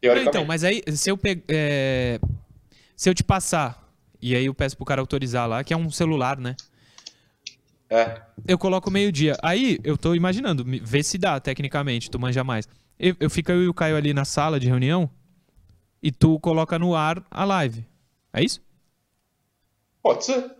Teoricamente. 0.00 0.28
então, 0.36 0.44
mas 0.44 0.64
aí, 0.64 0.82
se 0.88 1.08
eu, 1.10 1.16
pe... 1.16 1.42
é, 1.48 2.18
se 2.96 3.08
eu 3.08 3.14
te 3.14 3.22
passar, 3.22 3.88
e 4.20 4.34
aí 4.34 4.44
eu 4.46 4.52
peço 4.54 4.76
pro 4.76 4.84
cara 4.84 5.00
autorizar 5.00 5.48
lá, 5.48 5.62
que 5.62 5.72
é 5.72 5.76
um 5.76 5.90
celular, 5.90 6.36
né? 6.38 6.56
É. 7.94 8.22
Eu 8.48 8.56
coloco 8.58 8.90
meio-dia. 8.90 9.36
Aí 9.42 9.78
eu 9.84 9.98
tô 9.98 10.14
imaginando, 10.14 10.64
vê 10.82 11.02
se 11.02 11.18
dá, 11.18 11.38
tecnicamente, 11.38 12.10
tu 12.10 12.18
manja 12.18 12.42
mais. 12.42 12.66
Eu, 12.98 13.14
eu 13.20 13.28
fico 13.28 13.52
eu 13.52 13.62
e 13.62 13.68
o 13.68 13.74
Caio 13.74 13.96
ali 13.96 14.14
na 14.14 14.24
sala 14.24 14.58
de 14.58 14.66
reunião 14.66 15.10
e 16.02 16.10
tu 16.10 16.40
coloca 16.40 16.78
no 16.78 16.94
ar 16.94 17.22
a 17.30 17.44
live. 17.44 17.84
É 18.32 18.42
isso? 18.42 18.62
Pode 20.02 20.24
ser. 20.24 20.50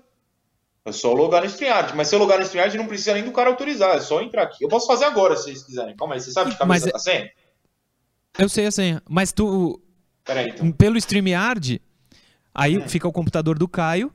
É 0.84 0.92
só 0.92 1.12
logar 1.12 1.40
no 1.42 1.46
StreamYard. 1.46 1.96
Mas 1.96 2.08
se 2.08 2.14
eu 2.14 2.18
logar 2.18 2.38
no 2.38 2.44
StreamYard, 2.44 2.76
não 2.76 2.86
precisa 2.86 3.14
nem 3.14 3.24
do 3.24 3.32
cara 3.32 3.48
autorizar. 3.48 3.96
É 3.96 4.00
só 4.00 4.20
entrar 4.20 4.42
aqui. 4.42 4.64
Eu 4.64 4.68
posso 4.68 4.86
fazer 4.86 5.04
agora, 5.04 5.36
se 5.36 5.44
vocês 5.44 5.62
quiserem. 5.62 5.96
Calma 5.96 6.14
aí, 6.14 6.20
você 6.20 6.30
sabe 6.32 6.50
de 6.50 6.58
cabeça 6.58 6.86
Mas 6.86 6.86
é- 6.86 6.96
a 6.96 6.98
senha? 6.98 7.30
Eu 8.38 8.48
sei 8.48 8.66
a 8.66 8.70
senha. 8.70 9.02
Mas 9.08 9.32
tu, 9.32 9.80
Pera 10.24 10.40
aí, 10.40 10.48
então. 10.50 10.70
pelo 10.72 10.96
StreamYard, 10.98 11.80
aí 12.54 12.78
Hum. 12.78 12.88
fica 12.88 13.06
o 13.08 13.12
computador 13.12 13.58
do 13.58 13.68
Caio. 13.68 14.12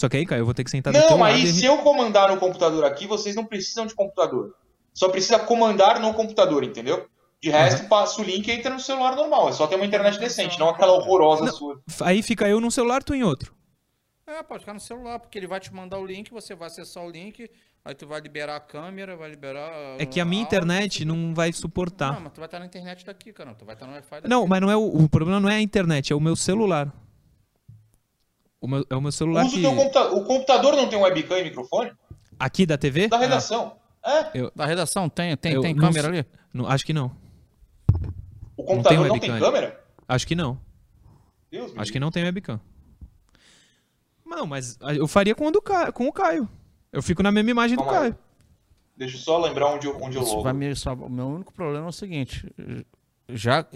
Só 0.00 0.08
que 0.08 0.16
aí, 0.16 0.24
Caio, 0.24 0.40
eu 0.40 0.44
vou 0.46 0.54
ter 0.54 0.64
que 0.64 0.70
sentar 0.70 0.94
do 0.94 0.98
teu 0.98 1.10
Não, 1.10 1.22
aí 1.22 1.44
e... 1.44 1.46
se 1.46 1.66
eu 1.66 1.76
comandar 1.78 2.30
no 2.30 2.38
computador 2.38 2.86
aqui, 2.86 3.06
vocês 3.06 3.36
não 3.36 3.44
precisam 3.44 3.84
de 3.84 3.94
computador. 3.94 4.54
Só 4.94 5.10
precisa 5.10 5.38
comandar 5.38 6.00
no 6.00 6.14
computador, 6.14 6.64
entendeu? 6.64 7.06
De 7.38 7.50
resto, 7.50 7.86
passa 7.86 8.18
o 8.18 8.24
link 8.24 8.48
e 8.48 8.50
entra 8.50 8.72
no 8.72 8.80
celular 8.80 9.14
normal. 9.14 9.50
É 9.50 9.52
só 9.52 9.66
ter 9.66 9.76
uma 9.76 9.84
internet 9.84 10.18
decente, 10.18 10.58
não 10.58 10.70
aquela 10.70 10.92
horrorosa 10.92 11.44
Não. 11.44 11.52
sua. 11.52 11.82
Aí 12.00 12.22
fica 12.22 12.48
eu 12.48 12.62
num 12.62 12.70
celular, 12.70 13.02
tu 13.02 13.14
em 13.14 13.22
outro. 13.22 13.54
É, 14.26 14.42
pode 14.42 14.60
ficar 14.60 14.72
no 14.72 14.80
celular, 14.80 15.18
porque 15.18 15.38
ele 15.38 15.46
vai 15.46 15.60
te 15.60 15.70
mandar 15.70 15.98
o 15.98 16.06
link, 16.06 16.30
você 16.30 16.54
vai 16.54 16.68
acessar 16.68 17.04
o 17.04 17.10
link, 17.10 17.50
aí 17.84 17.94
tu 17.94 18.06
vai 18.06 18.22
liberar 18.22 18.56
a 18.56 18.60
câmera, 18.60 19.16
vai 19.16 19.28
liberar. 19.28 19.70
É 19.98 20.06
que 20.06 20.18
a 20.18 20.24
minha 20.24 20.44
áudio, 20.44 20.56
internet 20.56 21.04
não 21.04 21.34
vai 21.34 21.52
suportar. 21.52 22.14
Não, 22.14 22.20
mas 22.22 22.32
tu 22.32 22.38
vai 22.38 22.46
estar 22.46 22.58
na 22.58 22.64
internet 22.64 23.04
daqui, 23.04 23.34
cara. 23.34 23.54
Tu 23.54 23.66
vai 23.66 23.74
estar 23.74 23.86
no 23.86 23.92
Wi-Fi 23.92 24.16
daqui. 24.16 24.28
Não, 24.28 24.46
mas 24.46 24.60
não 24.62 24.70
é 24.70 24.76
o, 24.76 24.82
o 24.82 25.08
problema 25.10 25.38
não 25.38 25.50
é 25.50 25.56
a 25.56 25.60
internet, 25.60 26.10
é 26.10 26.16
o 26.16 26.20
meu 26.20 26.34
celular. 26.34 26.90
O 28.60 28.68
meu, 28.68 28.84
é 28.90 28.94
o 28.94 29.00
meu 29.00 29.10
celular 29.12 29.44
Usa 29.46 29.54
o 29.54 29.56
que... 29.56 29.62
teu 29.62 29.74
computa- 29.74 30.12
O 30.12 30.24
computador 30.24 30.76
não 30.76 30.88
tem 30.88 30.98
um 30.98 31.02
webcam 31.02 31.38
e 31.38 31.44
microfone? 31.44 31.92
Aqui 32.38 32.66
da 32.66 32.76
TV? 32.76 33.08
Da 33.08 33.18
redação. 33.18 33.76
É. 34.04 34.50
Da 34.54 34.66
redação 34.66 35.08
tem, 35.08 35.36
tem, 35.36 35.52
Eu 35.54 35.60
tem 35.62 35.74
não 35.74 35.80
câmera 35.86 36.08
ali? 36.08 36.26
Não, 36.52 36.66
acho 36.66 36.84
que 36.84 36.92
não. 36.92 37.14
O 38.56 38.62
computador 38.64 39.06
não 39.06 39.14
webcam 39.14 39.20
tem, 39.20 39.30
ali. 39.30 39.40
câmera? 39.40 39.84
Acho 40.08 40.26
que 40.26 40.34
não. 40.34 40.60
Deus 41.50 41.72
Acho 41.76 41.90
que 41.92 42.00
não 42.00 42.10
tem 42.10 42.22
webcam. 42.24 42.60
Não, 44.24 44.46
mas 44.46 44.78
eu 44.96 45.08
faria 45.08 45.34
com 45.34 45.46
o, 45.46 45.50
do 45.50 45.60
Caio, 45.60 45.92
com 45.92 46.06
o 46.06 46.12
Caio. 46.12 46.48
Eu 46.92 47.02
fico 47.02 47.22
na 47.22 47.32
mesma 47.32 47.50
imagem 47.50 47.76
do 47.76 47.82
Calma 47.82 47.98
aí. 47.98 48.10
Caio. 48.10 48.18
Deixa 48.96 49.16
eu 49.16 49.20
só 49.20 49.38
lembrar 49.38 49.68
onde 49.68 49.86
eu, 49.86 49.96
onde 50.00 50.16
eu 50.16 50.22
Isso 50.22 50.32
logo. 50.32 50.42
vai 50.44 50.52
me. 50.52 50.72
O 50.72 51.08
meu 51.08 51.26
único 51.28 51.52
problema 51.52 51.86
é 51.86 51.88
o 51.88 51.92
seguinte. 51.92 52.46
Já. 53.28 53.66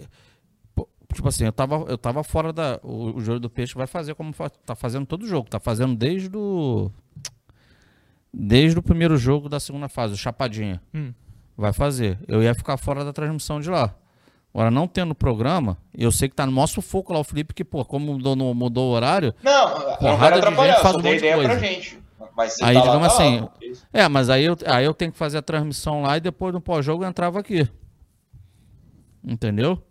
Tipo 1.15 1.29
assim, 1.29 1.45
eu 1.45 1.51
tava, 1.53 1.75
eu 1.87 1.97
tava 1.97 2.23
fora 2.23 2.51
da. 2.51 2.77
O, 2.83 3.15
o 3.17 3.21
jogo 3.21 3.39
do 3.39 3.49
peixe 3.49 3.73
vai 3.73 3.87
fazer 3.87 4.13
como 4.15 4.33
fa- 4.33 4.49
tá 4.49 4.75
fazendo 4.75 5.05
todo 5.05 5.25
jogo. 5.25 5.49
Tá 5.49 5.59
fazendo 5.59 5.95
desde 5.95 6.35
o. 6.35 6.91
Desde 8.33 8.77
o 8.77 8.83
primeiro 8.83 9.17
jogo 9.17 9.47
da 9.47 9.59
segunda 9.59 9.87
fase, 9.87 10.13
o 10.13 10.17
Chapadinha. 10.17 10.81
Hum. 10.93 11.13
Vai 11.55 11.71
fazer. 11.71 12.19
Eu 12.27 12.43
ia 12.43 12.53
ficar 12.53 12.75
fora 12.75 13.05
da 13.05 13.13
transmissão 13.13 13.61
de 13.61 13.69
lá. 13.69 13.95
Agora, 14.53 14.69
não 14.69 14.87
tendo 14.87 15.15
programa, 15.15 15.77
eu 15.97 16.11
sei 16.11 16.27
que 16.29 16.35
tá 16.35 16.45
no 16.45 16.51
maior 16.51 16.67
sufoco 16.67 17.13
lá 17.13 17.19
o 17.19 17.23
Felipe, 17.23 17.53
que, 17.53 17.63
pô, 17.63 17.83
como 17.85 18.13
mudou, 18.13 18.35
no- 18.35 18.53
mudou 18.53 18.89
o 18.89 18.93
horário. 18.93 19.33
Não, 19.41 19.69
eu 19.69 19.87
não 19.89 19.97
Porrada 19.97 20.41
de 20.41 20.47
gente 20.47 20.81
faz 20.81 20.95
um 20.95 20.97
monte 20.99 21.09
de 21.11 21.17
ideia 21.17 21.37
pra 21.37 21.45
coisa. 21.47 21.59
gente. 21.65 21.99
Mas 22.35 22.61
Aí, 22.61 22.73
tá 22.75 22.79
lá, 22.81 22.85
digamos 22.85 23.07
tá 23.17 23.23
lá, 23.23 23.29
assim, 23.29 23.39
porque- 23.47 23.73
É, 23.93 24.07
mas 24.09 24.29
aí 24.29 24.43
eu, 24.43 24.57
aí 24.65 24.83
eu 24.85 24.93
tenho 24.93 25.11
que 25.13 25.17
fazer 25.17 25.37
a 25.37 25.41
transmissão 25.41 26.01
lá 26.01 26.17
e 26.17 26.19
depois 26.19 26.53
no 26.53 26.59
pós-jogo 26.59 27.03
eu 27.05 27.07
entrava 27.09 27.39
aqui. 27.39 27.65
Entendeu? 29.23 29.81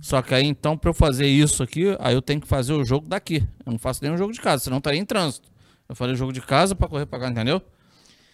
Só 0.00 0.22
que 0.22 0.34
aí 0.34 0.46
então, 0.46 0.76
pra 0.78 0.90
eu 0.90 0.94
fazer 0.94 1.26
isso 1.26 1.62
aqui, 1.62 1.96
aí 1.98 2.14
eu 2.14 2.22
tenho 2.22 2.40
que 2.40 2.46
fazer 2.46 2.72
o 2.72 2.84
jogo 2.84 3.08
daqui. 3.08 3.46
Eu 3.66 3.72
não 3.72 3.78
faço 3.78 4.02
nenhum 4.02 4.16
jogo 4.16 4.32
de 4.32 4.40
casa, 4.40 4.64
senão 4.64 4.76
eu 4.76 4.78
estaria 4.78 5.00
em 5.00 5.04
trânsito. 5.04 5.48
Eu 5.88 5.96
falei 5.96 6.14
jogo 6.14 6.32
de 6.32 6.40
casa 6.40 6.74
pra 6.74 6.86
correr 6.88 7.06
pra 7.06 7.18
cá, 7.18 7.28
entendeu? 7.28 7.60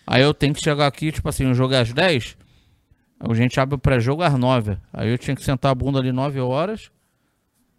Aí 0.07 0.23
eu 0.23 0.35
tenho 0.35 0.53
que 0.53 0.61
chegar 0.63 0.87
aqui, 0.87 1.11
tipo 1.11 1.29
assim, 1.29 1.47
o 1.47 1.55
jogo 1.55 1.73
é 1.75 1.81
às 1.81 1.93
10. 1.93 2.37
A 3.21 3.35
gente 3.35 3.59
abre 3.59 3.77
o 3.77 3.79
pré-jogo 3.79 4.23
às 4.23 4.35
9. 4.39 4.77
Aí 4.93 5.09
eu 5.09 5.17
tinha 5.17 5.35
que 5.35 5.43
sentar 5.43 5.73
a 5.73 5.75
bunda 5.75 5.99
ali 5.99 6.13
9 6.13 6.41
horas. 6.41 6.91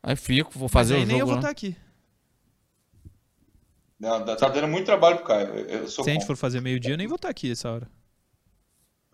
Aí 0.02 0.16
fico, 0.16 0.52
vou 0.54 0.64
Mas 0.64 0.72
fazer 0.72 0.96
aí 0.96 1.04
o 1.04 1.06
nem 1.06 1.16
eu 1.16 1.20
jogo. 1.20 1.32
vou 1.32 1.40
estar 1.40 1.50
aqui. 1.52 1.76
Não, 4.00 4.26
tá 4.26 4.50
dando 4.50 4.68
muito 4.68 4.86
trabalho 4.86 5.18
pro 5.18 5.26
Caio. 5.26 5.48
Eu, 5.56 5.88
sou 5.88 6.04
Se 6.04 6.10
a 6.10 6.14
gente 6.14 6.26
for 6.26 6.36
fazer 6.36 6.62
meio-dia, 6.62 6.94
eu 6.94 6.98
nem 6.98 7.08
vou 7.08 7.16
estar 7.16 7.30
aqui 7.30 7.52
essa 7.52 7.70
hora. 7.72 7.88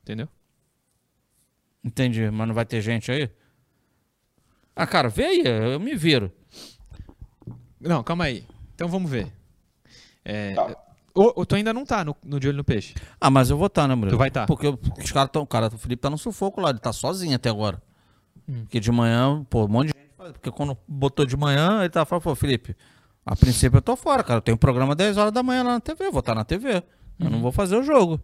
Entendeu? 0.02 0.27
Entendi, 1.84 2.30
mas 2.30 2.48
não 2.48 2.53
vai 2.53 2.65
ter 2.65 2.81
gente 2.81 3.11
aí? 3.11 3.30
Ah, 4.76 4.88
cara, 4.88 5.10
vê 5.10 5.26
aí, 5.26 5.43
eu 5.45 5.80
me 5.80 5.95
viro. 5.95 6.31
Não, 7.80 8.03
calma 8.03 8.26
aí. 8.26 8.45
Então 8.76 8.88
vamos 8.88 9.10
ver. 9.10 9.31
É, 10.23 10.53
Tá. 10.53 10.76
o, 11.15 11.41
o- 11.41 11.45
tu 11.45 11.56
ainda 11.56 11.73
não 11.73 11.85
tá 11.85 12.03
no, 12.06 12.15
no 12.23 12.39
De 12.39 12.48
Olho 12.48 12.57
no 12.57 12.64
Peixe. 12.64 12.93
Ah, 13.19 13.30
mas 13.30 13.49
eu 13.49 13.57
vou 13.57 13.68
estar, 13.68 13.88
né, 13.88 13.95
Murilo? 13.95 14.15
Tu 14.15 14.19
vai 14.19 14.30
tá. 14.31 14.45
Porque 14.45 14.68
eu- 14.68 14.80
os 15.03 15.11
caras 15.11 15.30
estão. 15.30 15.45
Cara, 15.45 15.68
o 15.68 15.77
Felipe 15.77 16.02
tá 16.02 16.10
no 16.10 16.18
sufoco 16.18 16.61
lá, 16.61 16.69
ele 16.69 16.80
tá 16.80 16.93
sozinho 16.93 17.35
até 17.35 17.49
agora. 17.49 17.81
Porque 18.45 18.80
de 18.80 18.91
manhã, 18.91 19.45
pô, 19.49 19.65
um 19.65 19.68
monte 19.68 19.88
de 19.93 19.99
gente. 19.99 20.11
faz- 20.18 20.31
Porque 20.34 20.52
quando 20.52 20.77
botou 20.88 21.26
de 21.26 21.35
manhã, 21.38 21.80
ele 21.81 21.89
tava 21.89 22.06
falando, 22.06 22.23
pô, 22.23 22.35
Felipe, 22.35 22.76
a 23.26 23.35
princípio 23.35 23.77
eu 23.77 23.81
tô 23.81 23.95
fora, 23.95 24.23
cara. 24.23 24.38
Eu 24.38 24.41
tenho 24.41 24.56
um 24.56 24.60
programa 24.60 24.95
10 24.95 25.18
horas 25.18 25.31
da 25.31 25.41
manhã 25.41 25.64
lá 25.64 25.73
na 25.73 25.80
TV, 25.80 26.06
eu 26.06 26.11
vou 26.11 26.19
estar 26.19 26.35
na 26.35 26.43
TV. 26.43 26.84
Eu 27.19 27.30
não 27.30 27.41
vou 27.41 27.52
fazer 27.52 27.76
o 27.77 27.84
jogo. 27.84 28.19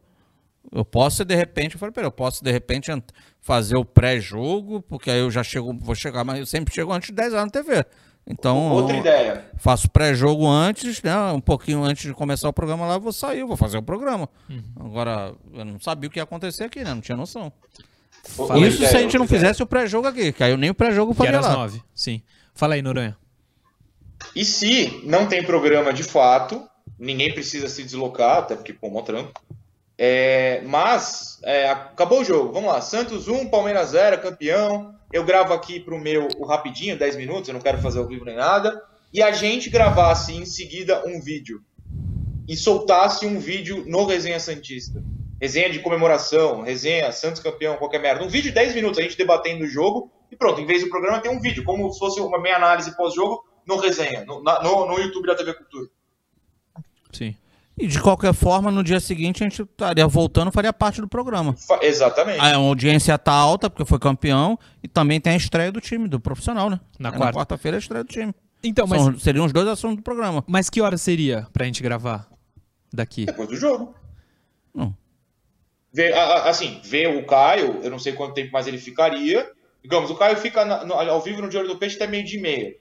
Eu 0.71 0.83
posso, 0.83 1.23
de 1.23 1.35
repente, 1.35 1.75
eu 1.75 1.79
falei, 1.79 1.93
peraí, 1.93 2.07
eu 2.07 2.11
posso, 2.11 2.43
de 2.43 2.51
repente, 2.51 2.91
fazer 3.39 3.77
o 3.77 3.85
pré-jogo, 3.85 4.81
porque 4.81 5.09
aí 5.09 5.19
eu 5.19 5.31
já 5.31 5.43
chego, 5.43 5.73
vou 5.79 5.95
chegar, 5.95 6.23
mas 6.23 6.39
eu 6.39 6.45
sempre 6.45 6.73
chego 6.73 6.91
antes 6.91 7.07
de 7.07 7.15
10 7.15 7.33
horas 7.33 7.45
na 7.45 7.51
TV. 7.51 7.85
Então, 8.29 8.69
outra 8.71 8.97
ideia. 8.97 9.45
Faço 9.57 9.89
pré-jogo 9.89 10.45
antes, 10.45 11.01
né? 11.01 11.15
Um 11.31 11.39
pouquinho 11.39 11.81
antes 11.83 12.03
de 12.03 12.13
começar 12.13 12.49
o 12.49 12.53
programa 12.53 12.85
lá, 12.85 12.95
eu 12.95 12.99
vou 12.99 13.13
sair, 13.13 13.43
vou 13.45 13.55
fazer 13.55 13.77
o 13.77 13.83
programa. 13.83 14.27
Uhum. 14.49 14.63
Agora, 14.75 15.33
eu 15.53 15.63
não 15.63 15.79
sabia 15.79 16.09
o 16.09 16.11
que 16.11 16.19
ia 16.19 16.23
acontecer 16.23 16.65
aqui, 16.65 16.83
né? 16.83 16.93
Não 16.93 16.99
tinha 16.99 17.15
noção. 17.15 17.51
Fala 18.23 18.59
Isso 18.59 18.77
ideia, 18.77 18.91
se 18.91 18.97
a 18.97 18.99
gente 18.99 19.17
não 19.17 19.23
ideia. 19.23 19.39
fizesse 19.39 19.63
o 19.63 19.65
pré-jogo 19.65 20.07
aqui, 20.07 20.33
caiu 20.33 20.57
nem 20.57 20.69
o 20.69 20.75
pré-jogo 20.75 21.13
faria 21.13 21.39
lá. 21.39 21.47
às 21.47 21.55
nove, 21.55 21.81
sim. 21.95 22.21
Fala 22.53 22.73
aí, 22.73 22.81
Noronha. 22.81 23.15
E 24.35 24.43
se 24.43 25.01
não 25.05 25.27
tem 25.27 25.41
programa 25.41 25.93
de 25.93 26.03
fato, 26.03 26.67
ninguém 26.99 27.33
precisa 27.33 27.69
se 27.69 27.81
deslocar, 27.81 28.39
até 28.39 28.55
porque, 28.55 28.73
pô, 28.73 28.89
mó 28.89 29.03
trampo. 29.03 29.39
É, 29.97 30.61
mas, 30.65 31.39
é, 31.43 31.69
acabou 31.69 32.21
o 32.21 32.23
jogo. 32.23 32.53
Vamos 32.53 32.69
lá. 32.71 32.81
Santos 32.81 33.27
1, 33.27 33.49
Palmeiras 33.49 33.89
0, 33.89 34.21
campeão. 34.21 34.95
Eu 35.11 35.23
gravo 35.23 35.53
aqui 35.53 35.79
pro 35.79 35.99
meu 35.99 36.27
o 36.37 36.45
rapidinho, 36.45 36.97
10 36.97 37.15
minutos, 37.15 37.47
eu 37.47 37.53
não 37.53 37.61
quero 37.61 37.81
fazer 37.81 37.99
ao 37.99 38.07
vivo 38.07 38.25
nem 38.25 38.35
nada. 38.35 38.83
E 39.13 39.23
a 39.23 39.31
gente 39.31 39.69
gravasse 39.69 40.33
em 40.33 40.45
seguida 40.45 41.03
um 41.07 41.21
vídeo. 41.21 41.61
E 42.47 42.55
soltasse 42.55 43.25
um 43.25 43.39
vídeo 43.39 43.85
no 43.87 44.05
Resenha 44.05 44.39
Santista. 44.39 45.03
Resenha 45.39 45.69
de 45.69 45.79
comemoração, 45.79 46.61
resenha, 46.61 47.11
Santos 47.11 47.41
campeão, 47.41 47.77
qualquer 47.77 48.01
merda. 48.01 48.23
Um 48.23 48.27
vídeo 48.27 48.49
de 48.49 48.55
10 48.55 48.75
minutos, 48.75 48.99
a 48.99 49.03
gente 49.03 49.17
debatendo 49.17 49.63
o 49.63 49.67
jogo. 49.67 50.11
E 50.31 50.35
pronto, 50.35 50.59
em 50.59 50.65
vez 50.65 50.83
do 50.83 50.89
programa 50.89 51.19
tem 51.19 51.31
um 51.31 51.39
vídeo, 51.39 51.63
como 51.63 51.91
se 51.91 51.99
fosse 51.99 52.19
uma 52.19 52.39
meia 52.39 52.57
análise 52.57 52.95
pós-jogo 52.97 53.45
no 53.65 53.77
resenha, 53.77 54.25
no, 54.25 54.41
no, 54.41 54.85
no 54.87 54.99
YouTube 54.99 55.27
da 55.27 55.35
TV 55.35 55.53
Cultura. 55.53 55.89
Sim. 57.11 57.35
E 57.79 57.85
de 57.85 58.01
qualquer 58.01 58.33
forma, 58.33 58.71
no 58.71 58.83
dia 58.83 58.99
seguinte 58.99 59.43
a 59.43 59.47
gente 59.47 59.61
estaria 59.61 60.07
voltando, 60.07 60.51
faria 60.51 60.73
parte 60.73 60.99
do 60.99 61.07
programa. 61.07 61.55
Exatamente. 61.81 62.39
A 62.39 62.55
audiência 62.55 63.15
tá 63.19 63.31
alta, 63.31 63.69
porque 63.69 63.85
foi 63.85 63.99
campeão, 63.99 64.57
e 64.81 64.87
também 64.87 65.21
tem 65.21 65.33
a 65.33 65.37
estreia 65.37 65.71
do 65.71 65.79
time, 65.79 66.07
do 66.07 66.19
profissional, 66.19 66.71
né? 66.71 66.79
Na, 66.97 67.09
é, 67.09 67.11
quarta. 67.11 67.55
feira 67.55 67.77
a 67.77 67.79
estreia 67.79 68.03
do 68.03 68.09
time. 68.09 68.33
Então, 68.63 68.87
mas... 68.87 69.03
São, 69.03 69.19
seriam 69.19 69.45
os 69.45 69.53
dois 69.53 69.67
assuntos 69.67 69.97
do 69.97 70.01
programa. 70.01 70.43
Mas 70.47 70.71
que 70.71 70.81
hora 70.81 70.97
seria 70.97 71.45
pra 71.53 71.65
gente 71.65 71.83
gravar 71.83 72.27
daqui? 72.91 73.25
Depois 73.25 73.47
do 73.47 73.55
jogo. 73.55 73.93
Não. 74.73 74.97
Vê, 75.93 76.11
assim, 76.13 76.81
ver 76.83 77.15
o 77.15 77.27
Caio, 77.27 77.79
eu 77.83 77.91
não 77.91 77.99
sei 77.99 78.13
quanto 78.13 78.33
tempo 78.33 78.51
mais 78.51 78.65
ele 78.65 78.79
ficaria. 78.79 79.51
Digamos, 79.83 80.09
o 80.09 80.15
Caio 80.15 80.37
fica 80.37 80.65
na, 80.65 80.83
no, 80.83 80.95
ao 80.95 81.21
vivo 81.21 81.43
no 81.43 81.49
Diário 81.49 81.69
do 81.69 81.77
Peixe 81.77 81.95
até 81.95 82.07
meio 82.07 82.25
dia 82.25 82.39
e 82.39 82.41
meia. 82.41 82.75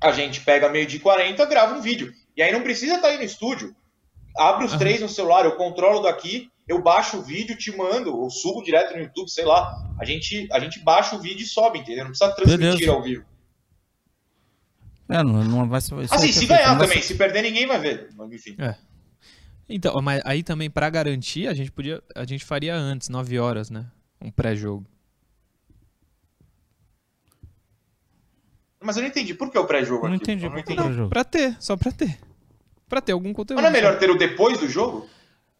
A 0.00 0.12
gente 0.12 0.40
pega 0.40 0.70
meio 0.70 0.86
dia 0.86 0.98
e 0.98 1.02
quarenta, 1.02 1.44
grava 1.44 1.74
um 1.74 1.82
vídeo. 1.82 2.10
E 2.34 2.42
aí 2.42 2.50
não 2.50 2.62
precisa 2.62 2.94
estar 2.94 3.08
tá 3.08 3.12
aí 3.12 3.18
no 3.18 3.24
estúdio 3.24 3.74
abre 4.36 4.64
os 4.64 4.72
uhum. 4.72 4.78
três 4.78 5.00
no 5.00 5.08
celular, 5.08 5.44
eu 5.44 5.56
controlo 5.56 6.02
daqui, 6.02 6.50
eu 6.66 6.82
baixo 6.82 7.18
o 7.18 7.22
vídeo, 7.22 7.56
te 7.56 7.76
mando, 7.76 8.16
ou 8.16 8.30
subo 8.30 8.62
direto 8.62 8.94
no 8.94 9.02
YouTube, 9.02 9.30
sei 9.30 9.44
lá. 9.44 9.76
A 9.98 10.04
gente, 10.04 10.48
a 10.50 10.58
gente 10.58 10.80
baixa 10.80 11.14
o 11.14 11.20
vídeo 11.20 11.42
e 11.42 11.46
sobe, 11.46 11.80
entendeu? 11.80 12.04
Não 12.04 12.10
precisa 12.10 12.34
transmitir 12.34 12.70
Beleza. 12.70 12.92
ao 12.92 13.02
vivo. 13.02 13.24
É, 15.08 15.22
não, 15.22 15.44
não 15.44 15.68
vai 15.68 15.80
ser. 15.80 15.94
Assim, 16.10 16.32
se 16.32 16.46
ganhar 16.46 16.78
também, 16.78 17.02
se 17.02 17.14
perder 17.14 17.42
ninguém 17.42 17.66
vai 17.66 17.78
ver. 17.78 18.08
Enfim. 18.32 18.56
É. 18.58 18.74
Então, 19.68 20.00
mas 20.00 20.22
aí 20.24 20.42
também 20.42 20.70
para 20.70 20.88
garantir, 20.88 21.46
a 21.46 21.54
gente 21.54 21.70
podia, 21.70 22.02
a 22.14 22.24
gente 22.24 22.44
faria 22.44 22.74
antes, 22.74 23.08
9 23.10 23.38
horas, 23.38 23.70
né? 23.70 23.86
Um 24.20 24.30
pré-jogo. 24.30 24.86
Mas 28.82 28.96
eu 28.96 29.02
não 29.02 29.08
entendi 29.08 29.32
por 29.34 29.50
que 29.50 29.58
o 29.58 29.64
pré-jogo 29.64 30.06
Não 30.06 30.14
entendi, 30.14 30.46
não 30.46 30.58
entendi. 30.58 30.82
Não, 30.82 31.08
pra 31.08 31.24
ter, 31.24 31.56
só 31.58 31.74
pra 31.74 31.90
ter 31.90 32.18
para 32.94 33.00
ter 33.00 33.12
algum 33.12 33.32
conteúdo. 33.32 33.60
Mas 33.60 33.72
não 33.72 33.76
é 33.76 33.82
melhor 33.82 33.98
ter 33.98 34.08
o 34.08 34.16
depois 34.16 34.58
do 34.58 34.68
jogo? 34.68 35.08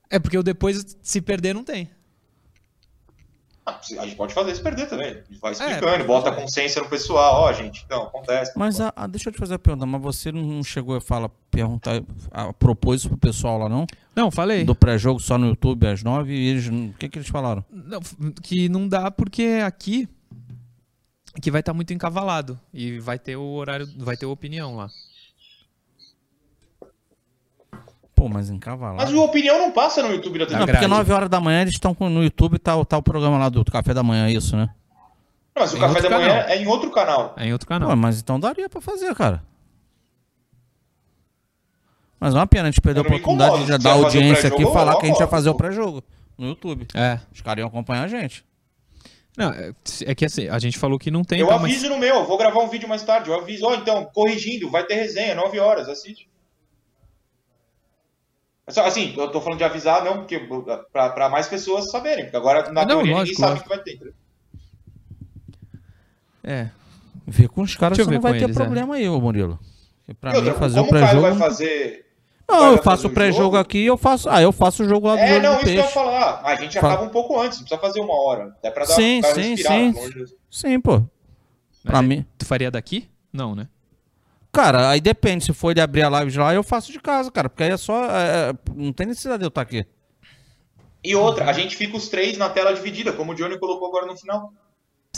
É 0.09 0.21
porque 0.21 0.39
o 0.39 0.43
depois, 0.43 0.97
se 1.03 1.21
perder, 1.21 1.53
não 1.53 1.65
tem. 1.65 1.91
Ah, 3.67 3.81
a 3.99 4.05
gente 4.05 4.15
pode 4.15 4.33
fazer 4.33 4.55
se 4.55 4.63
perder 4.63 4.89
também. 4.89 5.21
Vai 5.41 5.51
é, 5.51 5.55
explicando, 5.55 6.05
é, 6.05 6.05
bota 6.05 6.31
a 6.31 6.35
consciência 6.35 6.81
no 6.81 6.89
pessoal, 6.89 7.43
ó, 7.43 7.51
oh, 7.51 7.53
gente, 7.53 7.83
então, 7.85 8.05
acontece. 8.05 8.53
Mas 8.55 8.81
a, 8.81 8.93
a, 8.95 9.07
deixa 9.07 9.31
eu 9.31 9.33
te 9.33 9.39
fazer 9.39 9.55
a 9.55 9.59
pergunta, 9.59 9.87
mas 9.87 10.01
você 10.01 10.31
não 10.31 10.63
chegou 10.63 10.95
a 10.95 11.01
falar, 11.01 11.31
perguntar, 11.51 12.03
a, 12.31 12.53
propôs 12.53 13.01
isso 13.01 13.09
pro 13.09 13.19
pessoal 13.19 13.59
lá, 13.59 13.69
não? 13.69 13.87
Não, 14.15 14.31
falei. 14.31 14.65
Do 14.65 14.75
pré-jogo 14.75 15.19
só 15.19 15.37
no 15.37 15.49
YouTube 15.49 15.89
às 15.89 16.03
nove, 16.03 16.35
e 16.35 16.49
eles, 16.51 16.69
o 16.69 16.95
que 16.99 17.09
que 17.09 17.19
eles 17.19 17.29
falaram? 17.29 17.65
Não, 17.71 18.01
que 18.43 18.69
não 18.69 18.87
dá 18.87 19.11
porque 19.11 19.61
aqui 19.65 20.09
que 21.41 21.51
vai 21.51 21.61
estar 21.61 21.73
tá 21.73 21.77
muito 21.77 21.93
encavalado 21.93 22.61
e 22.73 23.01
vai 23.01 23.19
ter 23.19 23.35
o 23.35 23.55
horário, 23.55 23.89
vai 23.97 24.17
ter 24.17 24.27
a 24.27 24.29
opinião 24.29 24.77
lá. 24.77 24.89
Pô, 28.25 28.29
mas 28.31 28.49
encavalado. 28.49 28.97
Mas 28.97 29.13
o 29.13 29.23
Opinião 29.23 29.59
não 29.59 29.71
passa 29.71 30.03
no 30.03 30.11
YouTube 30.11 30.39
da 30.39 30.47
TV. 30.47 30.59
Não, 30.59 30.67
porque 30.67 30.87
9 30.87 31.13
horas 31.13 31.29
da 31.29 31.39
manhã 31.41 31.61
eles 31.61 31.75
estão 31.75 31.95
no 32.01 32.23
YouTube, 32.23 32.59
tá, 32.59 32.83
tá 32.87 32.97
o 32.97 33.03
programa 33.03 33.37
lá 33.37 33.51
do 33.51 33.63
Café 33.67 33.93
da 33.93 34.03
Manhã, 34.03 34.29
é 34.29 34.33
isso, 34.33 34.57
né? 34.57 34.71
Não, 35.55 35.63
mas 35.63 35.75
o 35.75 35.77
em 35.77 35.81
Café 35.81 36.01
da 36.01 36.09
canal. 36.09 36.21
Manhã 36.21 36.45
é 36.49 36.57
em 36.57 36.67
outro 36.67 36.91
canal. 36.91 37.35
É 37.37 37.47
em 37.47 37.53
outro 37.53 37.69
canal. 37.69 37.91
Pô, 37.91 37.97
mas 37.97 38.21
então 38.21 38.41
daria 38.41 38.67
pra 38.67 38.81
fazer, 38.81 39.15
cara. 39.15 39.43
Mas 42.19 42.35
é 42.35 42.39
uma 42.39 42.47
pena, 42.47 42.69
a 42.69 42.71
gente 42.71 42.81
perdeu 42.81 43.03
a 43.03 43.07
oportunidade 43.07 43.67
de 43.67 43.77
dar 43.77 43.93
audiência 43.93 44.49
aqui 44.49 44.63
e 44.63 44.73
falar 44.73 44.97
que 44.97 45.05
a 45.05 45.09
gente 45.11 45.21
ia 45.21 45.29
fazer 45.29 45.51
o 45.51 45.55
pré-jogo 45.55 46.03
no 46.39 46.47
YouTube. 46.47 46.87
É. 46.95 47.21
Os 47.31 47.43
caras 47.43 47.61
iam 47.61 47.69
acompanhar 47.69 48.05
a 48.05 48.09
gente. 48.09 48.43
Não, 49.37 49.51
é, 49.51 49.75
é 50.07 50.15
que 50.15 50.25
assim, 50.25 50.49
a 50.49 50.59
gente 50.59 50.79
falou 50.79 50.99
que 50.99 51.11
não 51.11 51.23
tem. 51.23 51.41
Eu 51.41 51.47
então, 51.47 51.59
aviso 51.59 51.83
mas... 51.83 51.91
no 51.91 51.99
meu, 51.99 52.25
vou 52.25 52.39
gravar 52.39 52.61
um 52.61 52.69
vídeo 52.69 52.89
mais 52.89 53.03
tarde. 53.03 53.29
Eu 53.29 53.39
aviso, 53.39 53.67
ó, 53.67 53.73
oh, 53.73 53.75
então, 53.75 54.07
corrigindo, 54.15 54.71
vai 54.71 54.83
ter 54.85 54.95
resenha, 54.95 55.35
9 55.35 55.59
horas, 55.59 55.91
assiste. 55.91 56.27
Assim, 58.67 59.15
eu 59.17 59.31
tô 59.31 59.41
falando 59.41 59.59
de 59.59 59.65
avisar, 59.65 60.03
não, 60.03 60.19
porque 60.19 60.49
para 60.93 61.29
mais 61.29 61.47
pessoas 61.47 61.91
saberem, 61.91 62.25
porque 62.25 62.37
agora 62.37 62.71
na 62.73 62.83
não, 62.83 62.97
teoria 62.97 63.17
lógico, 63.17 63.41
ninguém 63.41 63.57
sabe 63.57 63.61
o 63.61 63.63
que 63.63 63.69
vai 63.69 63.79
ter. 63.79 64.15
É. 66.43 66.71
Ver 67.27 67.49
com 67.49 67.63
os 67.63 67.75
caras 67.75 67.97
você 67.97 68.11
não 68.11 68.21
vai 68.21 68.33
ter 68.35 68.45
eles, 68.45 68.57
é. 68.57 68.59
problema 68.59 68.97
é. 68.97 69.01
aí, 69.01 69.09
ô 69.09 69.21
Murilo. 69.21 69.59
Pra 70.21 70.41
mim, 70.41 70.51
fazer 70.53 70.81
o 70.81 70.87
pré-jogo. 70.87 71.23
vai 71.23 71.35
fazer. 71.35 72.05
Não, 72.47 72.73
eu 72.73 72.83
faço 72.83 73.07
o 73.07 73.11
pré-jogo 73.11 73.57
aqui 73.57 73.85
eu 73.85 73.97
faço. 73.97 74.29
Ah, 74.29 74.43
eu 74.43 74.53
faço 74.53 74.85
o 74.85 74.89
jogo 74.89 75.09
lá 75.09 75.17
do 75.17 75.21
É, 75.21 75.41
não, 75.41 75.55
isso 75.55 75.65
peixe. 75.65 75.73
que 75.75 75.81
eu 75.81 75.85
ia 75.85 75.91
falar. 75.91 76.43
A 76.45 76.55
gente 76.57 76.79
acaba 76.79 77.03
um 77.03 77.09
pouco 77.09 77.41
antes, 77.41 77.59
não 77.59 77.67
precisa 77.67 77.81
fazer 77.81 78.01
uma 78.01 78.15
hora. 78.15 78.49
Até 78.59 78.71
pra 78.71 78.85
dar 78.85 78.95
sim, 78.95 79.23
sim, 79.23 79.57
sim. 79.57 79.95
Sim, 80.51 80.81
pô. 80.81 81.03
Pra 81.83 82.03
mim. 82.03 82.25
Tu 82.37 82.45
faria 82.45 82.71
daqui? 82.71 83.09
Não, 83.33 83.55
né? 83.55 83.69
Cara, 84.55 84.91
aí 84.91 85.01
depende. 85.01 85.45
Se 85.45 85.53
for 85.53 85.75
de 85.75 85.81
abrir 85.81 86.03
a 86.03 86.09
live 86.09 86.31
de 86.31 86.39
lá, 86.39 86.55
eu 86.55 86.63
faço 86.63 86.93
de 86.93 87.01
casa, 87.01 87.31
cara. 87.31 87.49
Porque 87.49 87.65
aí 87.65 87.71
é 87.71 87.77
só. 87.77 88.05
É, 88.05 88.51
é, 88.51 88.55
não 88.75 88.93
tem 88.93 89.07
necessidade 89.07 89.41
de 89.41 89.45
eu 89.45 89.49
estar 89.49 89.61
aqui. 89.61 89.85
E 91.03 91.15
outra, 91.17 91.51
a 91.51 91.53
gente 91.53 91.77
fica 91.77 91.97
os 91.97 92.09
três 92.09 92.39
na 92.39 92.49
tela 92.49 92.73
dividida, 92.73 93.13
como 93.13 93.33
o 93.33 93.35
Johnny 93.35 93.59
colocou 93.59 93.89
agora 93.89 94.07
no 94.07 94.17
final. 94.17 94.53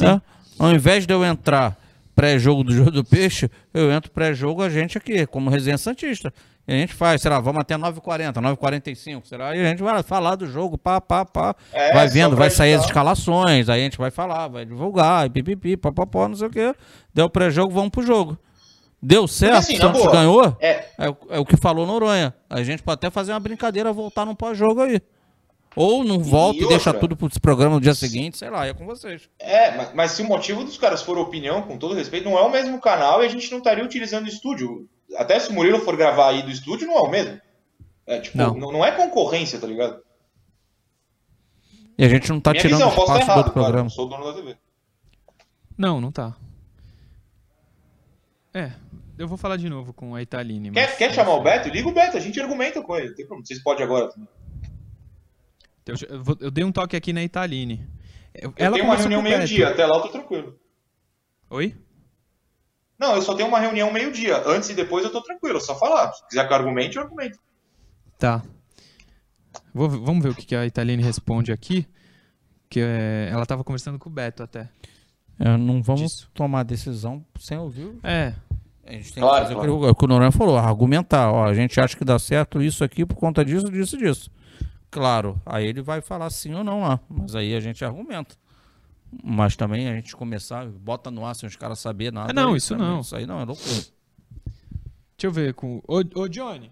É. 0.01 0.21
Ao 0.59 0.73
invés 0.73 1.07
de 1.07 1.13
eu 1.13 1.23
entrar 1.25 1.77
pré-jogo 2.15 2.65
do 2.65 2.73
jogo 2.73 2.91
do 2.91 3.05
peixe, 3.05 3.49
eu 3.75 3.93
entro 3.93 4.11
pré-jogo 4.11 4.63
a 4.63 4.71
gente 4.71 4.97
aqui, 4.97 5.27
como 5.27 5.51
resenha 5.51 5.77
Santista. 5.77 6.33
E 6.67 6.73
a 6.73 6.77
gente 6.79 6.95
faz, 6.95 7.21
sei 7.21 7.31
lá, 7.31 7.39
vamos 7.39 7.61
até 7.61 7.77
9h40, 7.77 8.33
9h45, 8.33 9.27
será? 9.27 9.55
E 9.55 9.61
a 9.61 9.69
gente 9.69 9.83
vai 9.83 10.03
falar 10.03 10.35
do 10.35 10.47
jogo, 10.47 10.77
pá, 10.77 11.01
pá, 11.01 11.25
pá. 11.25 11.55
É, 11.73 11.93
vai 11.93 12.09
vendo, 12.09 12.35
vai 12.35 12.51
sair 12.51 12.75
as 12.75 12.87
escalações, 12.87 13.69
aí 13.69 13.81
a 13.83 13.85
gente 13.85 13.99
vai 13.99 14.11
falar, 14.11 14.49
vai 14.49 14.65
divulgar, 14.65 15.31
pipipi, 15.31 15.77
papapó, 15.77 16.27
não 16.27 16.35
sei 16.35 16.49
o 16.49 16.51
quê. 16.51 16.75
Deu 17.15 17.31
pré-jogo, 17.31 17.71
vamos 17.71 17.91
pro 17.91 18.03
jogo. 18.03 18.37
Deu 19.07 19.29
certo, 19.29 19.59
assim, 19.59 19.75
o 19.75 19.77
Santos 19.77 20.03
boa, 20.03 20.13
ganhou. 20.13 20.57
É. 20.59 20.85
É, 20.99 21.07
é, 21.31 21.39
o 21.39 21.47
que 21.47 21.57
falou 21.57 21.87
Noronha. 21.87 22.35
A 22.51 22.65
gente 22.65 22.83
pode 22.83 22.95
até 22.95 23.09
fazer 23.09 23.33
uma 23.33 23.39
brincadeira, 23.39 23.93
voltar 23.93 24.25
num 24.25 24.35
pós-jogo 24.35 24.81
aí. 24.83 25.01
Ou 25.77 26.03
não 26.03 26.19
volta 26.19 26.59
e, 26.59 26.65
e 26.65 26.69
deixa 26.69 26.93
tudo 26.93 27.17
pro 27.17 27.31
programa 27.41 27.77
no 27.77 27.81
dia 27.81 27.95
seguinte, 27.95 28.37
sei 28.37 28.51
lá, 28.51 28.67
é 28.67 28.75
com 28.75 28.85
vocês. 28.85 29.29
É, 29.39 29.77
mas, 29.77 29.95
mas, 29.95 30.11
se 30.11 30.23
o 30.23 30.25
motivo 30.25 30.65
dos 30.65 30.77
caras 30.77 31.03
for 31.03 31.17
opinião, 31.19 31.63
com 31.63 31.79
todo 31.79 31.95
respeito, 31.95 32.29
não 32.29 32.37
é 32.37 32.43
o 32.43 32.51
mesmo 32.51 32.81
canal 32.81 33.23
e 33.23 33.27
a 33.27 33.29
gente 33.29 33.49
não 33.53 33.59
estaria 33.59 33.85
utilizando 33.85 34.25
o 34.25 34.29
estúdio. 34.29 34.89
Até 35.17 35.39
se 35.39 35.51
o 35.51 35.53
Murilo 35.53 35.79
for 35.79 35.97
gravar 35.97 36.31
aí 36.31 36.43
do 36.43 36.51
estúdio, 36.51 36.89
não 36.89 36.97
é 36.97 37.03
o 37.03 37.09
mesmo. 37.09 37.41
É, 38.09 38.19
tipo, 38.19 38.37
não, 38.37 38.55
não, 38.55 38.73
não 38.73 38.85
é 38.85 38.91
concorrência, 38.91 39.61
tá 39.61 39.69
ligado? 39.69 40.01
E 41.97 42.05
a 42.05 42.09
gente 42.09 42.29
não 42.29 42.41
tá 42.41 42.51
Minha 42.51 42.63
tirando 42.63 42.79
visão, 42.79 42.91
espaço 42.91 43.21
errado, 43.21 43.35
do 43.35 43.39
outro 43.39 43.53
programa. 43.53 43.89
Claro, 43.89 43.91
sou 43.91 44.09
dono 44.09 44.25
da 44.25 44.33
TV. 44.33 44.57
Não, 45.79 46.01
não 46.01 46.11
tá. 46.11 46.35
É, 48.53 48.73
eu 49.19 49.29
vou 49.29 49.39
falar 49.39 49.57
de 49.57 49.69
novo 49.69 49.93
com 49.93 50.15
a 50.15 50.23
Italine. 50.23 50.71
Quer, 50.71 50.97
quer 50.97 51.15
chamar 51.15 51.35
o 51.35 51.43
Beto? 51.43 51.69
Liga 51.69 51.89
o 51.89 51.93
Beto, 51.93 52.17
a 52.17 52.21
gente 52.21 52.41
argumenta 52.41 52.83
com 52.83 52.97
ele. 52.97 53.15
Tem 53.15 53.27
Vocês 53.27 53.63
podem 53.63 53.85
agora 53.85 54.09
também. 54.09 54.29
Eu, 55.87 55.95
eu, 56.09 56.37
eu, 56.41 56.51
dei 56.51 56.65
um 56.65 56.73
toque 56.73 56.97
aqui 56.97 57.13
na 57.13 57.23
Italine. 57.23 57.89
Eu, 58.35 58.53
eu 58.57 58.73
tenho 58.73 58.85
uma 58.85 58.97
reunião 58.97 59.23
meio-dia, 59.23 59.69
até 59.69 59.87
lá 59.87 59.97
eu 59.97 60.03
tô 60.03 60.09
tranquilo. 60.09 60.59
Oi? 61.49 61.77
Não, 62.99 63.15
eu 63.15 63.23
só 63.23 63.35
tenho 63.35 63.49
uma 63.49 63.61
reunião 63.61 63.93
meio-dia. 63.93 64.43
Antes 64.47 64.71
e 64.71 64.75
depois 64.75 65.05
eu 65.05 65.13
tô 65.13 65.23
tranquilo, 65.23 65.59
é 65.59 65.61
só 65.61 65.79
falar. 65.79 66.13
Se 66.13 66.27
quiser 66.27 66.47
que 66.47 66.53
eu 66.53 66.57
argumente, 66.57 66.97
eu 66.97 67.03
argumento. 67.03 67.39
Tá. 68.19 68.43
Vou, 69.73 69.89
vamos 69.89 70.23
ver 70.23 70.31
o 70.31 70.35
que, 70.35 70.47
que 70.47 70.57
a 70.57 70.67
Italine 70.67 71.03
responde 71.03 71.53
aqui. 71.53 71.87
Que 72.69 72.81
é, 72.81 73.29
ela 73.31 73.47
tava 73.47 73.63
conversando 73.63 73.99
com 73.99 74.09
o 74.09 74.13
Beto 74.13 74.43
até. 74.43 74.69
É, 75.39 75.57
não 75.57 75.83
vamos 75.83 76.13
disso. 76.13 76.31
tomar 76.35 76.65
decisão 76.65 77.25
sem 77.39 77.59
ouvir. 77.59 77.95
É. 78.03 78.35
A 78.87 78.93
gente 78.93 79.13
tem 79.13 79.23
claro, 79.23 79.47
que 79.47 79.55
fazer 79.55 79.55
claro. 79.55 79.91
o 79.91 79.95
que 79.95 80.05
o 80.05 80.09
Noronha 80.09 80.31
falou, 80.31 80.57
argumentar. 80.57 81.33
Ó, 81.33 81.45
a 81.45 81.53
gente 81.53 81.81
acha 81.81 81.97
que 81.97 82.05
dá 82.05 82.19
certo 82.19 82.63
isso 82.63 82.85
aqui 82.85 83.05
por 83.05 83.17
conta 83.17 83.45
disso, 83.45 83.71
disso, 83.71 83.97
disso. 83.97 84.31
Claro, 84.91 85.41
aí 85.45 85.67
ele 85.67 85.83
vai 85.83 86.01
falar 86.01 86.31
sim 86.31 86.55
ou 86.55 86.63
não 86.63 86.81
lá, 86.81 87.01
mas 87.09 87.35
aí 87.35 87.55
a 87.55 87.61
gente 87.61 87.85
argumenta. 87.85 88.37
Mas 89.23 89.57
também 89.57 89.89
a 89.89 89.95
gente 89.95 90.15
começar, 90.15 90.67
bota 90.67 91.11
no 91.11 91.27
ar 91.27 91.35
sem 91.35 91.49
os 91.49 91.57
caras 91.57 91.81
saber 91.81 92.13
nada. 92.13 92.31
É, 92.31 92.33
não, 92.33 92.53
aí, 92.53 92.59
isso 92.59 92.75
também, 92.75 92.87
não. 92.87 93.01
Isso 93.01 93.17
aí 93.17 93.27
não, 93.27 93.41
é 93.41 93.45
loucura. 93.45 93.69
Deixa 93.69 93.93
eu 95.25 95.33
ver 95.33 95.55
com. 95.55 95.83
Ô, 95.87 96.03
ô 96.15 96.29
Johnny. 96.29 96.71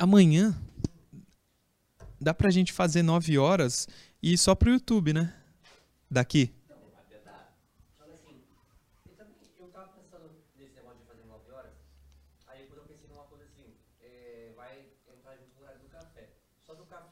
Amanhã 0.00 0.58
dá 2.18 2.32
pra 2.32 2.48
gente 2.48 2.72
fazer 2.72 3.02
9 3.02 3.36
horas 3.36 3.86
e 4.22 4.32
ir 4.32 4.38
só 4.38 4.54
pro 4.54 4.70
YouTube, 4.70 5.12
né? 5.12 5.30
Daqui. 6.10 6.50
Olha 8.00 8.14
eu 8.14 9.14
também, 9.14 9.36
eu 9.58 9.68
tava 9.68 9.88
pensando 9.88 10.30
nesse 10.56 10.72
negócio 10.74 11.00
de 11.00 11.04
fazer 11.04 11.24
9 11.26 11.52
horas, 11.52 11.72
aí 12.46 12.66
quando 12.66 12.78
eu 12.78 12.84
pensei 12.86 13.08
numa 13.10 13.24
coisa 13.24 13.44
é, 13.44 14.48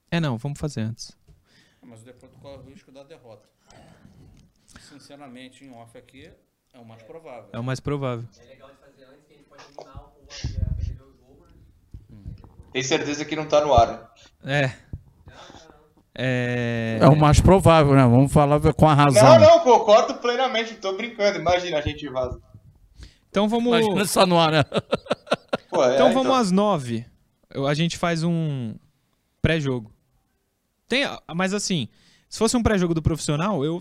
É, 0.10 0.20
não, 0.20 0.38
vamos 0.38 0.60
fazer 0.60 0.82
antes. 0.82 1.18
Mas 1.82 2.04
depois 2.04 2.32
tu 2.32 2.38
corre 2.40 2.58
o 2.58 2.62
risco 2.64 2.92
da 2.92 3.04
derrota. 3.04 3.48
Sinceramente, 4.80 5.66
em 5.66 5.72
off 5.74 5.98
aqui, 5.98 6.32
é 6.74 6.80
o 6.80 6.86
mais 6.86 7.02
provável. 7.04 7.50
É 7.52 7.60
o 7.60 7.64
mais 7.64 7.80
provável. 7.80 8.28
É 8.40 8.46
legal 8.46 8.70
de 8.70 8.78
fazer 8.78 9.06
antes, 9.06 9.26
que 9.26 9.34
a 9.34 9.38
gente 9.38 9.46
pode 9.48 9.64
eliminar 9.64 10.04
o 11.06 11.18
jogo, 11.18 11.46
né? 11.46 12.34
Tem 12.72 12.84
certeza 12.84 13.26
que 13.26 13.36
não 13.36 13.48
tá 13.48 13.62
no 13.64 13.74
ar, 13.74 13.88
né? 14.44 14.64
É. 14.64 14.88
É. 16.20 16.98
É 17.02 17.08
o 17.08 17.16
mais 17.16 17.40
provável, 17.40 17.94
né? 17.94 18.02
Vamos 18.02 18.34
falar 18.34 18.60
com 18.74 18.88
a 18.88 18.94
razão. 18.94 19.40
Não, 19.40 19.40
não, 19.40 19.60
concordo 19.60 20.16
plenamente, 20.16 20.76
tô 20.76 20.94
brincando. 20.94 21.40
Imagina 21.40 21.78
a 21.78 21.82
gente 21.82 22.08
vaza. 22.10 22.42
Então 23.38 23.48
vamos. 23.48 23.68
Imagina 23.80 24.06
só 24.06 24.26
no 24.26 24.40
ar, 24.40 24.52
né? 24.52 24.64
Pô, 25.70 25.84
é, 25.84 25.94
Então 25.94 26.12
vamos 26.12 26.36
às 26.36 26.52
nove. 26.52 27.06
A 27.68 27.74
gente 27.76 27.96
faz 27.98 28.24
um 28.24 28.74
pré-jogo. 29.42 29.92
Tem, 30.88 31.04
mas 31.36 31.54
assim, 31.54 31.88
se 32.28 32.40
fosse 32.40 32.58
um 32.58 32.64
pré-jogo 32.64 32.94
do 32.96 33.02
profissional, 33.02 33.64
eu 33.64 33.80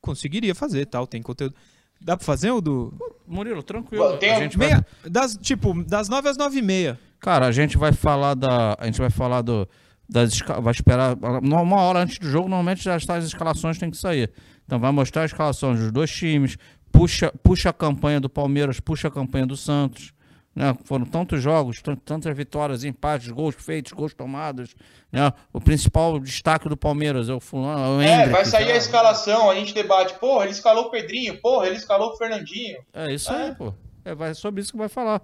conseguiria 0.00 0.54
fazer, 0.54 0.86
tal, 0.86 1.06
tem 1.06 1.20
conteúdo. 1.20 1.54
Dá 2.00 2.16
pra 2.16 2.24
fazer 2.24 2.50
o 2.52 2.60
do 2.60 2.92
Murilo, 3.26 3.62
tranquilo. 3.62 4.16
Tem 4.18 4.32
a 4.32 4.36
um- 4.36 4.40
gente 4.40 4.56
vai... 4.56 4.68
meia, 4.68 4.86
das 5.04 5.36
tipo 5.36 5.82
das 5.84 6.08
nove 6.08 6.28
às 6.28 6.36
nove 6.38 6.58
e 6.58 6.62
meia. 6.62 6.98
Cara, 7.20 7.46
a 7.46 7.52
gente 7.52 7.76
vai 7.76 7.92
falar 7.92 8.34
da. 8.34 8.76
A 8.78 8.86
gente 8.86 8.98
vai 8.98 9.10
falar 9.10 9.42
do. 9.42 9.68
Das, 10.08 10.38
vai 10.62 10.72
esperar. 10.72 11.16
Uma 11.42 11.80
hora 11.82 12.00
antes 12.00 12.18
do 12.18 12.30
jogo, 12.30 12.48
normalmente 12.48 12.82
já 12.82 12.96
está 12.96 13.16
as 13.16 13.24
escalações 13.24 13.76
têm 13.78 13.90
que 13.90 13.96
sair. 13.96 14.30
Então 14.64 14.78
vai 14.78 14.92
mostrar 14.92 15.22
a 15.22 15.26
escalação 15.26 15.74
dos 15.74 15.90
dois 15.90 16.10
times, 16.10 16.56
puxa, 16.96 17.32
puxa 17.42 17.70
a 17.70 17.72
campanha 17.72 18.20
do 18.20 18.28
Palmeiras, 18.28 18.80
puxa 18.80 19.08
a 19.08 19.10
campanha 19.10 19.46
do 19.46 19.56
Santos. 19.56 20.12
Né? 20.54 20.74
Foram 20.84 21.04
tantos 21.04 21.42
jogos, 21.42 21.82
tan- 21.82 21.96
tantas 21.96 22.34
vitórias, 22.34 22.82
empates, 22.82 23.28
gols 23.30 23.54
feitos, 23.58 23.92
gols 23.92 24.14
tomados. 24.14 24.74
Né? 25.12 25.30
O 25.52 25.60
principal 25.60 26.18
destaque 26.18 26.66
do 26.66 26.76
Palmeiras 26.78 27.28
é 27.28 27.34
o 27.34 27.40
fulano, 27.40 27.84
é 27.84 27.88
o 27.88 28.00
É, 28.00 28.14
Hendrick, 28.14 28.30
vai 28.32 28.44
sair 28.46 28.72
a 28.72 28.76
escalação, 28.76 29.50
a 29.50 29.54
gente 29.54 29.74
debate. 29.74 30.14
Porra, 30.18 30.44
ele 30.44 30.52
escalou 30.52 30.84
o 30.84 30.90
Pedrinho, 30.90 31.38
porra, 31.42 31.66
ele 31.66 31.76
escalou 31.76 32.12
o 32.12 32.16
Fernandinho. 32.16 32.78
É 32.94 33.12
isso 33.12 33.30
É. 33.30 33.48
aí, 33.48 33.54
pô. 33.54 33.74
É 34.02 34.14
vai- 34.14 34.34
sobre 34.34 34.62
isso 34.62 34.72
que 34.72 34.78
vai 34.78 34.88
falar. 34.88 35.20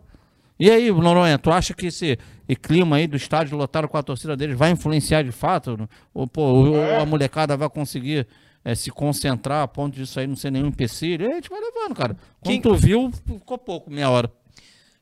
E 0.60 0.70
aí, 0.70 0.92
Noronha, 0.92 1.38
tu 1.38 1.50
acha 1.50 1.72
que 1.72 1.86
esse, 1.86 2.18
clima 2.60 2.96
aí 2.96 3.06
do 3.06 3.16
estádio 3.16 3.56
lotado 3.56 3.88
com 3.88 3.96
a 3.96 4.02
torcida 4.02 4.36
deles 4.36 4.56
vai 4.56 4.70
influenciar 4.70 5.22
de 5.24 5.32
fato? 5.32 5.88
Ou, 6.12 6.26
pô, 6.26 6.42
ou 6.42 6.76
É. 6.76 6.98
a 7.00 7.06
molecada 7.06 7.56
vai 7.56 7.70
conseguir 7.70 8.26
eh, 8.64 8.74
se 8.74 8.90
concentrar 8.90 9.62
a 9.62 9.68
ponto 9.68 9.94
disso 9.94 10.18
aí 10.20 10.26
não 10.26 10.36
ser 10.36 10.50
nenhum 10.50 10.68
empecilho? 10.68 11.26
E 11.26 11.32
a 11.32 11.34
gente 11.36 11.48
vai 11.50 11.60
levando, 11.60 11.94
cara. 11.94 12.14
Quando 12.40 12.44
Quem- 12.52 12.60
tu 12.62 12.74
viu, 12.76 13.10
ficou 13.26 13.58
pouco, 13.58 13.90
meia 13.90 14.10
hora. 14.10 14.32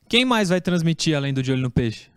Quem 0.09 0.25
mais 0.25 0.49
vai 0.49 0.59
transmitir 0.59 1.15
além 1.15 1.33
do 1.33 1.41
De 1.41 1.51
Olho 1.51 1.61
no 1.61 1.71
Peixe? 1.71 2.09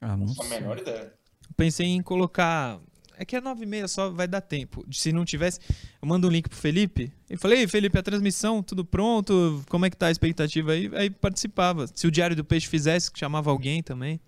Ah, 0.00 0.16
não 0.16 0.32
A 0.40 0.44
menor 0.44 0.78
ideia. 0.78 1.12
Pensei 1.56 1.86
em 1.86 2.02
colocar. 2.02 2.80
É 3.18 3.24
que 3.26 3.36
é 3.36 3.40
nove 3.42 3.64
e 3.64 3.66
meia 3.66 3.86
só 3.86 4.08
vai 4.08 4.26
dar 4.26 4.40
tempo. 4.40 4.82
Se 4.90 5.12
não 5.12 5.26
tivesse, 5.26 5.60
eu 6.00 6.08
mando 6.08 6.26
um 6.26 6.30
link 6.30 6.48
pro 6.48 6.56
Felipe. 6.56 7.12
E 7.28 7.36
falei, 7.36 7.58
Ei, 7.58 7.68
Felipe, 7.68 7.98
a 7.98 8.02
transmissão, 8.02 8.62
tudo 8.62 8.82
pronto? 8.82 9.62
Como 9.68 9.84
é 9.84 9.90
que 9.90 9.96
tá 9.98 10.06
a 10.06 10.10
expectativa 10.10 10.72
aí? 10.72 10.90
Aí 10.94 11.10
participava. 11.10 11.86
Se 11.94 12.06
o 12.06 12.10
Diário 12.10 12.34
do 12.34 12.42
Peixe 12.42 12.66
fizesse, 12.66 13.10
chamava 13.14 13.50
alguém 13.50 13.82
também. 13.82 14.18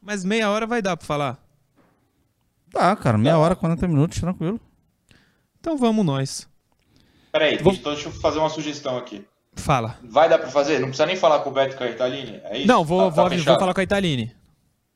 Mas 0.00 0.24
meia 0.24 0.48
hora 0.48 0.64
vai 0.64 0.80
dar 0.80 0.96
pra 0.96 1.04
falar. 1.04 1.44
Tá, 2.72 2.94
cara, 2.96 3.16
meia 3.18 3.38
hora, 3.38 3.56
40 3.56 3.86
minutos, 3.88 4.20
tranquilo. 4.20 4.60
Então 5.60 5.76
vamos 5.76 6.04
nós. 6.04 6.48
Peraí, 7.32 7.56
Vou- 7.58 7.72
deixa, 7.72 7.88
deixa 7.90 8.08
eu 8.08 8.12
fazer 8.12 8.38
uma 8.38 8.48
sugestão 8.50 8.96
aqui. 8.96 9.26
Fala. 9.56 9.98
Vai 10.04 10.28
dar 10.28 10.38
pra 10.38 10.48
fazer? 10.50 10.78
Não 10.78 10.88
precisa 10.88 11.06
nem 11.06 11.16
falar 11.16 11.40
com 11.40 11.50
o 11.50 11.52
Beto 11.52 11.76
Cartalini? 11.76 12.40
É 12.44 12.58
isso? 12.58 12.66
Não, 12.68 12.84
vou, 12.84 12.98
Tá- 12.98 13.22
vou, 13.22 13.30
tá 13.30 13.36
vou 13.36 13.58
falar 13.58 13.74
com 13.74 13.80
a 13.80 13.82
Italine. 13.82 14.32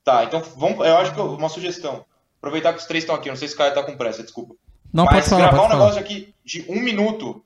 Tá, 0.05 0.25
então 0.25 0.41
vamos. 0.57 0.79
Eu 0.87 0.97
acho 0.99 1.13
que 1.13 1.19
eu- 1.19 1.35
uma 1.35 1.49
sugestão. 1.49 2.05
Aproveitar 2.39 2.73
que 2.73 2.79
os 2.81 2.87
três 2.87 3.03
estão 3.05 3.15
aqui, 3.17 3.29
não 3.29 3.37
sei 3.37 3.49
se 3.49 3.55
o 3.55 3.57
cara 3.59 3.73
tá 3.73 3.83
com 3.83 3.97
pressa, 3.97 4.23
desculpa. 4.23 4.55
Não, 4.93 5.05
Mas 5.05 5.15
pode 5.15 5.29
falar, 5.31 5.43
gravar 5.43 5.57
pode 5.57 5.67
um 5.67 5.71
falar. 5.71 5.85
negócio 5.85 6.01
aqui 6.01 6.35
de 6.45 6.65
um 6.69 6.81
minuto. 6.81 7.43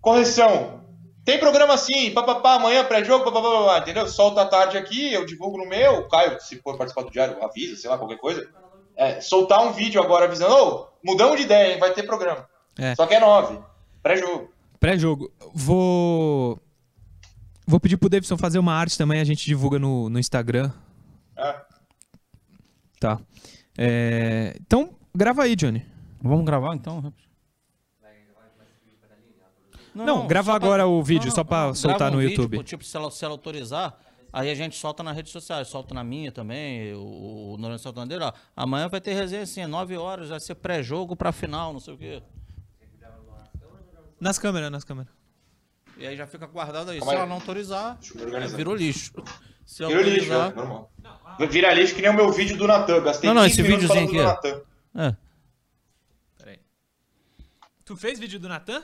Correção. 0.00 0.80
Tem 1.24 1.38
programa 1.38 1.74
assim, 1.74 2.10
papapá, 2.12 2.54
amanhã 2.54 2.84
pré-jogo, 2.84 3.24
papapá, 3.24 3.78
entendeu? 3.78 4.06
Solta 4.08 4.42
à 4.42 4.46
tarde 4.46 4.78
aqui, 4.78 5.12
eu 5.12 5.26
divulgo 5.26 5.58
no 5.58 5.66
meu, 5.68 5.98
o 6.00 6.08
Caio, 6.08 6.40
se 6.40 6.56
for 6.62 6.76
participar 6.78 7.02
do 7.04 7.10
diário, 7.10 7.42
avisa, 7.44 7.76
sei 7.76 7.90
lá, 7.90 7.98
qualquer 7.98 8.16
coisa. 8.18 8.48
É, 8.96 9.20
soltar 9.20 9.64
um 9.66 9.72
vídeo 9.72 10.02
agora 10.02 10.26
avisando, 10.26 10.54
ô, 10.54 10.86
mudamos 11.04 11.36
de 11.38 11.44
ideia, 11.44 11.74
hein, 11.74 11.78
vai 11.80 11.92
ter 11.92 12.02
programa. 12.02 12.48
É. 12.78 12.94
Só 12.94 13.06
que 13.06 13.14
é 13.14 13.20
nove, 13.20 13.58
pré-jogo. 14.02 14.52
Pré-jogo. 14.78 15.30
Vou. 15.54 16.58
Vou 17.66 17.78
pedir 17.80 17.96
pro 17.96 18.08
Davidson 18.08 18.36
fazer 18.36 18.58
uma 18.58 18.72
arte 18.74 18.98
também, 18.98 19.20
a 19.20 19.24
gente 19.24 19.44
divulga 19.44 19.78
no, 19.78 20.08
no 20.10 20.18
Instagram. 20.18 20.70
É. 21.36 21.56
Tá. 22.98 23.18
É, 23.78 24.54
Então, 24.60 24.94
grava 25.14 25.42
aí, 25.44 25.54
Johnny. 25.56 25.86
Vamos 26.22 26.44
gravar 26.44 26.74
então? 26.74 27.12
Não, 29.94 30.26
grava 30.26 30.52
só 30.52 30.58
pra- 30.58 30.66
agora 30.66 30.86
o 30.86 31.02
vídeo, 31.02 31.30
só 31.32 31.42
pra 31.42 31.74
soltar 31.74 32.10
um 32.10 32.14
no 32.14 32.20
vídeo, 32.20 32.32
YouTube. 32.36 32.56
pô, 32.58 32.62
tipo, 32.62 32.84
se 32.84 32.96
ela, 32.96 33.10
se 33.10 33.24
ela 33.24 33.34
autorizar, 33.34 33.98
aí 34.32 34.50
a 34.50 34.54
gente 34.54 34.76
solta 34.76 35.02
nas 35.02 35.14
redes 35.14 35.32
sociais, 35.32 35.68
solta 35.68 35.94
na 35.94 36.04
minha 36.04 36.30
também, 36.30 36.94
o, 36.94 37.54
o 37.54 37.56
Noronha 37.58 38.06
dele, 38.06 38.24
ó. 38.24 38.32
Amanhã 38.56 38.88
vai 38.88 39.00
ter 39.00 39.14
resenha 39.14 39.42
assim, 39.42 39.64
9 39.66 39.96
horas, 39.96 40.28
vai 40.28 40.40
ser 40.40 40.54
pré-jogo 40.56 41.16
pra 41.16 41.32
final, 41.32 41.72
não 41.72 41.80
sei 41.80 41.94
o 41.94 41.98
quê. 41.98 42.22
Nas 44.20 44.38
câmeras, 44.38 44.70
nas 44.70 44.84
câmeras. 44.84 45.12
E 45.96 46.06
aí 46.06 46.16
já 46.16 46.26
fica 46.26 46.46
guardado 46.46 46.90
aí. 46.90 46.98
Como 46.98 47.10
se 47.10 47.16
é? 47.16 47.18
ela 47.18 47.28
não 47.28 47.36
autorizar, 47.36 47.98
virou 48.56 48.74
lixo. 48.74 49.12
Se 49.66 49.86
Vira 49.86 50.02
lixo, 50.02 50.32
é, 50.32 50.52
normal. 50.52 50.92
Vira 51.48 51.72
lixo 51.72 51.94
que 51.94 52.02
nem 52.02 52.10
o 52.10 52.14
meu 52.14 52.32
vídeo 52.32 52.56
do 52.56 52.66
Natan. 52.66 53.02
Gastei 53.02 53.28
Não, 53.28 53.34
não, 53.34 53.48
15 53.48 53.60
esse 53.60 53.70
videozinho 53.70 54.28
aqui. 54.28 54.48
É. 54.96 55.16
Peraí. 56.36 56.58
Tu 57.84 57.96
fez 57.96 58.18
vídeo 58.18 58.40
do 58.40 58.48
Natan? 58.48 58.82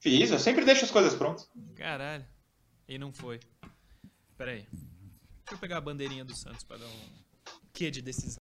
Fiz, 0.00 0.30
eu 0.30 0.38
sempre 0.38 0.64
deixo 0.64 0.84
as 0.84 0.90
coisas 0.90 1.14
prontas. 1.14 1.50
Caralho. 1.76 2.24
E 2.88 2.96
não 2.98 3.12
foi. 3.12 3.38
Peraí. 4.38 4.64
Deixa 4.70 5.54
eu 5.54 5.58
pegar 5.58 5.78
a 5.78 5.80
bandeirinha 5.80 6.24
do 6.24 6.34
Santos 6.34 6.62
pra 6.62 6.76
dar 6.76 6.86
um 6.86 7.08
quê 7.72 7.90
de 7.90 8.00
decisão. 8.00 8.36